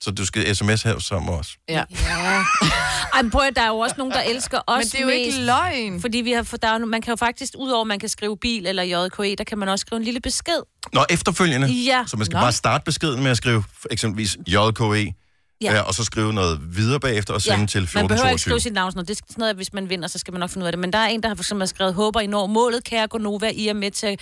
Så 0.00 0.10
du 0.10 0.26
skal 0.26 0.56
sms 0.56 0.82
her 0.82 0.98
sammen 0.98 1.30
med 1.30 1.38
os. 1.38 1.56
Ja. 1.68 1.84
ja. 1.90 2.42
Ej, 3.14 3.22
men 3.22 3.30
prøv 3.30 3.46
at, 3.46 3.56
der 3.56 3.62
er 3.62 3.68
jo 3.68 3.78
også 3.78 3.94
nogen, 3.98 4.12
der 4.12 4.20
elsker 4.20 4.60
os 4.66 4.78
Men 4.78 4.86
det 4.86 4.94
er 4.94 5.02
jo 5.02 5.08
ikke 5.08 5.30
mest. 5.30 5.40
løgn. 5.40 6.00
Fordi 6.00 6.18
vi 6.18 6.32
har, 6.32 6.42
for 6.42 6.56
der 6.56 6.68
er, 6.68 6.78
man 6.78 7.02
kan 7.02 7.12
jo 7.12 7.16
faktisk, 7.16 7.52
udover 7.58 7.80
at 7.80 7.86
man 7.86 7.98
kan 7.98 8.08
skrive 8.08 8.36
bil 8.36 8.66
eller 8.66 8.82
JKE, 8.82 9.36
der 9.36 9.44
kan 9.44 9.58
man 9.58 9.68
også 9.68 9.80
skrive 9.82 9.96
en 9.98 10.04
lille 10.04 10.20
besked. 10.20 10.62
Nå, 10.92 11.04
efterfølgende. 11.10 11.66
Ja. 11.68 12.04
Så 12.06 12.16
man 12.16 12.26
skal 12.26 12.36
Nå. 12.36 12.40
bare 12.40 12.52
starte 12.52 12.84
beskeden 12.84 13.22
med 13.22 13.30
at 13.30 13.36
skrive 13.36 13.64
eksempelvis 13.90 14.36
JKE, 14.46 15.14
Ja. 15.60 15.74
ja. 15.74 15.80
og 15.80 15.94
så 15.94 16.04
skrive 16.04 16.32
noget 16.32 16.76
videre 16.76 17.00
bagefter 17.00 17.34
og 17.34 17.42
sende 17.42 17.66
til 17.66 17.80
man 17.80 18.08
behøver 18.08 18.28
ikke 18.28 18.34
1422. 18.34 18.38
skrive 18.38 18.60
sit 18.60 18.72
navn 18.72 18.90
sådan 18.92 18.98
noget. 18.98 19.08
Det 19.08 19.14
er 19.20 19.26
sådan 19.28 19.40
noget, 19.40 19.50
at 19.50 19.56
hvis 19.56 19.72
man 19.72 19.88
vinder, 19.88 20.08
så 20.08 20.18
skal 20.18 20.32
man 20.32 20.40
nok 20.40 20.50
finde 20.50 20.64
ud 20.64 20.66
af 20.66 20.72
det. 20.72 20.78
Men 20.78 20.92
der 20.92 20.98
er 20.98 21.06
en, 21.06 21.22
der 21.22 21.28
har 21.28 21.34
for 21.34 21.42
eksempel 21.42 21.68
skrevet, 21.68 21.94
håber 21.94 22.20
I 22.20 22.26
når 22.26 22.46
målet, 22.46 22.84
kære 22.84 23.08
Gonova, 23.08 23.50
I 23.50 23.68
er 23.68 23.72
med 23.72 23.90
til, 23.90 24.18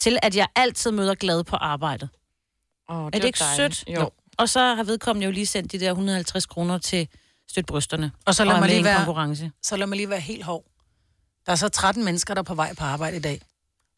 til 0.00 0.18
at 0.22 0.36
jeg 0.36 0.46
altid 0.56 0.90
møder 0.90 1.14
glad 1.14 1.44
på 1.44 1.56
arbejdet. 1.56 2.08
Oh, 2.88 3.06
er 3.06 3.10
det 3.10 3.24
ikke 3.24 3.38
sødt? 3.56 3.84
Jo. 3.88 4.10
Og 4.38 4.48
så 4.48 4.74
har 4.74 4.82
vedkommende 4.84 5.24
jo 5.24 5.30
lige 5.30 5.46
sendt 5.46 5.72
de 5.72 5.80
der 5.80 5.90
150 5.90 6.46
kroner 6.46 6.78
til 6.78 7.08
støtbrysterne. 7.48 8.12
Og 8.26 8.34
så 8.34 8.44
lad 8.44 8.54
er 8.54 8.60
mig 8.60 8.68
lige 8.68 8.78
en 8.78 8.84
være, 8.84 8.96
konkurrence. 8.96 9.50
så 9.62 9.76
lad 9.76 9.86
mig 9.86 9.96
lige 9.96 10.08
være 10.08 10.20
helt 10.20 10.44
hård. 10.44 10.64
Der 11.46 11.52
er 11.52 11.56
så 11.56 11.68
13 11.68 12.04
mennesker, 12.04 12.34
der 12.34 12.38
er 12.38 12.44
på 12.44 12.54
vej 12.54 12.74
på 12.74 12.84
arbejde 12.84 13.16
i 13.16 13.20
dag, 13.20 13.40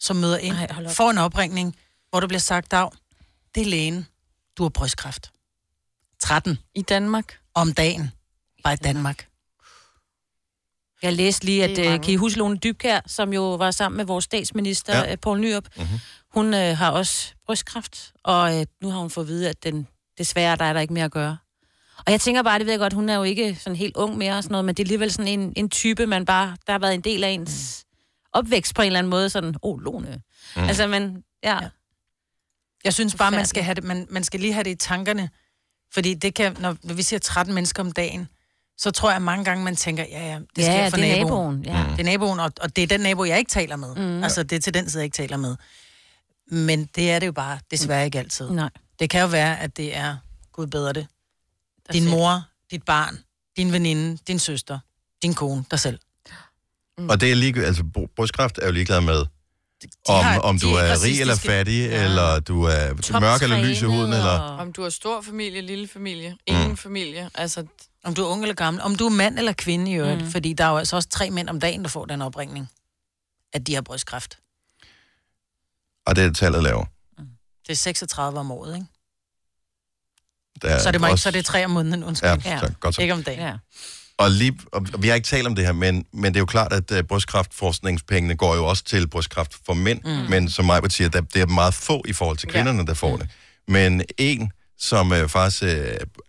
som 0.01 0.16
møder 0.16 0.39
ind, 0.39 0.57
Ej, 0.57 0.89
får 0.89 1.11
en 1.11 1.18
opringning, 1.18 1.76
hvor 2.11 2.20
der 2.20 2.26
bliver 2.26 2.41
sagt, 2.41 2.70
Dag, 2.70 2.91
det 3.55 3.61
er 3.61 3.66
lægen, 3.66 4.07
du 4.59 4.62
har 4.62 4.68
brystkræft. 4.68 5.30
13. 6.25 6.59
I 6.75 6.83
Danmark? 6.83 7.39
Om 7.55 7.72
dagen. 7.72 8.11
Bare 8.64 8.72
i 8.75 8.77
Danmark. 8.77 9.29
Jeg 11.03 11.12
læste 11.12 11.45
lige, 11.45 11.64
at 11.64 11.79
uh, 11.95 12.01
kan 12.05 12.12
I 12.12 12.16
huske 12.16 12.39
Lone 12.39 12.57
Dybkær, 12.57 13.01
som 13.07 13.33
jo 13.33 13.55
var 13.55 13.70
sammen 13.70 13.97
med 13.97 14.05
vores 14.05 14.25
statsminister, 14.25 14.97
Ja. 14.99 15.11
ja. 15.11 15.16
Poul 15.16 15.41
Nyrup, 15.41 15.64
Mhm. 15.77 15.87
hun 16.35 16.47
uh, 16.55 16.61
har 16.61 16.91
også 16.91 17.35
brystkræft, 17.47 18.12
og 18.22 18.57
uh, 18.57 18.62
nu 18.83 18.91
har 18.91 18.99
hun 18.99 19.11
fået 19.11 19.25
at 19.25 19.29
vide, 19.29 19.49
at 19.49 19.62
den, 19.64 19.87
desværre 20.18 20.57
der 20.57 20.64
er 20.64 20.72
der 20.72 20.81
ikke 20.81 20.95
mere 20.95 21.05
at 21.05 21.11
gøre. 21.12 21.37
Og 22.07 22.12
jeg 22.12 22.20
tænker 22.20 22.43
bare, 22.43 22.59
det 22.59 22.66
ved 22.66 22.72
jeg 22.72 22.79
godt, 22.81 22.93
hun 22.93 23.09
er 23.09 23.14
jo 23.14 23.22
ikke 23.22 23.57
sådan 23.61 23.77
helt 23.77 23.97
ung 23.97 24.16
mere 24.18 24.37
og 24.37 24.43
sådan 24.43 24.53
noget, 24.53 24.64
men 24.64 24.75
det 24.75 24.83
er 24.83 24.85
alligevel 24.85 25.12
sådan 25.12 25.29
en, 25.41 25.53
en 25.57 25.70
type, 25.70 26.07
man 26.07 26.25
bare, 26.25 26.57
der 26.66 26.72
har 26.72 26.79
været 26.79 26.95
en 26.95 27.01
del 27.01 27.25
af 27.25 27.29
ens 27.29 27.85
opvækst 28.33 28.75
på 28.75 28.83
en 28.83 28.87
eller 28.87 28.99
anden 28.99 29.11
måde, 29.11 29.31
sådan, 29.31 29.55
åh, 29.62 29.75
oh, 29.75 29.81
Lone. 29.81 30.22
Mm. 30.57 30.62
Mm. 30.62 30.68
Altså, 30.68 30.87
men, 30.87 31.22
ja. 31.45 31.55
ja. 31.62 31.68
Jeg 32.85 32.95
synes 32.95 33.14
bare, 33.14 33.31
man 33.31 33.47
skal, 33.47 33.62
have 33.62 33.75
det, 33.75 33.85
man, 33.85 34.07
man 34.11 34.25
skal 34.25 34.41
lige 34.41 34.53
have 34.53 34.64
det 34.64 34.70
i 34.70 34.75
tankerne. 34.75 35.31
Fordi 35.95 36.15
det 36.15 36.35
kan, 36.35 36.57
når, 36.61 36.77
vi 36.95 37.03
siger 37.03 37.21
13 37.21 37.55
mennesker 37.55 37.83
om 37.83 37.93
dagen, 37.93 38.29
så 38.79 38.91
tror 38.91 39.11
jeg 39.13 39.23
mange 39.23 39.45
gange, 39.45 39.65
man 39.65 39.77
tænker, 39.77 40.05
ja, 40.11 40.27
ja, 40.33 40.39
det 40.57 40.63
Ja, 40.63 40.63
sker 40.63 40.91
for 40.91 40.97
det 40.97 41.13
er 41.13 41.17
naboen. 41.17 41.55
naboen, 41.61 41.65
ja. 41.65 41.87
Det 41.93 42.01
er 42.01 42.05
naboen, 42.05 42.41
og, 42.41 42.53
og 42.61 42.77
det 42.77 42.83
er 42.83 42.87
den 42.87 43.01
nabo, 43.01 43.25
jeg 43.25 43.39
ikke 43.39 43.51
taler 43.51 43.77
med. 43.77 43.95
Mm. 43.95 44.03
Mm. 44.03 44.23
Altså, 44.23 44.43
det 44.43 44.57
er 44.57 44.61
til 44.61 44.75
den 44.75 44.91
side, 44.91 45.01
jeg 45.01 45.05
ikke 45.05 45.15
taler 45.17 45.37
med. 45.37 45.57
Men 46.51 46.85
det 46.97 47.11
er 47.11 47.19
det 47.19 47.27
jo 47.27 47.33
bare 47.33 47.59
desværre 47.71 48.05
ikke 48.05 48.19
altid. 48.19 48.51
Nej. 48.51 48.71
Det 48.99 49.11
kan 49.11 49.21
jo 49.21 49.27
være, 49.27 49.61
at 49.61 49.77
det 49.77 49.97
er, 49.97 50.17
Gud 50.53 50.67
bedre 50.67 50.93
det, 50.93 51.07
Der 51.87 51.93
din 51.93 52.09
mor, 52.09 52.43
dit 52.71 52.83
barn, 52.83 53.19
din 53.57 53.73
veninde, 53.73 54.19
din 54.29 54.39
søster, 54.39 54.79
din 55.23 55.35
kone, 55.35 55.65
dig 55.71 55.81
selv. 55.81 55.99
Mm. 56.99 57.09
Og 57.09 57.21
det 57.21 57.31
er 57.31 57.35
lige, 57.35 57.65
altså 57.67 57.83
br- 57.99 58.13
brystkræft 58.17 58.59
er 58.63 58.67
jo 58.67 58.73
ligeglad 58.73 59.01
med, 59.01 59.25
om, 60.09 60.24
har- 60.24 60.39
om 60.39 60.59
du 60.59 60.66
er 60.74 60.78
er 60.82 61.03
rig 61.05 61.20
eller 61.20 61.37
fattig, 61.37 61.89
ja. 61.89 62.05
eller 62.05 62.41
du 62.41 62.62
er 62.64 63.20
mørk 63.20 63.43
eller 63.43 63.62
lys 63.62 63.82
i 63.82 63.85
huden, 63.85 64.12
eller... 64.12 64.39
Om 64.41 64.72
du 64.72 64.82
har 64.82 64.91
stor 64.91 65.20
familie, 65.22 65.61
lille 65.61 65.89
familie, 65.89 66.37
ingen 66.47 66.68
mm. 66.68 66.76
familie. 66.76 67.30
Altså, 67.35 67.66
Om 68.05 68.14
du 68.14 68.24
er 68.24 68.28
ung 68.28 68.43
eller 68.43 68.55
gammel, 68.55 68.82
om 68.82 68.97
du 68.97 69.07
er 69.07 69.11
mand 69.11 69.39
eller 69.39 69.53
kvinde 69.53 69.91
i 69.91 69.95
øvrigt. 69.95 70.18
Mm. 70.18 70.24
Mm. 70.24 70.30
Fordi 70.32 70.53
der 70.53 70.64
er 70.64 70.68
jo 70.70 70.76
altså 70.76 70.97
også 70.97 71.09
tre 71.09 71.30
mænd 71.30 71.49
om 71.49 71.61
dagen, 71.61 71.82
der 71.82 71.89
får 71.89 72.05
den 72.05 72.22
opringning, 72.22 72.70
at 73.53 73.66
de 73.66 73.74
har 73.74 73.82
brystkræft. 73.82 74.39
Og 76.07 76.16
det 76.16 76.24
er 76.24 76.32
tallet 76.32 76.62
laver. 76.62 76.85
Det 77.66 77.72
er 77.72 77.76
36 77.76 78.41
om 78.41 78.51
året, 78.51 78.74
ikke? 78.74 78.87
Der 80.62 80.78
så, 80.78 80.91
det 80.91 81.01
må 81.01 81.07
ikke, 81.07 81.12
også- 81.14 81.22
så 81.22 81.30
det 81.30 81.39
er 81.39 81.43
tre 81.43 81.64
om 81.64 81.70
måneden, 81.70 82.05
undskyld. 82.05 82.30
Ja, 82.45 82.59
så, 82.61 82.72
godt 82.80 82.95
så. 82.95 83.01
Ikke 83.03 83.14
om 83.14 83.22
dagen. 83.24 83.41
Ja. 83.41 83.57
Og, 84.19 84.31
lige, 84.31 84.59
og 84.73 84.87
vi 84.99 85.09
har 85.09 85.15
ikke 85.15 85.27
talt 85.27 85.47
om 85.47 85.55
det 85.55 85.65
her, 85.65 85.73
men, 85.73 86.05
men 86.12 86.25
det 86.25 86.37
er 86.37 86.41
jo 86.41 86.47
klart, 86.47 86.73
at 86.73 86.91
uh, 86.91 86.99
brystkræftforskningspengene 87.01 88.37
går 88.37 88.55
jo 88.55 88.67
også 88.67 88.85
til 88.85 89.09
brystkræft 89.09 89.53
for 89.67 89.75
mænd. 89.75 90.01
Mm. 90.05 90.31
Men 90.31 90.51
som 90.51 90.65
mig 90.65 90.93
siger, 90.93 91.09
der, 91.09 91.21
det 91.21 91.43
er 91.43 91.47
meget 91.47 91.75
få 91.75 92.05
i 92.09 92.12
forhold 92.12 92.37
til 92.37 92.49
kvinderne, 92.49 92.79
ja. 92.79 92.85
der 92.85 92.95
får 92.95 93.17
det. 93.17 93.29
Men 93.69 94.03
en, 94.19 94.53
som 94.79 95.12
uh, 95.12 95.29
faktisk 95.29 95.62
uh, 95.62 95.69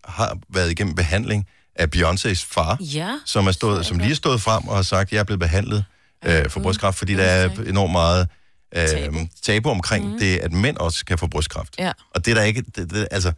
har 0.06 0.38
været 0.50 0.72
igennem 0.72 0.96
behandling, 0.96 1.48
er 1.76 1.88
Beyoncés 1.96 2.46
far, 2.54 2.78
Ja. 2.82 3.12
som, 3.26 3.48
er 3.48 3.52
stået, 3.52 3.86
som 3.86 4.00
lige 4.00 4.12
er 4.12 4.16
stået 4.16 4.42
frem 4.42 4.68
og 4.68 4.76
har 4.76 4.84
sagt, 4.84 5.08
at 5.08 5.12
jeg 5.12 5.20
er 5.20 5.24
blevet 5.24 5.40
behandlet 5.40 5.86
uh, 6.28 6.50
for 6.50 6.60
brystkræft, 6.60 6.98
fordi 6.98 7.14
der 7.16 7.24
er 7.24 7.50
enormt 7.68 7.92
meget 7.92 8.28
uh, 8.78 8.82
tabu. 8.84 9.18
tabu 9.42 9.70
omkring 9.70 10.12
mm. 10.12 10.20
det, 10.20 10.38
at 10.38 10.52
mænd 10.54 10.78
også 10.78 11.06
kan 11.06 11.18
få 11.18 11.28
brystkræft. 11.28 11.76
Ja. 11.80 11.92
Og 12.16 12.26
det 12.26 12.32
er 12.32 12.36
der 12.36 12.44
ikke, 12.44 12.64
det, 12.76 12.90
det, 12.90 13.08
altså, 13.12 13.32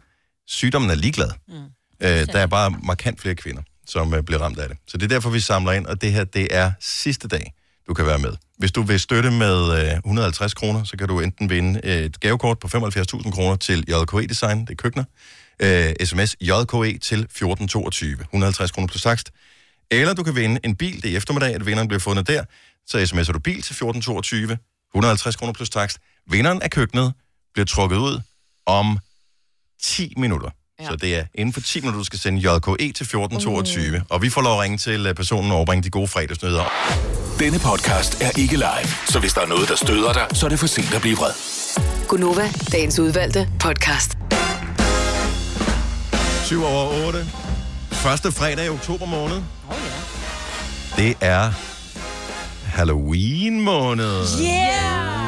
sygdommen 0.46 0.90
er 0.90 0.94
ligeglad. 0.94 1.30
Mm. 1.48 1.54
Øh, 2.00 2.26
der 2.26 2.38
er 2.38 2.46
bare 2.46 2.70
markant 2.82 3.20
flere 3.20 3.34
kvinder 3.34 3.62
som 3.88 4.14
øh, 4.14 4.22
bliver 4.22 4.40
ramt 4.40 4.58
af 4.58 4.68
det. 4.68 4.78
Så 4.86 4.96
det 4.96 5.04
er 5.04 5.08
derfor, 5.08 5.30
vi 5.30 5.40
samler 5.40 5.72
ind, 5.72 5.86
og 5.86 6.02
det 6.02 6.12
her, 6.12 6.24
det 6.24 6.48
er 6.50 6.72
sidste 6.80 7.28
dag, 7.28 7.52
du 7.88 7.94
kan 7.94 8.06
være 8.06 8.18
med. 8.18 8.32
Hvis 8.58 8.72
du 8.72 8.82
vil 8.82 9.00
støtte 9.00 9.30
med 9.30 9.86
øh, 9.86 9.96
150 9.96 10.54
kroner, 10.54 10.84
så 10.84 10.96
kan 10.96 11.08
du 11.08 11.20
enten 11.20 11.50
vinde 11.50 11.80
øh, 11.84 11.96
et 11.96 12.20
gavekort 12.20 12.58
på 12.58 12.68
75.000 12.68 13.30
kroner 13.30 13.56
til 13.56 13.84
JKE 13.88 14.26
Design, 14.26 14.60
det 14.60 14.70
er 14.70 14.74
køkkener, 14.74 15.04
øh, 15.62 16.06
sms 16.06 16.36
JKE 16.40 16.98
til 16.98 17.20
1422, 17.20 18.16
150 18.20 18.70
kroner 18.70 18.88
plus 18.88 19.02
takst. 19.02 19.30
Eller 19.90 20.14
du 20.14 20.22
kan 20.22 20.36
vinde 20.36 20.60
en 20.64 20.76
bil, 20.76 20.96
det 20.96 21.04
er 21.04 21.12
i 21.12 21.16
eftermiddag, 21.16 21.54
at 21.54 21.66
vinderen 21.66 21.88
bliver 21.88 22.00
fundet 22.00 22.28
der, 22.28 22.44
så 22.86 22.98
sms'er 22.98 23.32
du 23.32 23.38
bil 23.38 23.62
til 23.62 23.72
1422, 23.72 24.58
150 24.90 25.36
kroner 25.36 25.52
plus 25.52 25.70
takst. 25.70 25.98
Vinderen 26.30 26.62
af 26.62 26.70
køkkenet 26.70 27.12
bliver 27.54 27.66
trukket 27.66 27.96
ud 27.96 28.20
om 28.66 28.98
10 29.82 30.12
minutter. 30.16 30.50
Ja. 30.80 30.86
Så 30.86 30.96
det 30.96 31.16
er 31.16 31.24
inden 31.34 31.52
for 31.52 31.60
10 31.60 31.80
minutter, 31.80 31.98
du 31.98 32.04
skal 32.04 32.18
sende 32.18 32.38
JKE 32.38 32.76
til 32.78 32.88
1422. 32.88 33.96
Uh. 33.96 34.02
Og 34.08 34.22
vi 34.22 34.30
får 34.30 34.42
lov 34.42 34.52
at 34.52 34.60
ringe 34.60 34.78
til 34.78 35.06
øh, 35.06 35.14
personen 35.14 35.50
og 35.50 35.56
overbringe 35.56 35.82
de 35.82 35.90
gode 35.90 36.08
fredagsnyheder. 36.08 36.64
Denne 37.38 37.58
podcast 37.58 38.22
er 38.22 38.30
ikke 38.38 38.56
live, 38.56 38.88
så 39.06 39.18
hvis 39.20 39.34
der 39.34 39.40
er 39.40 39.46
noget, 39.46 39.68
der 39.68 39.76
støder 39.76 40.12
dig, 40.12 40.26
så 40.32 40.46
er 40.46 40.50
det 40.50 40.58
for 40.58 40.66
sent 40.66 40.94
at 40.94 41.00
blive 41.00 41.16
vred. 41.16 41.32
Gunova, 42.08 42.50
dagens 42.72 42.98
udvalgte 42.98 43.48
podcast. 43.60 44.18
7 46.44 46.64
over 46.64 47.06
8. 47.06 47.26
Første 47.92 48.32
fredag 48.32 48.66
i 48.66 48.68
oktober 48.68 49.06
måned. 49.06 49.36
Oh, 49.36 49.76
ja. 50.98 51.02
Det 51.02 51.16
er 51.20 51.50
Halloween 52.64 53.60
måned. 53.60 54.24
Yeah! 54.42 55.27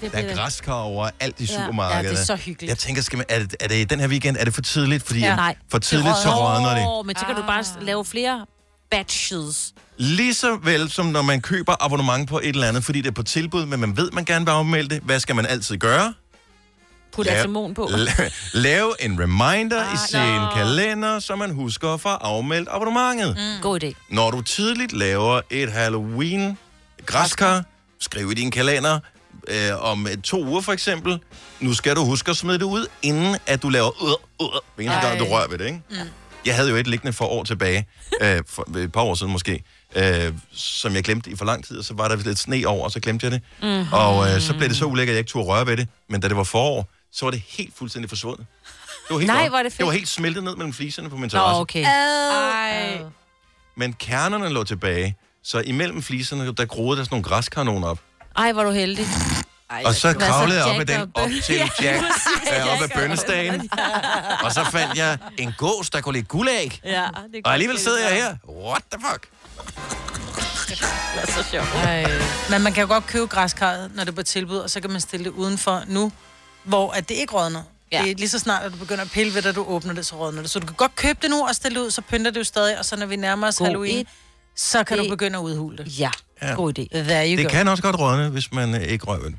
Det 0.00 0.12
Der 0.12 0.18
bliver 0.18 0.30
er 0.32 0.36
græskar 0.36 0.72
over 0.72 1.10
alt 1.20 1.40
i 1.40 1.44
Ja. 1.44 1.46
supermarkederne. 1.60 2.08
Ja, 2.08 2.14
det 2.14 2.20
er 2.20 2.24
så 2.24 2.36
hyggeligt. 2.36 2.68
Jeg 2.70 2.78
tænker, 2.78 3.02
skal 3.02 3.16
man, 3.16 3.26
er, 3.28 3.38
det, 3.38 3.56
er 3.60 3.68
det 3.68 3.90
den 3.90 4.00
her 4.00 4.08
weekend? 4.08 4.36
Er 4.40 4.44
det 4.44 4.54
for 4.54 4.62
tidligt? 4.62 5.06
Fordi 5.06 5.20
Ja. 5.20 5.36
Nej. 5.36 5.54
for 5.70 5.78
tidligt, 5.78 6.16
så 6.22 6.28
rådner 6.30 6.74
det. 6.74 6.84
Åh, 6.86 7.06
men 7.06 7.16
så 7.16 7.24
kan 7.26 7.34
du 7.34 7.42
bare 7.42 7.64
lave 7.80 8.04
flere 8.04 8.46
batches. 8.90 9.72
Lige 9.96 10.34
så 10.34 10.56
vel 10.62 10.90
som 10.90 11.06
når 11.06 11.22
man 11.22 11.40
køber 11.40 11.84
abonnement 11.84 12.28
på 12.28 12.38
et 12.38 12.48
eller 12.48 12.68
andet, 12.68 12.84
fordi 12.84 13.00
det 13.00 13.06
er 13.08 13.12
på 13.12 13.22
tilbud, 13.22 13.66
men 13.66 13.80
man 13.80 13.96
ved, 13.96 14.10
man 14.10 14.24
gerne 14.24 14.44
vil 14.44 14.52
afmelde 14.52 14.94
det. 14.94 15.02
Hvad 15.02 15.20
skal 15.20 15.36
man 15.36 15.46
altid 15.46 15.76
gøre? 15.76 16.14
Put 17.12 17.26
Lav- 17.26 17.32
atamon 17.38 17.74
på. 17.74 17.84
la- 18.08 18.30
Lave 18.54 18.92
en 19.04 19.20
reminder 19.20 19.84
ah, 19.84 19.94
i 19.94 19.96
sin 20.08 20.42
kalender, 20.56 21.18
så 21.18 21.36
man 21.36 21.50
husker 21.50 21.94
at 21.94 22.00
få 22.00 22.08
afmeldt 22.08 22.68
abonnementet. 22.72 23.36
Mm. 23.36 23.62
God 23.62 23.84
idé. 23.84 23.92
Når 24.10 24.30
du 24.30 24.40
tidligt 24.42 24.92
laver 24.92 25.40
et 25.50 25.72
Halloween 25.72 26.58
græskar, 27.06 27.64
skriv 28.00 28.30
i 28.30 28.34
din 28.34 28.50
kalender 28.50 29.00
øh, 29.48 29.82
om 29.90 30.06
to 30.24 30.44
uger 30.44 30.60
for 30.60 30.72
eksempel. 30.72 31.18
Nu 31.60 31.74
skal 31.74 31.96
du 31.96 32.04
huske 32.04 32.30
at 32.30 32.36
smide 32.36 32.58
det 32.58 32.64
ud, 32.64 32.86
inden 33.02 33.36
at 33.46 33.62
du 33.62 33.68
laver 33.68 33.90
øh, 34.04 34.46
øh, 34.46 34.48
hver 34.74 34.84
eneste 34.84 35.06
gang, 35.08 35.18
du 35.20 35.24
rører 35.24 35.48
ved 35.48 35.58
det, 35.58 35.64
ikke? 35.66 35.80
Mm. 35.90 35.96
Jeg 36.46 36.56
havde 36.56 36.70
jo 36.70 36.76
et 36.76 36.86
liggende 36.86 37.12
for 37.12 37.24
år 37.24 37.44
tilbage, 37.44 37.86
øh, 38.22 38.42
for 38.48 38.76
et 38.78 38.92
par 38.92 39.00
år 39.00 39.14
siden 39.14 39.32
måske, 39.32 39.62
øh, 39.96 40.32
som 40.54 40.94
jeg 40.94 41.04
glemte 41.04 41.30
i 41.30 41.36
for 41.36 41.44
lang 41.44 41.64
tid, 41.64 41.78
og 41.78 41.84
så 41.84 41.94
var 41.94 42.08
der 42.08 42.16
lidt 42.16 42.38
sne 42.38 42.66
over, 42.66 42.84
og 42.84 42.90
så 42.90 43.00
glemte 43.00 43.24
jeg 43.26 43.32
det. 43.32 43.42
Mhm. 43.62 43.92
Og 43.92 44.28
øh, 44.34 44.40
så 44.40 44.54
blev 44.56 44.68
det 44.68 44.76
så 44.76 44.84
ulækkert, 44.84 45.12
at 45.12 45.14
jeg 45.16 45.18
ikke 45.20 45.30
turde 45.30 45.46
røre 45.46 45.66
ved 45.66 45.76
det. 45.76 45.88
Men 46.08 46.20
da 46.20 46.28
det 46.28 46.36
var 46.36 46.44
forår, 46.44 46.88
så 47.12 47.26
var 47.26 47.30
det 47.30 47.42
helt 47.48 47.74
fuldstændig 47.76 48.08
forsvundet. 48.08 48.46
Det 49.08 49.14
var 49.14 49.18
helt 49.18 49.26
Nej, 49.26 49.44
er 49.46 49.62
det 49.62 49.72
fedt. 49.72 49.78
Det 49.78 49.86
var 49.86 49.92
helt 49.92 50.08
smeltet 50.08 50.44
ned 50.44 50.56
mellem 50.56 50.72
fliserne 50.72 51.10
på 51.10 51.16
min 51.16 51.22
Nå, 51.22 51.28
terrasse. 51.28 51.60
okay. 51.60 51.84
Ej. 51.84 52.98
Men 53.76 53.92
kernerne 53.92 54.48
lå 54.48 54.64
tilbage, 54.64 55.16
så 55.42 55.60
imellem 55.60 56.02
fliserne, 56.02 56.52
der 56.52 56.64
groede 56.64 56.96
der 56.98 57.04
sådan 57.04 57.14
nogle 57.14 57.24
græskanoner 57.24 57.88
op. 57.88 57.98
Ej, 58.36 58.52
hvor 58.52 58.64
du 58.64 58.70
heldig. 58.70 59.06
Ej, 59.70 59.82
Og 59.84 59.94
så 59.94 60.12
kravlede 60.18 60.58
jeg 60.58 60.74
op 60.74 60.80
ad 60.80 60.86
den, 60.86 61.00
op 61.14 61.28
til 61.44 61.54
Ja, 61.60 61.68
Jack, 61.82 62.02
øh, 62.56 62.72
op 62.72 62.82
ad 62.82 62.88
bønnestagen. 62.94 63.70
Og 64.42 64.52
så 64.52 64.64
fandt 64.72 64.96
jeg 64.98 65.18
en 65.38 65.54
gås, 65.58 65.90
der 65.90 66.00
kunne 66.00 66.12
lægge 66.12 66.28
guldæg. 66.28 66.80
Ja, 66.84 67.06
det 67.32 67.40
Og 67.44 67.52
alligevel 67.52 67.78
sidder 67.78 68.08
jeg 68.08 68.16
her. 68.16 68.36
What 68.48 68.82
the 68.92 69.02
fuck? 69.10 69.28
Det 70.68 71.22
er 71.22 71.26
så 71.42 71.48
sjovt. 71.50 71.68
Ej. 71.74 72.06
Men 72.50 72.62
man 72.62 72.72
kan 72.72 72.80
jo 72.80 72.88
godt 72.88 73.06
købe 73.06 73.26
græskarret, 73.26 73.90
når 73.94 74.04
det 74.04 74.10
er 74.10 74.16
på 74.16 74.22
tilbud, 74.22 74.56
og 74.56 74.70
så 74.70 74.80
kan 74.80 74.90
man 74.90 75.00
stille 75.00 75.24
det 75.24 75.30
udenfor 75.30 75.82
nu, 75.86 76.12
hvor 76.64 76.92
at 76.92 77.08
det 77.08 77.14
ikke 77.14 77.32
rådner. 77.34 77.62
Ja. 77.92 78.02
Det 78.02 78.10
er 78.10 78.14
lige 78.14 78.28
så 78.28 78.38
snart, 78.38 78.62
at 78.62 78.72
du 78.72 78.76
begynder 78.76 79.04
at 79.04 79.10
pille 79.10 79.34
ved 79.34 79.42
det, 79.42 79.48
at 79.48 79.54
du 79.54 79.64
åbner 79.64 79.92
det, 79.94 80.06
så 80.06 80.16
rådner 80.16 80.42
det. 80.42 80.50
Så 80.50 80.58
du 80.58 80.66
kan 80.66 80.76
godt 80.76 80.96
købe 80.96 81.18
det 81.22 81.30
nu 81.30 81.46
og 81.46 81.54
stille 81.54 81.78
det 81.80 81.86
ud, 81.86 81.90
så 81.90 82.00
pynter 82.02 82.30
det 82.30 82.38
jo 82.38 82.44
stadig, 82.44 82.78
og 82.78 82.84
så 82.84 82.96
når 82.96 83.06
vi 83.06 83.16
nærmer 83.16 83.46
os 83.46 83.56
God 83.58 83.66
Halloween, 83.66 84.06
så 84.56 84.84
kan 84.84 84.98
idé. 84.98 85.02
du 85.02 85.08
begynde 85.08 85.38
at 85.38 85.42
udhule 85.42 85.76
det. 85.76 85.98
Ja, 86.00 86.10
Ja. 86.42 86.54
god 86.54 86.78
idé. 86.78 86.86
There 86.92 87.30
you 87.30 87.36
Det 87.36 87.44
go. 87.46 87.50
kan 87.50 87.68
også 87.68 87.82
godt 87.82 87.98
rådne, 87.98 88.28
hvis 88.28 88.52
man 88.52 88.74
øh, 88.74 88.82
ikke 88.82 89.04
rører 89.04 89.18
ved 89.20 89.30
det. 89.30 89.38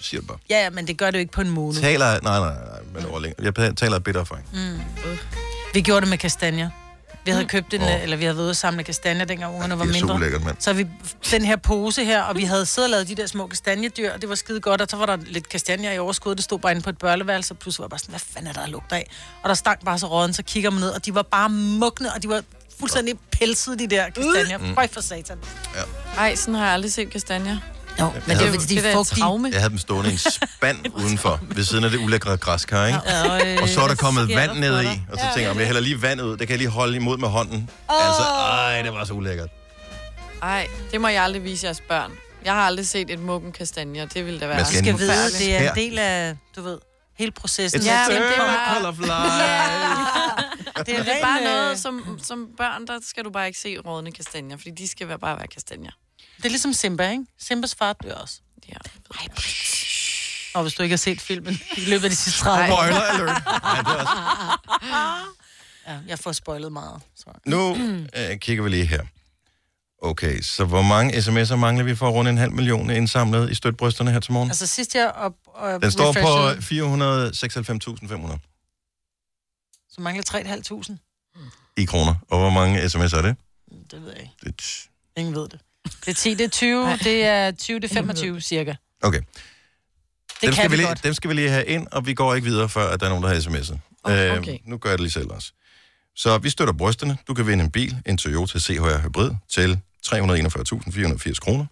Siger 0.00 0.20
det 0.20 0.28
bare. 0.28 0.38
Ja, 0.50 0.62
ja, 0.62 0.70
men 0.70 0.86
det 0.86 0.96
gør 0.98 1.06
det 1.10 1.18
jo 1.18 1.20
ikke 1.20 1.32
på 1.32 1.40
en 1.40 1.50
måned. 1.50 1.80
Taler, 1.80 2.06
nej, 2.06 2.38
nej, 2.38 2.54
nej, 2.54 2.80
men 2.94 3.04
over 3.06 3.20
længere. 3.20 3.52
Jeg 3.58 3.76
taler 3.76 3.94
af 3.96 4.04
bitter 4.04 4.20
erfaring. 4.20 4.46
Mm. 4.52 4.80
Vi 5.74 5.80
gjorde 5.80 6.00
det 6.00 6.08
med 6.08 6.18
kastanjer. 6.18 6.70
Vi 7.24 7.30
havde 7.30 7.44
købt 7.46 7.74
en, 7.74 7.82
oh. 7.82 8.02
eller 8.02 8.16
vi 8.16 8.24
havde 8.24 8.36
været 8.36 8.44
ude 8.44 8.50
og 8.50 8.56
samle 8.56 8.84
kastanjer, 8.84 9.24
dengang 9.24 9.54
ungerne 9.54 9.78
var 9.78 9.84
det 9.84 9.90
er 9.94 9.98
så 9.98 10.00
mindre. 10.04 10.14
ulækkert, 10.14 10.44
mand. 10.44 10.56
Så 10.58 10.72
vi 10.72 10.86
den 11.30 11.44
her 11.44 11.56
pose 11.56 12.04
her, 12.04 12.22
og 12.22 12.36
vi 12.36 12.44
havde 12.44 12.66
siddet 12.66 12.86
og 12.86 12.90
lavet 12.90 13.08
de 13.08 13.14
der 13.14 13.26
små 13.26 13.46
kastanjedyr, 13.46 14.12
og 14.12 14.20
det 14.20 14.28
var 14.28 14.34
skide 14.34 14.60
godt, 14.60 14.80
og 14.80 14.86
så 14.90 14.96
var 14.96 15.06
der 15.06 15.16
lidt 15.26 15.48
kastanjer 15.48 15.92
i 15.92 15.98
overskud, 15.98 16.34
det 16.34 16.44
stod 16.44 16.58
bare 16.58 16.72
inde 16.72 16.82
på 16.82 16.90
et 16.90 16.98
børleværelse, 16.98 17.54
og 17.54 17.58
pludselig 17.58 17.80
var 17.82 17.84
jeg 17.86 17.90
bare 17.90 17.98
sådan, 17.98 18.12
hvad 18.12 18.20
fanden 18.20 18.48
er 18.48 18.52
der, 18.52 18.66
lugter 18.66 18.96
af? 18.96 19.10
Og 19.42 19.48
der 19.48 19.54
stank 19.54 19.84
bare 19.84 19.98
så 19.98 20.06
råden, 20.06 20.32
så 20.32 20.42
kigger 20.42 20.70
man 20.70 20.80
ned, 20.80 20.90
og 20.90 21.06
de 21.06 21.14
var 21.14 21.22
bare 21.22 21.48
mugne, 21.50 22.12
og 22.14 22.22
de 22.22 22.28
var 22.28 22.42
fuldstændig 22.80 23.14
pelsede, 23.32 23.78
de 23.78 23.86
der 23.86 24.04
kastanjer. 24.10 24.58
Mm. 24.58 24.74
Føj 24.74 24.88
for 24.92 25.00
satan. 25.00 25.38
Ej, 26.18 26.34
sådan 26.34 26.54
har 26.54 26.64
jeg 26.64 26.74
aldrig 26.74 26.92
set 26.92 27.10
kastanjer. 27.10 27.56
Jo, 28.00 28.04
men 28.26 28.36
det 28.36 28.42
er 28.42 28.46
jo, 28.46 28.60
fordi 28.60 28.74
de 28.74 28.88
er 28.88 28.92
fugtige. 28.94 29.24
Jeg 29.52 29.60
havde 29.60 29.70
dem 29.70 29.78
stående 29.78 30.10
i 30.10 30.12
en 30.12 30.18
spand 30.18 30.76
udenfor, 31.04 31.40
ved 31.42 31.64
siden 31.64 31.84
af 31.84 31.90
det 31.90 31.98
ulækre 31.98 32.36
græskar, 32.36 32.86
ikke? 32.86 32.98
Ja, 33.06 33.52
øh, 33.54 33.62
Og 33.62 33.68
så 33.68 33.80
er 33.80 33.88
der 33.88 33.94
kommet 33.94 34.28
vand 34.36 34.58
ned 34.58 34.82
i, 34.82 34.86
og 35.12 35.18
så 35.18 35.24
tænker 35.24 35.40
jeg, 35.40 35.50
om 35.50 35.58
jeg 35.58 35.66
hælder 35.66 35.80
lige 35.80 36.02
vand 36.02 36.20
ud, 36.22 36.30
det 36.30 36.38
kan 36.38 36.50
jeg 36.50 36.58
lige 36.58 36.68
holde 36.68 36.96
imod 36.96 37.18
med 37.18 37.28
hånden. 37.28 37.70
Altså, 37.88 38.22
ej, 38.22 38.82
det 38.82 38.92
var 38.92 39.04
så 39.04 39.12
ulækkert. 39.12 39.48
Ej, 40.42 40.66
det 40.92 41.00
må 41.00 41.08
jeg 41.08 41.22
aldrig 41.22 41.44
vise 41.44 41.66
jeres 41.66 41.80
børn. 41.88 42.12
Jeg 42.44 42.52
har 42.52 42.60
aldrig 42.60 42.88
set 42.88 43.10
et 43.10 43.18
muggen 43.20 43.52
kastanjer. 43.52 44.06
Det 44.06 44.26
ville 44.26 44.40
da 44.40 44.46
være 44.46 44.56
Man 44.56 44.66
skal 44.66 44.78
skal 44.84 44.98
vide, 44.98 45.30
det 45.38 45.56
er 45.56 45.70
en 45.70 45.76
del 45.76 45.98
af, 45.98 46.36
du 46.56 46.62
ved, 46.62 46.78
hele 47.18 47.30
processen. 47.32 47.80
It's 47.80 47.84
Ja, 47.84 48.04
a 48.04 48.08
men 48.08 48.16
det 48.16 48.22
circle 48.28 48.44
bare- 48.44 48.88
of 48.88 48.98
life. 48.98 50.19
Det 50.86 50.98
er, 50.98 51.02
Det 51.02 51.08
er 51.08 51.14
ren, 51.14 51.22
bare 51.22 51.38
øh, 51.38 51.44
noget, 51.44 51.78
som, 51.78 52.18
som 52.22 52.48
børn, 52.56 52.86
der 52.86 52.98
skal 53.02 53.24
du 53.24 53.30
bare 53.30 53.46
ikke 53.46 53.58
se 53.58 53.78
rådne 53.78 54.12
kastanjer, 54.12 54.56
fordi 54.56 54.70
de 54.70 54.88
skal 54.88 55.08
være, 55.08 55.18
bare 55.18 55.36
være 55.36 55.46
kastanjer. 55.46 55.90
Det 56.36 56.44
er 56.44 56.48
ligesom 56.48 56.72
Simba, 56.72 57.10
ikke? 57.10 57.24
Simbas 57.38 57.74
far 57.74 57.92
dør 57.92 58.14
også. 58.14 58.40
Ja. 58.68 58.74
Ej, 59.20 59.26
og 60.54 60.62
hvis 60.62 60.74
du 60.74 60.82
ikke 60.82 60.92
har 60.92 60.96
set 60.98 61.20
filmen 61.20 61.60
i 61.76 61.80
løbet 61.80 62.04
af 62.04 62.10
de 62.10 62.16
sidste 62.16 62.40
30 62.40 62.74
år. 62.74 62.76
Spoiler 62.76 63.00
alert. 63.00 63.42
Ja, 63.46 63.80
det 63.80 63.88
er 63.88 64.00
også. 64.00 64.12
Ja, 65.86 65.98
jeg 66.08 66.18
får 66.18 66.32
spoilet 66.32 66.72
meget. 66.72 67.00
Så. 67.16 67.24
Nu 67.46 67.76
øh, 68.16 68.38
kigger 68.38 68.62
vi 68.62 68.68
lige 68.68 68.86
her. 68.86 69.02
Okay, 70.02 70.40
så 70.40 70.64
hvor 70.64 70.82
mange 70.82 71.18
sms'er 71.18 71.56
mangler 71.56 71.84
vi 71.84 71.94
for 71.94 72.08
at 72.08 72.14
runde 72.14 72.30
en 72.30 72.38
halv 72.38 72.52
million 72.52 72.90
indsamlet 72.90 73.50
i 73.50 73.54
støtbrysterne 73.54 74.10
her 74.12 74.20
til 74.20 74.32
morgen? 74.32 74.50
Altså 74.50 74.66
sidst 74.66 74.94
jeg 74.94 75.10
op, 75.10 75.32
op 75.54 75.82
Den 75.82 75.90
står 75.90 76.12
på 76.12 76.18
refreshede, 76.18 76.84
496.500 78.14 78.49
Så 80.00 80.04
mangler 80.04 80.22
3.500. 81.36 81.72
i 81.76 81.84
kroner. 81.84 82.14
Og 82.28 82.38
hvor 82.38 82.50
mange 82.50 82.82
sms'er 82.84 83.16
er 83.16 83.22
det? 83.22 83.36
Det 83.90 84.02
ved 84.02 84.12
jeg 84.12 84.20
ikke. 84.20 84.32
det 84.44 84.62
t- 84.62 85.12
Ingen 85.16 85.34
ved 85.34 85.48
det. 85.48 85.60
Det 86.04 86.08
er 86.08 86.14
10, 86.14 86.34
det 86.34 86.44
er 86.44 86.48
20, 86.48 86.98
det 87.04 87.24
er 87.24 87.50
20, 87.50 87.80
det 87.80 87.90
er 87.90 87.94
25 87.94 88.40
cirka. 88.40 88.74
okay. 89.02 89.18
Det 89.20 89.26
dem, 90.42 90.46
kan 90.46 90.52
skal 90.54 90.70
vi 90.70 90.76
lige, 90.76 90.86
godt. 90.86 91.04
dem 91.04 91.14
skal 91.14 91.30
vi 91.30 91.34
lige 91.34 91.48
have 91.50 91.66
ind, 91.66 91.86
og 91.92 92.06
vi 92.06 92.14
går 92.14 92.34
ikke 92.34 92.44
videre, 92.48 92.68
før 92.68 92.88
at 92.88 93.00
der 93.00 93.06
er 93.06 93.10
nogen, 93.10 93.24
der 93.24 93.28
har 93.30 93.36
sms'et. 93.40 93.78
Øhm, 94.12 94.38
okay. 94.38 94.58
nu 94.64 94.78
gør 94.78 94.90
jeg 94.90 94.98
det 94.98 95.02
lige 95.02 95.12
selv 95.12 95.30
også. 95.30 95.52
Så 96.16 96.38
vi 96.38 96.50
støtter 96.50 96.74
brysterne. 96.74 97.18
Du 97.28 97.34
kan 97.34 97.46
vinde 97.46 97.64
en 97.64 97.70
bil, 97.70 97.96
en 98.06 98.18
Toyota 98.18 98.58
CHR 98.58 98.98
Hybrid, 99.02 99.30
til 99.48 99.80
341.480 100.06 101.34
kroner. 101.34 101.66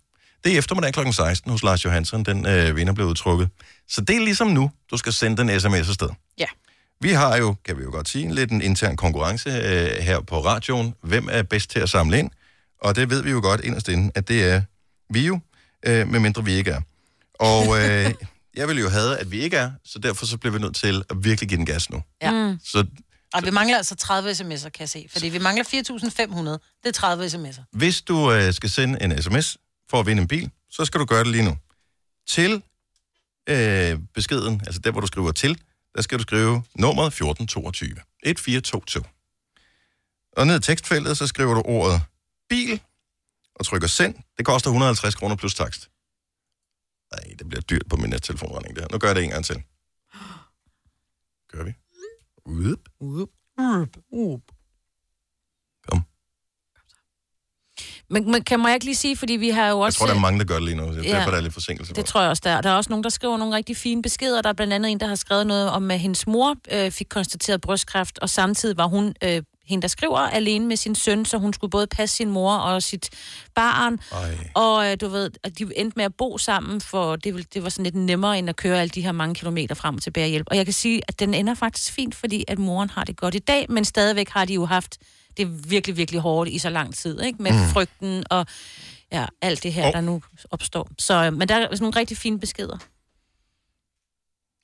Det 0.45 0.55
er 0.55 0.59
eftermiddag 0.59 0.95
kl. 0.95 1.13
16 1.13 1.51
hos 1.51 1.63
Lars 1.63 1.85
Johansson. 1.85 2.25
Den 2.25 2.47
øh, 2.47 2.77
vinder 2.77 2.93
blev 2.93 3.07
udtrukket. 3.07 3.49
Så 3.89 4.01
det 4.01 4.17
er 4.17 4.21
ligesom 4.21 4.47
nu, 4.49 4.71
du 4.91 4.97
skal 4.97 5.13
sende 5.13 5.37
den 5.37 5.61
sms 5.61 5.89
afsted. 5.89 6.09
Ja. 6.39 6.47
Vi 7.01 7.13
har 7.13 7.37
jo, 7.37 7.55
kan 7.65 7.79
vi 7.79 7.83
jo 7.83 7.91
godt 7.91 8.09
sige, 8.09 8.35
lidt 8.35 8.51
en 8.51 8.63
intern 8.63 8.97
konkurrence 8.97 9.51
øh, 9.51 10.03
her 10.03 10.21
på 10.21 10.45
radioen. 10.45 10.95
Hvem 11.03 11.29
er 11.33 11.43
bedst 11.43 11.71
til 11.71 11.81
at 11.81 11.89
samle 11.89 12.19
ind? 12.19 12.31
Og 12.83 12.97
det 12.97 13.11
ved 13.11 13.23
vi 13.23 13.31
jo 13.31 13.41
godt 13.41 13.61
inderst 13.61 13.89
inde, 13.89 14.13
at 14.15 14.29
det 14.29 14.45
er 14.45 14.63
vi 15.11 15.27
jo, 15.27 15.41
øh, 15.87 16.09
medmindre 16.09 16.45
vi 16.45 16.53
ikke 16.53 16.71
er. 16.71 16.81
Og 17.35 17.65
øh, 17.79 18.15
jeg 18.57 18.69
vil 18.69 18.79
jo 18.79 18.89
have, 18.89 19.17
at 19.19 19.31
vi 19.31 19.41
ikke 19.41 19.57
er, 19.57 19.71
så 19.85 19.99
derfor 19.99 20.27
så 20.27 20.39
bliver 20.39 20.53
vi 20.53 20.59
nødt 20.59 20.77
til 20.77 21.03
at 21.11 21.17
virkelig 21.25 21.49
give 21.49 21.59
den 21.59 21.67
gas 21.67 21.91
nu. 21.91 22.03
Ja. 22.23 22.31
Mm. 22.31 22.59
Så 22.65 22.87
Og 23.35 23.45
vi 23.45 23.51
mangler 23.51 23.77
altså 23.77 23.95
30 23.97 24.31
sms'er, 24.31 24.69
kan 24.69 24.81
jeg 24.81 24.89
se. 24.89 25.07
Fordi 25.13 25.29
vi 25.29 25.39
mangler 25.39 25.65
4.500. 25.65 26.51
Det 26.83 26.89
er 26.89 26.93
30 26.93 27.27
sms'er. 27.27 27.63
hvis 27.73 28.03
du 28.03 28.33
øh, 28.33 28.55
skal 28.55 28.71
sende 28.71 29.03
en 29.03 29.23
sms 29.23 29.57
for 29.91 30.01
at 30.01 30.07
vinde 30.07 30.23
en 30.23 30.29
bil, 30.29 30.51
så 30.71 30.85
skal 30.85 31.01
du 31.01 31.05
gøre 31.05 31.25
det 31.25 31.33
lige 31.33 31.45
nu. 31.45 31.57
Til 32.29 32.63
øh, 33.49 33.99
beskeden, 34.15 34.63
altså 34.67 34.81
der, 34.81 34.91
hvor 34.91 35.01
du 35.01 35.07
skriver 35.07 35.33
til, 35.33 35.59
der 35.99 36.03
skal 36.03 36.19
du 36.19 36.23
skrive 36.23 36.63
nummeret 36.75 37.07
1422. 37.07 37.91
1422. 38.23 39.05
Og 40.37 40.47
ned 40.47 40.59
i 40.59 40.63
tekstfeltet, 40.63 41.19
så 41.19 41.27
skriver 41.27 41.55
du 41.55 41.63
ordet 41.65 42.03
bil, 42.49 42.83
og 43.55 43.65
trykker 43.65 43.89
send. 43.89 44.15
Det 44.37 44.47
koster 44.47 44.71
150 44.71 45.15
kroner 45.15 45.37
plus 45.37 45.55
takst. 45.55 45.91
Nej, 47.13 47.35
det 47.39 47.49
bliver 47.49 47.61
dyrt 47.61 47.87
på 47.91 47.97
min 47.97 48.11
nettelefonregning 48.11 48.77
der. 48.77 48.87
Nu 48.93 48.99
gør 48.99 49.09
jeg 49.09 49.17
det 49.17 49.25
en 49.25 49.31
gang 49.31 49.45
til. 49.45 49.63
Gør 51.53 51.65
vi. 51.65 51.73
Uup. 52.45 52.81
Uup. 53.01 53.29
Uup. 53.59 53.97
Uup. 54.11 54.43
Men, 58.11 58.31
men 58.31 58.45
kan 58.45 58.61
må 58.61 58.69
jeg 58.69 58.75
ikke 58.75 58.85
lige 58.87 58.97
sige, 58.97 59.17
fordi 59.17 59.33
vi 59.33 59.51
har 59.51 59.63
jo 59.63 59.77
Jeg 59.79 59.85
også... 59.85 59.99
tror, 59.99 60.07
der 60.07 60.15
er 60.15 60.19
mange, 60.19 60.39
der 60.39 60.45
gør 60.45 60.55
det 60.55 60.65
lige 60.65 60.77
nu. 60.77 60.93
så 60.95 61.01
Ja. 61.01 61.09
Derfor 61.17 61.31
er 61.31 61.35
der 61.35 61.41
lidt 61.41 61.55
forsinkelse 61.55 61.93
på. 61.93 61.97
Det 61.97 62.05
tror 62.05 62.21
jeg 62.21 62.31
også, 62.31 62.43
der 62.45 62.51
er. 62.51 62.61
Der 62.61 62.71
er 62.71 62.75
også 62.75 62.91
nogen, 62.91 63.05
der 63.05 63.11
skriver 63.11 63.37
nogle 63.37 63.57
rigtig 63.57 63.77
fine 63.77 64.03
beskeder. 64.03 64.43
Der 64.43 64.49
er 64.49 64.53
blandt 64.53 64.73
andet 64.73 64.91
en, 64.91 65.01
der 65.01 65.07
har 65.07 65.15
skrevet 65.15 65.47
noget 65.47 65.71
om, 65.71 65.91
at 65.91 65.99
hendes 66.01 66.27
mor 66.27 66.55
øh, 66.73 66.91
fik 66.91 67.07
konstateret 67.11 67.61
brystkræft, 67.61 68.19
og 68.19 68.31
samtidig 68.31 68.77
var 68.77 68.87
hun, 68.87 69.15
øh, 69.25 69.43
hende 69.67 69.83
der 69.83 69.89
skriver, 69.89 70.19
alene 70.19 70.67
med 70.67 70.77
sin 70.77 70.95
søn, 70.95 71.25
så 71.25 71.39
hun 71.39 71.53
skulle 71.53 71.71
både 71.71 71.87
passe 71.87 72.17
sin 72.17 72.31
mor 72.31 72.55
og 72.55 72.83
sit 72.83 73.11
barn. 73.55 74.01
Ej. 74.13 74.37
Og 74.55 74.91
øh, 74.91 74.97
du 75.01 75.09
ved, 75.09 75.31
at 75.43 75.59
de 75.59 75.67
endte 75.77 75.97
med 75.97 76.05
at 76.05 76.15
bo 76.15 76.39
sammen, 76.39 76.81
for 76.81 77.17
det, 77.17 77.55
det 77.55 77.63
var 77.63 77.69
sådan 77.69 77.85
lidt 77.85 77.95
nemmere, 77.95 78.39
end 78.39 78.49
at 78.49 78.57
køre 78.57 78.81
alle 78.81 78.91
de 78.91 79.01
her 79.01 79.13
mange 79.13 79.35
kilometer 79.35 79.75
frem 79.75 79.95
og 79.95 80.03
tilbage 80.03 80.25
og 80.25 80.31
hjælp. 80.31 80.47
Og 80.51 80.57
jeg 80.57 80.65
kan 80.67 80.73
sige, 80.75 81.01
at 81.09 81.19
den 81.21 81.35
ender 81.35 81.55
faktisk 81.55 81.93
fint, 81.93 82.15
fordi 82.15 82.45
at 82.49 82.59
moren 82.59 82.91
har 82.91 83.05
det 83.05 83.17
godt 83.17 83.35
i 83.35 83.39
dag, 83.39 83.67
men 83.69 83.85
stadigvæk 83.85 84.29
har 84.29 84.45
de 84.45 84.55
jo 84.55 84.65
haft 84.65 84.99
det 85.39 85.71
virkelig, 85.71 85.97
virkelig 85.97 86.21
hårdt 86.21 86.51
i 86.51 86.59
så 86.59 86.71
lang 86.71 86.95
tid, 86.95 87.21
ikke? 87.23 87.43
Med 87.43 87.53
Mm. 87.53 87.69
frygten 87.73 88.25
og 88.31 88.47
ja, 89.13 89.27
alt 89.43 89.63
det 89.63 89.73
her, 89.73 89.83
Og- 89.83 89.89
oh. 89.89 89.93
der 89.95 90.01
nu 90.01 90.23
opstår. 90.51 90.89
Så, 90.99 91.25
øh, 91.25 91.33
men 91.33 91.49
der 91.49 91.55
er 91.55 91.63
sådan 91.65 91.79
nogle 91.81 91.97
rigtig 91.97 92.17
fine 92.17 92.41
beskeder. 92.41 92.79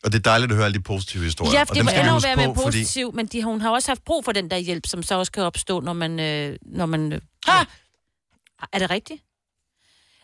Og 0.05 0.12
det 0.12 0.18
er 0.18 0.22
dejligt 0.22 0.51
at 0.53 0.57
høre 0.57 0.64
alle 0.66 0.79
de 0.79 0.83
positive 0.83 1.25
historier. 1.25 1.53
Ja, 1.53 1.61
og 1.61 1.66
for 1.68 1.75
dem 1.75 1.87
det 1.87 1.91
skal 1.91 1.99
vi 1.99 2.01
ender 2.01 2.11
jo 2.12 2.16
huske 2.16 2.27
være 2.27 2.37
med 2.47 2.55
på, 2.55 2.61
fordi- 2.62 2.79
positiv, 2.83 3.14
men 3.14 3.27
de, 3.27 3.43
hun 3.43 3.61
har 3.61 3.70
også 3.70 3.91
haft 3.91 4.05
brug 4.05 4.25
for 4.25 4.33
den 4.33 4.51
der 4.51 4.57
hjælp, 4.57 4.87
som 4.87 5.03
så 5.03 5.14
også 5.14 5.33
kan 5.33 5.43
opstå, 5.43 5.81
når 5.81 5.93
man... 5.93 6.20
Øh, 6.20 6.57
når 6.62 6.87
man 6.87 7.12
øh, 7.12 7.20
ha! 7.47 7.64
Er 8.72 8.79
det 8.79 8.91
rigtigt? 8.91 9.22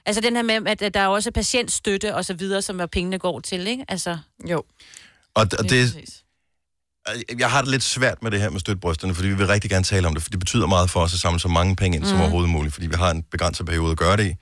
Altså 0.06 0.20
den 0.20 0.36
her 0.36 0.42
med, 0.42 0.66
at 0.66 0.82
at 0.82 0.94
der 0.94 1.00
er 1.00 1.06
også 1.06 1.30
patientstøtte 1.30 2.14
og 2.14 2.24
så 2.24 2.34
videre, 2.34 2.62
som 2.62 2.80
er 2.80 2.86
pengene 2.86 3.18
går 3.18 3.40
til, 3.40 3.66
ikke? 3.66 3.84
Altså... 3.88 4.18
Jo. 4.50 4.56
Og, 5.34 5.46
og 5.58 5.70
det, 5.70 5.96
jeg 7.38 7.50
har 7.50 7.60
det 7.62 7.70
lidt 7.70 7.82
svært 7.82 8.22
med 8.22 8.30
det 8.30 8.40
her 8.40 8.50
med 8.50 8.60
støtbrysterne, 8.60 9.14
fordi 9.14 9.28
vi 9.28 9.34
vil 9.34 9.46
rigtig 9.46 9.70
gerne 9.70 9.84
tale 9.84 10.06
om 10.08 10.14
det, 10.14 10.22
for 10.22 10.30
det 10.30 10.38
betyder 10.38 10.66
meget 10.66 10.90
for 10.90 11.00
os 11.00 11.14
at 11.14 11.20
samle 11.20 11.40
så 11.40 11.48
mange 11.48 11.76
penge 11.76 11.96
ind 11.96 12.04
som 12.04 12.14
Mhm. 12.14 12.20
overhovedet 12.22 12.50
muligt, 12.50 12.74
fordi 12.74 12.86
vi 12.86 12.94
har 12.98 13.10
en 13.10 13.22
begrænset 13.22 13.66
periode 13.66 13.90
at 13.90 13.96
gøre 13.98 14.16
det 14.16 14.26
i. 14.26 14.34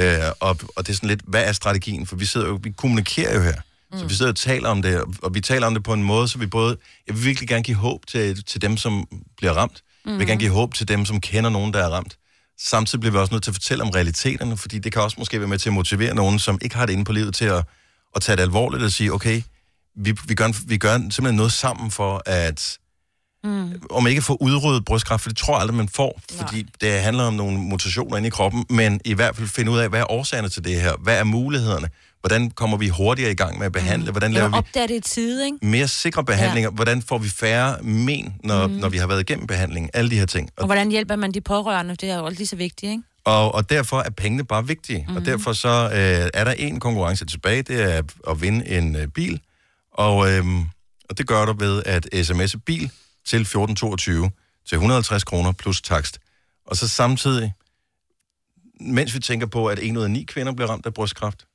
Øh, 0.00 0.18
og, 0.40 0.58
og 0.76 0.86
det 0.86 0.92
er 0.92 0.96
sådan 0.96 1.08
lidt, 1.08 1.20
hvad 1.26 1.44
er 1.44 1.52
strategien? 1.52 2.06
For 2.06 2.16
vi 2.16 2.24
sidder 2.24 2.46
jo, 2.48 2.60
vi 2.62 2.70
kommunikerer 2.70 3.34
jo 3.36 3.42
her. 3.42 3.54
Mm. 3.92 3.98
Så 3.98 4.04
vi 4.06 4.14
sidder 4.14 4.30
og 4.32 4.36
taler 4.36 4.68
om 4.68 4.82
det, 4.82 5.00
og- 5.00 5.14
og 5.22 5.34
vi 5.34 5.40
taler 5.40 5.66
om 5.66 5.74
det 5.74 5.82
på 5.82 5.92
en 5.92 6.02
måde, 6.02 6.28
så 6.28 6.38
vi 6.38 6.46
både, 6.46 6.76
jeg 7.06 7.14
vil 7.16 7.24
virkelig 7.24 7.48
gerne 7.48 7.62
give 7.62 7.76
håb 7.76 8.06
til, 8.06 8.44
til 8.44 8.62
dem, 8.62 8.76
som 8.76 9.04
bliver 9.36 9.52
ramt. 9.52 9.72
Mm. 10.04 10.10
Jeg 10.10 10.18
vil 10.18 10.24
Mhm. 10.24 10.26
gerne 10.28 10.40
give 10.40 10.50
håb 10.50 10.74
til 10.74 10.88
dem, 10.88 11.04
som 11.04 11.20
kender 11.20 11.50
nogen, 11.50 11.72
der 11.74 11.84
er 11.84 11.88
ramt. 11.88 12.16
Samtidig 12.62 13.00
bliver 13.00 13.12
vi 13.12 13.18
også 13.18 13.34
nødt 13.34 13.42
til 13.42 13.50
at 13.50 13.54
fortælle 13.54 13.84
om 13.84 13.90
realiteterne, 13.90 14.56
fordi 14.56 14.78
det 14.78 14.92
kan 14.92 15.02
også 15.02 15.16
måske 15.18 15.38
være 15.40 15.48
med 15.48 15.58
til 15.58 15.68
at 15.68 15.72
motivere 15.72 16.14
nogen, 16.14 16.38
som 16.38 16.58
ikke 16.62 16.76
har 16.76 16.86
det 16.86 16.92
inde 16.92 17.04
på 17.04 17.12
livet, 17.12 17.34
til 17.34 17.44
at, 17.44 17.64
at 18.16 18.22
tage 18.22 18.36
det 18.36 18.42
alvorligt 18.42 18.82
og 18.84 18.90
sige, 18.92 19.12
okay, 19.12 19.42
vi, 20.00 20.16
vi, 20.28 20.34
gør, 20.34 20.68
vi 20.68 20.76
gør 20.78 20.96
simpelthen 20.96 21.34
noget 21.36 21.52
sammen 21.52 21.90
for 21.90 22.22
at, 22.26 22.78
Mm. 23.44 23.82
om 23.90 24.06
ikke 24.06 24.22
få 24.22 24.36
udryddet 24.40 24.84
brystkræft, 24.84 25.22
for 25.22 25.28
det 25.30 25.38
tror 25.38 25.54
jeg 25.54 25.60
aldrig, 25.60 25.76
man 25.76 25.88
får, 25.88 26.20
fordi 26.32 26.66
det 26.80 26.92
handler 26.92 27.24
om 27.24 27.34
nogle 27.34 27.58
mutationer 27.58 28.16
inde 28.16 28.26
i 28.26 28.30
kroppen, 28.30 28.64
men 28.70 29.00
i 29.04 29.14
hvert 29.14 29.36
fald 29.36 29.48
finde 29.48 29.70
ud 29.70 29.78
af, 29.78 29.88
hvad 29.88 30.00
er 30.00 30.10
årsagerne 30.10 30.48
til 30.48 30.64
det 30.64 30.80
her? 30.80 30.92
Hvad 31.02 31.18
er 31.18 31.24
mulighederne? 31.24 31.88
Hvordan 32.20 32.50
kommer 32.50 32.76
vi 32.76 32.88
hurtigere 32.88 33.30
i 33.30 33.34
gang 33.34 33.58
med 33.58 33.66
at 33.66 33.72
behandle? 33.72 34.06
Mm. 34.06 34.12
Hvordan 34.12 34.32
laver 34.32 34.46
Eller 34.46 34.62
vi 34.74 34.80
det 34.88 34.90
i 34.90 35.00
tide, 35.00 35.44
ikke? 35.44 35.58
mere 35.62 35.88
sikre 35.88 36.24
behandlinger? 36.24 36.70
Ja. 36.70 36.74
Hvordan 36.74 37.02
får 37.02 37.18
vi 37.18 37.28
færre 37.28 37.82
men, 37.82 38.34
når, 38.44 38.66
mm. 38.66 38.72
Når 38.72 38.88
vi 38.88 38.98
har 38.98 39.06
været 39.06 39.20
igennem 39.20 39.46
behandling? 39.46 39.90
Alle 39.94 40.10
de 40.10 40.18
her 40.18 40.26
ting. 40.26 40.50
Og 40.56 40.66
hvordan 40.66 40.90
hjælper 40.90 41.16
man 41.16 41.32
de 41.32 41.40
pårørende? 41.40 41.94
Det 41.94 42.10
er 42.10 42.18
jo 42.18 42.28
lige 42.28 42.46
så 42.46 42.56
vigtigt, 42.56 42.90
ikke? 42.90 43.02
Og, 43.24 43.54
og 43.54 43.70
derfor 43.70 44.00
er 44.00 44.10
pengene 44.10 44.44
bare 44.44 44.66
vigtige. 44.66 45.06
Mm. 45.08 45.16
Og 45.16 45.26
derfor 45.26 45.52
så 45.52 45.68
øh, 45.92 46.30
er 46.34 46.44
der 46.44 46.52
en 46.52 46.80
konkurrence 46.80 47.24
tilbage, 47.24 47.62
det 47.62 47.82
er 47.96 48.02
at 48.30 48.42
vinde 48.42 48.68
en 48.68 48.96
øh, 48.96 49.06
bil. 49.08 49.40
Og, 49.92 50.30
øh, 50.32 50.44
og 51.08 51.18
det 51.18 51.26
gør 51.26 51.44
du 51.44 51.52
ved 51.52 51.82
at 51.86 52.06
sms'e 52.14 52.58
bil 52.66 52.90
til 53.26 53.40
1422 53.40 54.30
til 54.68 54.76
150 54.76 55.24
kroner 55.24 55.52
plus 55.52 55.80
takst. 55.80 56.18
Og 56.66 56.76
så 56.76 56.88
samtidig, 56.88 57.54
mens 58.80 59.14
vi 59.14 59.20
tænker 59.20 59.46
på, 59.46 59.66
at 59.66 59.78
en 59.78 59.96
ud 59.96 60.02
af 60.02 60.10
ni 60.10 60.22
kvinder 60.22 60.52
bliver 60.52 60.70
ramt 60.70 60.86
af 60.86 60.94
brystkræft, 60.94 61.46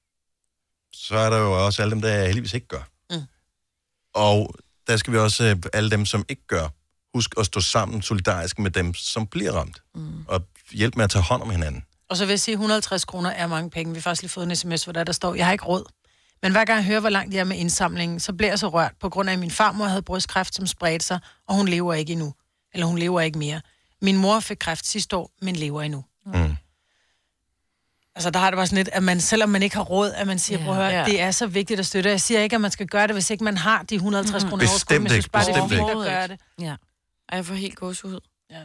så 0.94 1.18
er 1.18 1.30
der 1.30 1.38
jo 1.38 1.66
også 1.66 1.82
alle 1.82 1.92
dem, 1.92 2.02
der 2.02 2.26
heldigvis 2.26 2.54
ikke 2.54 2.68
gør. 2.68 2.90
Mm. 3.12 3.22
Og 4.14 4.56
der 4.88 4.98
skal 4.98 5.14
vi 5.14 5.18
også, 5.18 5.44
øh, 5.44 5.56
alle 5.74 5.92
dem, 5.92 6.06
som 6.06 6.26
ikke 6.30 6.48
gør, 6.48 6.68
husk 7.14 7.34
at 7.40 7.46
stå 7.46 7.62
sammen 7.62 8.02
solidarisk 8.02 8.60
med 8.60 8.72
dem, 8.72 8.94
som 8.94 9.28
bliver 9.28 9.52
ramt. 9.52 9.82
Mm. 9.96 10.26
Og 10.28 10.42
hjælpe 10.72 10.98
med 10.98 11.04
at 11.04 11.10
tage 11.10 11.24
hånd 11.24 11.42
om 11.42 11.50
hinanden. 11.50 11.84
Og 12.10 12.18
så 12.18 12.26
vil 12.26 12.32
jeg 12.32 12.40
sige, 12.40 12.54
at 12.54 12.56
150 12.56 13.06
kroner 13.06 13.30
er 13.30 13.48
mange 13.48 13.70
penge. 13.70 13.94
Vi 13.94 13.98
har 13.98 14.02
faktisk 14.02 14.22
lige 14.22 14.30
fået 14.30 14.50
en 14.50 14.56
sms, 14.56 14.84
hvor 14.84 14.94
der, 14.94 15.04
der 15.04 15.12
står, 15.12 15.36
jeg 15.36 15.46
har 15.46 15.52
ikke 15.52 15.66
råd. 15.66 15.84
Men 16.44 16.52
hver 16.52 16.66
gang 16.66 16.78
jeg 16.78 16.86
hører, 16.86 17.00
hvor 17.00 17.10
langt 17.10 17.34
jeg 17.34 17.40
er 17.40 17.44
med 17.44 17.58
indsamlingen, 17.58 18.20
så 18.20 18.34
bliver 18.34 18.52
jeg 18.52 18.60
så 18.60 18.68
rørt, 18.70 18.92
på 19.00 19.10
grund 19.10 19.30
af, 19.30 19.34
at 19.34 19.40
min 19.40 19.52
farmor 19.52 19.86
havde 19.86 20.02
brystkræft, 20.02 20.56
som 20.56 20.68
spredte 20.68 21.06
sig, 21.06 21.20
og 21.48 21.56
hun 21.56 21.68
lever 21.68 21.94
ikke 21.94 22.12
endnu. 22.14 22.34
Eller 22.74 22.86
hun 22.88 22.98
lever 22.98 23.22
ikke 23.22 23.38
mere. 23.40 23.62
Min 24.02 24.18
mor 24.18 24.40
fik 24.40 24.58
kræft 24.60 24.86
sidste 24.88 25.16
år, 25.18 25.32
men 25.42 25.56
lever 25.56 25.82
endnu. 25.82 26.04
Mm. 26.26 26.56
Altså, 28.16 28.30
der 28.30 28.40
har 28.40 28.50
det 28.50 28.58
bare 28.58 28.68
sådan 28.68 28.78
lidt, 28.78 28.90
at 28.94 29.04
man, 29.04 29.22
selvom 29.22 29.50
man 29.50 29.64
ikke 29.64 29.76
har 29.76 29.84
råd, 29.84 30.12
at 30.12 30.28
man 30.28 30.40
siger, 30.40 30.60
ja, 30.60 30.66
prøv 30.66 30.74
at 30.74 30.80
høre, 30.92 31.00
Ja. 31.00 31.06
det 31.06 31.22
er 31.22 31.32
så 31.32 31.48
vigtigt 31.48 31.80
at 31.80 31.86
støtte. 31.86 32.10
Jeg 32.10 32.22
siger 32.22 32.40
ikke, 32.40 32.56
at 32.56 32.62
man 32.62 32.72
skal 32.72 32.88
gøre 32.88 33.08
det, 33.08 33.16
hvis 33.16 33.30
ikke 33.30 33.44
man 33.44 33.58
har 33.58 33.84
de 33.84 33.96
150 33.96 34.44
Mhm. 34.44 34.50
kroner 34.50 34.64
i 34.64 34.68
overskud, 34.68 34.80
Bestemt 34.80 35.04
men 35.04 35.06
jeg 35.06 35.12
synes 35.12 35.26
ikke, 35.26 35.32
bare, 35.32 35.46
det 35.46 35.56
er 35.58 35.64
ikke. 35.90 35.92
at 36.00 36.08
gøre 36.08 36.28
det. 36.28 36.40
Ja. 36.60 36.76
Ej, 37.30 37.36
jeg 37.38 37.46
får 37.46 37.54
helt 37.54 37.76
gåsehud. 37.76 38.20
Ja. 38.52 38.60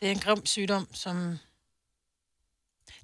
Det 0.00 0.08
er 0.08 0.10
en 0.12 0.18
grim 0.18 0.46
sygdom, 0.46 0.88
som 0.92 1.38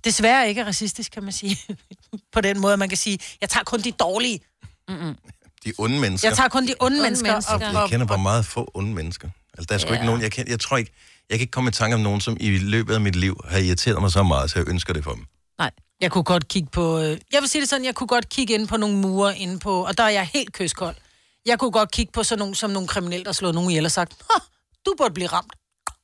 desværre 0.05 0.49
ikke 0.49 0.61
er 0.61 0.65
racistisk, 0.67 1.13
kan 1.13 1.23
man 1.23 1.33
sige. 1.33 1.59
På 2.35 2.41
den 2.41 2.61
måde, 2.61 2.77
man 2.77 2.89
kan 2.89 2.99
sige, 2.99 3.19
jeg 3.41 3.49
tager 3.49 3.65
kun 3.65 3.81
de 3.81 3.93
dårlige. 3.93 4.41
Mm-mm. 4.89 5.17
De 5.65 5.73
onde 5.79 6.01
mennesker. 6.01 6.29
Jeg 6.29 6.37
tager 6.37 6.49
kun 6.49 6.67
de 6.67 6.75
onde 6.81 6.95
Onde 6.95 7.03
mennesker. 7.03 7.33
mennesker. 7.33 7.55
Og, 7.55 7.61
Jeg 7.63 7.87
kender 7.91 8.07
bare 8.07 8.19
meget 8.19 8.45
få 8.47 8.71
onde 8.75 8.95
mennesker. 8.95 9.29
Altså, 9.59 9.67
der 9.69 9.75
er 9.75 9.79
sgu 9.79 9.89
Ja. 9.89 9.95
ikke 9.95 10.07
nogen, 10.07 10.23
jeg, 10.23 10.33
kender, 10.33 10.53
jeg 10.53 10.61
tror 10.61 10.77
ikke, 10.77 10.93
jeg 11.31 11.39
kan 11.39 11.41
ikke 11.43 11.51
komme 11.51 11.69
i 11.69 11.73
tanke 11.73 11.95
om 11.95 12.01
nogen, 12.01 12.21
som 12.21 12.37
i 12.41 12.59
løbet 12.59 12.95
af 12.95 13.01
mit 13.01 13.17
liv 13.17 13.41
har 13.49 13.59
irriteret 13.59 14.01
mig 14.01 14.11
så 14.13 14.23
meget, 14.23 14.51
så 14.51 14.59
jeg 14.59 14.69
ønsker 14.69 14.93
det 14.93 15.05
for 15.05 15.13
dem. 15.13 15.25
Nej, 15.59 15.71
jeg 16.01 16.11
kunne 16.11 16.25
godt 16.25 16.49
kigge 16.49 16.69
på... 16.73 16.99
Øh, 16.99 17.19
jeg 17.33 17.41
vil 17.41 17.49
sige 17.49 17.61
det 17.63 17.69
sådan, 17.69 17.85
jeg 17.85 17.95
kunne 17.95 18.07
godt 18.07 18.29
kigge 18.29 18.55
ind 18.55 18.69
på 18.69 18.77
nogle 18.77 18.97
mure 18.97 19.39
inde 19.39 19.59
på... 19.59 19.87
Og 19.87 19.99
der 19.99 20.05
er 20.05 20.09
jeg 20.09 20.29
helt 20.33 20.53
kyskold. 20.53 20.97
Jeg 21.47 21.59
kunne 21.59 21.71
godt 21.71 21.91
kigge 21.91 22.13
på 22.13 22.23
sådan 22.23 22.39
nogle, 22.39 22.55
som 22.55 22.71
nogle 22.71 22.89
kriminelle, 22.89 23.25
der 23.25 23.33
slår 23.33 23.53
nogen 23.53 23.71
ihjel 23.71 23.85
og 23.85 23.91
sagt, 23.91 24.13
"Ha, 24.31 24.39
du 24.87 24.95
burde 24.99 25.15
blive 25.15 25.27
ramt. 25.29 25.53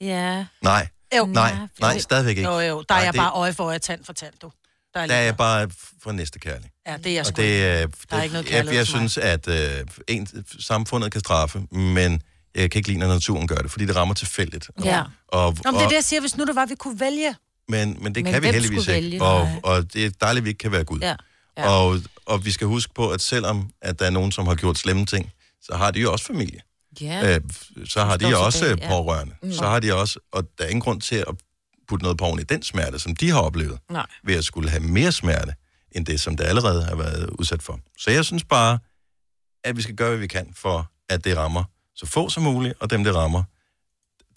Ja. 0.01 0.45
Nej, 0.63 0.89
Jo. 1.19 1.27
nej, 1.27 1.57
nej, 1.81 1.99
stadigvæk 1.99 2.37
ikke. 2.39 2.51
Jo, 2.51 2.59
jo, 2.61 2.85
der 2.89 2.95
er 2.95 2.99
Nej, 2.99 3.05
jeg 3.05 3.13
det- 3.13 3.19
bare 3.19 3.33
øje 3.33 3.53
for 3.55 3.65
øje, 3.65 3.79
tand 3.79 4.05
for 4.05 4.13
tand, 4.13 4.35
du. 4.43 4.51
Der 4.95 5.01
er, 5.01 5.07
Der 5.07 5.15
er 5.15 5.23
jeg 5.23 5.37
bare 5.37 5.69
for 6.03 6.13
næste 6.13 6.39
kærlig. 6.39 6.71
Ja, 6.87 6.97
det 6.97 7.07
er 7.07 7.11
jeg 7.13 7.21
Og 7.21 7.27
sgu 7.27 7.37
det, 7.37 7.43
ikke. 7.43 7.65
øh, 7.65 7.69
Der 7.71 7.77
er 7.77 8.17
det, 8.17 8.23
ikke 8.23 8.33
noget 8.33 8.51
jeg, 8.51 8.75
jeg 8.75 8.87
synes, 8.87 9.19
at 9.19 9.49
øh, 9.49 9.85
en, 10.09 10.29
samfundet 10.61 11.13
kan 11.13 11.21
straffe, 11.21 11.61
men 11.71 12.23
jeg 12.55 12.71
kan 12.71 12.79
ikke 12.79 12.89
lide, 12.89 12.99
når 12.99 13.07
naturen 13.09 13.47
gør 13.47 13.57
det, 13.57 13.71
fordi 13.71 13.87
det 13.87 13.97
rammer 13.97 14.15
tilfældigt. 14.15 14.71
Ja. 14.85 15.03
Og, 15.29 15.57
Nå, 15.65 15.71
men 15.71 15.75
det 15.75 15.81
er 15.81 15.85
og, 15.85 15.91
det, 15.91 15.97
jeg 15.97 16.05
siger, 16.05 16.21
hvis 16.21 16.37
nu 16.37 16.45
det 16.45 16.55
var, 16.57 16.67
vi 16.67 16.75
kunne 16.75 17.01
vælge. 17.01 17.35
men, 17.69 17.97
men 18.03 18.15
det 18.15 18.25
Men 18.25 18.33
kan 18.33 18.43
vi 18.43 18.47
heldigvis 18.49 18.79
ikke. 18.89 18.93
vælge? 18.93 19.23
Og, 19.23 19.49
og 19.63 19.93
det 19.93 20.07
er 20.07 20.11
dejligt, 20.21 20.41
at 20.41 20.45
vi 20.45 20.49
ikke 20.51 20.59
kan 20.59 20.73
være 20.73 20.85
Gud. 20.85 21.01
Ja. 21.01 21.15
Ja. 21.59 21.69
Og, 21.69 22.01
og 22.27 22.45
vi 22.45 22.51
skal 22.51 22.67
huske 22.67 22.95
på, 22.95 23.11
at 23.11 23.21
selvom 23.21 23.71
at 23.83 23.99
der 23.99 24.07
er 24.07 24.11
nogen, 24.11 24.33
som 24.33 24.47
har 24.47 24.55
gjort 24.55 24.79
slemme 24.79 25.07
ting, 25.07 25.31
så 25.63 25.75
har 25.77 25.91
de 25.91 26.01
jo 26.01 26.13
også 26.13 26.25
familie. 26.25 26.61
Ja. 27.01 27.35
Øh, 27.35 27.41
så 27.85 28.05
har 28.05 28.17
de 28.17 28.39
også 28.39 28.59
tilbage, 28.59 28.75
tilbage, 28.75 28.93
ja. 28.93 29.03
pårørende. 29.03 29.35
Mm. 29.43 29.53
Så 29.53 29.65
har 29.65 29.81
de 29.81 29.95
også, 29.95 30.19
og 30.33 30.45
der 30.59 30.65
er 30.65 30.69
ingen 30.69 30.81
grund 30.81 31.01
til 31.01 31.17
at 31.17 31.35
putte 31.89 32.03
noget 32.03 32.19
på 32.19 32.25
oven 32.25 32.41
i 32.41 32.43
den 32.43 32.63
smerte, 32.63 32.99
som 32.99 33.17
de 33.17 33.31
har 33.31 33.41
oplevet, 33.41 33.79
Nej. 33.91 34.07
ved 34.25 34.35
at 34.35 34.45
skulle 34.45 34.71
have 34.71 34.83
mere 34.83 35.13
smerte, 35.13 35.55
end 35.93 36.07
det, 36.07 36.21
som 36.21 36.37
det 36.37 36.45
allerede 36.45 36.85
har 36.85 36.97
været 36.97 37.31
udsat 37.31 37.63
for. 37.63 37.81
Så 37.99 38.11
jeg 38.11 38.25
synes 38.25 38.45
bare, 38.45 38.79
at 39.65 39.77
vi 39.77 39.83
skal 39.83 39.95
gøre, 39.95 40.09
hvad 40.09 40.19
vi 40.19 40.27
kan, 40.27 40.53
for 40.57 40.91
at 41.09 41.25
det 41.25 41.37
rammer 41.37 41.65
så 41.95 42.07
få 42.07 42.29
som 42.29 42.43
muligt, 42.43 42.75
og 42.81 42.91
dem, 42.91 43.05
det 43.05 43.15
rammer, 43.15 43.43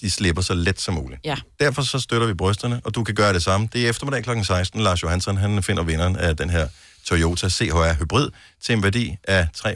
de 0.01 0.12
slipper 0.12 0.41
så 0.41 0.53
let 0.53 0.82
som 0.82 0.93
muligt. 0.93 1.22
Ja. 1.26 1.36
Derfor 1.60 1.82
så 1.82 1.99
støtter 1.99 2.28
vi 2.28 2.34
brysterne, 2.34 2.82
og 2.84 2.95
du 2.95 3.03
kan 3.03 3.16
gøre 3.16 3.34
det 3.34 3.43
samme. 3.43 3.70
Det 3.74 3.86
er 3.86 3.89
eftermiddag 3.89 4.24
kl. 4.24 4.43
16. 4.43 4.82
Lars 4.82 5.03
Johansson, 5.03 5.38
han 5.38 5.64
finder 5.64 5.84
vinderen 5.84 6.16
af 6.16 6.38
den 6.38 6.49
her 6.49 6.68
Toyota 7.05 7.49
CHR 7.49 7.93
Hybrid 7.93 8.30
til 8.62 8.74
en 8.74 8.84
værdi 8.84 9.18
af 9.24 9.47
341.480 9.57 9.70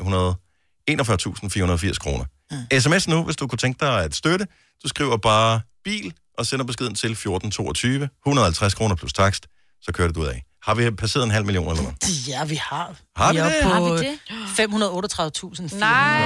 kroner. 1.97 2.25
Mm. 2.71 2.79
SMS 2.79 3.07
nu, 3.07 3.23
hvis 3.23 3.35
du 3.35 3.47
kunne 3.47 3.57
tænke 3.57 3.85
dig 3.85 4.03
at 4.03 4.15
støtte. 4.15 4.47
Du 4.83 4.87
skriver 4.87 5.17
bare 5.17 5.61
bil 5.83 6.13
og 6.37 6.45
sender 6.45 6.65
beskeden 6.65 6.95
til 6.95 7.11
1422. 7.11 8.09
150 8.25 8.73
kroner 8.73 8.95
plus 8.95 9.13
takst, 9.13 9.47
så 9.81 9.91
kører 9.91 10.07
det 10.07 10.17
ud 10.17 10.25
af. 10.27 10.43
Har 10.63 10.75
vi 10.75 10.91
passeret 10.91 11.23
en 11.23 11.31
halv 11.31 11.45
million 11.45 11.67
eller 11.71 11.83
hvad? 11.83 11.93
Ja, 12.27 12.43
vi 12.45 12.55
har. 12.55 12.95
Har 13.15 13.33
vi 13.33 13.39
er 13.39 13.43
det? 13.45 13.53
På 13.63 13.69
Har 13.69 13.81
vi 13.81 13.89
det? 13.89 14.19
538.000. 15.69 15.77
Nej. 15.79 16.21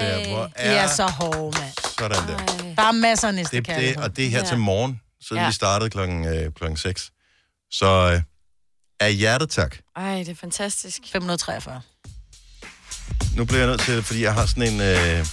Sådan 0.00 0.24
der, 0.24 0.28
hvor 0.34 0.50
er 0.56 0.70
er 0.72 0.86
så 0.88 1.06
hårde, 1.06 1.58
mand. 1.60 1.72
sådan 1.98 2.28
der. 2.28 2.74
Der 2.76 2.82
er 2.82 2.92
masser 2.92 3.28
af 3.28 3.34
næste 3.34 3.56
Det, 3.56 3.66
det, 3.66 3.96
og 3.96 4.16
det 4.16 4.26
er 4.26 4.30
her 4.30 4.38
Ja. 4.38 4.44
til 4.44 4.58
morgen, 4.58 5.00
siden 5.28 5.42
Ja. 5.42 5.48
vi 5.48 5.52
startede 5.52 5.90
klokken, 5.90 6.24
øh, 6.24 6.52
klokken 6.52 6.76
6. 6.76 7.10
Så 7.70 8.12
øh, 8.14 8.22
af 9.00 9.14
hjertet 9.14 9.50
tak. 9.50 9.76
Ej, 9.96 10.18
det 10.18 10.28
er 10.28 10.34
fantastisk. 10.34 11.00
543. 11.12 11.80
Nu 13.36 13.44
bliver 13.44 13.58
jeg 13.58 13.68
nødt 13.68 13.80
til, 13.80 14.02
fordi 14.02 14.22
jeg 14.22 14.34
har 14.34 14.46
sådan 14.46 14.62
en 14.72 14.80
øh, 14.80 15.26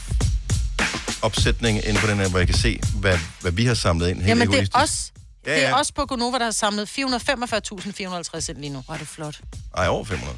opsætning 1.24 1.86
ind 1.86 1.98
på 1.98 2.08
den 2.08 2.18
her, 2.20 2.30
hvor 2.30 2.40
jeg 2.40 2.48
kan 2.48 2.58
se, 2.58 2.80
hvad, 3.00 3.20
hvad 3.42 3.52
vi 3.52 3.66
har 3.66 3.74
samlet 3.74 4.10
ind. 4.10 4.18
Helt 4.18 4.28
Jamen, 4.30 4.48
det 4.48 4.54
er 4.54 4.58
egoistisk. 4.58 4.78
os. 4.84 5.12
Ja, 5.46 5.52
Det 5.56 5.64
er 5.64 5.70
ja. 5.70 5.80
os 5.80 5.92
på 5.92 6.06
Gonova, 6.06 6.38
der 6.38 6.44
har 6.44 6.52
samlet 6.52 6.90
445.450 6.90 8.50
ind 8.50 8.58
lige 8.58 8.70
nu. 8.70 8.82
Hvor 8.86 8.94
er 8.94 8.98
det 8.98 9.08
flot. 9.08 9.40
Ej, 9.78 9.88
over 9.88 10.06
500. 10.06 10.38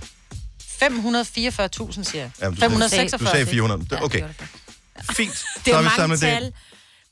544.000, 0.84 2.04
siger 2.04 2.22
jeg. 2.22 2.32
Jamen, 2.42 2.56
du, 2.56 2.62
546. 2.62 2.90
sagde, 2.90 3.10
du 3.18 3.26
sagde 3.26 3.46
400. 3.46 3.82
Det- 3.90 4.02
Okay. 4.04 4.24
Fint. 5.12 5.32
Det 5.32 5.40
Så 5.66 5.72
er 5.78 5.82
mange 5.82 5.96
samlet 5.96 6.20
tal. 6.20 6.44
det. 6.46 6.54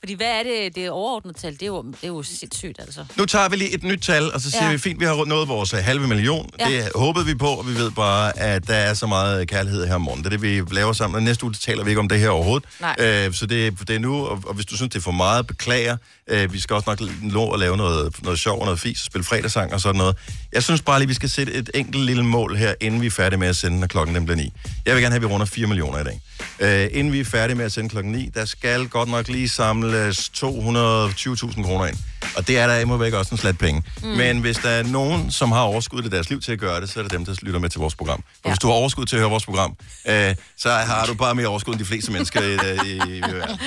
Fordi 0.04 0.14
hvad 0.14 0.28
er 0.28 0.44
det, 0.44 0.76
det 0.76 0.90
overordnede 0.90 1.38
tal? 1.38 1.54
Det 1.54 1.62
er 1.62 1.66
jo, 1.68 1.82
det 1.84 2.04
er 2.04 2.08
jo 2.08 2.24
sindssygt, 2.24 2.80
altså. 2.80 3.06
Nu 3.18 3.26
tager 3.26 3.50
vi 3.50 3.56
lige 3.56 3.74
et 3.74 3.84
nyt 3.84 4.00
tal, 4.02 4.34
og 4.34 4.42
så 4.42 4.52
siger 4.52 4.66
Ja. 4.66 4.72
vi, 4.72 4.78
fint, 4.78 5.00
vi 5.00 5.06
har 5.06 5.26
nået 5.26 5.48
vores 5.48 5.74
øh, 5.74 5.80
halve 5.80 6.08
million. 6.08 6.50
Ja. 6.60 6.70
Det 6.70 6.90
håbede 6.96 7.26
vi 7.26 7.36
på, 7.36 7.48
og 7.48 7.68
vi 7.68 7.74
ved 7.76 7.92
bare, 7.92 8.40
at 8.40 8.68
der 8.68 8.74
er 8.76 8.94
så 8.94 9.08
meget 9.08 9.48
kærlighed 9.48 9.88
her 9.88 9.96
om 9.96 10.02
morgenen. 10.02 10.24
Det 10.24 10.34
er 10.34 10.38
det, 10.38 10.68
vi 10.70 10.76
laver 10.76 10.94
sammen. 10.94 11.16
Og 11.16 11.24
næste 11.24 11.44
uge 11.44 11.54
taler 11.54 11.84
vi 11.84 11.90
ikke 11.90 12.00
om 12.00 12.10
det 12.10 12.20
her 12.20 12.30
overhovedet. 12.30 12.70
Nej. 12.82 12.96
Øh, 13.00 13.34
så 13.34 13.46
det, 13.46 13.80
det 13.88 13.96
er 13.96 14.00
nu, 14.00 14.26
og, 14.26 14.44
og 14.46 14.54
hvis 14.54 14.66
du 14.66 14.76
synes, 14.76 14.90
det 14.94 15.00
er 15.00 15.04
for 15.04 15.12
meget, 15.12 15.48
beklager. 15.48 15.98
Øh, 16.28 16.54
vi 16.54 16.60
skal 16.60 16.74
også 16.76 16.90
nok 16.90 17.02
nå 17.22 17.52
at 17.52 17.60
lave 17.60 17.78
noget, 17.78 18.16
noget 18.24 18.40
sjov 18.40 18.60
og 18.60 18.66
noget 18.66 18.80
fis, 18.80 19.00
og 19.02 19.06
spille 19.06 19.24
fredagssang 19.26 19.74
og 19.74 19.82
sådan 19.82 19.98
noget. 19.98 20.16
Jeg 20.54 20.64
synes 20.64 20.82
bare 20.82 21.00
lige, 21.00 21.08
vi 21.08 21.14
skal 21.14 21.30
sætte 21.30 21.54
et 21.54 21.70
enkelt 21.74 22.06
lille 22.06 22.24
mål 22.24 22.56
her, 22.56 22.74
inden 22.82 23.02
vi 23.02 23.06
er 23.08 23.12
færdige 23.12 23.40
med 23.40 23.48
at 23.48 23.56
sende, 23.56 23.80
når 23.80 23.88
klokken 23.88 24.16
den 24.16 24.26
bliver 24.26 24.38
9. 24.38 24.54
Jeg 24.86 24.96
vil 24.96 25.02
gerne 25.04 25.14
have, 25.14 25.24
at 25.26 25.30
vi 25.30 25.34
runder 25.34 25.46
4 25.46 25.68
millioner 25.68 26.00
i 26.00 26.04
dag. 26.04 26.22
Øh, 26.60 26.90
inden 27.00 27.14
vi 27.14 27.20
er 27.20 27.26
færdige 27.26 27.56
med 27.56 27.66
at 27.66 27.72
sende 27.72 27.90
klokken 27.90 28.12
9, 28.14 28.30
der 28.34 28.46
skal 28.46 28.88
godt 28.88 29.10
nok 29.10 29.28
lige 29.28 29.50
samles 29.50 29.93
220.000 29.94 31.64
kroner 31.64 31.86
ind. 31.86 31.98
Og 32.36 32.48
det 32.48 32.58
er 32.60 32.68
der 32.68 32.80
imod 32.80 32.98
væk 33.00 33.14
også 33.14 33.32
en 33.32 33.38
slat 33.38 33.58
penge. 33.58 33.84
Mm. 34.04 34.08
Men 34.08 34.40
hvis 34.40 34.58
der 34.58 34.70
er 34.70 34.84
nogen, 34.84 35.32
som 35.32 35.52
har 35.52 35.62
overskud 35.62 36.04
i 36.04 36.10
deres 36.10 36.30
liv 36.30 36.42
til 36.42 36.52
at 36.52 36.60
gøre 36.60 36.82
det, 36.82 36.90
så 36.90 37.00
er 37.00 37.04
det 37.04 37.12
dem, 37.12 37.26
der 37.26 37.36
lytter 37.42 37.60
med 37.60 37.70
til 37.70 37.80
vores 37.80 37.96
program. 37.96 38.20
Og 38.20 38.26
ja. 38.46 38.50
hvis 38.50 38.60
du 38.60 38.68
har 38.68 38.74
overskud 38.74 39.06
til 39.06 39.16
at 39.16 39.20
høre 39.20 39.30
vores 39.30 39.46
program, 39.46 39.76
øh, 40.08 40.36
så 40.58 40.70
har 40.72 41.06
du 41.06 41.14
bare 41.14 41.36
mere 41.36 41.48
overskud 41.48 41.74
end 41.74 41.80
de 41.80 41.86
fleste 41.86 42.12
mennesker 42.12 42.42
i, 42.42 42.54
i, 42.88 42.92
i, 42.92 43.18
i 43.18 43.22
verden. 43.22 43.58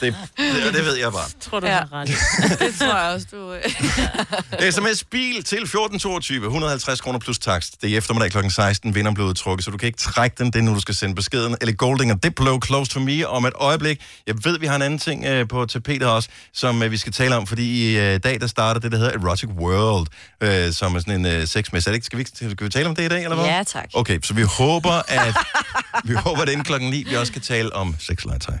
det, 0.00 0.14
det, 0.38 0.74
det 0.74 0.84
ved 0.84 0.94
jeg 0.96 1.12
bare. 1.12 1.28
Tror 1.40 1.60
du, 1.60 1.66
Ja. 1.66 1.72
har 1.72 1.88
ret. 1.92 2.08
Det 2.58 2.74
tror 2.78 2.98
jeg 2.98 3.12
også, 3.14 3.26
du... 3.32 3.52
øh. 3.52 4.70
SMS 4.72 5.04
bil 5.04 5.34
til 5.44 5.58
1422, 5.58 6.44
150 6.46 7.00
kroner 7.00 7.18
plus 7.18 7.38
takst. 7.38 7.80
Det 7.82 7.88
er 7.90 7.94
i 7.94 7.96
eftermiddag 7.96 8.30
kl. 8.30 8.48
16, 8.48 8.94
vinder 8.94 9.12
blevet 9.14 9.36
trukket, 9.36 9.64
så 9.64 9.70
du 9.70 9.76
kan 9.76 9.86
ikke 9.86 9.98
trække 9.98 10.36
den, 10.38 10.46
det 10.46 10.56
er 10.58 10.62
nu, 10.62 10.74
du 10.74 10.80
skal 10.80 10.94
sende 10.94 11.14
beskeden. 11.14 11.56
Eller 11.60 11.74
Golding 11.74 12.12
og 12.12 12.22
Diplo 12.22 12.60
Close 12.66 12.90
to 12.90 13.00
Me 13.00 13.28
om 13.28 13.44
et 13.46 13.52
øjeblik. 13.56 14.00
Jeg 14.26 14.34
ved, 14.44 14.58
vi 14.58 14.66
har 14.66 14.76
en 14.76 14.82
anden 14.82 14.98
ting 14.98 15.24
øh, 15.24 15.48
på 15.48 15.66
tapetet 15.66 16.08
også, 16.08 16.28
som 16.52 16.82
øh, 16.82 16.90
vi 16.90 16.96
skal 16.96 17.12
tale 17.12 17.36
om, 17.36 17.46
fordi 17.46 17.92
i 17.92 17.96
øh, 18.04 18.20
dag, 18.24 18.40
der 18.40 18.46
starter 18.46 18.80
det, 18.80 18.92
der 18.92 18.98
hedder 18.98 19.12
Erotic 19.12 19.48
World, 19.48 20.06
øh, 20.40 20.72
som 20.72 20.96
er 20.96 21.00
sådan 21.00 21.20
en 21.20 21.26
øh, 21.26 21.46
sexmesse. 21.46 21.90
Er 21.90 21.98
Skal 22.02 22.18
vi, 22.18 22.24
skal 22.34 22.56
vi 22.60 22.68
tale 22.68 22.88
om 22.88 22.94
det 22.94 23.04
i 23.04 23.08
dag, 23.08 23.22
eller 23.22 23.36
hvad? 23.36 23.46
Ja, 23.46 23.62
tak. 23.62 23.88
Okay, 23.94 24.18
så 24.22 24.34
vi 24.34 24.42
håber, 24.42 25.02
at 25.08 25.34
vi 26.08 26.14
håber, 26.14 26.42
at 26.42 26.48
inden 26.48 26.64
klokken 26.64 26.90
9, 26.90 27.04
vi 27.08 27.16
også 27.16 27.32
kan 27.32 27.42
tale 27.42 27.72
om 27.72 27.96
sexlegetøj. 27.98 28.56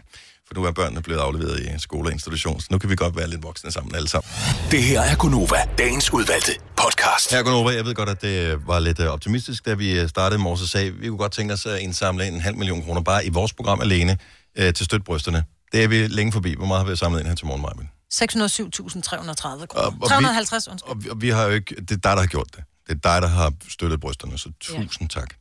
For 0.48 0.54
nu 0.54 0.64
er 0.64 0.72
børnene 0.72 1.02
blevet 1.02 1.20
afleveret 1.20 1.60
i 1.60 1.68
skole 1.78 2.08
og 2.08 2.12
institution, 2.12 2.60
så 2.60 2.66
nu 2.70 2.78
kan 2.78 2.90
vi 2.90 2.96
godt 2.96 3.16
være 3.16 3.30
lidt 3.30 3.42
voksne 3.42 3.72
sammen 3.72 3.94
alle 3.94 4.08
sammen. 4.08 4.30
Det 4.70 4.82
her 4.82 5.00
er 5.00 5.16
Gunova, 5.16 5.56
dagens 5.78 6.12
udvalgte 6.12 6.52
podcast. 6.76 7.30
Her 7.30 7.42
Gunova, 7.42 7.70
jeg 7.70 7.84
ved 7.84 7.94
godt, 7.94 8.08
at 8.08 8.22
det 8.22 8.66
var 8.66 8.78
lidt 8.78 9.00
øh, 9.00 9.06
optimistisk, 9.06 9.66
da 9.66 9.74
vi 9.74 10.00
øh, 10.00 10.08
startede 10.08 10.42
med 10.42 10.50
og 10.50 10.58
sagde, 10.58 10.90
vi 10.90 11.08
kunne 11.08 11.18
godt 11.18 11.32
tænke 11.32 11.54
os 11.54 11.66
at 11.66 11.78
indsamle 11.80 12.26
en 12.26 12.40
halv 12.40 12.56
million 12.56 12.82
kroner 12.84 13.00
bare 13.00 13.26
i 13.26 13.28
vores 13.28 13.52
program 13.52 13.80
alene 13.80 14.18
øh, 14.58 14.74
til 14.74 14.84
støtbrysterne. 14.84 15.44
Det 15.72 15.84
er 15.84 15.88
vi 15.88 16.06
længe 16.06 16.32
forbi. 16.32 16.54
Hvor 16.56 16.66
meget 16.66 16.84
har 16.84 16.90
vi 16.90 16.96
samlet 16.96 17.20
ind 17.20 17.28
her 17.28 17.34
til 17.34 17.46
morgen, 17.46 17.62
Marvin? 17.62 17.88
607.330 18.22 19.66
kroner. 19.66 19.86
Og- 19.86 19.86
og 19.86 19.92
vi- 20.00 20.06
350, 20.08 20.68
undskyld. 20.68 20.90
Og 20.90 21.04
vi, 21.04 21.08
og 21.10 21.22
vi 21.22 21.28
har 21.28 21.44
jo 21.44 21.50
ikke... 21.50 21.74
Det 21.74 21.90
er 21.90 21.94
dig, 21.94 22.02
der 22.02 22.16
har 22.20 22.26
gjort 22.26 22.56
det. 22.56 22.64
Det 22.86 22.90
er 22.90 23.12
dig, 23.12 23.22
der 23.22 23.28
har 23.28 23.52
støttet 23.68 24.00
brysterne, 24.00 24.38
så 24.38 24.52
tusind 24.60 25.08
tak. 25.10 25.34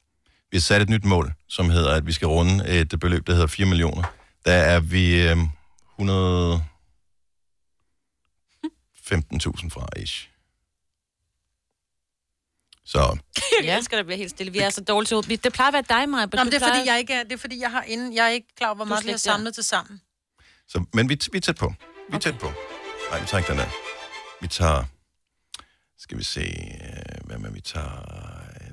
Vi 0.52 0.58
har 0.58 0.62
sat 0.62 0.82
et 0.82 0.90
nyt 0.90 1.04
mål, 1.06 1.34
som 1.48 1.70
hedder, 1.70 1.92
at 1.96 2.06
vi 2.06 2.12
skal 2.12 2.28
runde 2.28 2.68
et 2.68 3.00
beløb, 3.00 3.28
der 3.28 3.34
hedder 3.34 3.48
4 3.48 3.66
millioner. 3.66 4.04
Der 4.46 4.54
er 4.54 4.80
vi 4.80 5.28
øh, 5.30 5.38
100... 6.00 6.64
15.000 9.14 9.70
fra, 9.70 9.88
ish. 9.98 10.30
Så 12.86 13.18
Jeg 13.64 13.78
elsker, 13.78 13.98
at 14.00 14.06
bliver 14.06 14.18
helt 14.18 14.30
stille. 14.30 14.52
Vi 14.52 14.60
er 14.60 14.70
så 14.70 14.82
dårlige 14.82 15.08
til 15.08 15.16
hovedet. 15.16 15.44
Det 15.44 15.54
plejer 15.54 15.68
at 15.68 15.74
være 15.74 16.00
dig, 16.00 16.10
Maja. 16.10 16.26
Nå, 16.26 16.44
men 16.44 16.54
det 16.54 16.62
er, 16.62 16.68
fordi 16.68 16.88
jeg 16.90 17.00
ikke 17.00 17.14
er, 17.14 17.24
det 17.24 17.32
er 17.32 17.38
fordi, 17.38 17.60
jeg 17.62 17.72
har 17.72 17.82
inden, 17.82 18.14
jeg 18.14 18.26
er 18.26 18.30
ikke 18.30 18.48
klar 18.58 18.68
over, 18.68 18.76
hvor 18.76 18.86
meget 18.86 19.04
vi 19.04 19.10
har 19.10 19.14
ja. 19.14 19.18
samlet 19.18 19.54
til 19.54 19.64
sammen. 19.64 20.02
Så, 20.68 20.86
men 20.94 21.10
vi, 21.10 21.20
vi 21.32 21.38
er 21.38 21.42
tæt 21.42 21.56
på. 21.56 21.74
Vi 22.10 22.16
er 22.16 22.20
tæt 22.20 22.40
på. 22.40 22.48
Nej, 23.12 23.20
vi 23.20 23.26
tager 23.28 23.40
ikke 23.40 23.52
den 23.52 23.60
der. 23.60 23.66
Vi 24.42 24.48
tager... 24.48 24.84
Skal 26.00 26.18
vi 26.18 26.24
se... 26.24 26.42
øh, 26.42 27.26
Hvad 27.28 27.38
med, 27.38 27.52
vi 27.52 27.62
tager... 27.62 28.06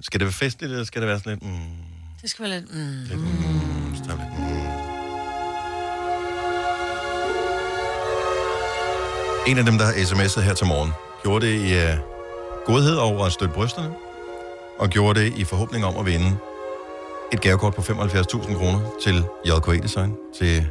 Skal 0.03 0.21
det 0.21 0.25
være 0.27 0.33
festligt, 0.33 0.73
eller 0.73 0.85
skal 0.85 1.03
det 1.03 1.09
være 1.09 1.19
sådan 1.19 1.33
lidt... 1.33 1.43
Mm, 1.43 1.77
Det 2.23 2.31
skal 2.31 2.43
være 2.51 2.61
lidt... 2.61 2.75
Mm. 2.75 3.03
lidt 3.09 3.21
mm, 3.21 3.95
så 3.97 4.05
tager 4.05 4.17
vi 4.17 4.23
lidt, 4.23 4.39
mm. 4.39 4.71
En 9.47 9.59
af 9.59 9.65
dem, 9.65 9.79
der 9.79 9.85
har 9.85 9.93
sms'et 9.93 10.41
her 10.41 10.55
til 10.55 10.67
morgen, 10.67 10.91
gjorde 11.23 11.47
det 11.47 11.55
i 11.55 11.77
uh, 11.77 11.99
godhed 12.67 12.97
over 12.97 13.27
at 13.27 13.33
støtte 13.33 13.55
brysterne, 13.55 13.95
og 14.79 14.89
gjorde 14.89 15.21
det 15.21 15.39
i 15.39 15.45
forhåbning 15.45 15.85
om 15.85 15.97
at 15.97 16.07
vinde 16.07 16.37
et 17.33 17.41
gavekort 17.41 17.75
på 17.75 17.81
75.000 17.81 18.55
kroner 18.59 18.91
til 19.03 19.25
JKE 19.47 19.83
Design, 19.83 20.17
til 20.39 20.69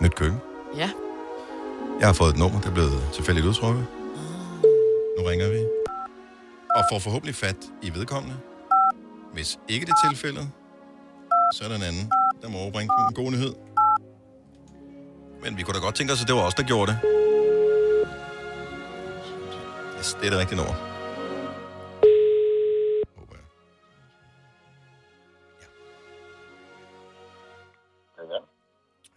nyt 0.00 0.14
køkken. 0.14 0.38
Ja. 0.76 0.90
Jeg 2.00 2.08
har 2.08 2.12
fået 2.12 2.30
et 2.30 2.38
nummer, 2.38 2.60
der 2.60 2.68
er 2.68 2.74
blevet 2.74 3.02
tilfældigt 3.14 3.46
udtrukket. 3.46 3.86
Nu 5.18 5.24
ringer 5.24 5.48
vi. 5.50 5.58
Og 6.76 6.82
får 6.92 6.98
forhåbentlig 6.98 7.34
fat 7.34 7.56
i 7.82 7.94
vedkommende. 7.94 8.36
Hvis 9.32 9.58
ikke 9.68 9.86
det 9.86 9.92
er 9.92 10.08
tilfældet, 10.08 10.50
så 11.54 11.64
er 11.64 11.68
der 11.68 11.76
en 11.76 11.82
anden, 11.82 12.12
der 12.42 12.48
må 12.48 12.58
overbringe 12.58 12.92
den 12.98 13.14
gode 13.14 13.30
nyhed. 13.30 13.54
Men 15.42 15.56
vi 15.56 15.62
kunne 15.62 15.74
da 15.74 15.80
godt 15.80 15.94
tænke 15.94 16.12
os, 16.12 16.22
at 16.22 16.28
det 16.28 16.36
var 16.36 16.42
os, 16.42 16.54
der 16.54 16.62
gjorde 16.62 16.92
det. 16.92 16.98
Yes, 19.98 20.16
det 20.20 20.26
er 20.26 20.30
det 20.30 20.38
rigtige 20.38 20.56
nummer. 20.56 20.89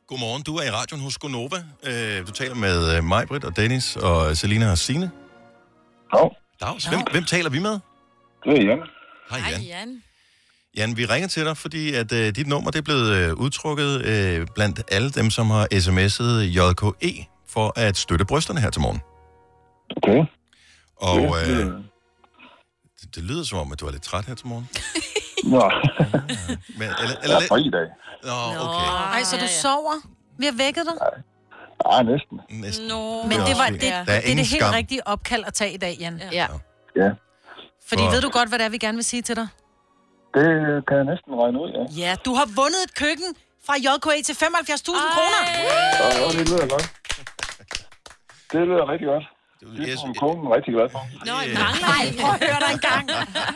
Godmorgen, 0.07 0.43
du 0.43 0.55
er 0.55 0.63
i 0.63 0.69
radioen 0.71 1.03
hos 1.03 1.17
Gonova. 1.17 1.57
Øh, 1.83 2.27
Du 2.27 2.31
taler 2.31 2.55
med 2.55 2.97
øh, 2.97 3.03
mig, 3.03 3.27
Britt 3.27 3.43
og 3.45 3.55
Dennis 3.57 3.95
og 3.95 4.37
Selina 4.37 4.71
og 4.71 4.77
Signe. 4.77 5.11
Dag. 6.15 6.29
Dags. 6.61 6.85
Hvem, 6.85 6.99
hvem 7.11 7.23
taler 7.23 7.49
vi 7.49 7.59
med? 7.59 7.79
Det 8.45 8.59
er 8.59 8.63
Jan. 8.65 8.79
Hej 9.29 9.39
Jan. 9.51 9.61
Jan. 9.61 10.03
Jan, 10.77 10.97
vi 10.97 11.05
ringer 11.05 11.27
til 11.27 11.45
dig, 11.45 11.57
fordi 11.57 11.93
at 11.93 12.11
øh, 12.11 12.35
dit 12.35 12.47
nummer 12.47 12.71
det 12.71 12.77
er 12.79 12.83
blevet 12.83 13.09
øh, 13.09 13.33
udtrukket 13.33 14.05
øh, 14.05 14.47
blandt 14.55 14.81
alle 14.91 15.09
dem, 15.09 15.29
som 15.29 15.49
har 15.49 15.67
sms'et 15.73 16.23
JKE 16.59 17.25
for 17.49 17.73
at 17.79 17.97
støtte 17.97 18.25
brysterne 18.25 18.59
her 18.59 18.69
til 18.69 18.81
morgen. 18.81 19.01
Okay. 19.97 20.25
Og 20.95 21.19
Ja, 21.19 21.51
øh, 21.51 21.57
det- 21.65 21.83
det, 23.01 23.15
det 23.15 23.23
lyder 23.23 23.43
som 23.43 23.57
om, 23.59 23.71
at 23.71 23.79
du 23.79 23.85
er 23.87 23.91
lidt 23.91 24.03
træt 24.03 24.25
her 24.25 24.35
til 24.35 24.47
morgen. 24.47 24.69
Nå. 25.43 25.71
Men, 26.79 26.87
eller, 27.01 27.15
Jeg 27.15 27.17
eller, 27.23 27.37
er 27.37 27.47
fri 27.49 27.61
i 27.67 27.69
dag. 27.69 27.87
Nå, 28.23 28.37
okay. 28.65 28.89
Ej, 29.15 29.23
så 29.23 29.37
du 29.37 29.47
sover? 29.47 29.95
Vi 30.37 30.45
har 30.45 30.53
vækket 30.53 30.83
dig? 30.85 30.95
Ja, 31.91 32.01
næsten. 32.03 32.39
Næsten. 32.49 32.87
No. 32.87 33.21
Men 33.23 33.31
Det 33.31 33.39
er 33.39 33.45
det, 33.45 33.57
var, 33.57 33.67
det, 33.67 33.81
Der 33.81 33.87
er 33.87 34.03
det 34.05 34.15
er 34.15 34.21
det 34.21 34.47
helt 34.47 34.63
skam. 34.63 34.73
rigtige 34.73 35.07
opkald 35.07 35.43
at 35.47 35.53
tage 35.53 35.73
i 35.73 35.77
dag, 35.77 35.97
Jan. 35.99 36.21
Ja. 36.31 36.47
Ja. 36.95 37.09
Fordi 37.89 38.03
For- 38.03 38.11
ved 38.11 38.21
du 38.21 38.29
godt, 38.29 38.49
hvad 38.49 38.59
det 38.59 38.65
er, 38.65 38.69
vi 38.69 38.77
gerne 38.77 38.95
vil 38.97 39.03
sige 39.05 39.21
til 39.21 39.35
dig? 39.35 39.47
Det 40.33 40.47
kan 40.87 40.97
jeg 40.97 41.05
næsten 41.05 41.31
regne 41.41 41.57
ud, 41.61 41.69
ja. 41.77 41.83
Ja, 42.07 42.15
du 42.25 42.33
har 42.33 42.45
vundet 42.55 42.79
et 42.87 42.93
køkken 42.95 43.29
fra 43.65 43.73
JKA 43.85 44.21
til 44.27 44.33
75.000 44.33 45.13
kroner. 45.15 45.41
Ja, 45.45 46.27
det 46.39 46.49
lyder 46.49 46.67
godt. 46.67 46.91
Det 48.51 48.61
lyder 48.67 48.89
rigtig 48.91 49.07
godt. 49.07 49.23
Det 49.77 49.93
er 49.93 50.13
konen 50.19 50.47
rigtig 50.55 50.73
glad 50.73 50.89
for. 50.91 51.07
Nå, 51.25 51.31
nej, 51.53 52.13
prøv 52.21 52.29
at 52.29 52.43
høre 52.49 52.59
dig 52.67 52.73
en 52.73 52.79
gang. 52.79 53.09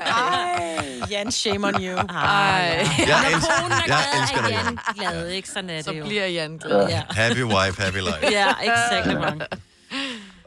Ej, 0.05 0.85
Jan, 1.11 1.31
shame 1.31 1.67
on 1.67 1.73
you. 1.73 1.97
Ej. 1.97 2.87
Jeg 3.07 3.19
elsker, 3.33 3.53
jeg 3.87 4.03
elsker 4.21 4.41
dig, 4.41 4.51
Jan. 4.51 4.77
Jan 5.01 5.11
glad, 5.13 5.27
ikke? 5.29 5.49
Sådan 5.49 5.69
er 5.69 5.81
Så 5.81 5.91
det 5.91 5.99
jo. 5.99 6.05
bliver 6.05 6.25
Jan 6.25 6.57
glad. 6.57 6.87
Ja. 6.89 7.01
Happy 7.09 7.43
wife, 7.43 7.81
happy 7.83 7.97
life. 7.97 8.17
Ja, 8.31 8.47
exakt. 8.63 9.19
mange. 9.21 9.45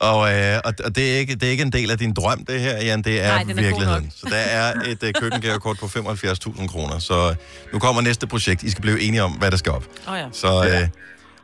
Og, 0.01 0.35
øh, 0.35 0.59
og, 0.65 0.75
og 0.85 0.97
det, 0.97 1.15
er 1.15 1.19
ikke, 1.19 1.35
det 1.35 1.43
er 1.43 1.51
ikke 1.51 1.63
en 1.63 1.73
del 1.73 1.91
af 1.91 1.99
din 1.99 2.13
drøm, 2.15 2.45
det 2.45 2.61
her, 2.61 2.77
Jan. 2.83 3.03
Det 3.03 3.21
er, 3.25 3.29
Nej, 3.29 3.45
Nej, 3.45 3.53
er 3.53 3.57
virkeligheden. 3.63 4.13
Så 4.17 4.27
der 4.31 4.37
er 4.37 4.73
et 4.87 5.03
øh, 5.03 5.13
køkkengavekort 5.15 5.79
på 5.79 5.87
75.000 5.87 6.67
kroner. 6.67 6.99
Så 6.99 7.35
nu 7.73 7.79
kommer 7.79 8.03
næste 8.03 8.27
projekt. 8.27 8.63
I 8.63 8.71
skal 8.71 8.83
blive 8.83 9.01
enige 9.01 9.23
om, 9.23 9.33
hvad 9.33 9.51
der 9.51 9.57
skal 9.57 9.73
op. 9.73 9.85
Åh 10.09 10.19
ja. 10.19 10.27
Så, 10.33 10.65
øh, 10.83 10.89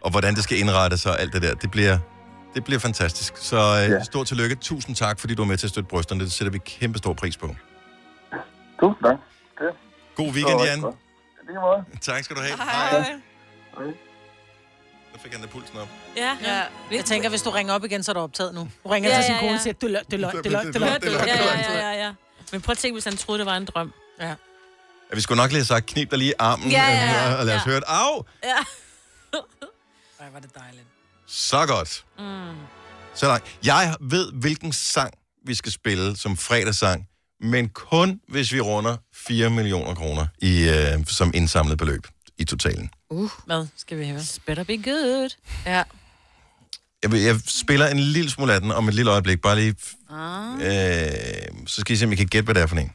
og 0.00 0.10
hvordan 0.10 0.34
det 0.34 0.44
skal 0.44 0.58
indrettes 0.58 1.06
og 1.06 1.20
alt 1.20 1.32
det 1.32 1.42
der. 1.42 1.54
Det 1.54 1.70
bliver, 1.70 1.98
det 2.56 2.64
bliver 2.64 2.78
fantastisk. 2.80 3.32
Så 3.36 3.56
øh, 3.56 3.90
ja. 3.90 4.04
stort 4.04 4.26
tillykke. 4.26 4.54
Tusind 4.54 4.96
tak, 4.96 5.20
fordi 5.20 5.34
du 5.34 5.42
er 5.42 5.46
med 5.46 5.56
til 5.56 5.66
at 5.66 5.70
støtte 5.70 5.88
brysterne. 5.88 6.24
Det 6.24 6.32
sætter 6.32 6.52
vi 6.52 6.58
kæmpe 6.58 6.98
stor 6.98 7.12
pris 7.12 7.36
på. 7.36 7.46
Tusind 8.80 9.04
tak. 9.04 9.16
Det. 9.58 9.70
God 10.16 10.26
weekend, 10.32 10.60
Så, 10.60 10.64
Jan. 10.64 11.84
Tak 12.00 12.24
skal 12.24 12.36
du 12.36 12.40
have. 12.42 12.56
Hej. 12.56 13.12
Nu 15.12 15.18
fik 15.22 15.32
han 15.32 15.40
da 15.40 15.46
pulsen 15.48 15.78
op. 15.78 15.88
Ja. 16.16 16.36
ja. 16.42 16.62
Jeg 16.96 17.04
tænker, 17.04 17.28
hvis 17.28 17.42
du 17.42 17.50
ringer 17.50 17.74
op 17.74 17.84
igen, 17.84 18.02
så 18.02 18.12
er 18.12 18.14
du 18.14 18.20
optaget 18.20 18.54
nu. 18.54 18.68
Du 18.84 18.88
ringer 18.88 19.10
Ja, 19.10 19.16
til 19.16 19.24
sin 19.24 19.34
kone 19.40 19.52
og 19.54 19.60
siger, 19.60 19.72
det 19.72 19.82
er 19.84 19.88
løgn, 19.88 20.04
det 20.06 20.12
er 20.14 20.18
løgn, 20.18 20.36
det 20.36 20.46
er 20.46 20.50
løgn, 20.50 20.66
det 20.66 20.76
er 20.76 20.80
løgn, 20.80 21.00
det 21.00 21.08
er 21.08 21.12
løgn. 21.12 21.28
Ja, 21.28 21.72
ja, 21.72 21.90
ja, 21.90 22.04
ja. 22.06 22.12
Men 22.52 22.60
prøv 22.60 22.72
at 22.72 22.78
tænke, 22.78 22.94
hvis 22.94 23.04
han 23.04 23.16
troede, 23.16 23.38
det 23.38 23.46
var 23.46 23.56
en 23.56 23.64
drøm. 23.64 23.92
Ja. 24.20 24.26
Ja, 24.28 24.34
vi 25.14 25.20
skulle 25.20 25.36
nok 25.42 25.50
lige 25.50 25.58
have 25.58 25.64
sagt, 25.66 25.86
knip 25.86 26.10
dig 26.10 26.18
lige 26.18 26.34
armen, 26.38 26.70
Ja, 26.70 26.82
ja, 26.90 27.28
ja. 27.30 27.34
og 27.34 27.46
lad 27.46 27.54
os 27.54 27.60
Ja. 27.66 27.70
høre 27.70 27.78
et 27.78 27.84
af. 27.88 28.24
Ja. 28.44 28.56
Ej, 30.20 30.26
var 30.32 30.40
det 30.40 30.50
dejligt. 30.54 30.86
Så 31.28 31.66
godt. 31.66 32.04
Mm. 32.18 32.56
Så 33.14 33.26
langt. 33.26 33.58
Jeg 33.64 33.96
ved, 34.00 34.32
hvilken 34.32 34.72
sang 34.72 35.10
vi 35.46 35.54
skal 35.54 35.72
spille 35.72 36.16
som 36.16 36.36
fredagssang, 36.36 37.06
men 37.40 37.68
kun 37.68 38.20
hvis 38.28 38.52
vi 38.52 38.60
runder 38.60 38.96
4 39.14 39.50
millioner 39.50 39.94
kroner 39.94 40.26
i, 40.38 40.68
øh, 40.68 41.06
som 41.06 41.30
indsamlet 41.34 41.78
beløb 41.78 42.06
i 42.38 42.44
totalen. 42.44 42.90
Uh, 43.10 43.30
hvad 43.46 43.66
skal 43.76 43.98
vi 43.98 44.08
høre? 44.08 44.20
Better 44.46 44.64
be 44.64 44.76
good. 44.76 45.30
Ja. 45.66 45.82
Jeg, 47.02 47.12
vil- 47.12 47.20
jeg 47.22 47.40
spiller 47.46 47.86
en 47.88 47.98
lille 47.98 48.30
smule 48.30 48.54
af 48.54 48.60
den 48.60 48.70
om 48.72 48.88
et 48.88 48.94
lille 48.94 49.10
øjeblik, 49.10 49.40
bare 49.42 49.56
lige... 49.56 49.74
Ah. 50.10 50.54
Øh, 50.54 51.66
så 51.66 51.80
skal 51.80 51.92
I 51.92 51.96
se, 51.96 52.04
om 52.06 52.12
I 52.12 52.16
kan 52.16 52.26
gætte, 52.26 52.44
hvad 52.44 52.54
det 52.54 52.62
er 52.62 52.66
for 52.66 52.76
en. 52.76 52.92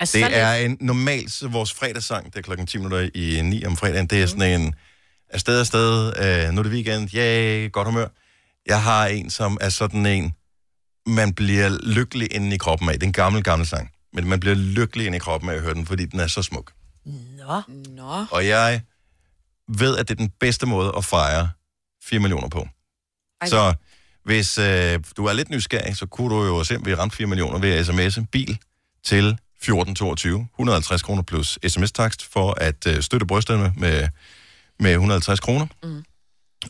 Altså, 0.00 0.18
Det 0.18 0.36
er 0.36 0.54
en 0.54 0.76
normalt 0.80 1.32
så 1.32 1.48
vores 1.48 1.72
fredagssang, 1.74 2.26
det 2.26 2.36
er 2.36 2.42
klokken 2.42 2.66
10 2.66 2.78
minutter 2.78 3.08
i 3.14 3.40
9 3.42 3.64
om 3.64 3.76
fredagen. 3.76 4.06
Det 4.06 4.22
er 4.22 4.26
sådan 4.26 4.60
en 4.60 4.74
afsted 5.34 5.60
afsted, 5.60 6.06
øh, 6.06 6.52
nu 6.52 6.58
er 6.58 6.62
det 6.62 6.72
weekend, 6.72 7.14
yay, 7.14 7.72
godt 7.72 7.88
humør. 7.88 8.08
Jeg 8.66 8.82
har 8.82 9.06
en, 9.06 9.30
som 9.30 9.58
er 9.60 9.68
sådan 9.68 10.06
en, 10.06 10.34
man 11.06 11.34
bliver 11.34 11.78
lykkelig 11.82 12.34
inde 12.34 12.54
i 12.54 12.58
kroppen 12.58 12.88
af. 12.88 12.94
Det 12.94 13.02
er 13.02 13.06
en 13.06 13.12
gammel, 13.12 13.42
gammel 13.42 13.66
sang. 13.66 13.90
Men 14.12 14.28
man 14.28 14.40
bliver 14.40 14.54
lykkelig 14.54 15.06
inde 15.06 15.16
i 15.16 15.18
kroppen 15.18 15.50
af 15.50 15.54
at 15.54 15.60
høre 15.60 15.74
den, 15.74 15.86
fordi 15.86 16.04
den 16.04 16.20
er 16.20 16.26
så 16.26 16.42
smuk. 16.42 16.72
Nå. 17.04 17.62
Nå. 17.88 18.26
Og 18.30 18.46
jeg 18.46 18.80
ved, 19.68 19.98
at 19.98 20.08
det 20.08 20.14
er 20.14 20.24
den 20.24 20.32
bedste 20.40 20.66
måde 20.66 20.92
at 20.96 21.04
fejre 21.04 21.50
4 22.04 22.20
millioner 22.20 22.48
på. 22.48 22.68
Ej. 23.40 23.48
Så 23.48 23.74
hvis 24.24 24.58
øh, 24.58 25.00
du 25.16 25.26
er 25.26 25.32
lidt 25.32 25.50
nysgerrig, 25.50 25.96
så 25.96 26.06
kunne 26.06 26.34
du 26.34 26.44
jo 26.44 26.64
vi 26.84 26.94
ramte 26.94 27.16
4 27.16 27.26
millioner 27.26 27.58
ved 27.58 27.70
at 27.70 27.88
sms'e 27.88 28.24
bil 28.32 28.58
til 29.04 29.24
1422. 29.26 30.48
150 30.54 31.02
kroner 31.02 31.22
plus 31.22 31.58
sms-takst 31.68 32.32
for 32.32 32.54
at 32.60 32.86
øh, 32.86 33.02
støtte 33.02 33.26
brysterne 33.26 33.72
med, 33.76 34.08
med 34.80 34.92
150 34.92 35.40
kroner. 35.40 35.66
Mm. 35.82 36.04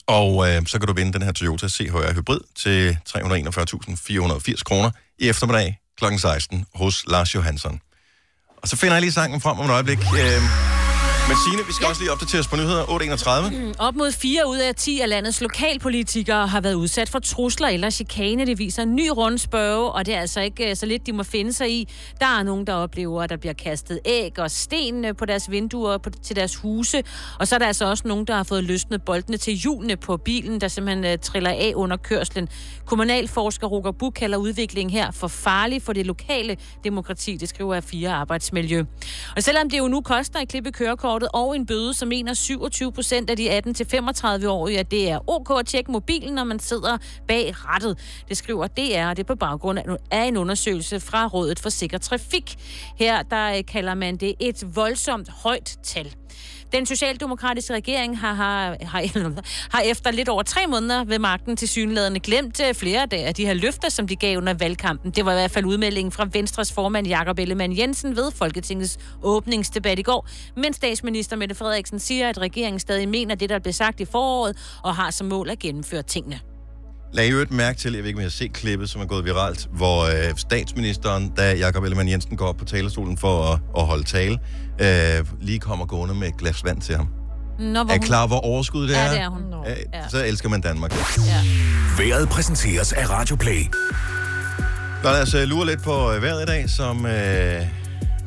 Og 0.06 0.48
øh, 0.48 0.66
så 0.66 0.78
kan 0.78 0.88
du 0.88 0.94
vinde 0.94 1.12
den 1.12 1.22
her 1.22 1.32
Toyota 1.32 1.68
CHR 1.68 2.14
Hybrid 2.14 2.40
til 2.56 2.98
341.480 3.08 4.62
kroner 4.62 4.90
i 5.18 5.28
eftermiddag 5.28 5.78
kl. 5.98 6.04
16 6.18 6.66
hos 6.74 7.04
Lars 7.06 7.34
Johansson. 7.34 7.80
Og 8.62 8.68
så 8.68 8.76
finder 8.76 8.94
jeg 8.94 9.00
lige 9.00 9.12
sangen 9.12 9.40
frem 9.40 9.58
om 9.58 9.66
et 9.66 9.72
øjeblik. 9.72 9.98
Øh, 9.98 10.83
men 11.28 11.36
Signe, 11.36 11.66
vi 11.66 11.72
skal 11.72 11.84
ja. 11.84 11.88
også 11.88 12.02
lige 12.02 12.12
opdateres 12.12 12.48
på 12.48 12.56
nyheder. 12.56 12.84
8.31. 12.84 13.56
Mm, 13.56 13.74
Op 13.78 13.94
mod 13.94 14.12
4 14.12 14.48
ud 14.48 14.58
af 14.58 14.74
10 14.74 15.00
af 15.00 15.08
landets 15.08 15.40
lokalpolitikere 15.40 16.46
har 16.46 16.60
været 16.60 16.74
udsat 16.74 17.08
for 17.08 17.18
trusler 17.18 17.68
eller 17.68 17.90
chikane. 17.90 18.46
Det 18.46 18.58
viser 18.58 18.82
en 18.82 18.94
ny 18.94 19.08
rundspørge, 19.16 19.90
og 19.92 20.06
det 20.06 20.14
er 20.14 20.20
altså 20.20 20.40
ikke 20.40 20.70
øh, 20.70 20.76
så 20.76 20.86
lidt, 20.86 21.06
de 21.06 21.12
må 21.12 21.22
finde 21.22 21.52
sig 21.52 21.70
i. 21.70 21.88
Der 22.20 22.26
er 22.26 22.42
nogen, 22.42 22.66
der 22.66 22.74
oplever, 22.74 23.22
at 23.22 23.30
der 23.30 23.36
bliver 23.36 23.52
kastet 23.52 24.00
æg 24.04 24.38
og 24.38 24.50
sten 24.50 25.04
øh, 25.04 25.16
på 25.16 25.24
deres 25.24 25.50
vinduer 25.50 25.98
på, 25.98 26.10
til 26.10 26.36
deres 26.36 26.56
huse. 26.56 27.02
Og 27.38 27.48
så 27.48 27.54
er 27.54 27.58
der 27.58 27.66
altså 27.66 27.84
også 27.84 28.08
nogen, 28.08 28.24
der 28.24 28.36
har 28.36 28.42
fået 28.44 28.64
løsnet 28.64 29.02
boldene 29.02 29.36
til 29.36 29.54
hjulene 29.54 29.96
på 29.96 30.16
bilen, 30.16 30.60
der 30.60 30.68
simpelthen 30.68 31.12
uh, 31.12 31.20
triller 31.22 31.50
af 31.50 31.72
under 31.74 31.96
kørslen. 31.96 32.48
Kommunalforsker 32.86 33.66
Roger 33.66 33.92
Buch 33.92 34.14
kalder 34.14 34.38
udviklingen 34.38 34.90
her 34.92 35.10
for 35.10 35.28
farlig 35.28 35.82
for 35.82 35.92
det 35.92 36.06
lokale 36.06 36.56
demokrati, 36.84 37.36
det 37.36 37.48
skriver 37.48 37.80
A4 37.80 38.06
Arbejdsmiljø. 38.08 38.84
Og 39.36 39.42
selvom 39.42 39.70
det 39.70 39.78
jo 39.78 39.88
nu 39.88 40.00
koster 40.00 40.38
at 40.38 40.48
klippe 40.48 40.72
kørekortet 41.14 41.28
og 41.32 41.56
en 41.56 41.66
bøde, 41.66 41.94
så 41.94 42.06
mener 42.06 42.34
27 42.34 42.92
procent 42.92 43.30
af 43.30 43.36
de 43.36 43.58
18-35-årige, 43.58 44.78
at 44.78 44.90
det 44.90 45.10
er 45.10 45.30
ok 45.30 45.58
at 45.60 45.66
tjekke 45.66 45.92
mobilen, 45.92 46.34
når 46.34 46.44
man 46.44 46.58
sidder 46.58 46.98
bag 47.28 47.54
rattet. 47.56 47.98
Det 48.28 48.36
skriver 48.36 48.66
DR, 48.66 49.08
og 49.08 49.16
det 49.16 49.22
er 49.22 49.26
på 49.26 49.34
baggrund 49.34 49.78
af 50.10 50.24
en 50.24 50.36
undersøgelse 50.36 51.00
fra 51.00 51.26
Rådet 51.26 51.58
for 51.58 51.68
Sikker 51.68 51.98
Trafik. 51.98 52.54
Her 52.96 53.22
der 53.22 53.56
øh, 53.56 53.64
kalder 53.64 53.94
man 53.94 54.16
det 54.16 54.34
et 54.40 54.76
voldsomt 54.76 55.28
højt 55.28 55.78
tal. 55.82 56.14
Den 56.74 56.86
socialdemokratiske 56.86 57.74
regering 57.74 58.18
har, 58.18 58.34
har, 58.34 58.76
har, 58.82 59.32
har 59.76 59.80
efter 59.80 60.10
lidt 60.10 60.28
over 60.28 60.42
tre 60.42 60.66
måneder 60.66 61.04
ved 61.04 61.18
magten 61.18 61.56
til 61.56 61.68
synlædende 61.68 62.20
glemt 62.20 62.60
øh, 62.68 62.74
flere 62.74 63.02
af 63.02 63.08
de- 63.08 63.16
af 63.16 63.34
de 63.34 63.46
her 63.46 63.54
løfter, 63.54 63.88
som 63.88 64.06
de 64.06 64.16
gav 64.16 64.38
under 64.38 64.54
valgkampen. 64.54 65.10
Det 65.10 65.24
var 65.24 65.32
i 65.32 65.34
hvert 65.34 65.50
fald 65.50 65.64
udmeldingen 65.64 66.12
fra 66.12 66.28
Venstres 66.32 66.72
formand 66.72 67.06
Jakob 67.06 67.38
Ellemann 67.38 67.78
Jensen 67.78 68.16
ved 68.16 68.30
Folketingets 68.32 68.98
åbningsdebat 69.22 69.98
i 69.98 70.02
går. 70.02 70.28
Men 70.56 70.72
statsminister 70.72 71.36
Mette 71.36 71.54
Frederiksen 71.54 71.98
siger, 71.98 72.28
at 72.28 72.38
regeringen 72.38 72.80
stadig 72.80 73.08
mener 73.08 73.34
det, 73.34 73.48
der 73.48 73.58
blev 73.58 73.72
sagt 73.72 74.00
i 74.00 74.04
foråret, 74.04 74.56
og 74.82 74.96
har 74.96 75.10
som 75.10 75.26
mål 75.26 75.50
at 75.50 75.58
gennemføre 75.58 76.02
tingene. 76.02 76.40
Lad 77.14 77.24
i 77.26 77.30
øvrigt 77.30 77.50
mærke 77.52 77.78
til, 77.78 77.92
jeg 77.92 78.02
ved 78.02 78.08
ikke, 78.08 78.16
om 78.16 78.20
jeg 78.20 78.24
har 78.26 78.30
set 78.30 78.52
klippet, 78.52 78.90
som 78.90 79.00
er 79.00 79.06
gået 79.06 79.24
viralt, 79.24 79.68
hvor 79.72 80.04
øh, 80.04 80.36
statsministeren, 80.36 81.28
da 81.36 81.54
Jakob 81.54 81.82
Ellemann 81.84 82.08
Jensen 82.08 82.36
går 82.36 82.46
op 82.46 82.56
på 82.56 82.64
talerstolen 82.64 83.18
for 83.18 83.52
at, 83.52 83.58
at 83.78 83.86
holde 83.86 84.04
tale, 84.04 84.38
øh, 84.80 85.24
lige 85.40 85.58
kommer 85.58 85.86
gående 85.86 86.14
med 86.14 86.28
et 86.28 86.36
glas 86.36 86.64
vand 86.64 86.80
til 86.80 86.96
ham. 86.96 87.08
Nå, 87.58 87.80
Er 87.80 87.94
I 87.94 87.98
klar, 87.98 88.26
hvor 88.26 88.40
overskud 88.40 88.88
det 88.88 88.94
Ja, 88.94 89.06
er? 89.06 89.10
det 89.10 89.20
er 89.20 89.28
hun. 89.28 89.42
Ja. 89.94 90.08
Så 90.08 90.24
elsker 90.24 90.48
man 90.48 90.60
Danmark. 90.60 90.92
Vejret 91.98 92.28
præsenteres 92.28 92.92
af 92.92 93.10
Radio 93.10 93.36
Play. 93.36 93.62
Nå, 95.02 95.10
lad 95.10 95.22
os 95.22 95.34
øh, 95.34 95.42
lure 95.42 95.66
lidt 95.66 95.82
på 95.82 96.12
øh, 96.12 96.22
vejret 96.22 96.42
i 96.42 96.46
dag, 96.46 96.70
som 96.70 97.06
øh, 97.06 97.60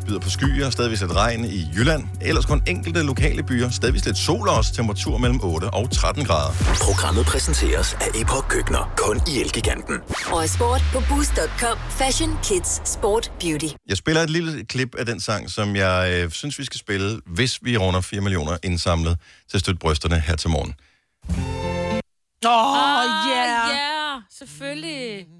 byder 0.07 0.19
på 0.19 0.29
skyer, 0.29 0.69
stadigvis 0.69 1.01
lidt 1.01 1.11
regn 1.15 1.45
i 1.45 1.67
Jylland. 1.75 2.03
Ellers 2.21 2.45
kun 2.45 2.63
enkelte 2.67 3.03
lokale 3.03 3.43
byer, 3.43 3.69
stadigvis 3.69 4.05
lidt 4.05 4.17
sol 4.17 4.49
også, 4.49 4.73
temperatur 4.73 5.17
mellem 5.17 5.39
8 5.43 5.65
og 5.65 5.91
13 5.91 6.25
grader. 6.25 6.51
Programmet 6.81 7.25
præsenteres 7.25 7.93
af 7.93 8.07
Epoch 8.21 8.47
Køkkener. 8.47 8.93
Kun 8.97 9.21
i 9.27 9.41
Elgiganten. 9.41 9.95
Og 10.31 10.43
er 10.43 10.47
sport 10.47 10.81
på 10.93 10.99
Boost.com. 11.09 11.77
Fashion, 11.89 12.37
kids, 12.43 12.89
sport, 12.89 13.31
beauty. 13.39 13.65
Jeg 13.89 13.97
spiller 13.97 14.21
et 14.21 14.29
lille 14.29 14.65
klip 14.65 14.95
af 14.95 15.05
den 15.05 15.19
sang, 15.19 15.49
som 15.49 15.75
jeg 15.75 16.21
øh, 16.23 16.31
synes, 16.31 16.59
vi 16.59 16.65
skal 16.65 16.79
spille, 16.79 17.21
hvis 17.25 17.59
vi 17.61 17.77
runder 17.77 18.01
4 18.01 18.21
millioner 18.21 18.57
indsamlet 18.63 19.17
til 19.49 19.57
at 19.57 19.61
støtte 19.61 19.79
brysterne 19.79 20.19
her 20.19 20.35
til 20.35 20.49
morgen. 20.49 20.73
Åh, 22.45 22.77
Ah, 22.77 23.05
yeah. 23.29 23.69
Ja, 23.69 24.21
selvfølgelig. 24.37 25.36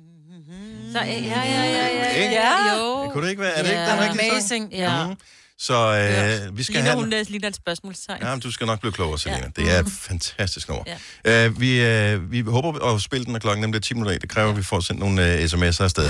Så, 0.94 1.00
ja, 1.00 1.06
ja, 1.06 1.42
ja, 1.44 1.64
ja, 1.66 1.88
ja. 1.98 2.10
Ikke? 2.10 2.36
ja 2.36 2.76
jo. 2.78 3.04
Det 3.04 3.12
kunne 3.14 3.24
det 3.24 3.30
ikke 3.30 3.42
være? 3.42 3.52
Er 3.52 3.64
det 3.64 3.70
ikke 3.70 3.82
den 3.82 4.00
rigtige 4.00 4.30
sang? 4.30 4.34
Amazing. 4.34 4.74
Ja. 4.74 5.08
Mhm. 5.08 5.16
Så 5.60 5.74
øh, 5.74 6.58
vi 6.58 6.64
skal 6.64 6.74
Ligner 6.74 6.90
have... 6.90 7.04
hun 7.04 7.14
øh, 7.14 7.26
ligner 7.30 7.48
et 7.48 7.56
spørgsmålstegn. 7.56 8.22
Ja, 8.22 8.30
men 8.32 8.40
du 8.40 8.52
skal 8.52 8.68
nok 8.68 8.80
blive 8.80 8.94
klogere, 8.94 9.20
Selina. 9.20 9.42
Ja. 9.58 9.62
Det 9.62 9.76
er 9.76 9.80
et 9.80 9.92
fantastisk 10.02 10.68
nummer. 10.68 10.84
Ja. 11.26 11.48
Uh, 11.48 11.62
vi, 11.62 12.14
uh, 12.16 12.32
vi 12.32 12.42
håber 12.42 12.94
at 12.94 13.02
spille 13.02 13.26
den, 13.26 13.34
når 13.34 13.40
klokken 13.40 13.62
nemlig 13.62 13.78
er 13.78 13.82
10 13.82 13.94
minutter. 13.94 14.18
Det 14.18 14.30
kræver, 14.30 14.50
at 14.50 14.58
vi 14.58 14.64
får 14.64 14.80
sendt 14.80 15.00
nogle 15.00 15.22
uh, 15.22 15.44
sms'er 15.44 15.84
afsted. 15.84 16.10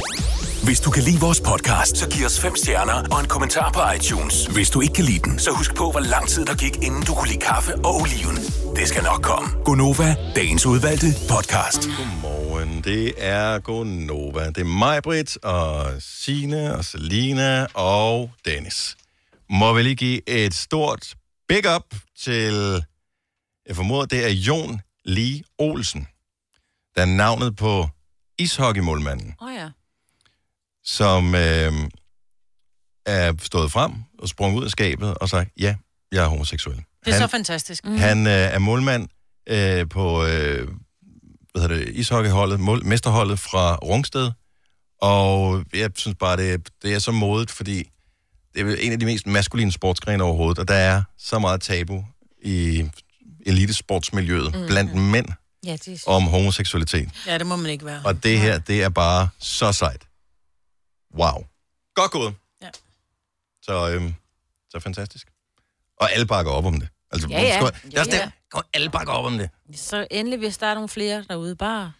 Hvis 0.63 0.79
du 0.79 0.89
kan 0.91 1.03
lide 1.03 1.19
vores 1.19 1.41
podcast, 1.41 1.97
så 1.97 2.09
giv 2.09 2.25
os 2.25 2.39
fem 2.39 2.55
stjerner 2.55 3.03
og 3.11 3.19
en 3.19 3.27
kommentar 3.27 3.71
på 3.71 3.81
iTunes. 3.95 4.45
Hvis 4.45 4.69
du 4.69 4.81
ikke 4.81 4.93
kan 4.93 5.05
lide 5.05 5.19
den, 5.19 5.39
så 5.39 5.51
husk 5.51 5.75
på, 5.75 5.91
hvor 5.91 5.99
lang 5.99 6.27
tid 6.27 6.45
der 6.45 6.55
gik, 6.55 6.75
inden 6.75 7.03
du 7.03 7.13
kunne 7.13 7.27
lide 7.29 7.41
kaffe 7.41 7.75
og 7.75 7.95
oliven. 7.95 8.37
Det 8.75 8.87
skal 8.87 9.03
nok 9.03 9.21
komme. 9.21 9.49
Gonova, 9.65 10.15
dagens 10.35 10.65
udvalgte 10.65 11.07
podcast. 11.29 11.81
Godmorgen. 11.97 12.46
Det 12.67 13.13
er 13.17 13.59
Gonova. 13.59 14.47
Det 14.47 14.57
er 14.57 14.63
mig, 14.63 15.03
Britt, 15.03 15.37
og 15.37 15.93
Sine 15.99 16.75
og 16.75 16.85
Selina 16.85 17.65
og 17.73 18.31
Dennis. 18.45 18.97
Må 19.49 19.73
vi 19.73 19.83
lige 19.83 19.95
give 19.95 20.29
et 20.29 20.53
stort 20.53 21.15
big 21.47 21.75
up 21.75 21.95
til, 22.19 22.85
jeg 23.67 23.75
formoder, 23.75 24.05
det 24.05 24.25
er 24.25 24.29
Jon 24.29 24.81
Lee 25.05 25.43
Olsen, 25.57 26.07
der 26.95 27.01
er 27.01 27.05
navnet 27.05 27.55
på 27.55 27.89
ishockeymålmanden, 28.37 29.35
Åh 29.41 29.47
oh, 29.47 29.53
ja. 29.53 29.69
som 30.83 31.35
øh, 31.35 31.73
er 33.05 33.33
stået 33.41 33.71
frem 33.71 33.93
og 34.19 34.29
sprunget 34.29 34.59
ud 34.59 34.65
af 34.65 34.71
skabet 34.71 35.13
og 35.13 35.29
sagt, 35.29 35.49
ja, 35.59 35.75
jeg 36.11 36.23
er 36.23 36.27
homoseksuel. 36.27 36.83
Det 37.05 37.13
er 37.13 37.19
så 37.19 37.27
fantastisk. 37.27 37.85
Mm. 37.85 37.97
Han 37.97 38.27
øh, 38.27 38.33
er 38.33 38.59
målmand 38.59 39.07
øh, 39.49 39.89
på 39.89 40.25
øh, 40.25 40.67
hvad 41.57 41.69
hedder 41.69 41.85
det, 41.85 41.95
ishockeyholdet, 41.95 42.59
mål, 42.59 42.85
mesterholdet 42.85 43.39
fra 43.39 43.75
Rungsted. 43.75 44.31
Og 45.01 45.63
jeg 45.73 45.91
synes 45.95 46.17
bare, 46.19 46.37
det, 46.37 46.69
det 46.81 46.93
er 46.93 46.99
så 46.99 47.11
modigt, 47.11 47.51
fordi 47.51 47.89
det 48.53 48.61
er 48.61 48.75
en 48.75 48.91
af 48.91 48.99
de 48.99 49.05
mest 49.05 49.27
maskuline 49.27 49.71
sportsgrene 49.71 50.23
overhovedet, 50.23 50.59
og 50.59 50.67
der 50.67 50.73
er 50.73 51.03
så 51.17 51.39
meget 51.39 51.61
tabu 51.61 52.05
i 52.41 52.89
elitesportsmiljøet 53.45 54.55
mm. 54.55 54.67
blandt 54.67 54.95
mænd 54.95 55.27
Ja, 55.65 55.71
det 55.71 55.87
er... 55.87 56.11
om 56.11 56.23
homoseksualitet. 56.23 57.09
Ja, 57.27 57.37
det 57.37 57.47
må 57.47 57.55
man 57.55 57.71
ikke 57.71 57.85
være. 57.85 58.01
Og 58.05 58.23
det 58.23 58.39
her, 58.39 58.59
det 58.59 58.83
er 58.83 58.89
bare 58.89 59.29
så 59.39 59.71
sejt. 59.71 60.07
Wow. 61.15 61.45
Godt 61.95 62.11
gået. 62.11 62.33
Ja. 62.61 62.69
Så, 63.61 63.89
øhm, 63.89 64.15
så 64.69 64.79
fantastisk. 64.79 65.27
Og 65.99 66.11
alle 66.11 66.25
bakker 66.25 66.51
op 66.51 66.65
om 66.65 66.79
det. 66.79 66.89
Altså, 67.11 67.27
Ja, 67.27 67.41
ja. 67.41 67.59
skulle- 67.59 67.79
Det 67.83 67.93
er 67.93 68.03
Ja, 68.05 68.11
der, 68.17 68.31
ja. 68.55 68.61
Alle 68.73 68.89
bakker 68.89 69.13
op 69.13 69.25
om 69.25 69.37
det. 69.37 69.49
Så 69.75 70.07
endelig, 70.11 70.39
hvis 70.39 70.57
der 70.57 70.67
er 70.67 70.73
nogle 70.73 70.89
flere 70.89 71.25
derude, 71.29 71.55
bare 71.55 71.91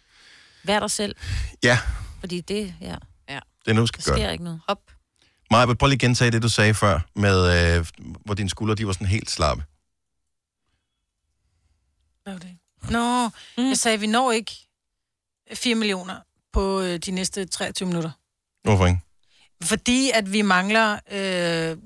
vær 0.64 0.80
dig 0.80 0.90
selv. 0.90 1.16
Ja, 1.64 1.78
Fordi 2.20 2.40
det, 2.40 2.74
ja. 2.80 2.96
ja. 3.28 3.38
det 3.64 3.70
er 3.70 3.72
nu, 3.72 3.86
skal 3.86 3.98
Der 3.98 4.02
sker 4.02 4.22
gøre. 4.22 4.32
ikke 4.32 4.44
noget. 4.44 4.60
Hop. 4.68 4.78
Maja, 5.50 5.74
prøv 5.74 5.86
lige 5.86 5.96
at 5.96 6.00
gentage 6.00 6.30
det, 6.30 6.42
du 6.42 6.48
sagde 6.48 6.74
før, 6.74 7.00
med, 7.14 7.76
øh, 7.78 7.86
hvor 8.24 8.34
dine 8.34 8.48
skuldre 8.50 8.74
de 8.74 8.86
var 8.86 8.92
sådan 8.92 9.06
helt 9.06 9.30
slappe. 9.30 9.64
Hvad 12.22 12.32
var 12.32 12.40
det? 12.40 12.58
Nå, 12.90 13.28
mm. 13.58 13.68
jeg 13.68 13.78
sagde, 13.78 14.00
vi 14.00 14.06
når 14.06 14.32
ikke 14.32 14.52
4 15.54 15.74
millioner 15.74 16.16
på 16.52 16.80
øh, 16.80 16.96
de 16.98 17.10
næste 17.10 17.46
23 17.46 17.86
minutter. 17.86 18.10
Hvorfor 18.64 18.86
ikke? 18.86 19.00
Fordi 19.62 20.10
at 20.14 20.32
vi 20.32 20.42
mangler 20.42 20.98
øh, 21.12 21.76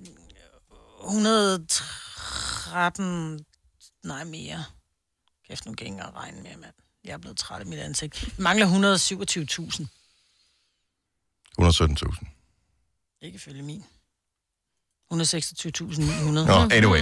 113... 2.72 3.44
Nej, 4.04 4.24
mere. 4.24 4.64
Kæft, 5.48 5.66
nu 5.66 5.72
kan 5.74 5.84
jeg 5.84 5.86
ikke 5.86 5.98
engang 5.98 6.16
regne 6.16 6.42
mere, 6.42 6.56
mand. 6.56 6.72
Jeg 7.04 7.12
er 7.12 7.18
blevet 7.18 7.36
træt 7.38 7.60
af 7.60 7.66
mit 7.66 7.78
ansigt. 7.78 8.26
Vi 8.38 8.42
mangler 8.42 8.66
127.000. 8.66 9.86
117.000. 11.60 12.26
Ikke 13.22 13.36
ifølge 13.36 13.62
min. 13.62 13.84
126.900. 15.12 15.16
Nå, 16.30 16.68
anyway. 16.72 17.00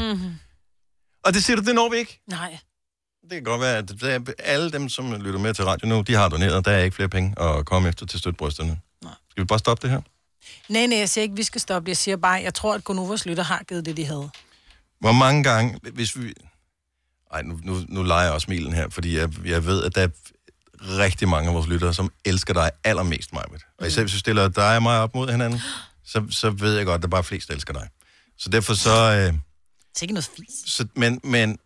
Og 1.22 1.34
det 1.34 1.44
siger 1.44 1.56
du, 1.56 1.62
det 1.62 1.74
når 1.74 1.90
vi 1.90 1.96
ikke? 1.96 2.20
Nej. 2.26 2.58
Det 3.22 3.30
kan 3.30 3.44
godt 3.44 3.60
være, 3.60 3.76
at 4.14 4.34
alle 4.38 4.70
dem, 4.70 4.88
som 4.88 5.12
lytter 5.12 5.40
med 5.40 5.54
til 5.54 5.64
radio 5.64 5.88
nu, 5.88 6.00
de 6.00 6.14
har 6.14 6.28
doneret. 6.28 6.64
Der 6.64 6.70
er 6.70 6.82
ikke 6.84 6.94
flere 6.94 7.08
penge 7.08 7.42
at 7.42 7.66
komme 7.66 7.88
efter 7.88 8.06
til 8.06 8.18
støtbrysterne. 8.18 8.80
Skal 9.30 9.42
vi 9.42 9.44
bare 9.44 9.58
stoppe 9.58 9.82
det 9.82 9.90
her? 9.90 10.02
Nej, 10.68 10.86
nej, 10.86 10.98
jeg 10.98 11.08
siger 11.08 11.22
ikke, 11.22 11.36
vi 11.36 11.42
skal 11.42 11.60
stoppe. 11.60 11.88
Jeg 11.88 11.96
siger 11.96 12.16
bare, 12.16 12.42
jeg 12.42 12.54
tror, 12.54 12.74
at 12.74 12.84
Gonovas 12.84 13.26
lytter 13.26 13.42
har 13.42 13.62
givet 13.62 13.86
det, 13.86 13.96
de 13.96 14.04
havde. 14.04 14.30
Hvor 15.00 15.12
mange 15.12 15.44
gange, 15.44 15.78
hvis 15.94 16.18
vi... 16.18 16.32
Ej, 17.32 17.42
nu, 17.42 17.60
nu, 17.64 17.84
nu 17.88 18.02
leger 18.02 18.24
jeg 18.24 18.32
også 18.32 18.44
smilen 18.44 18.72
her, 18.72 18.88
fordi 18.90 19.18
jeg, 19.18 19.28
jeg 19.46 19.66
ved, 19.66 19.84
at 19.84 19.94
der 19.94 20.02
er 20.02 20.08
rigtig 20.98 21.28
mange 21.28 21.48
af 21.48 21.54
vores 21.54 21.66
lyttere, 21.66 21.94
som 21.94 22.12
elsker 22.24 22.54
dig 22.54 22.70
allermest, 22.84 23.32
Majbet. 23.32 23.62
Og 23.78 23.86
især 23.86 24.02
hvis 24.02 24.12
du 24.12 24.18
stiller 24.18 24.48
dig 24.48 24.76
og 24.76 24.82
mig 24.82 24.98
op 25.00 25.14
mod 25.14 25.30
hinanden, 25.30 25.60
så, 26.04 26.26
så 26.30 26.50
ved 26.50 26.76
jeg 26.76 26.86
godt, 26.86 26.98
at 26.98 27.02
der 27.02 27.08
bare 27.08 27.24
flest, 27.24 27.48
der 27.48 27.54
elsker 27.54 27.72
dig. 27.72 27.88
Så 28.38 28.48
derfor 28.48 28.74
så... 28.74 28.90
Øh, 28.90 29.16
Det 29.16 29.22
er 29.26 30.02
ikke 30.02 30.14
noget 30.14 30.30
fis. 30.36 30.72
så 30.72 30.86
men, 30.96 31.20
men 31.24 31.58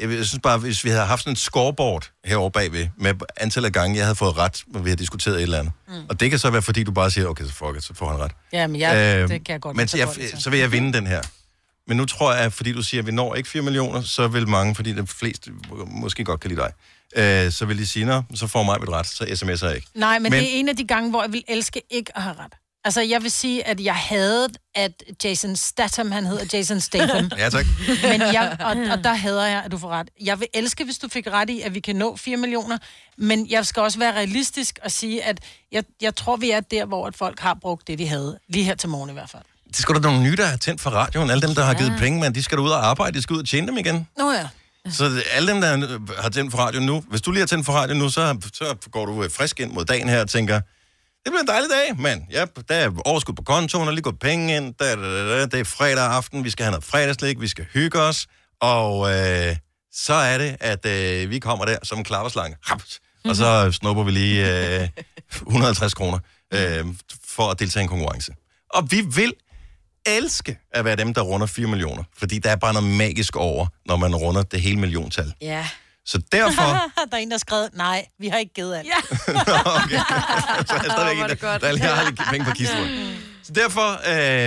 jeg, 0.00 0.10
jeg 0.10 0.26
synes 0.26 0.40
bare, 0.42 0.58
hvis 0.58 0.84
vi 0.84 0.88
havde 0.90 1.04
haft 1.06 1.22
sådan 1.22 1.32
en 1.32 1.36
scoreboard 1.36 2.10
herovre 2.24 2.50
bagved, 2.50 2.88
med 2.96 3.14
antallet 3.36 3.66
af 3.66 3.72
gange, 3.72 3.96
jeg 3.96 4.04
havde 4.04 4.16
fået 4.16 4.36
ret, 4.38 4.64
når 4.66 4.80
vi 4.80 4.88
har 4.90 4.96
diskuteret 4.96 5.36
et 5.36 5.42
eller 5.42 5.58
andet. 5.58 5.72
Mm. 5.88 5.94
Og 6.08 6.20
det 6.20 6.30
kan 6.30 6.38
så 6.38 6.50
være, 6.50 6.62
fordi 6.62 6.82
du 6.84 6.92
bare 6.92 7.10
siger, 7.10 7.26
okay, 7.26 7.44
så 7.44 7.52
fuck 7.52 7.76
it, 7.76 7.84
så 7.84 7.94
får 7.94 8.10
han 8.10 8.20
ret. 8.20 8.32
Ja, 8.52 8.66
men 8.66 8.80
jeg, 8.80 9.18
Øhm, 9.20 9.28
det 9.28 9.44
kan 9.44 9.52
jeg 9.52 9.60
godt 9.60 9.76
Men 9.76 9.86
tage 9.86 10.06
jeg, 10.06 10.40
så 10.40 10.50
vil 10.50 10.58
jeg 10.58 10.72
vinde 10.72 10.92
den 10.92 11.06
her. 11.06 11.22
Men 11.86 11.96
nu 11.96 12.04
tror 12.04 12.32
jeg, 12.32 12.44
at 12.44 12.52
fordi 12.52 12.72
du 12.72 12.82
siger, 12.82 13.00
at 13.00 13.06
vi 13.06 13.12
når 13.12 13.34
ikke 13.34 13.48
4 13.48 13.62
millioner, 13.62 14.02
så 14.02 14.28
vil 14.28 14.48
mange, 14.48 14.74
fordi 14.74 14.92
de 14.92 15.06
fleste 15.06 15.50
måske 15.86 16.24
godt 16.24 16.40
kan 16.40 16.50
lide 16.50 16.60
dig, 16.60 16.72
øh, 17.46 17.52
så 17.52 17.64
vil 17.64 17.78
de 17.78 17.86
sige, 17.86 18.04
"Nå, 18.04 18.22
så 18.34 18.46
får 18.46 18.62
mig 18.62 18.80
mit 18.80 18.88
ret, 18.88 19.06
så 19.06 19.24
sms'er 19.24 19.66
jeg 19.66 19.76
ikke. 19.76 19.88
Nej, 19.94 20.18
men, 20.18 20.22
men 20.22 20.32
det 20.32 20.54
er 20.54 20.58
en 20.60 20.68
af 20.68 20.76
de 20.76 20.84
gange, 20.84 21.10
hvor 21.10 21.22
jeg 21.22 21.32
vil 21.32 21.42
elske 21.48 21.82
ikke 21.90 22.16
at 22.16 22.22
have 22.22 22.36
ret. 22.38 22.52
Altså, 22.84 23.00
jeg 23.00 23.22
vil 23.22 23.30
sige, 23.30 23.66
at 23.66 23.80
jeg 23.80 23.94
havde, 23.94 24.48
at 24.74 25.02
Jason 25.24 25.56
Statham, 25.56 26.10
han 26.10 26.26
hedder 26.26 26.58
Jason 26.58 26.80
Statham. 26.80 27.30
Ja, 27.38 27.48
tak. 27.50 27.66
Men 28.02 28.20
jeg, 28.20 28.56
og, 28.60 28.76
og 28.92 29.04
der 29.04 29.14
hader 29.14 29.46
jeg, 29.46 29.62
at 29.64 29.72
du 29.72 29.78
får 29.78 29.88
ret. 29.88 30.08
Jeg 30.20 30.40
vil 30.40 30.48
elske, 30.54 30.84
hvis 30.84 30.98
du 30.98 31.08
fik 31.08 31.26
ret 31.26 31.50
i, 31.50 31.60
at 31.60 31.74
vi 31.74 31.80
kan 31.80 31.96
nå 31.96 32.16
4 32.16 32.36
millioner, 32.36 32.78
men 33.18 33.50
jeg 33.50 33.66
skal 33.66 33.82
også 33.82 33.98
være 33.98 34.12
realistisk 34.12 34.78
og 34.84 34.90
sige, 34.90 35.22
at 35.24 35.40
jeg, 35.72 35.84
jeg 36.00 36.16
tror, 36.16 36.36
vi 36.36 36.50
er 36.50 36.60
der, 36.60 36.84
hvor 36.84 37.06
at 37.06 37.16
folk 37.16 37.40
har 37.40 37.54
brugt 37.54 37.86
det, 37.88 37.98
de 37.98 38.06
havde. 38.08 38.38
Lige 38.48 38.64
her 38.64 38.74
til 38.74 38.88
morgen 38.88 39.10
i 39.10 39.12
hvert 39.12 39.30
fald. 39.30 39.42
Det 39.72 39.80
skal 39.80 39.94
der 39.94 40.00
nogle 40.00 40.22
nye, 40.22 40.36
der 40.36 40.46
har 40.46 40.56
tændt 40.56 40.80
for 40.80 40.90
radioen. 40.90 41.30
Alle 41.30 41.46
dem, 41.46 41.54
der 41.54 41.64
har 41.64 41.74
givet 41.74 41.94
penge, 41.98 42.20
men 42.20 42.34
de 42.34 42.42
skal 42.42 42.58
ud 42.58 42.70
og 42.70 42.86
arbejde, 42.86 43.16
de 43.16 43.22
skal 43.22 43.34
ud 43.34 43.40
og 43.40 43.48
tjene 43.48 43.66
dem 43.66 43.78
igen. 43.78 44.08
Nå 44.18 44.32
ja. 44.32 44.48
Så 44.90 45.22
alle 45.32 45.52
dem, 45.52 45.60
der 45.60 45.98
har 46.22 46.28
tændt 46.28 46.50
for 46.50 46.58
radioen 46.58 46.86
nu, 46.86 47.04
hvis 47.08 47.20
du 47.20 47.30
lige 47.30 47.40
har 47.40 47.46
tændt 47.46 47.66
for 47.66 47.72
radioen 47.72 47.98
nu, 47.98 48.08
så, 48.08 48.38
så 48.52 48.76
går 48.90 49.06
du 49.06 49.24
øh, 49.24 49.30
frisk 49.30 49.60
ind 49.60 49.72
mod 49.72 49.84
dagen 49.84 50.08
her 50.08 50.20
og 50.20 50.28
tænker, 50.28 50.54
det 51.24 51.32
bliver 51.32 51.40
en 51.40 51.46
dejlig 51.46 51.70
dag, 51.70 52.00
mand. 52.00 52.22
Ja, 52.30 52.44
der 52.68 52.74
er 52.74 52.90
overskud 53.04 53.34
på 53.34 53.42
kontoen, 53.42 53.82
der 53.82 53.88
er 53.88 53.94
lige 53.94 54.02
gået 54.02 54.18
penge 54.18 54.56
ind, 54.56 54.74
da, 54.74 54.96
da, 54.96 55.02
da, 55.02 55.38
da, 55.38 55.46
det 55.46 55.60
er 55.60 55.64
fredag 55.64 56.04
aften, 56.04 56.44
vi 56.44 56.50
skal 56.50 56.64
have 56.64 56.70
noget 56.70 56.84
fredagslæg, 56.84 57.40
vi 57.40 57.48
skal 57.48 57.64
hygge 57.72 58.00
os, 58.00 58.26
og 58.60 59.10
øh, 59.10 59.56
så 59.92 60.14
er 60.14 60.38
det, 60.38 60.56
at 60.60 60.86
øh, 60.86 61.30
vi 61.30 61.38
kommer 61.38 61.64
der 61.64 61.76
som 61.82 61.98
en 61.98 62.04
klapperslange, 62.04 62.56
og 63.24 63.36
så 63.36 63.72
snupper 63.72 64.04
vi 64.04 64.10
lige 64.10 64.80
øh, 64.82 64.88
150 65.46 65.94
kroner 65.94 66.18
øh, 66.54 66.86
for 67.28 67.50
at 67.50 67.58
deltage 67.58 67.82
i 67.82 67.84
en 67.84 67.88
konkurrence. 67.88 68.32
Og 68.70 68.90
vi 68.90 69.00
vil 69.00 69.32
elske 70.06 70.58
at 70.72 70.84
være 70.84 70.96
dem, 70.96 71.14
der 71.14 71.20
runder 71.20 71.46
4 71.46 71.66
millioner, 71.66 72.02
fordi 72.18 72.38
der 72.38 72.50
er 72.50 72.56
bare 72.56 72.72
noget 72.72 72.90
magisk 72.90 73.36
over, 73.36 73.66
når 73.86 73.96
man 73.96 74.14
runder 74.14 74.42
det 74.42 74.60
hele 74.60 74.76
milliontal. 74.80 75.32
Ja. 75.40 75.66
Så 76.04 76.22
derfor... 76.32 76.62
der 77.10 77.16
er 77.16 77.16
en, 77.16 77.28
der 77.28 77.34
har 77.34 77.38
skrevet, 77.38 77.70
nej, 77.74 78.06
vi 78.18 78.28
har 78.28 78.38
ikke 78.38 78.54
givet 78.54 78.76
alt. 78.76 78.86
Ja. 78.86 79.00
så 80.66 80.74
er 80.74 80.82
jeg 80.82 80.90
stadigvæk 80.90 81.24
en, 81.24 81.38
der, 81.40 81.58
der 81.58 81.72
lige 81.72 81.84
har 81.86 82.04
lidt 82.04 82.20
penge 82.30 82.44
på 82.44 82.50
kisten. 82.50 82.78
Så 83.42 83.52
derfor, 83.52 83.88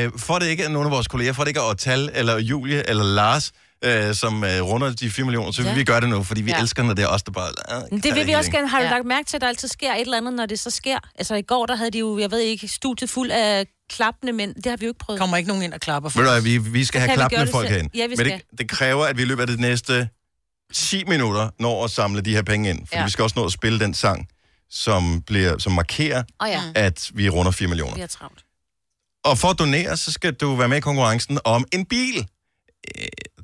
øh, 0.06 0.12
for 0.18 0.40
det 0.40 0.48
ikke 0.48 0.64
er 0.64 0.70
nogen 0.70 0.86
af 0.86 0.92
vores 0.92 1.08
kolleger, 1.08 1.34
for 1.34 1.44
det 1.44 1.48
ikke 1.50 1.60
er 1.60 1.74
Tal, 1.74 2.10
eller 2.14 2.38
Julie, 2.38 2.90
eller 2.90 3.04
Lars, 3.04 3.52
øh, 3.86 4.16
som 4.16 4.44
øh, 4.44 4.62
runder 4.62 4.94
de 4.94 5.10
4 5.10 5.26
millioner, 5.26 5.52
så 5.52 5.62
vil 5.62 5.70
Ja. 5.70 5.76
vi 5.76 5.84
gøre 5.84 6.02
det 6.02 6.10
nu, 6.10 6.24
fordi 6.24 6.42
vi 6.42 6.52
Ja. 6.52 6.60
elsker, 6.62 6.84
når 6.84 6.94
det 6.94 7.04
er 7.04 7.08
os, 7.08 7.24
der 7.24 7.32
bare... 7.32 7.50
Øh, 7.78 7.84
Men 7.92 8.00
Det 8.02 8.16
vil 8.16 8.28
vi 8.28 8.32
også 8.34 8.52
gerne. 8.52 8.68
Har 8.68 8.80
du 8.80 8.86
lagt 8.86 9.06
mærke 9.06 9.28
til, 9.28 9.38
at 9.38 9.42
der 9.42 9.48
altid 9.48 9.68
sker 9.68 9.94
et 9.94 10.02
eller 10.02 10.18
andet, 10.18 10.34
når 10.34 10.46
det 10.46 10.60
så 10.60 10.70
sker? 10.70 10.98
Altså 11.16 11.36
i 11.36 11.42
går, 11.42 11.66
der 11.66 11.76
havde 11.76 11.92
de 11.92 12.00
jo, 12.00 12.20
jeg 12.20 12.32
ved 12.32 12.40
ikke, 12.40 12.68
studiet 12.68 13.10
fuld 13.10 13.32
af 13.32 13.66
klappende 13.90 14.34
mænd. 14.34 14.56
Det 14.56 14.66
har 14.66 14.78
vi 14.78 14.86
jo 14.86 14.90
ikke 14.90 15.00
prøvet. 15.00 15.20
Kommer 15.20 15.38
ikke 15.38 15.48
nogen 15.48 15.64
ind 15.64 15.74
og 15.74 15.80
klapper 15.80 16.10
Ved 16.10 16.24
du 16.26 16.30
hvad, 16.32 16.42
vi, 16.42 16.58
vi 16.58 16.86
skal 16.86 17.02
Så 17.02 17.06
have 17.08 17.16
klappende 17.16 17.48
folk 17.52 17.68
selv. 17.68 17.74
herinde. 17.76 17.98
Ja, 17.98 18.04
vi 18.04 18.08
Men 18.10 18.18
skal. 18.18 18.32
det, 18.52 18.60
det 18.60 18.70
kræver, 18.70 19.06
at 19.06 19.18
vi 19.18 19.22
i 19.22 19.26
løbet 19.26 19.42
af 19.42 19.48
det 19.48 19.60
næste 19.60 20.10
10 20.74 21.04
minutter 21.04 21.50
når 21.60 21.84
at 21.86 21.92
samle 21.92 22.22
de 22.22 22.36
her 22.36 22.42
penge 22.42 22.70
ind. 22.70 22.88
For 22.88 22.96
Ja. 22.98 23.04
vi 23.06 23.10
skal 23.12 23.24
også 23.24 23.34
nå 23.40 23.46
at 23.46 23.52
spille 23.52 23.80
den 23.80 23.94
sang, 23.94 24.28
som, 24.70 25.22
bliver, 25.22 25.58
som 25.58 25.72
markerer, 25.74 26.24
Åh 26.44 26.50
ja. 26.50 26.62
at 26.76 27.10
vi 27.14 27.30
runder 27.30 27.52
4 27.52 27.68
millioner. 27.68 27.94
Vi 27.96 28.00
har 28.02 28.08
travlt. 28.08 28.44
Og 29.26 29.38
for 29.38 29.48
at 29.48 29.60
donere, 29.60 29.98
så 29.98 30.12
skal 30.12 30.34
du 30.34 30.56
være 30.56 30.70
med 30.70 30.78
i 30.78 30.82
konkurrencen 30.82 31.40
om 31.46 31.66
en 31.74 31.86
bil. 31.86 32.28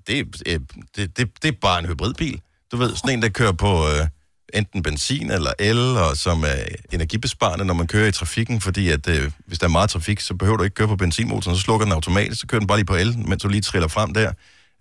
Det, 0.08 0.42
øh, 0.46 0.60
det, 0.96 1.18
det, 1.18 1.44
det 1.44 1.48
er 1.48 1.58
bare 1.62 1.80
en 1.80 1.86
hybridbil. 1.86 2.42
Du 2.72 2.78
ved, 2.78 2.96
sådan 2.96 3.10
en, 3.10 3.22
der 3.22 3.30
kører 3.30 3.52
på 3.52 3.88
øh, 3.88 4.08
enten 4.54 4.84
benzin 4.84 5.32
eller 5.32 5.54
el, 5.60 5.98
og 5.98 6.18
som 6.18 6.44
er 6.44 6.66
energibesparende, 6.92 7.66
når 7.66 7.74
man 7.74 7.88
kører 7.88 8.08
i 8.08 8.12
trafikken, 8.12 8.62
fordi 8.62 8.90
at 8.90 9.08
øh, 9.08 9.32
hvis 9.46 9.60
der 9.60 9.66
er 9.66 9.72
meget 9.72 9.90
trafik, 9.90 10.20
så 10.20 10.34
behøver 10.34 10.58
du 10.58 10.64
ikke 10.64 10.74
køre 10.74 10.88
på 10.88 10.96
benzinmotoren, 10.96 11.58
så 11.58 11.64
slukker 11.64 11.86
den 11.86 11.94
automatisk, 11.94 12.42
så 12.42 12.48
kører 12.48 12.60
den 12.60 12.68
bare 12.68 12.78
lige 12.78 12.86
på 12.86 12.96
el, 12.96 13.18
mens 13.18 13.44
du 13.44 13.48
lige 13.48 13.62
triller 13.62 13.88
frem 13.88 14.14
der. 14.14 14.34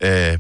Øh, 0.03 0.39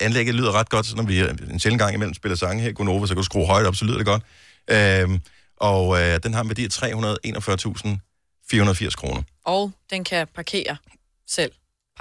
anlægget 0.00 0.34
lyder 0.34 0.52
ret 0.52 0.68
godt, 0.68 0.86
så 0.86 0.96
når 0.96 1.02
vi 1.02 1.20
øh, 1.20 1.34
en 1.50 1.60
sjældent 1.60 1.82
gang 1.82 1.94
imellem 1.94 2.14
spiller 2.14 2.36
sange 2.36 2.62
her 2.62 2.70
i 2.70 2.74
så 3.06 3.08
kan 3.08 3.16
du 3.16 3.22
skrue 3.22 3.46
højt 3.46 3.66
op, 3.66 3.76
så 3.76 3.84
lyder 3.84 3.96
det 3.96 4.06
godt. 4.06 4.22
Øh, 4.70 5.18
og 5.56 6.00
øh, 6.00 6.20
den 6.22 6.34
har 6.34 6.42
en 6.42 6.48
værdi 6.48 6.64
af 6.64 6.68
341.480 6.68 8.90
kroner. 8.90 9.22
Og 9.44 9.72
den 9.90 10.04
kan 10.04 10.26
parkere 10.34 10.76
selv. 11.28 11.52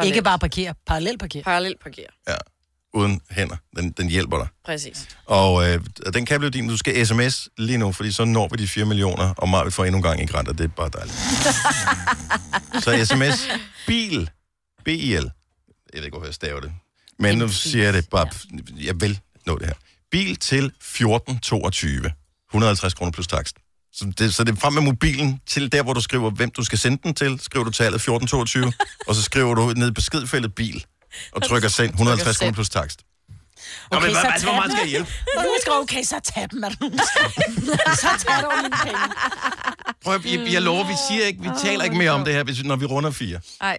Ikke 0.03 0.21
bare 0.21 0.39
parkere, 0.39 0.73
parallelt 0.87 1.19
parkere. 1.19 1.43
Parallelt 1.43 1.79
parkere, 1.83 2.05
Ja, 2.27 2.35
uden 2.93 3.21
hænder. 3.31 3.55
Den, 3.75 3.91
den 3.91 4.09
hjælper 4.09 4.37
dig. 4.37 4.47
præcis. 4.65 5.07
Og 5.25 5.69
øh, 5.69 5.79
den 6.13 6.25
kan 6.25 6.39
blive 6.39 6.49
din. 6.49 6.67
Du 6.69 6.77
skal 6.77 7.07
sms 7.07 7.49
lige 7.57 7.77
nu, 7.77 7.91
fordi 7.91 8.11
så 8.11 8.25
når 8.25 8.47
vi 8.47 8.57
de 8.63 8.67
4 8.67 8.85
millioner, 8.85 9.33
og 9.37 9.49
Marvind 9.49 9.71
får 9.71 9.85
endnu 9.85 9.97
en 9.97 10.03
gang 10.03 10.21
ikke 10.21 10.33
ret, 10.37 10.47
og 10.47 10.57
det 10.57 10.63
er 10.63 10.67
bare 10.67 10.89
dejligt. 10.93 11.17
så 12.83 13.05
sms 13.05 13.47
bil, 13.87 14.29
B-I-L. 14.85 15.31
Jeg 15.93 15.99
ved 15.99 16.03
ikke, 16.03 16.09
hvorfor 16.09 16.27
jeg 16.27 16.33
staver 16.33 16.59
det. 16.59 16.71
Men 17.19 17.37
nu 17.37 17.47
siger 17.47 17.83
jeg 17.85 17.93
det 17.93 18.09
bare, 18.09 18.27
jeg 18.77 19.01
vil 19.01 19.19
nå 19.45 19.57
det 19.57 19.67
her. 19.67 19.73
Bil 20.11 20.35
til 20.35 20.65
1422. 20.65 22.11
150 22.49 22.93
kroner 22.93 23.11
plus 23.11 23.27
takst. 23.27 23.55
Så 23.93 24.13
det, 24.17 24.33
så 24.35 24.43
det 24.43 24.55
er 24.55 24.59
frem 24.59 24.73
med 24.73 24.81
mobilen 24.81 25.39
til 25.47 25.71
der, 25.71 25.83
hvor 25.83 25.93
du 25.93 26.01
skriver, 26.01 26.29
hvem 26.29 26.49
du 26.51 26.63
skal 26.63 26.77
sende 26.79 26.97
den 27.03 27.13
til. 27.13 27.39
Skriver 27.41 27.63
du 27.65 27.71
tallet 27.71 27.95
1422, 27.95 28.73
og 29.07 29.15
så 29.15 29.21
skriver 29.21 29.53
du 29.55 29.73
ned 29.75 29.87
i 29.87 29.91
beskedfeltet 29.91 30.55
bil, 30.55 30.85
og 31.31 31.43
trykker 31.43 31.69
send 31.69 31.89
150 31.89 32.37
kroner 32.37 32.51
plus 32.53 32.69
takst. 32.69 33.01
Nå, 33.91 33.99
men 33.99 34.11
hvad- 34.11 34.23
altså, 34.25 34.47
hvor 34.47 34.55
meget 34.55 34.71
skal 34.71 34.81
jeg 34.81 34.89
hjælpe? 34.89 35.11
Når 35.35 35.41
du 35.43 35.55
skriver, 35.61 35.77
okay, 35.77 36.03
så 36.03 36.19
tag 36.23 36.47
dem, 36.51 36.63
er 36.63 36.69
siger. 36.69 36.97
Så 37.95 38.25
tager 38.27 38.41
du 38.41 38.49
mine 38.61 38.75
penge. 38.83 38.99
Prøv, 40.03 40.15
at- 40.15 40.25
jeg, 40.25 40.53
jeg 40.53 40.61
lover, 40.61 40.83
vi 40.87 40.93
siger 41.09 41.25
ikke, 41.25 41.41
vi 41.41 41.49
taler 41.63 41.83
ikke 41.83 41.97
mere 41.97 42.11
om 42.11 42.25
det 42.25 42.33
her, 42.33 42.43
hvis, 42.43 42.61
vi- 42.61 42.67
når 42.67 42.75
vi 42.75 42.85
runder 42.85 43.11
fire. 43.11 43.39
Nej. 43.61 43.77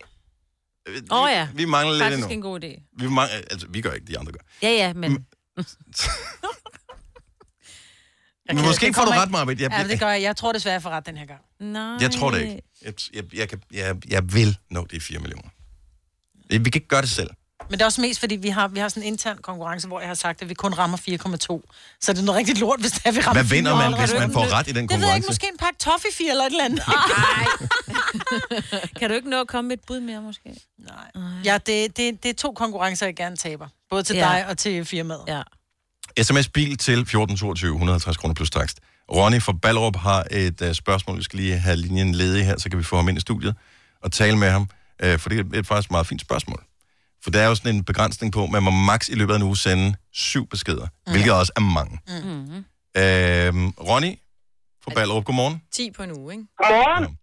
Åh 1.11 1.23
oh, 1.23 1.31
ja. 1.31 1.49
Vi 1.55 1.65
mangler 1.65 1.93
lidt 1.95 2.03
Faktisk 2.05 2.23
endnu. 2.31 2.35
en 2.35 2.43
god 2.43 2.65
idé. 2.65 2.91
Vi, 2.99 3.07
mangler, 3.09 3.37
altså, 3.51 3.67
vi 3.71 3.81
gør 3.81 3.93
ikke, 3.93 4.07
de 4.07 4.19
andre 4.19 4.33
gør. 4.33 4.41
Ja, 4.63 4.69
ja, 4.71 4.93
men... 4.93 5.27
Men 8.55 8.65
måske 8.65 8.95
får 8.95 9.05
du 9.05 9.11
ret, 9.11 9.31
Marbet. 9.31 9.61
Jeg, 9.61 9.71
Ja, 9.71 9.85
det 9.89 10.01
gør 10.01 10.09
jeg. 10.11 10.23
Jeg 10.23 10.37
tror 10.37 10.53
desværre, 10.53 10.73
jeg 10.73 10.83
får 10.83 10.91
ret 10.91 11.07
den 11.07 11.17
her 11.17 11.27
gang. 11.27 11.41
Nej. 11.61 11.83
jeg 12.01 12.11
tror 12.11 12.31
det 12.31 12.41
ikke. 12.41 12.63
Jeg, 12.85 12.95
jeg, 13.15 13.25
jeg, 13.35 13.49
kan, 13.49 13.63
jeg, 13.73 13.97
jeg 14.09 14.35
vil 14.35 14.57
nå 14.71 14.87
de 14.91 15.01
4 15.01 15.19
millioner. 15.19 15.49
Vi 16.51 16.57
kan 16.59 16.71
ikke 16.75 16.89
gøre 16.89 17.03
det 17.03 17.11
selv. 17.11 17.31
Men 17.71 17.79
det 17.79 17.83
er 17.83 17.87
også 17.87 18.01
mest, 18.01 18.21
fordi 18.21 18.37
vi 18.37 18.49
har, 18.49 18.69
vi 18.69 18.81
har 18.81 18.89
sådan 18.89 19.03
en 19.03 19.07
intern 19.07 19.39
konkurrence, 19.39 19.89
hvor 19.89 20.01
jeg 20.01 20.09
har 20.09 20.15
sagt, 20.15 20.43
at 20.43 20.49
vi 20.49 20.55
kun 20.55 20.73
rammer 20.75 20.97
4,2. 20.99 21.05
Så 22.01 22.13
det 22.13 22.19
er 22.21 22.25
noget 22.25 22.39
rigtig 22.39 22.59
lort, 22.59 22.81
hvis 22.81 22.93
det 22.93 23.07
er, 23.07 23.13
vi 23.13 23.21
rammer 23.21 23.43
Hvad 23.43 23.57
vinder 23.57 23.73
4,0. 23.81 23.91
man, 23.91 24.01
hvis 24.01 24.13
man 24.19 24.33
får 24.33 24.53
ret 24.53 24.69
i 24.69 24.73
den 24.73 24.89
Det 24.89 25.01
ved 25.01 25.07
jeg 25.07 25.17
ikke. 25.17 25.27
konkurrence? 25.27 25.29
Måske 25.29 25.47
en 25.53 25.59
pakke 25.59 25.79
toffee 25.79 26.31
eller 26.31 26.45
et 26.45 26.51
eller 26.51 26.65
andet. 26.65 26.83
Kan 28.99 29.11
du 29.11 29.15
ikke 29.17 29.31
nå 29.31 29.41
at 29.41 29.49
komme 29.49 29.69
med 29.69 29.77
et 29.77 29.83
bud 29.87 30.01
mere, 30.01 30.23
måske? 30.23 30.55
Nej. 30.79 31.41
Ja, 31.45 31.59
det, 31.67 31.97
det, 31.97 32.23
det 32.23 32.29
er 32.29 32.35
to 32.35 32.53
konkurrencer, 32.53 33.07
jeg 33.07 33.17
gerne 33.17 33.37
taber. 33.37 33.69
Både 33.91 34.03
til 34.03 34.17
Ja. 34.17 34.23
dig 34.23 34.47
og 34.49 34.59
til 34.59 34.85
firmaet. 34.85 35.21
Ja. 35.29 35.43
SMS 36.21 36.49
bil 36.49 36.77
til 36.77 36.99
1422, 36.99 37.75
150 37.75 38.17
kroner 38.17 38.35
plus 38.35 38.51
takst. 38.51 38.81
Ronny 39.11 39.43
fra 39.43 39.53
Ballerup 39.53 39.97
har 39.97 40.25
et 40.31 40.61
uh, 40.61 40.73
spørgsmål. 40.73 41.17
Vi 41.19 41.23
skal 41.23 41.39
lige 41.39 41.59
have 41.59 41.77
linjen 41.77 42.15
ledig 42.15 42.47
her, 42.47 42.59
så 42.59 42.71
kan 42.71 42.79
vi 42.79 42.85
få 42.85 42.97
ham 42.97 43.09
ind 43.09 43.19
i 43.19 43.21
studiet 43.21 43.57
og 44.03 44.13
tale 44.13 44.39
med 44.39 44.51
ham. 44.51 44.69
Uh, 45.05 45.19
for 45.19 45.29
det 45.29 45.57
er 45.57 45.63
faktisk 45.63 45.89
et 45.89 45.91
meget 45.91 46.07
fint 46.07 46.21
spørgsmål. 46.21 46.65
For 47.25 47.31
der 47.31 47.41
er 47.41 47.47
jo 47.47 47.55
sådan 47.55 47.75
en 47.75 47.85
begrænsning 47.85 48.33
på, 48.33 48.45
at 48.45 48.51
man 48.51 48.63
må 48.63 48.71
maks 48.71 49.09
i 49.09 49.15
løbet 49.15 49.33
af 49.33 49.37
en 49.37 49.43
uge 49.43 49.57
sende 49.57 49.95
syv 50.13 50.49
beskeder, 50.49 50.87
mm. 51.07 51.13
hvilket 51.13 51.33
også 51.33 51.53
er 51.57 51.61
mange. 51.61 52.01
Mm-hmm. 52.09 52.57
Uh, 52.57 53.89
Ronny 53.89 54.19
fra 54.85 54.93
Ballerup, 54.95 55.25
godmorgen. 55.25 55.63
10 55.73 55.91
på 55.91 56.03
en 56.03 56.19
uge, 56.19 56.33
ikke? 56.33 56.47
Godmorgen. 56.57 57.19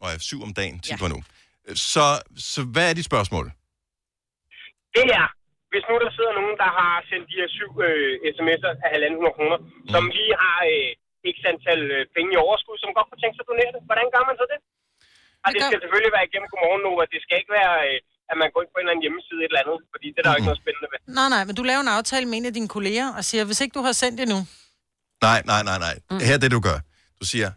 Og 0.00 0.12
er 0.12 0.18
syv 0.18 0.42
om 0.42 0.54
dagen, 0.54 0.80
10 0.80 0.90
ja. 0.90 0.96
på 0.96 1.06
en 1.06 1.12
uge. 1.12 1.24
Så, 1.74 2.20
så 2.36 2.62
hvad 2.62 2.90
er 2.90 2.94
dit 2.94 3.04
spørgsmål? 3.04 3.52
Det 4.94 5.06
er, 5.20 5.26
hvis 5.72 5.84
nu 5.88 5.94
der 6.04 6.10
sidder 6.16 6.32
nogen, 6.40 6.54
der 6.62 6.70
har 6.78 6.92
sendt 7.10 7.24
de 7.30 7.38
her 7.40 7.48
syv 7.58 7.70
øh, 7.88 8.12
sms'er 8.36 8.72
af 8.84 8.90
1.500 8.96 9.36
kroner, 9.36 9.58
mm. 9.60 9.90
som 9.92 10.02
lige 10.16 10.32
har 10.42 10.58
øh, 10.72 10.90
x 11.34 11.36
antal 11.52 11.80
øh, 11.96 12.02
penge 12.16 12.30
i 12.34 12.38
overskud, 12.46 12.76
som 12.82 12.90
godt 12.98 13.06
kunne 13.08 13.22
tænke 13.22 13.36
sig 13.36 13.44
at 13.44 13.50
donere 13.52 13.72
det. 13.74 13.80
Hvordan 13.88 14.06
gør 14.14 14.24
man 14.28 14.36
så 14.40 14.46
det? 14.52 14.58
Og 15.44 15.48
det 15.54 15.60
skal 15.68 15.80
selvfølgelig 15.82 16.14
være 16.16 16.26
igennem 16.28 16.48
Godmorgen 16.52 16.82
og 17.02 17.06
det 17.12 17.20
skal 17.24 17.36
ikke 17.40 17.52
være, 17.60 17.74
øh, 17.86 17.96
at 18.30 18.36
man 18.42 18.48
går 18.52 18.60
ind 18.62 18.70
på 18.72 18.78
en 18.78 18.82
eller 18.84 18.94
anden 18.94 19.04
hjemmeside 19.06 19.40
et 19.44 19.50
eller 19.50 19.62
andet, 19.64 19.78
fordi 19.92 20.06
det 20.12 20.18
er 20.20 20.24
der 20.24 20.32
jo 20.32 20.38
ikke 20.40 20.50
noget 20.50 20.62
spændende 20.64 20.88
ved. 20.92 20.98
Nej, 21.18 21.28
nej, 21.34 21.42
men 21.48 21.54
du 21.58 21.64
laver 21.70 21.82
en 21.86 21.92
aftale 21.98 22.26
med 22.28 22.36
en 22.38 22.46
af 22.50 22.54
dine 22.58 22.70
kolleger 22.76 23.08
og 23.18 23.22
siger, 23.28 23.42
hvis 23.48 23.60
ikke 23.62 23.74
du 23.78 23.82
har 23.88 23.94
sendt 24.02 24.16
det 24.22 24.28
nu, 24.34 24.40
Nej, 25.22 25.42
nej, 25.46 25.62
nej, 25.62 25.78
nej. 25.78 25.94
Mm. 26.10 26.18
Her 26.28 26.34
er 26.34 26.38
det, 26.38 26.50
du 26.50 26.60
gør. 26.60 26.78
Du 27.20 27.26
siger, 27.32 27.50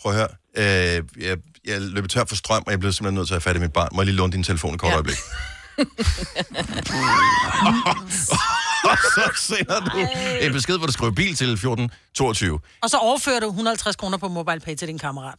prøv 0.00 0.12
at 0.12 0.18
høre, 0.18 0.30
øh, 0.60 1.24
jeg, 1.26 1.36
jeg 1.70 1.80
løber 1.80 2.08
tør 2.08 2.24
for 2.28 2.36
strøm, 2.42 2.62
og 2.66 2.70
jeg 2.72 2.78
bliver 2.80 2.92
simpelthen 2.92 3.18
nødt 3.18 3.28
til 3.28 3.34
at 3.34 3.42
have 3.42 3.48
fat 3.48 3.56
i 3.56 3.64
mit 3.64 3.72
barn. 3.72 3.88
Må 3.92 4.00
jeg 4.00 4.06
lige 4.06 4.16
låne 4.16 4.32
din 4.32 4.42
telefon 4.42 4.74
et 4.74 4.80
kort 4.80 4.90
ja. 4.90 4.94
øjeblik? 4.94 5.16
og 8.90 8.96
så 9.14 9.24
sender 9.48 9.78
du 9.88 9.98
en 10.44 10.52
besked, 10.52 10.76
hvor 10.78 10.86
du 10.86 10.92
skriver 10.92 11.12
bil 11.12 11.34
til 11.40 11.48
1422. 11.52 12.60
og 12.82 12.90
så 12.90 12.98
overfører 13.08 13.40
du 13.40 13.46
150 13.46 13.96
kroner 13.96 14.18
på 14.18 14.28
MobilePay 14.28 14.74
til 14.74 14.88
din 14.88 14.98
kammerat. 14.98 15.38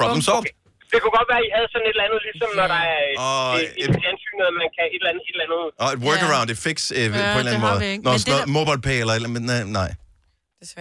Problem 0.00 0.22
solved. 0.28 0.50
Det 0.92 0.98
kunne 1.02 1.14
godt 1.18 1.28
være, 1.32 1.40
at 1.42 1.48
I 1.48 1.50
havde 1.56 1.68
sådan 1.74 1.86
et 1.88 1.94
eller 1.96 2.06
andet, 2.08 2.20
ligesom 2.28 2.48
når 2.60 2.66
der 2.74 2.80
er 2.92 3.00
Og 3.26 3.38
oh, 3.48 3.54
et, 3.60 3.68
et 3.82 3.90
fjernsynet, 4.00 4.44
at 4.50 4.54
man 4.62 4.68
kan 4.76 4.84
et 4.94 5.00
eller 5.00 5.10
andet, 5.12 5.24
et 5.28 5.34
eller 5.34 5.46
andet. 5.46 5.64
Og 5.84 5.88
et 5.96 6.00
workaround, 6.06 6.48
et 6.54 6.60
fix 6.66 6.78
øh, 6.90 6.96
på 6.96 7.00
en 7.00 7.42
eller 7.42 7.52
anden 7.52 7.64
måde. 7.66 7.80
vi 7.84 7.88
ikke. 7.94 8.04
Når 8.06 8.14
Men 8.14 8.20
sådan 8.20 8.32
det 8.34 8.48
noget 8.48 8.58
mobile 8.58 8.82
pay 8.88 8.98
eller, 9.02 9.14
et 9.14 9.20
eller 9.20 9.32
men 9.36 9.42
nej, 9.52 9.62
nej. 9.80 9.90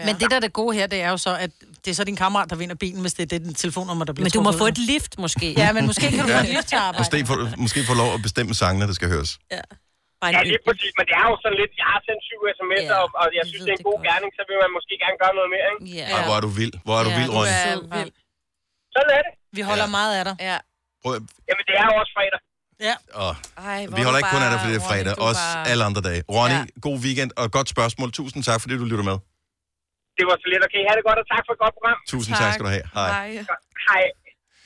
Men 0.07 0.13
det, 0.19 0.27
der 0.31 0.37
er 0.41 0.43
det 0.47 0.53
gode 0.61 0.73
her, 0.77 0.85
det 0.93 0.99
er 1.07 1.09
jo 1.15 1.17
så, 1.27 1.31
at 1.45 1.51
det 1.85 1.89
er 1.93 1.95
så 2.01 2.03
din 2.11 2.19
kammerat, 2.23 2.47
der 2.51 2.57
vinder 2.61 2.75
bilen, 2.85 3.01
hvis 3.05 3.13
det 3.17 3.23
er 3.27 3.31
det 3.33 3.39
den 3.47 3.55
telefonnummer, 3.63 4.05
der 4.09 4.13
bliver 4.15 4.25
Men 4.27 4.31
du 4.37 4.41
må 4.47 4.51
få 4.63 4.67
et 4.73 4.79
lift, 4.91 5.13
måske. 5.25 5.47
Ja, 5.61 5.67
men 5.77 5.81
måske 5.91 6.05
kan 6.13 6.19
du 6.25 6.27
få 6.37 6.41
et 6.47 6.53
lift 6.57 6.67
til 6.73 6.79
arbejde. 6.87 6.99
Måske 7.03 7.17
få, 7.31 7.35
måske 7.65 7.79
få 7.89 7.93
lov 8.01 8.09
at 8.17 8.21
bestemme 8.27 8.51
sangene, 8.63 8.85
der 8.89 8.95
skal 8.99 9.07
høres. 9.15 9.31
Ja. 9.55 9.63
Ja, 10.35 10.39
det 10.49 10.53
er 10.59 10.63
præcis, 10.69 10.91
men 10.99 11.05
det 11.09 11.15
er 11.21 11.25
jo 11.31 11.35
sådan 11.43 11.57
lidt, 11.61 11.71
jeg 11.81 11.87
har 11.93 11.99
sendt 12.07 12.21
syv 12.29 12.39
sms'er, 12.57 12.95
Ja, 12.95 13.03
og, 13.03 13.07
og 13.21 13.27
jeg 13.37 13.43
synes, 13.49 13.61
det 13.67 13.71
er 13.75 13.79
en 13.83 13.87
god 13.91 13.99
gerning, 14.07 14.29
så 14.37 14.41
vil 14.49 14.57
man 14.63 14.71
måske 14.77 14.93
gerne 15.03 15.17
gøre 15.23 15.33
noget 15.39 15.49
mere, 15.55 15.67
ikke? 15.73 15.81
Ja. 15.99 16.05
Ej, 16.15 16.21
hvor 16.27 16.35
er 16.39 16.43
du 16.47 16.51
vild. 16.61 16.73
Hvor 16.85 16.95
er 16.99 17.03
du 17.07 17.11
vild, 17.19 17.31
Ronny. 17.37 17.55
vild. 17.97 18.11
Sådan 18.95 19.11
er 19.17 19.21
det. 19.25 19.31
Vi 19.57 19.61
holder 19.69 19.87
meget 19.99 20.11
af 20.19 20.23
dig. 20.29 20.35
Ja. 20.49 20.57
Prøv, 21.03 21.11
Jamen, 21.49 21.63
det 21.69 21.75
er 21.81 21.85
jo 21.89 21.93
også 22.01 22.13
fredag. 22.17 22.39
Ja. 22.87 22.95
åh, 23.25 23.35
Ej, 23.71 23.79
vi 23.97 24.01
holder 24.07 24.07
er 24.07 24.11
du 24.11 24.17
ikke 24.21 24.33
kun 24.35 24.43
af 24.47 24.49
dig, 24.53 24.57
bare- 24.57 24.59
fordi 24.63 24.73
det 24.75 24.81
er 24.83 24.87
fredag. 24.91 25.13
Ronny, 25.13 25.19
du 25.19 25.25
er 25.25 25.29
Også 25.29 25.45
bare- 25.55 25.67
alle 25.71 25.83
andre 25.89 26.01
dage. 26.09 26.21
Ronny, 26.37 26.59
Ja. 26.61 26.79
god 26.87 26.97
weekend 27.05 27.29
og 27.41 27.45
godt 27.57 27.67
spørgsmål. 27.75 28.07
Tusind 28.19 28.41
tak, 28.49 28.59
fordi 28.63 28.73
du 28.81 28.85
lytter 28.91 29.05
med. 29.11 29.17
Det 30.17 30.23
var 30.29 30.35
så 30.43 30.47
lidt 30.53 30.63
okay. 30.67 30.81
Ha' 30.87 30.93
det 30.99 31.03
godt, 31.09 31.17
og 31.23 31.27
tak 31.33 31.43
for 31.47 31.53
et 31.57 31.59
godt 31.63 31.73
program. 31.77 31.97
Tusind 32.13 32.33
tak, 32.41 32.53
skal 32.53 32.65
du 32.67 32.71
have. 32.77 32.85
Hej. 32.93 33.27
Hej. 33.89 34.03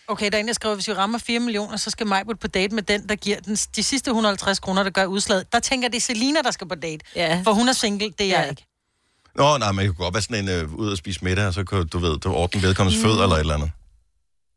Okay, 0.08 0.28
der 0.32 0.36
er 0.38 0.42
en, 0.42 0.48
der 0.48 0.54
skriver, 0.54 0.76
hvis 0.76 0.88
vi 0.88 0.94
rammer 0.94 1.20
4 1.20 1.40
millioner, 1.40 1.78
så 1.78 1.90
skal 1.90 2.08
Majbut 2.08 2.40
på 2.40 2.48
date 2.48 2.76
med 2.76 2.84
den, 2.84 3.10
der 3.10 3.16
giver 3.16 3.40
den, 3.40 3.56
de 3.56 3.84
sidste 3.84 4.10
150 4.10 4.60
kroner, 4.60 4.84
der 4.84 4.90
gør 4.90 5.06
udslaget. 5.06 5.54
Der 5.54 5.60
tænker 5.60 5.88
det 5.88 5.98
er 5.98 6.02
Selina, 6.02 6.42
der 6.42 6.52
skal 6.52 6.68
på 6.68 6.76
date. 6.76 7.06
Ja. 7.16 7.42
For 7.44 7.52
hun 7.52 7.70
er 7.70 7.74
single, 7.74 8.10
det 8.20 8.34
er 8.34 8.40
jeg 8.40 8.50
ikke. 8.50 8.66
Nå, 9.36 9.58
nej, 9.58 9.72
men 9.72 9.80
det 9.86 9.88
kunne 9.96 10.04
godt 10.06 10.14
være 10.14 10.22
sådan 10.22 10.44
en 10.44 10.50
øh, 10.50 10.74
ud 10.74 10.92
og 10.92 10.98
spise 10.98 11.24
middag, 11.24 11.48
og 11.48 11.54
så 11.54 11.64
kan 11.64 11.88
du 11.88 12.00
ved, 12.00 12.20
du 12.20 12.34
ordne 12.34 12.62
vedkommendes 12.62 13.04
Mm. 13.04 13.08
fødder 13.10 13.24
eller 13.24 13.36
et 13.36 13.40
eller 13.40 13.54
andet. 13.54 13.72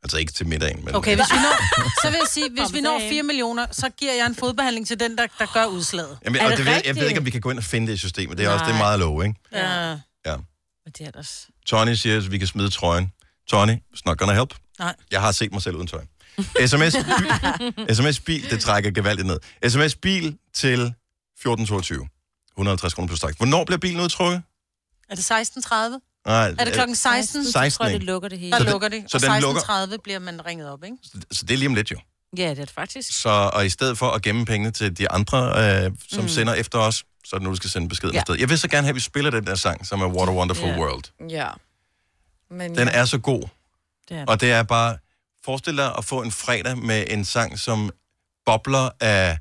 Altså 0.02 0.18
ikke 0.18 0.32
til 0.32 0.46
middagen, 0.46 0.84
men... 0.84 0.94
Okay, 0.94 1.16
hvis 1.16 1.26
vi 1.32 1.36
når, 1.36 1.54
så 2.02 2.08
vil 2.10 2.16
jeg 2.20 2.28
sige, 2.28 2.50
hvis 2.50 2.72
vi 2.72 2.80
når 2.80 2.98
så 2.98 3.08
4 3.08 3.22
millioner, 3.22 3.66
så 3.72 3.88
giver 3.90 4.12
jeg 4.12 4.26
en 4.26 4.34
fodbehandling 4.34 4.86
til 4.86 5.00
den, 5.00 5.18
der, 5.18 5.26
der 5.38 5.46
gør 5.54 5.66
udslaget. 5.66 6.18
Jamen, 6.24 6.40
Er 6.40 6.44
og 6.44 6.50
det 6.50 6.58
det 6.58 6.66
ved, 6.66 6.80
jeg 6.84 6.96
ved 6.96 7.08
ikke, 7.08 7.20
om 7.20 7.26
vi 7.26 7.30
kan 7.30 7.40
gå 7.40 7.50
ind 7.50 7.58
og 7.58 7.64
finde 7.64 7.86
det 7.86 7.92
i 7.94 7.96
systemet. 7.96 8.38
Det 8.38 8.46
er 8.46 8.50
også 8.50 8.64
det 8.64 8.70
er 8.70 8.74
Nej. 8.74 8.82
meget 8.82 8.98
lov, 9.00 9.22
ikke? 9.24 9.34
Ja. 9.52 9.90
Ja. 10.26 10.36
Det 10.86 11.00
er 11.00 11.06
ellers... 11.06 11.48
Tony 11.66 11.94
siger, 11.94 12.16
at 12.16 12.30
vi 12.32 12.38
kan 12.38 12.46
smide 12.46 12.70
trøjen. 12.70 13.12
Tony, 13.48 13.72
it's 13.72 14.00
not 14.06 14.18
gonna 14.18 14.34
help. 14.34 14.54
Nej. 14.78 14.94
Jeg 15.10 15.20
har 15.20 15.32
set 15.32 15.52
mig 15.52 15.62
selv 15.62 15.76
uden 15.76 15.86
tøj. 15.86 16.04
SMS, 16.66 16.96
SMS 17.96 18.20
bil, 18.20 18.50
det 18.50 18.60
trækker 18.60 18.90
gevaldigt 18.90 19.26
ned. 19.26 19.38
SMS 19.68 19.94
bil 19.94 20.38
til 20.54 20.72
1422. 20.80 22.08
150 22.56 22.94
kroner 22.94 23.06
plus 23.08 23.18
straks. 23.18 23.36
Hvornår 23.36 23.64
bliver 23.64 23.78
bilen 23.78 24.00
udtrukket? 24.00 24.42
Er 25.10 25.14
det 25.14 25.30
16.30? 25.32 25.74
Nej, 26.26 26.48
Er 26.58 26.64
det 26.64 26.72
klokken 26.74 26.96
16? 26.96 27.44
16, 27.44 27.70
Så 27.70 27.76
tror 27.76 27.86
jeg, 27.86 27.94
det 28.00 28.02
lukker 28.02 28.28
det 28.28 28.38
hele. 28.38 28.52
Der 28.52 28.58
Så 28.58 28.64
det- 28.64 28.72
lukker 28.72 28.88
det. 28.88 29.04
så 29.08 29.16
og 29.16 29.20
den 29.22 29.42
lukker- 29.42 29.86
16.30 29.92 29.96
bliver 29.96 30.18
man 30.18 30.46
ringet 30.46 30.70
op, 30.70 30.84
ikke? 30.84 30.96
Så 31.32 31.44
det 31.44 31.54
er 31.54 31.58
lige 31.58 31.68
om 31.68 31.74
lidt 31.74 31.90
jo. 31.90 31.98
Ja, 32.38 32.42
det 32.42 32.50
er 32.50 32.54
det 32.54 32.70
faktisk. 32.70 33.20
Så, 33.22 33.50
og 33.52 33.66
i 33.66 33.70
stedet 33.70 33.98
for 33.98 34.10
at 34.10 34.22
gemme 34.22 34.44
pengene 34.44 34.70
til 34.70 34.98
de 34.98 35.10
andre, 35.10 35.38
øh, 35.84 35.92
som 36.08 36.22
mm. 36.22 36.28
sender 36.28 36.54
efter 36.54 36.78
os, 36.78 37.04
så 37.24 37.36
er 37.36 37.38
det 37.38 37.44
nu, 37.44 37.50
du 37.50 37.56
skal 37.56 37.70
sende 37.70 37.88
beskeden 37.88 38.14
Ja. 38.14 38.20
afsted. 38.20 38.36
Jeg 38.38 38.48
vil 38.48 38.58
så 38.58 38.68
gerne 38.68 38.82
have, 38.84 38.90
at 38.90 38.94
vi 38.94 39.00
spiller 39.00 39.30
den 39.30 39.46
der 39.46 39.54
sang, 39.54 39.86
som 39.86 40.00
er 40.00 40.06
What 40.06 40.28
a 40.28 40.32
Wonderful 40.32 40.68
Ja. 40.68 40.78
World. 40.78 41.28
Ja. 41.30 41.48
Men 42.50 42.76
Den 42.76 42.88
ja. 42.88 42.94
er 42.94 43.04
så 43.04 43.18
god. 43.18 43.42
Det 44.08 44.16
er 44.16 44.24
Og 44.26 44.40
det 44.40 44.52
er 44.52 44.62
bare, 44.62 44.96
forestil 45.44 45.76
dig 45.76 45.94
at 45.98 46.04
få 46.04 46.22
en 46.22 46.32
fredag 46.32 46.78
med 46.78 47.04
en 47.10 47.24
sang, 47.24 47.58
som 47.58 47.90
bobler 48.46 48.90
af 49.00 49.38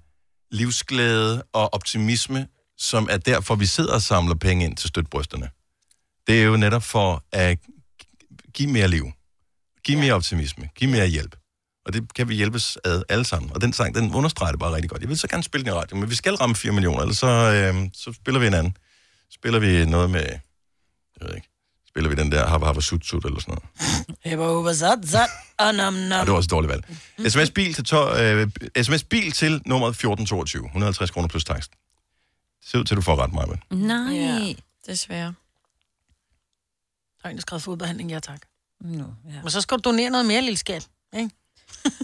livsglæde 0.52 1.44
og 1.54 1.74
optimisme, 1.74 2.48
som 2.78 3.08
er 3.12 3.18
derfor, 3.18 3.56
vi 3.56 3.66
sidder 3.66 3.94
og 3.94 4.02
samler 4.02 4.36
penge 4.36 4.66
ind 4.66 4.78
til 4.78 4.90
støtbrysterne. 4.90 5.50
Det 6.28 6.40
er 6.42 6.44
jo 6.44 6.58
netop 6.58 6.84
for 6.84 7.24
at 7.32 7.58
give 8.54 8.70
mere 8.70 8.88
liv, 8.88 9.12
give 9.84 10.00
mere 10.00 10.14
optimisme, 10.14 10.70
give 10.76 10.92
mere 10.92 11.08
hjælp. 11.08 11.36
Og 11.86 11.94
det 11.94 12.14
kan 12.14 12.30
vi 12.30 12.36
hjælpes 12.36 12.78
ad 12.84 13.04
alle 13.10 13.26
sammen. 13.26 13.52
Og 13.54 13.62
den 13.62 13.74
sang, 13.74 13.96
den 13.96 14.16
understreger 14.16 14.52
det 14.52 14.60
bare 14.60 14.74
rigtig 14.76 14.90
godt. 14.90 15.02
Jeg 15.02 15.10
vil 15.10 15.20
så 15.20 15.28
gerne 15.28 15.44
spille 15.44 15.66
den 15.66 15.74
i 15.74 15.78
radio, 15.78 15.98
men 15.98 16.10
vi 16.10 16.16
skal 16.16 16.36
ramme 16.36 16.56
4 16.56 16.72
millioner, 16.72 17.02
ellers 17.02 17.18
så, 17.18 17.28
øh, 17.28 17.90
så 17.94 18.14
spiller 18.14 18.40
vi 18.40 18.48
en 18.48 18.54
anden. 18.54 18.78
Spiller 19.32 19.60
vi 19.60 19.86
noget 19.86 20.10
med, 20.10 20.22
jeg 21.20 21.28
ved 21.28 21.36
ikke, 21.36 21.50
spiller 21.90 22.10
vi 22.10 22.16
den 22.16 22.32
der 22.32 22.48
Hava 22.48 22.66
Hava 22.66 22.82
Sut 22.82 23.06
Sut 23.06 23.26
eller 23.26 23.40
sådan 23.40 23.52
noget. 23.52 23.70
Og 26.20 26.26
det 26.26 26.32
var 26.32 26.38
også 26.38 26.48
et 26.48 26.52
dårligt 26.52 26.72
valg. 26.72 27.32
SMS 27.32 27.52
bil 27.52 27.74
til, 27.74 27.84
to, 27.86 28.10
øh, 28.16 28.48
SMS 28.84 29.04
bil 29.04 29.32
til 29.32 29.62
nummer 29.66 29.88
1422. 29.88 30.66
150 30.66 31.12
kroner 31.12 31.28
plus 31.28 31.44
takst. 31.44 31.72
Det 31.72 32.70
ser 32.70 32.80
ud 32.80 32.84
til, 32.84 32.94
at 32.94 32.98
du 32.98 33.02
får 33.02 33.16
ret, 33.24 33.34
Maja. 33.34 33.86
Nej. 33.88 34.14
Ja, 34.16 34.54
desværre. 34.88 35.34
Der 37.22 37.28
er 37.28 37.30
en, 37.30 37.36
der 37.36 37.42
skrevet 37.42 37.64
fodbehandling, 37.64 38.12
ja 38.12 38.20
tak. 38.20 38.42
No, 38.82 39.04
ja. 39.30 39.42
Men 39.42 39.50
så 39.52 39.62
skal 39.62 39.78
du 39.78 39.82
donere 39.90 40.10
noget 40.10 40.26
mere, 40.26 40.42
lille 40.42 40.58
skat. 40.58 40.88
Ikke? 41.18 41.30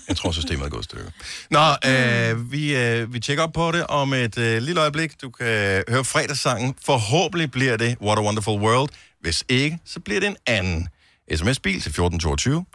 Jeg 0.08 0.18
tror, 0.18 0.32
systemet 0.32 0.66
er 0.66 0.70
gået 0.70 0.80
et 0.80 0.86
stykke. 0.86 1.12
Nå, 1.50 1.60
øh, 1.90 2.52
vi, 2.52 2.76
øh, 2.78 3.14
vi 3.14 3.20
tjekker 3.20 3.44
op 3.44 3.54
på 3.54 3.72
det 3.72 3.88
om 3.88 4.14
et 4.14 4.38
øh, 4.38 4.62
lille 4.62 4.82
øjeblik. 4.82 5.22
Du 5.22 5.30
kan 5.30 5.84
høre 5.90 6.06
fredagssangen. 6.06 6.76
Forhåbentlig 6.86 7.52
bliver 7.52 7.78
det 7.78 7.98
What 8.02 8.18
a 8.20 8.22
Wonderful 8.22 8.62
World. 8.62 8.90
Hvis 9.22 9.44
ikke, 9.50 9.80
så 9.86 10.00
bliver 10.00 10.20
det 10.20 10.28
en 10.30 10.38
anden. 10.48 10.88
SMS-bil 11.36 11.74
til 11.82 11.90
1422. 11.90 12.66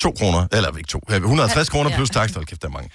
2 0.00 0.10
kroner, 0.12 0.46
eller 0.52 0.76
ikke 0.76 0.88
2, 0.88 1.00
150 1.08 1.68
kroner 1.68 1.96
plus 1.96 2.10
takst. 2.10 2.34
Hold 2.34 2.46
kæft, 2.46 2.62
der 2.62 2.68
er 2.68 2.72
mange. 2.72 2.90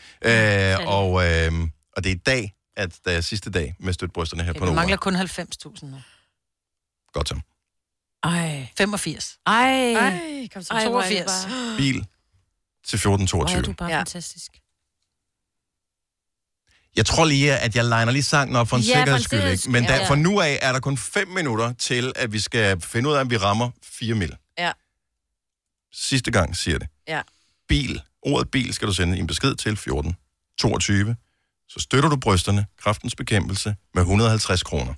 Øh, 0.82 0.88
og, 0.88 1.26
øh, 1.28 1.52
og 1.98 2.04
det 2.04 2.10
er 2.12 2.16
i 2.16 2.20
dag, 2.26 2.54
at 2.78 2.96
der 3.06 3.12
er 3.12 3.22
sidste 3.22 3.50
dag 3.52 3.76
med 3.80 3.94
støtbrysterne 3.94 4.44
her 4.44 4.48
Ja, 4.54 4.60
på 4.60 4.66
vi 4.66 4.66
Nova. 4.66 4.76
mangler 4.76 4.98
kun 4.98 5.16
90.000 5.16 5.86
nu. 5.86 6.02
Godt 7.14 7.30
så. 7.30 7.40
Ej. 8.24 8.68
85. 8.78 9.38
Ej. 9.46 9.94
Ej, 9.94 10.48
kom 10.54 10.62
så. 10.64 10.74
Ej, 10.74 10.88
hvor 10.90 11.02
det 11.02 11.10
82. 11.10 11.46
bare- 11.46 11.78
Bil 11.78 12.06
til 12.90 13.00
Hvor 13.06 13.12
er 13.12 13.16
1422. 13.16 13.62
du 13.62 13.74
bare 13.74 13.90
Ja. 13.90 13.98
fantastisk. 14.00 14.52
Jeg 16.96 17.06
tror 17.06 17.26
lige, 17.26 17.58
at 17.58 17.76
jeg 17.76 17.84
liner 17.84 18.12
lige 18.12 18.24
sangen 18.24 18.56
op 18.56 18.68
for 18.68 18.78
en 18.78 18.84
Ja, 18.84 18.98
sikkerheds 18.98 19.24
skyld. 19.24 19.44
Ikke? 19.44 19.70
Men 19.72 19.84
der, 19.84 19.96
ja. 19.96 20.10
for 20.10 20.16
nu 20.16 20.40
af 20.40 20.60
er 20.62 20.72
der 20.74 20.80
kun 20.80 20.98
5 20.98 21.28
minutter 21.28 21.74
til, 21.74 22.14
at 22.16 22.34
vi 22.34 22.40
skal 22.40 22.82
finde 22.82 23.10
ud 23.10 23.14
af, 23.16 23.22
om 23.22 23.30
vi 23.30 23.38
rammer 23.38 23.70
4 23.84 24.16
mil. 24.16 24.36
Ja. 24.58 24.72
Sidste 25.94 26.32
gang 26.32 26.56
siger 26.58 26.78
det. 26.80 26.88
Ja. 27.08 27.22
Bil. 27.68 28.02
Ordet 28.22 28.52
bil 28.52 28.74
skal 28.74 28.88
du 28.88 28.94
sende 28.94 29.18
en 29.18 29.28
besked 29.28 29.56
til 29.56 29.78
14 29.78 30.16
22. 30.60 31.16
Så 31.68 31.80
støtter 31.80 32.10
du 32.10 32.16
brysterne, 32.16 32.66
kraftens 32.78 33.16
bekæmpelse, 33.16 33.76
med 33.94 34.02
150 34.04 34.64
kroner. 34.64 34.94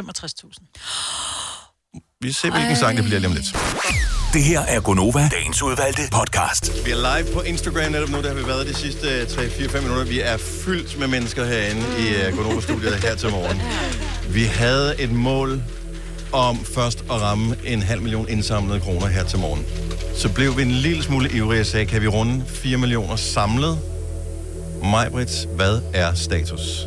65.000. 0.00 1.37
Vi 2.20 2.32
ser, 2.32 2.50
hvilken 2.50 2.76
sang 2.76 2.96
det 2.96 3.04
bliver 3.04 3.20
lige 3.20 3.28
om 3.28 3.34
lidt. 3.34 3.56
Det 4.32 4.42
her 4.44 4.60
er 4.60 4.80
Gonova, 4.80 5.28
dagens 5.32 5.62
udvalgte 5.62 6.02
podcast. 6.12 6.86
Vi 6.86 6.90
er 6.90 6.96
live 6.96 7.34
på 7.34 7.40
Instagram 7.40 7.92
netop 7.92 8.08
nu, 8.08 8.22
der 8.22 8.28
har 8.28 8.34
vi 8.34 8.46
været 8.46 8.66
de 8.66 8.74
sidste 8.74 9.22
3-4-5 9.22 9.80
minutter. 9.80 10.04
Vi 10.04 10.20
er 10.20 10.36
fyldt 10.36 10.98
med 10.98 11.06
mennesker 11.08 11.44
herinde 11.44 11.80
i 11.80 12.28
uh, 12.28 12.36
Gonova-studiet 12.36 12.94
her 12.94 13.14
til 13.14 13.30
morgen. 13.30 13.60
Vi 14.34 14.44
havde 14.44 15.00
et 15.00 15.12
mål 15.12 15.62
om 16.32 16.64
først 16.64 17.00
at 17.00 17.20
ramme 17.20 17.56
en 17.64 17.82
halv 17.82 18.02
million 18.02 18.28
indsamlede 18.28 18.80
kroner 18.80 19.06
her 19.06 19.24
til 19.24 19.38
morgen. 19.38 19.64
Så 20.14 20.28
blev 20.32 20.56
vi 20.56 20.62
en 20.62 20.70
lille 20.70 21.02
smule 21.02 21.30
ivrige 21.32 21.60
og 21.60 21.66
sagde, 21.66 21.86
kan 21.86 22.02
vi 22.02 22.06
runde 22.08 22.44
4 22.48 22.76
millioner 22.76 23.16
samlet? 23.16 23.78
Majbrits, 24.82 25.46
hvad 25.56 25.80
er 25.94 26.14
status? 26.14 26.86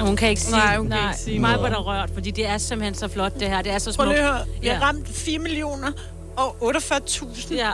Og 0.00 0.06
Hun 0.06 0.16
kan 0.16 0.28
ikke 0.28 0.40
sige, 0.42 0.52
Nej, 0.56 0.76
hun 0.76 0.90
kan 0.90 0.98
ikke 1.08 1.20
sige 1.24 1.38
mig 1.38 1.62
var 1.62 1.68
der 1.68 1.76
rørt, 1.78 2.10
fordi 2.14 2.30
det 2.30 2.46
er 2.46 2.58
simpelthen 2.58 2.94
så 2.94 3.08
flot, 3.08 3.34
det 3.40 3.48
her. 3.48 3.62
Det 3.62 3.72
er 3.72 3.78
så 3.78 3.84
Prøv 3.84 3.92
smukt. 4.06 4.08
lige 4.08 4.18
at 4.18 4.24
høre. 4.24 4.36
Har 4.36 4.44
Ja. 4.62 4.78
ramt 4.82 5.08
4 5.14 5.38
millioner 5.38 5.92
og 6.36 6.56
48.000. 6.62 7.54
Ja. 7.54 7.70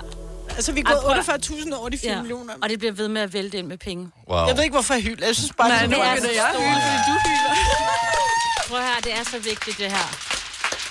Altså, 0.57 0.73
vi 0.73 0.81
er 0.81 0.85
gået 0.85 0.98
prøv 1.03 1.11
at- 1.11 1.16
48.000 1.16 1.74
over 1.74 1.89
de 1.89 1.98
4 1.98 2.12
ja. 2.12 2.19
millioner. 2.23 2.53
Og 2.62 2.69
det 2.69 2.78
bliver 2.78 2.93
ved 2.93 3.09
med 3.09 3.23
at 3.23 3.32
vælte 3.32 3.59
ind 3.59 3.66
med 3.66 3.78
penge. 3.78 4.09
Wow. 4.31 4.47
Jeg 4.47 4.57
ved 4.57 4.62
ikke, 4.62 4.73
hvorfor 4.74 4.94
jeg 4.94 5.03
hylder. 5.03 5.27
Jeg 5.27 5.36
synes 5.36 5.53
bare, 5.59 5.69
Nej, 5.69 5.78
det 5.81 5.90
nu 5.90 5.97
er 5.97 6.11
begynder 6.15 6.28
så 6.28 6.35
jeg 6.35 6.48
at 6.48 6.57
hylde, 6.57 6.81
fordi 6.86 6.98
du 7.09 7.15
hylder. 7.28 7.55
Prøv 8.69 8.78
høre, 8.78 9.01
det 9.05 9.12
er 9.12 9.24
så 9.24 9.39
vigtigt, 9.39 9.78
det 9.78 9.90
her. 9.90 10.09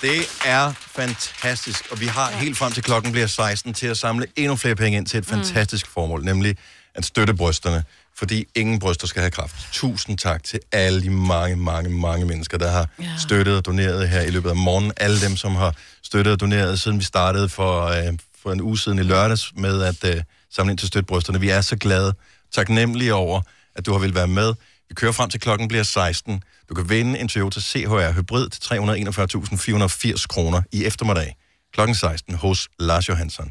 Det 0.02 0.28
er 0.44 0.72
fantastisk, 0.96 1.88
og 1.90 2.00
vi 2.00 2.06
har 2.06 2.30
ja. 2.30 2.36
helt 2.36 2.56
frem 2.58 2.72
til 2.72 2.82
klokken 2.82 3.12
bliver 3.12 3.26
16 3.26 3.74
til 3.74 3.86
at 3.86 3.96
samle 3.96 4.26
endnu 4.36 4.56
flere 4.56 4.74
penge 4.76 4.98
ind 4.98 5.06
til 5.06 5.18
et 5.18 5.26
fantastisk 5.26 5.86
mm. 5.86 5.92
formål, 5.92 6.24
nemlig 6.24 6.56
at 6.94 7.04
støtte 7.04 7.34
brysterne, 7.34 7.84
fordi 8.18 8.44
ingen 8.54 8.78
bryster 8.78 9.06
skal 9.06 9.20
have 9.20 9.30
kraft. 9.30 9.54
Tusind 9.72 10.18
tak 10.18 10.44
til 10.44 10.60
alle 10.72 11.02
de 11.02 11.10
mange, 11.10 11.56
mange, 11.56 11.90
mange 11.90 12.26
mennesker, 12.26 12.58
der 12.58 12.70
har 12.70 12.88
ja. 13.00 13.10
støttet 13.18 13.56
og 13.56 13.66
doneret 13.66 14.08
her 14.08 14.20
i 14.20 14.30
løbet 14.30 14.50
af 14.50 14.56
morgenen. 14.56 14.92
Alle 14.96 15.20
dem, 15.20 15.36
som 15.36 15.54
har 15.54 15.74
støttet 16.02 16.32
og 16.32 16.40
doneret, 16.40 16.80
siden 16.80 16.98
vi 16.98 17.04
startede 17.04 17.48
for, 17.48 17.82
øh, 17.82 18.18
for 18.42 18.52
en 18.52 18.60
uge 18.60 18.78
siden 18.78 18.98
i 18.98 19.02
lørdags 19.02 19.52
med 19.56 19.82
at 19.82 20.04
øh, 20.04 20.22
samle 20.50 20.70
ind 20.70 20.78
til 20.78 20.88
støtte 20.88 21.06
brysterne. 21.06 21.40
Vi 21.40 21.48
er 21.48 21.60
så 21.60 21.76
glade, 21.76 22.14
taknemmelige 22.52 23.14
over, 23.14 23.40
at 23.74 23.86
du 23.86 23.92
har 23.92 23.98
vil 23.98 24.14
være 24.14 24.28
med. 24.28 24.54
Vi 24.88 24.94
kører 24.94 25.12
frem 25.12 25.30
til 25.30 25.40
klokken 25.40 25.68
bliver 25.68 25.84
16. 25.84 26.42
Du 26.68 26.74
kan 26.74 26.88
vinde 26.88 27.18
en 27.18 27.28
Toyota 27.28 27.60
CHR 27.60 28.12
Hybrid 28.12 28.48
til 28.48 28.60
341.480 30.20 30.26
kroner 30.26 30.62
i 30.72 30.84
eftermiddag 30.84 31.36
klokken 31.76 31.94
16 31.94 32.34
hos 32.34 32.68
Lars 32.78 33.08
Johansson. 33.08 33.50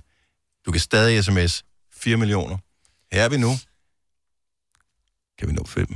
Du 0.66 0.72
kan 0.72 0.82
stadig 0.82 1.24
sms 1.24 1.64
4 1.98 2.18
millioner. 2.18 2.58
Her 3.12 3.24
er 3.24 3.30
vi 3.30 3.38
nu. 3.38 3.58
Kan 5.40 5.48
vi 5.48 5.54
nå 5.54 5.66
5? 5.68 5.88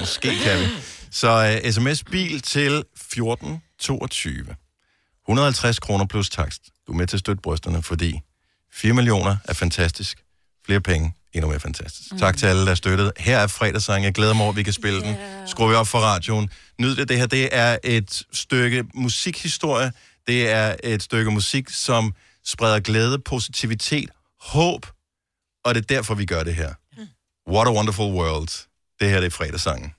Måske 0.00 0.38
kan 0.44 0.60
vi. 0.60 0.66
Så 1.10 1.60
uh, 1.64 1.70
sms 1.70 2.04
bil 2.04 2.40
til 2.40 2.72
1422. 2.72 4.54
150 5.28 5.78
kroner 5.78 6.06
plus 6.06 6.30
takst. 6.30 6.62
Du 6.86 6.92
er 6.92 6.96
med 6.96 7.06
til 7.06 7.16
at 7.16 7.20
støtte 7.20 7.42
brysterne, 7.42 7.82
fordi 7.82 8.20
4 8.72 8.92
millioner 8.92 9.36
er 9.44 9.54
fantastisk. 9.54 10.24
Flere 10.66 10.80
penge, 10.80 11.14
endnu 11.32 11.50
mere 11.50 11.60
fantastisk. 11.60 12.12
Mm. 12.12 12.18
Tak 12.18 12.36
til 12.36 12.46
alle, 12.46 12.66
der 12.66 12.74
støttede. 12.74 13.12
Her 13.16 13.38
er 13.38 13.46
fredagssang. 13.46 14.04
Jeg 14.04 14.14
glæder 14.14 14.34
mig 14.34 14.42
over, 14.42 14.52
at 14.52 14.56
vi 14.56 14.62
kan 14.62 14.72
spille 14.72 15.00
yeah. 15.00 15.08
den. 15.08 15.48
Skruer 15.48 15.68
vi 15.68 15.74
op 15.74 15.86
for 15.88 15.98
radioen. 15.98 16.50
Nyd 16.80 16.96
det. 16.96 17.08
Det 17.08 17.18
her 17.18 17.26
det 17.26 17.48
er 17.52 17.78
et 17.84 18.22
stykke 18.32 18.84
musikhistorie. 18.94 19.92
Det 20.26 20.50
er 20.50 20.76
et 20.84 21.02
stykke 21.02 21.30
musik, 21.30 21.70
som 21.70 22.14
spreder 22.44 22.80
glæde, 22.80 23.18
positivitet, 23.18 24.10
håb. 24.40 24.86
Og 25.68 25.74
det 25.74 25.80
er 25.82 25.94
derfor, 25.94 26.14
vi 26.14 26.24
gør 26.24 26.42
det 26.42 26.54
her. 26.54 26.72
What 27.50 27.68
a 27.68 27.72
wonderful 27.72 28.12
world. 28.12 28.66
Det 29.00 29.10
her 29.10 29.20
det 29.20 29.26
er 29.26 29.30
fredagssangen. 29.30 29.90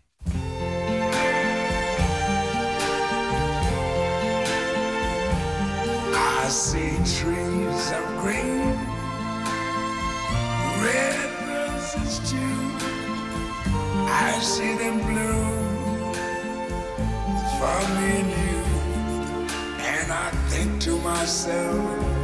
I 6.46 6.52
see 6.52 6.92
trees 7.18 7.92
of 8.00 8.06
green, 8.22 8.62
red 10.86 11.20
roses 11.50 12.20
too. 12.30 12.58
I 14.08 14.40
see 14.42 14.74
them 14.84 14.98
bloom 15.10 16.14
for 17.60 17.80
me 17.96 18.10
and 18.22 18.32
you, 18.46 18.62
and 19.94 20.08
I 20.12 20.30
think 20.52 20.82
to 20.82 20.94
myself, 21.10 22.19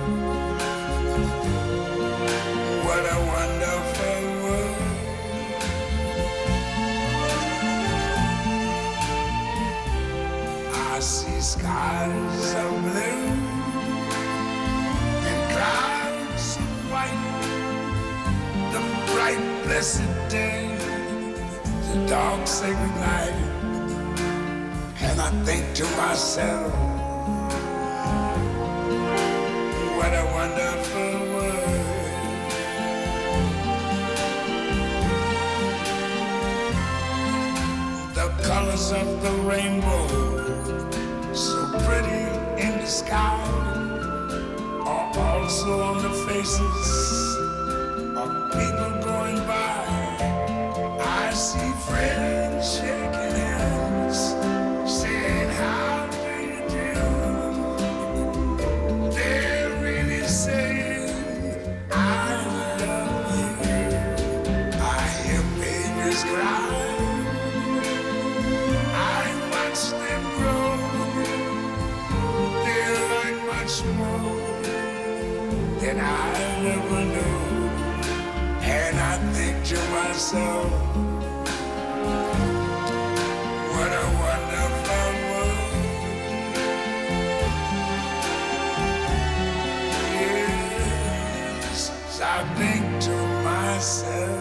skies 11.45 12.55
of 12.55 12.71
blue 12.81 13.25
and 15.29 15.41
clouds 15.53 16.57
of 16.57 16.91
white. 16.91 17.21
The 18.73 18.81
bright, 19.11 19.63
blessed 19.65 20.09
day, 20.27 20.75
the 21.91 22.07
dark, 22.07 22.47
sacred 22.47 22.95
night. 23.11 23.37
And 25.01 25.21
I 25.21 25.29
think 25.45 25.75
to 25.75 25.83
myself, 25.97 26.94
colors 38.75 38.91
of 38.91 39.21
the 39.21 39.31
rainbow, 39.43 40.07
so 41.33 41.65
pretty 41.85 42.61
in 42.61 42.77
the 42.79 42.85
sky 42.85 43.41
are 44.85 45.17
also 45.17 45.81
on 45.81 46.03
the 46.03 46.09
faces 46.27 47.24
what 83.73 83.91
a 83.91 84.05
wonderful 84.23 85.11
world. 85.29 85.75
Yes, 90.13 91.81
I 92.21 92.23
think 92.55 92.83
to 93.01 93.15
myself, 93.43 94.34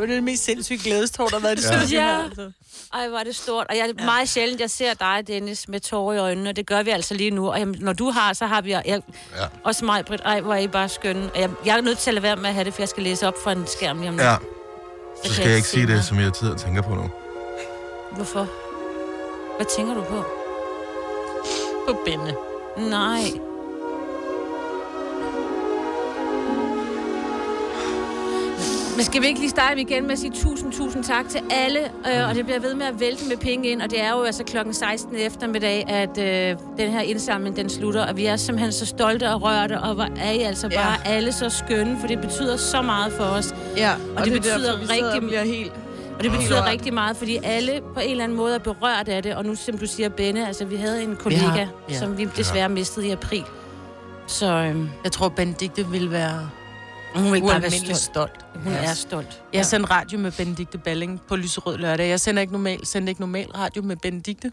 Det 0.00 0.08
var 0.08 0.14
det 0.14 0.24
mest 0.24 0.44
sindssyge 0.44 0.78
glædestår, 0.84 1.26
der 1.26 1.36
har 1.36 1.42
været 1.42 1.58
det 1.58 1.64
Ja. 1.64 1.78
studie 1.80 2.00
Ja. 2.00 2.22
Altså. 2.24 2.50
Ej, 2.94 3.08
hvor 3.08 3.18
er 3.18 3.24
det 3.24 3.36
stort. 3.36 3.66
Og 3.70 3.76
jeg 3.76 3.88
er 3.98 4.04
meget 4.04 4.28
sjældent, 4.28 4.60
jeg 4.60 4.70
ser 4.70 4.94
dig, 4.94 5.24
Dennis, 5.26 5.68
med 5.68 5.80
tårer 5.80 6.14
i 6.14 6.18
øjnene, 6.18 6.50
og 6.50 6.56
det 6.56 6.66
gør 6.66 6.82
vi 6.82 6.90
altså 6.90 7.14
lige 7.14 7.30
nu. 7.30 7.50
Og 7.50 7.58
jeg, 7.58 7.66
når 7.66 7.92
du 7.92 8.10
har, 8.10 8.32
så 8.32 8.46
har 8.46 8.60
vi... 8.60 8.70
Jeg, 8.72 8.82
Ja. 8.86 9.02
Også 9.64 9.84
mig, 9.84 10.04
Britt. 10.04 10.22
Ej, 10.24 10.40
hvor 10.40 10.54
er 10.54 10.58
I 10.58 10.68
bare 10.68 10.88
skønne. 10.88 11.30
Og 11.34 11.40
jeg, 11.40 11.50
jeg 11.66 11.76
er 11.76 11.80
nødt 11.80 11.98
til 11.98 12.10
at 12.10 12.14
lade 12.14 12.22
være 12.22 12.36
med 12.36 12.46
at 12.48 12.54
have 12.54 12.64
det, 12.64 12.74
for 12.74 12.82
jeg 12.82 12.88
skal 12.88 13.02
læse 13.02 13.26
op 13.28 13.34
for 13.42 13.50
en 13.50 13.66
skærm 13.66 13.98
lige 13.98 14.08
om 14.08 14.14
lidt. 14.16 14.26
Ja. 14.26 14.36
kan 14.36 14.46
Så 15.24 15.32
skal 15.32 15.42
jeg 15.42 15.48
jeg 15.48 15.56
ikke 15.56 15.68
se 15.68 15.72
sige 15.74 15.86
det, 15.86 16.04
som 16.04 16.20
jeg 16.20 16.32
tid 16.32 16.54
tænker 16.56 16.82
på 16.82 16.94
nu. 16.94 17.10
Hvorfor? 18.16 18.48
Hvad 19.56 19.66
tænker 19.76 19.94
du 19.94 20.02
på? 20.02 20.24
På 21.88 21.98
Benne. 22.04 22.34
Nej. 22.90 23.49
Men 29.00 29.04
skal 29.04 29.22
vi 29.22 29.26
ikke 29.26 29.40
lige 29.40 29.50
starte 29.50 29.80
igen 29.80 30.02
med 30.02 30.12
at 30.12 30.18
sige 30.18 30.32
tusind, 30.34 30.72
tusind 30.72 31.04
tak 31.04 31.28
til 31.28 31.40
alle, 31.50 31.78
øh, 31.80 32.28
og 32.28 32.34
det 32.34 32.44
bliver 32.44 32.60
ved 32.60 32.74
med 32.74 32.86
at 32.86 33.00
vælte 33.00 33.28
med 33.28 33.36
penge 33.36 33.68
ind, 33.68 33.82
og 33.82 33.90
det 33.90 34.02
er 34.02 34.10
jo 34.10 34.22
altså 34.22 34.44
klokken 34.44 34.74
16 34.74 35.16
i 35.16 35.20
eftermiddag, 35.20 35.84
at 35.88 36.18
øh, 36.18 36.56
den 36.78 36.90
her 36.92 37.00
indsamling, 37.00 37.56
den 37.56 37.70
slutter, 37.70 38.06
og 38.06 38.16
vi 38.16 38.26
er 38.26 38.36
simpelthen 38.36 38.72
så 38.72 38.86
stolte 38.86 39.30
og 39.30 39.42
rørte, 39.42 39.80
og 39.80 39.94
hvor 39.94 40.06
er 40.20 40.30
I 40.30 40.38
altså 40.38 40.68
bare 40.68 40.96
Ja. 41.06 41.10
alle 41.12 41.32
så 41.32 41.48
skønne, 41.48 41.96
for 42.00 42.06
det 42.06 42.20
betyder 42.20 42.56
så 42.56 42.82
meget 42.82 43.12
for 43.12 43.24
os. 43.24 43.54
Ja, 43.76 43.92
og, 43.92 43.98
og 44.16 44.24
det, 44.24 44.32
det 44.32 44.32
er 44.32 44.54
betyder 44.56 44.78
derfor, 44.78 44.92
rigtig 45.06 45.20
bliver 45.28 45.42
helt- 45.44 45.72
og 46.18 46.22
det 46.24 46.32
betyder 46.32 46.62
rørt. 46.62 46.70
rigtig 46.70 46.94
meget, 46.94 47.16
fordi 47.16 47.38
alle 47.44 47.80
på 47.94 48.00
en 48.00 48.10
eller 48.10 48.24
anden 48.24 48.38
måde 48.38 48.54
er 48.54 48.58
berørt 48.58 49.08
af 49.08 49.22
det, 49.22 49.34
og 49.34 49.44
nu 49.44 49.54
som 49.54 49.78
du 49.78 49.86
siger, 49.86 50.08
Benne, 50.08 50.46
altså 50.46 50.64
vi 50.64 50.76
havde 50.76 51.02
en 51.02 51.16
kollega, 51.16 51.44
ja. 51.56 51.68
ja. 51.88 51.98
som 51.98 52.18
vi 52.18 52.28
desværre 52.36 52.68
mistede 52.68 53.06
i 53.06 53.10
april. 53.10 53.44
Så 54.26 54.46
øhm, 54.46 54.88
Jeg 55.04 55.12
tror, 55.12 55.28
Benedikte 55.28 55.86
ville 55.86 56.10
være 56.10 56.50
hun 57.14 57.32
vil 57.32 57.40
bare 57.40 57.62
være 57.62 57.70
stolt. 57.70 57.96
stolt. 57.96 58.46
Hun 58.64 58.72
Ja. 58.72 58.78
er 58.90 58.94
stolt. 58.94 59.42
Jeg 59.52 59.66
sendte 59.66 59.90
radio 59.90 60.18
med 60.18 60.32
Benedikte 60.32 60.78
Balling 60.78 61.20
på 61.28 61.36
Lyserød 61.36 61.76
lørdag. 61.78 62.08
Jeg 62.08 62.20
sender 62.20 62.40
ikke 62.40 62.52
normal, 62.52 62.86
sendte 62.86 63.10
ikke 63.10 63.20
normal 63.20 63.46
radio 63.50 63.82
med 63.82 63.96
Benedikte. 63.96 64.52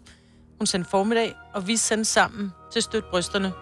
Hun 0.59 0.65
sendte 0.67 0.89
formiddag, 0.89 1.33
og 1.53 1.67
vi 1.67 1.77
sendte 1.77 2.05
sammen 2.05 2.53
til 2.73 2.81
Støt 2.81 3.03
Brysterne 3.05 3.53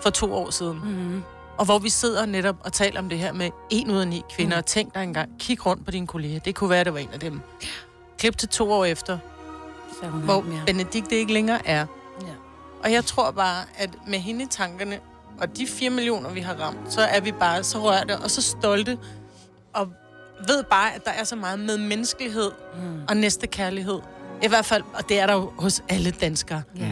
for 0.00 0.10
to 0.10 0.34
år 0.34 0.50
siden. 0.50 0.80
Mm. 0.84 1.22
Og 1.58 1.64
hvor 1.64 1.78
vi 1.78 1.88
sidder 1.88 2.26
netop 2.26 2.56
og 2.64 2.72
taler 2.72 2.98
om 3.00 3.08
det 3.08 3.18
her 3.18 3.32
med 3.32 3.50
en 3.70 3.90
ud 3.90 3.98
af 3.98 4.08
ni 4.08 4.22
kvinder. 4.36 4.56
Mm. 4.56 4.58
Og 4.58 4.66
tænk 4.66 4.94
dig 4.94 5.02
engang, 5.02 5.30
kig 5.38 5.66
rundt 5.66 5.84
på 5.84 5.90
dine 5.90 6.06
kolleger. 6.06 6.40
Det 6.40 6.54
kunne 6.54 6.70
være, 6.70 6.84
det 6.84 6.92
var 6.94 6.98
en 6.98 7.08
af 7.12 7.20
dem. 7.20 7.40
Klip 8.18 8.38
til 8.38 8.48
to 8.48 8.72
år 8.72 8.84
efter, 8.84 9.18
Så 10.02 10.08
hun 10.08 10.20
hvor. 10.20 10.44
Benedikte 10.66 11.16
ikke 11.16 11.32
længere 11.32 11.66
er. 11.68 11.86
Ja. 12.20 12.26
Og 12.84 12.92
jeg 12.92 13.04
tror 13.04 13.30
bare, 13.30 13.64
at 13.76 13.90
med 14.06 14.18
hende 14.18 14.44
i 14.44 14.46
tankerne, 14.50 14.98
og 15.40 15.56
de 15.56 15.66
4 15.66 15.90
millioner, 15.90 16.30
vi 16.30 16.40
har 16.40 16.54
ramt, 16.54 16.92
så 16.92 17.00
er 17.00 17.20
vi 17.20 17.32
bare 17.32 17.64
så 17.64 17.78
rørte 17.78 18.18
og 18.18 18.30
så 18.30 18.42
stolte, 18.42 18.98
og 19.74 19.88
ved 20.48 20.62
bare, 20.62 20.94
at 20.94 21.04
der 21.04 21.10
er 21.10 21.24
så 21.24 21.36
meget 21.36 21.58
med 21.58 21.78
menneskelighed 21.78 22.50
mm. 22.76 23.00
og 23.08 23.16
næstekærlighed. 23.16 24.00
I 24.42 24.48
hvert 24.48 24.64
fald, 24.64 24.82
og 24.94 25.08
det 25.08 25.20
er 25.20 25.26
der 25.26 25.34
jo 25.34 25.52
hos 25.58 25.82
alle 25.88 26.10
danskere. 26.10 26.62
Ja. 26.78 26.88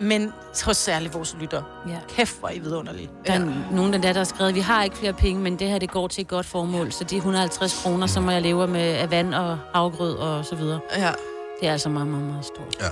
Men 0.00 0.32
hos 0.64 0.76
særligt 0.76 1.14
vores 1.14 1.36
lytter. 1.40 1.62
Ja. 1.88 1.98
Kæft, 2.08 2.38
hvor 2.38 2.48
er 2.48 2.52
I 2.52 2.58
vidunderlige. 2.58 3.10
Der 3.26 3.32
er 3.32 3.72
nogen 3.72 3.94
af 3.94 4.02
der, 4.02 4.12
der 4.12 4.20
har 4.20 4.24
skrevet, 4.24 4.54
vi 4.54 4.60
har 4.60 4.84
ikke 4.84 4.96
flere 4.96 5.12
penge, 5.12 5.42
men 5.42 5.58
det 5.58 5.68
her, 5.68 5.78
det 5.78 5.90
går 5.90 6.08
til 6.08 6.22
et 6.22 6.28
godt 6.28 6.46
formål. 6.46 6.92
Så 6.92 7.04
de 7.04 7.16
150 7.16 7.82
kroner, 7.82 8.06
som 8.06 8.30
jeg 8.30 8.42
lever 8.42 8.66
med 8.66 8.80
af 8.80 9.10
vand 9.10 9.34
og 9.34 9.58
afgrød 9.74 10.16
og 10.16 10.44
så 10.44 10.54
videre. 10.54 10.80
Ja. 10.96 11.12
Det 11.60 11.68
er 11.68 11.72
altså 11.72 11.88
meget, 11.88 12.08
meget, 12.08 12.24
meget 12.24 12.44
stort. 12.44 12.76
Ja. 12.80 12.88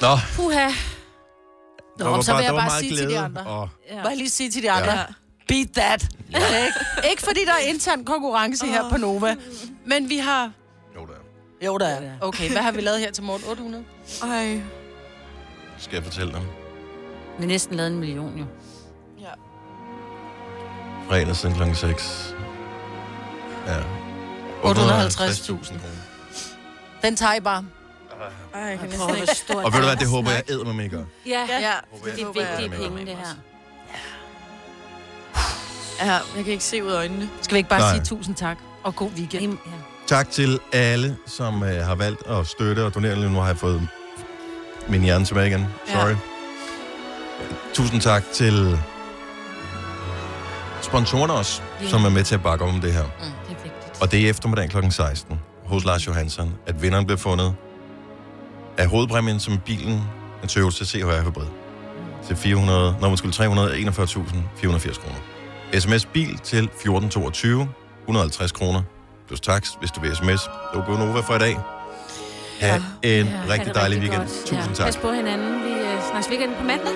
Nå, 0.00 0.16
Puha. 0.36 0.68
Nå, 1.98 2.04
Der 2.04 2.10
var 2.10 2.20
så 2.20 2.30
bare- 2.32 2.38
vil 2.38 2.44
jeg 2.44 2.54
bare 2.54 2.66
meget 2.66 2.80
sige 2.80 2.90
til 2.96 2.98
de 2.98 3.04
glæde, 3.06 3.18
andre. 3.24 3.42
og- 3.42 3.68
Ja. 3.90 4.02
Bare 4.02 4.16
lige 4.16 4.30
sige 4.30 4.50
til 4.50 4.62
de 4.62 4.70
andre. 4.70 4.90
Ja. 4.92 4.98
Ja. 4.98 5.04
Beat 5.48 5.68
that. 5.76 6.02
Ikke? 6.28 6.50
ikke 7.10 7.22
fordi 7.22 7.40
der 7.44 7.52
er 7.52 7.58
intern 7.68 8.04
konkurrence 8.04 8.66
her 8.66 8.90
på 8.90 8.96
Nova, 8.96 9.36
men 9.86 10.08
vi 10.08 10.16
har... 10.18 10.50
Jo, 10.96 11.06
der 11.06 11.12
er. 11.12 11.66
Jo, 11.66 11.78
der 11.78 11.86
er. 11.86 12.10
Okay, 12.20 12.50
hvad 12.52 12.62
har 12.62 12.72
vi 12.72 12.80
lavet 12.80 13.00
her 13.00 13.10
til 13.12 13.24
morgen? 13.24 13.42
800? 13.50 13.84
Ej. 14.22 14.60
Skal 15.78 15.94
jeg 15.96 16.04
fortælle 16.04 16.32
dem? 16.32 16.42
Vi 16.42 17.42
har 17.42 17.46
næsten 17.46 17.76
lavet 17.76 17.90
en 17.92 17.98
million, 17.98 18.38
jo. 18.38 18.44
Fredag 21.08 21.36
siden 21.36 21.54
klokken 21.54 21.76
6. 21.76 22.34
Ja. 23.66 23.78
850.000. 24.62 24.66
kroner. 24.66 25.80
Den 27.02 27.16
tager 27.16 27.34
I 27.34 27.40
bare. 27.40 27.64
Ej, 28.54 28.60
jeg 28.60 28.78
kan 28.78 28.88
næsten 28.88 29.26
stort. 29.36 29.64
Og 29.64 29.72
ved 29.72 29.80
du 29.80 29.86
hvad, 29.86 29.96
det 29.96 30.08
håber 30.08 30.30
jeg 30.30 30.42
æder 30.48 30.64
med 30.64 30.72
mig, 30.72 30.84
I 30.84 30.88
gør. 30.88 31.04
Ja, 31.26 31.46
Ja, 31.50 31.72
det 32.04 32.22
er 32.22 32.26
vigtige 32.26 32.70
penge, 32.70 32.98
det 33.06 33.16
her. 33.16 33.34
Ja, 36.06 36.12
jeg 36.12 36.44
kan 36.44 36.46
ikke 36.52 36.64
se 36.64 36.84
ud 36.84 36.90
af 36.90 36.96
øjnene. 36.96 37.28
Skal 37.42 37.54
vi 37.54 37.58
ikke 37.58 37.70
bare 37.70 37.80
Nej. 37.80 37.92
sige 37.94 38.04
tusind 38.04 38.34
tak 38.34 38.56
og 38.82 38.96
god 38.96 39.10
weekend? 39.16 39.52
Ja. 39.66 39.70
Tak 40.06 40.30
til 40.30 40.60
alle, 40.72 41.16
som 41.26 41.62
øh, 41.62 41.84
har 41.84 41.94
valgt 41.94 42.26
at 42.26 42.46
støtte 42.46 42.84
og 42.84 42.94
donere. 42.94 43.16
Nu 43.30 43.38
har 43.38 43.46
jeg 43.46 43.56
fået 43.56 43.88
min 44.88 45.02
hjerne 45.02 45.24
tilbage 45.24 45.46
igen. 45.48 45.66
Sorry. 45.86 46.08
Ja. 46.10 46.16
Tusind 47.74 48.00
tak 48.00 48.22
til 48.32 48.78
sponsorerne 50.82 51.32
også, 51.32 51.62
Ja. 51.82 51.88
som 51.88 52.04
er 52.04 52.08
med 52.10 52.24
til 52.24 52.34
at 52.34 52.42
bakke 52.42 52.64
om 52.64 52.80
det 52.80 52.92
her. 52.92 53.02
Mm, 53.02 53.08
det 53.48 53.56
er 53.58 53.62
vigtigt. 53.62 54.02
Og 54.02 54.12
det 54.12 54.26
er 54.26 54.30
eftermiddag 54.30 54.70
kl. 54.70 54.90
16 54.90 55.40
hos 55.66 55.84
Lars 55.84 56.06
Johansson, 56.06 56.54
at 56.66 56.82
vinderen 56.82 57.06
bliver 57.06 57.18
fundet 57.18 57.54
af 58.78 58.86
hovedpræmien, 58.86 59.40
som 59.40 59.58
bilen 59.66 60.02
en 60.42 60.48
Toyota 60.48 60.84
CHR 60.84 61.22
Hybrid 61.30 61.46
til 62.26 62.36
400, 62.36 62.96
når 63.00 63.08
man 63.08 63.16
skulle 63.16 63.34
341.480 63.34 65.00
kroner. 65.00 65.18
SMS 65.80 66.04
bil 66.06 66.38
til 66.38 66.58
1422, 66.64 67.68
150 68.02 68.52
kroner 68.52 68.82
plus 69.26 69.40
tax, 69.40 69.70
hvis 69.80 69.90
du 69.90 70.00
vil 70.00 70.16
sms. 70.16 70.26
Det 70.74 70.82
var 70.88 70.98
Nova 71.06 71.20
for 71.20 71.34
i 71.34 71.38
dag. 71.38 71.56
Ha' 72.60 72.74
en 73.02 73.26
Ja, 73.26 73.52
rigtig 73.52 73.74
dejlig 73.74 73.98
weekend. 73.98 74.20
godt. 74.20 74.30
Tusind 74.46 74.74
tak. 74.74 74.86
Pas 74.86 74.96
på 74.96 75.12
hinanden. 75.12 75.64
Vi 75.64 75.70
øh, 75.70 76.02
snakkes 76.10 76.30
weekend 76.30 76.54
på 76.56 76.64
mandag. 76.64 76.92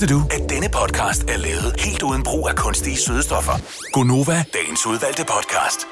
Vidste 0.00 0.14
du, 0.14 0.22
at 0.30 0.50
denne 0.50 0.68
podcast 0.72 1.22
er 1.30 1.38
lavet 1.38 1.80
helt 1.80 2.02
uden 2.02 2.22
brug 2.22 2.48
af 2.48 2.56
kunstige 2.56 2.96
sødestoffer? 2.96 3.52
Gonova, 3.92 4.44
dagens 4.54 4.86
udvalgte 4.86 5.24
podcast. 5.24 5.86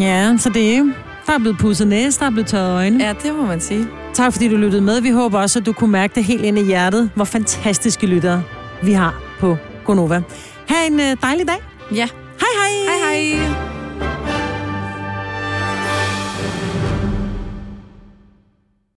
Ja, 0.00 0.36
så 0.38 0.48
det 0.48 0.76
er 0.76 0.92
Der 1.26 1.32
er 1.32 1.38
blevet 1.38 1.58
pudset 1.58 1.88
næse, 1.88 2.20
der 2.20 2.26
er 2.26 2.30
blevet 2.30 2.46
tørret 2.46 2.74
øjne. 2.74 3.04
Ja, 3.04 3.14
det 3.22 3.34
må 3.34 3.46
man 3.46 3.60
sige. 3.60 3.86
Tak 4.14 4.32
fordi 4.32 4.48
du 4.48 4.56
lyttede 4.56 4.82
med. 4.82 5.00
Vi 5.00 5.10
håber 5.10 5.40
også, 5.40 5.58
at 5.58 5.66
du 5.66 5.72
kunne 5.72 5.92
mærke 5.92 6.14
det 6.14 6.24
helt 6.24 6.44
ind 6.44 6.58
i 6.58 6.64
hjertet, 6.64 7.10
hvor 7.14 7.24
fantastiske 7.24 8.06
lyttere 8.06 8.42
vi 8.82 8.92
har 8.92 9.22
på 9.40 9.56
Gonova. 9.84 10.22
Ha' 10.68 10.86
en 10.86 11.00
øh, 11.00 11.16
dejlig 11.22 11.48
dag. 11.48 11.58
Ja. 11.94 12.08
Hej 12.40 12.50
hej. 12.58 12.98
Hej 12.98 13.36
hej. 13.36 13.69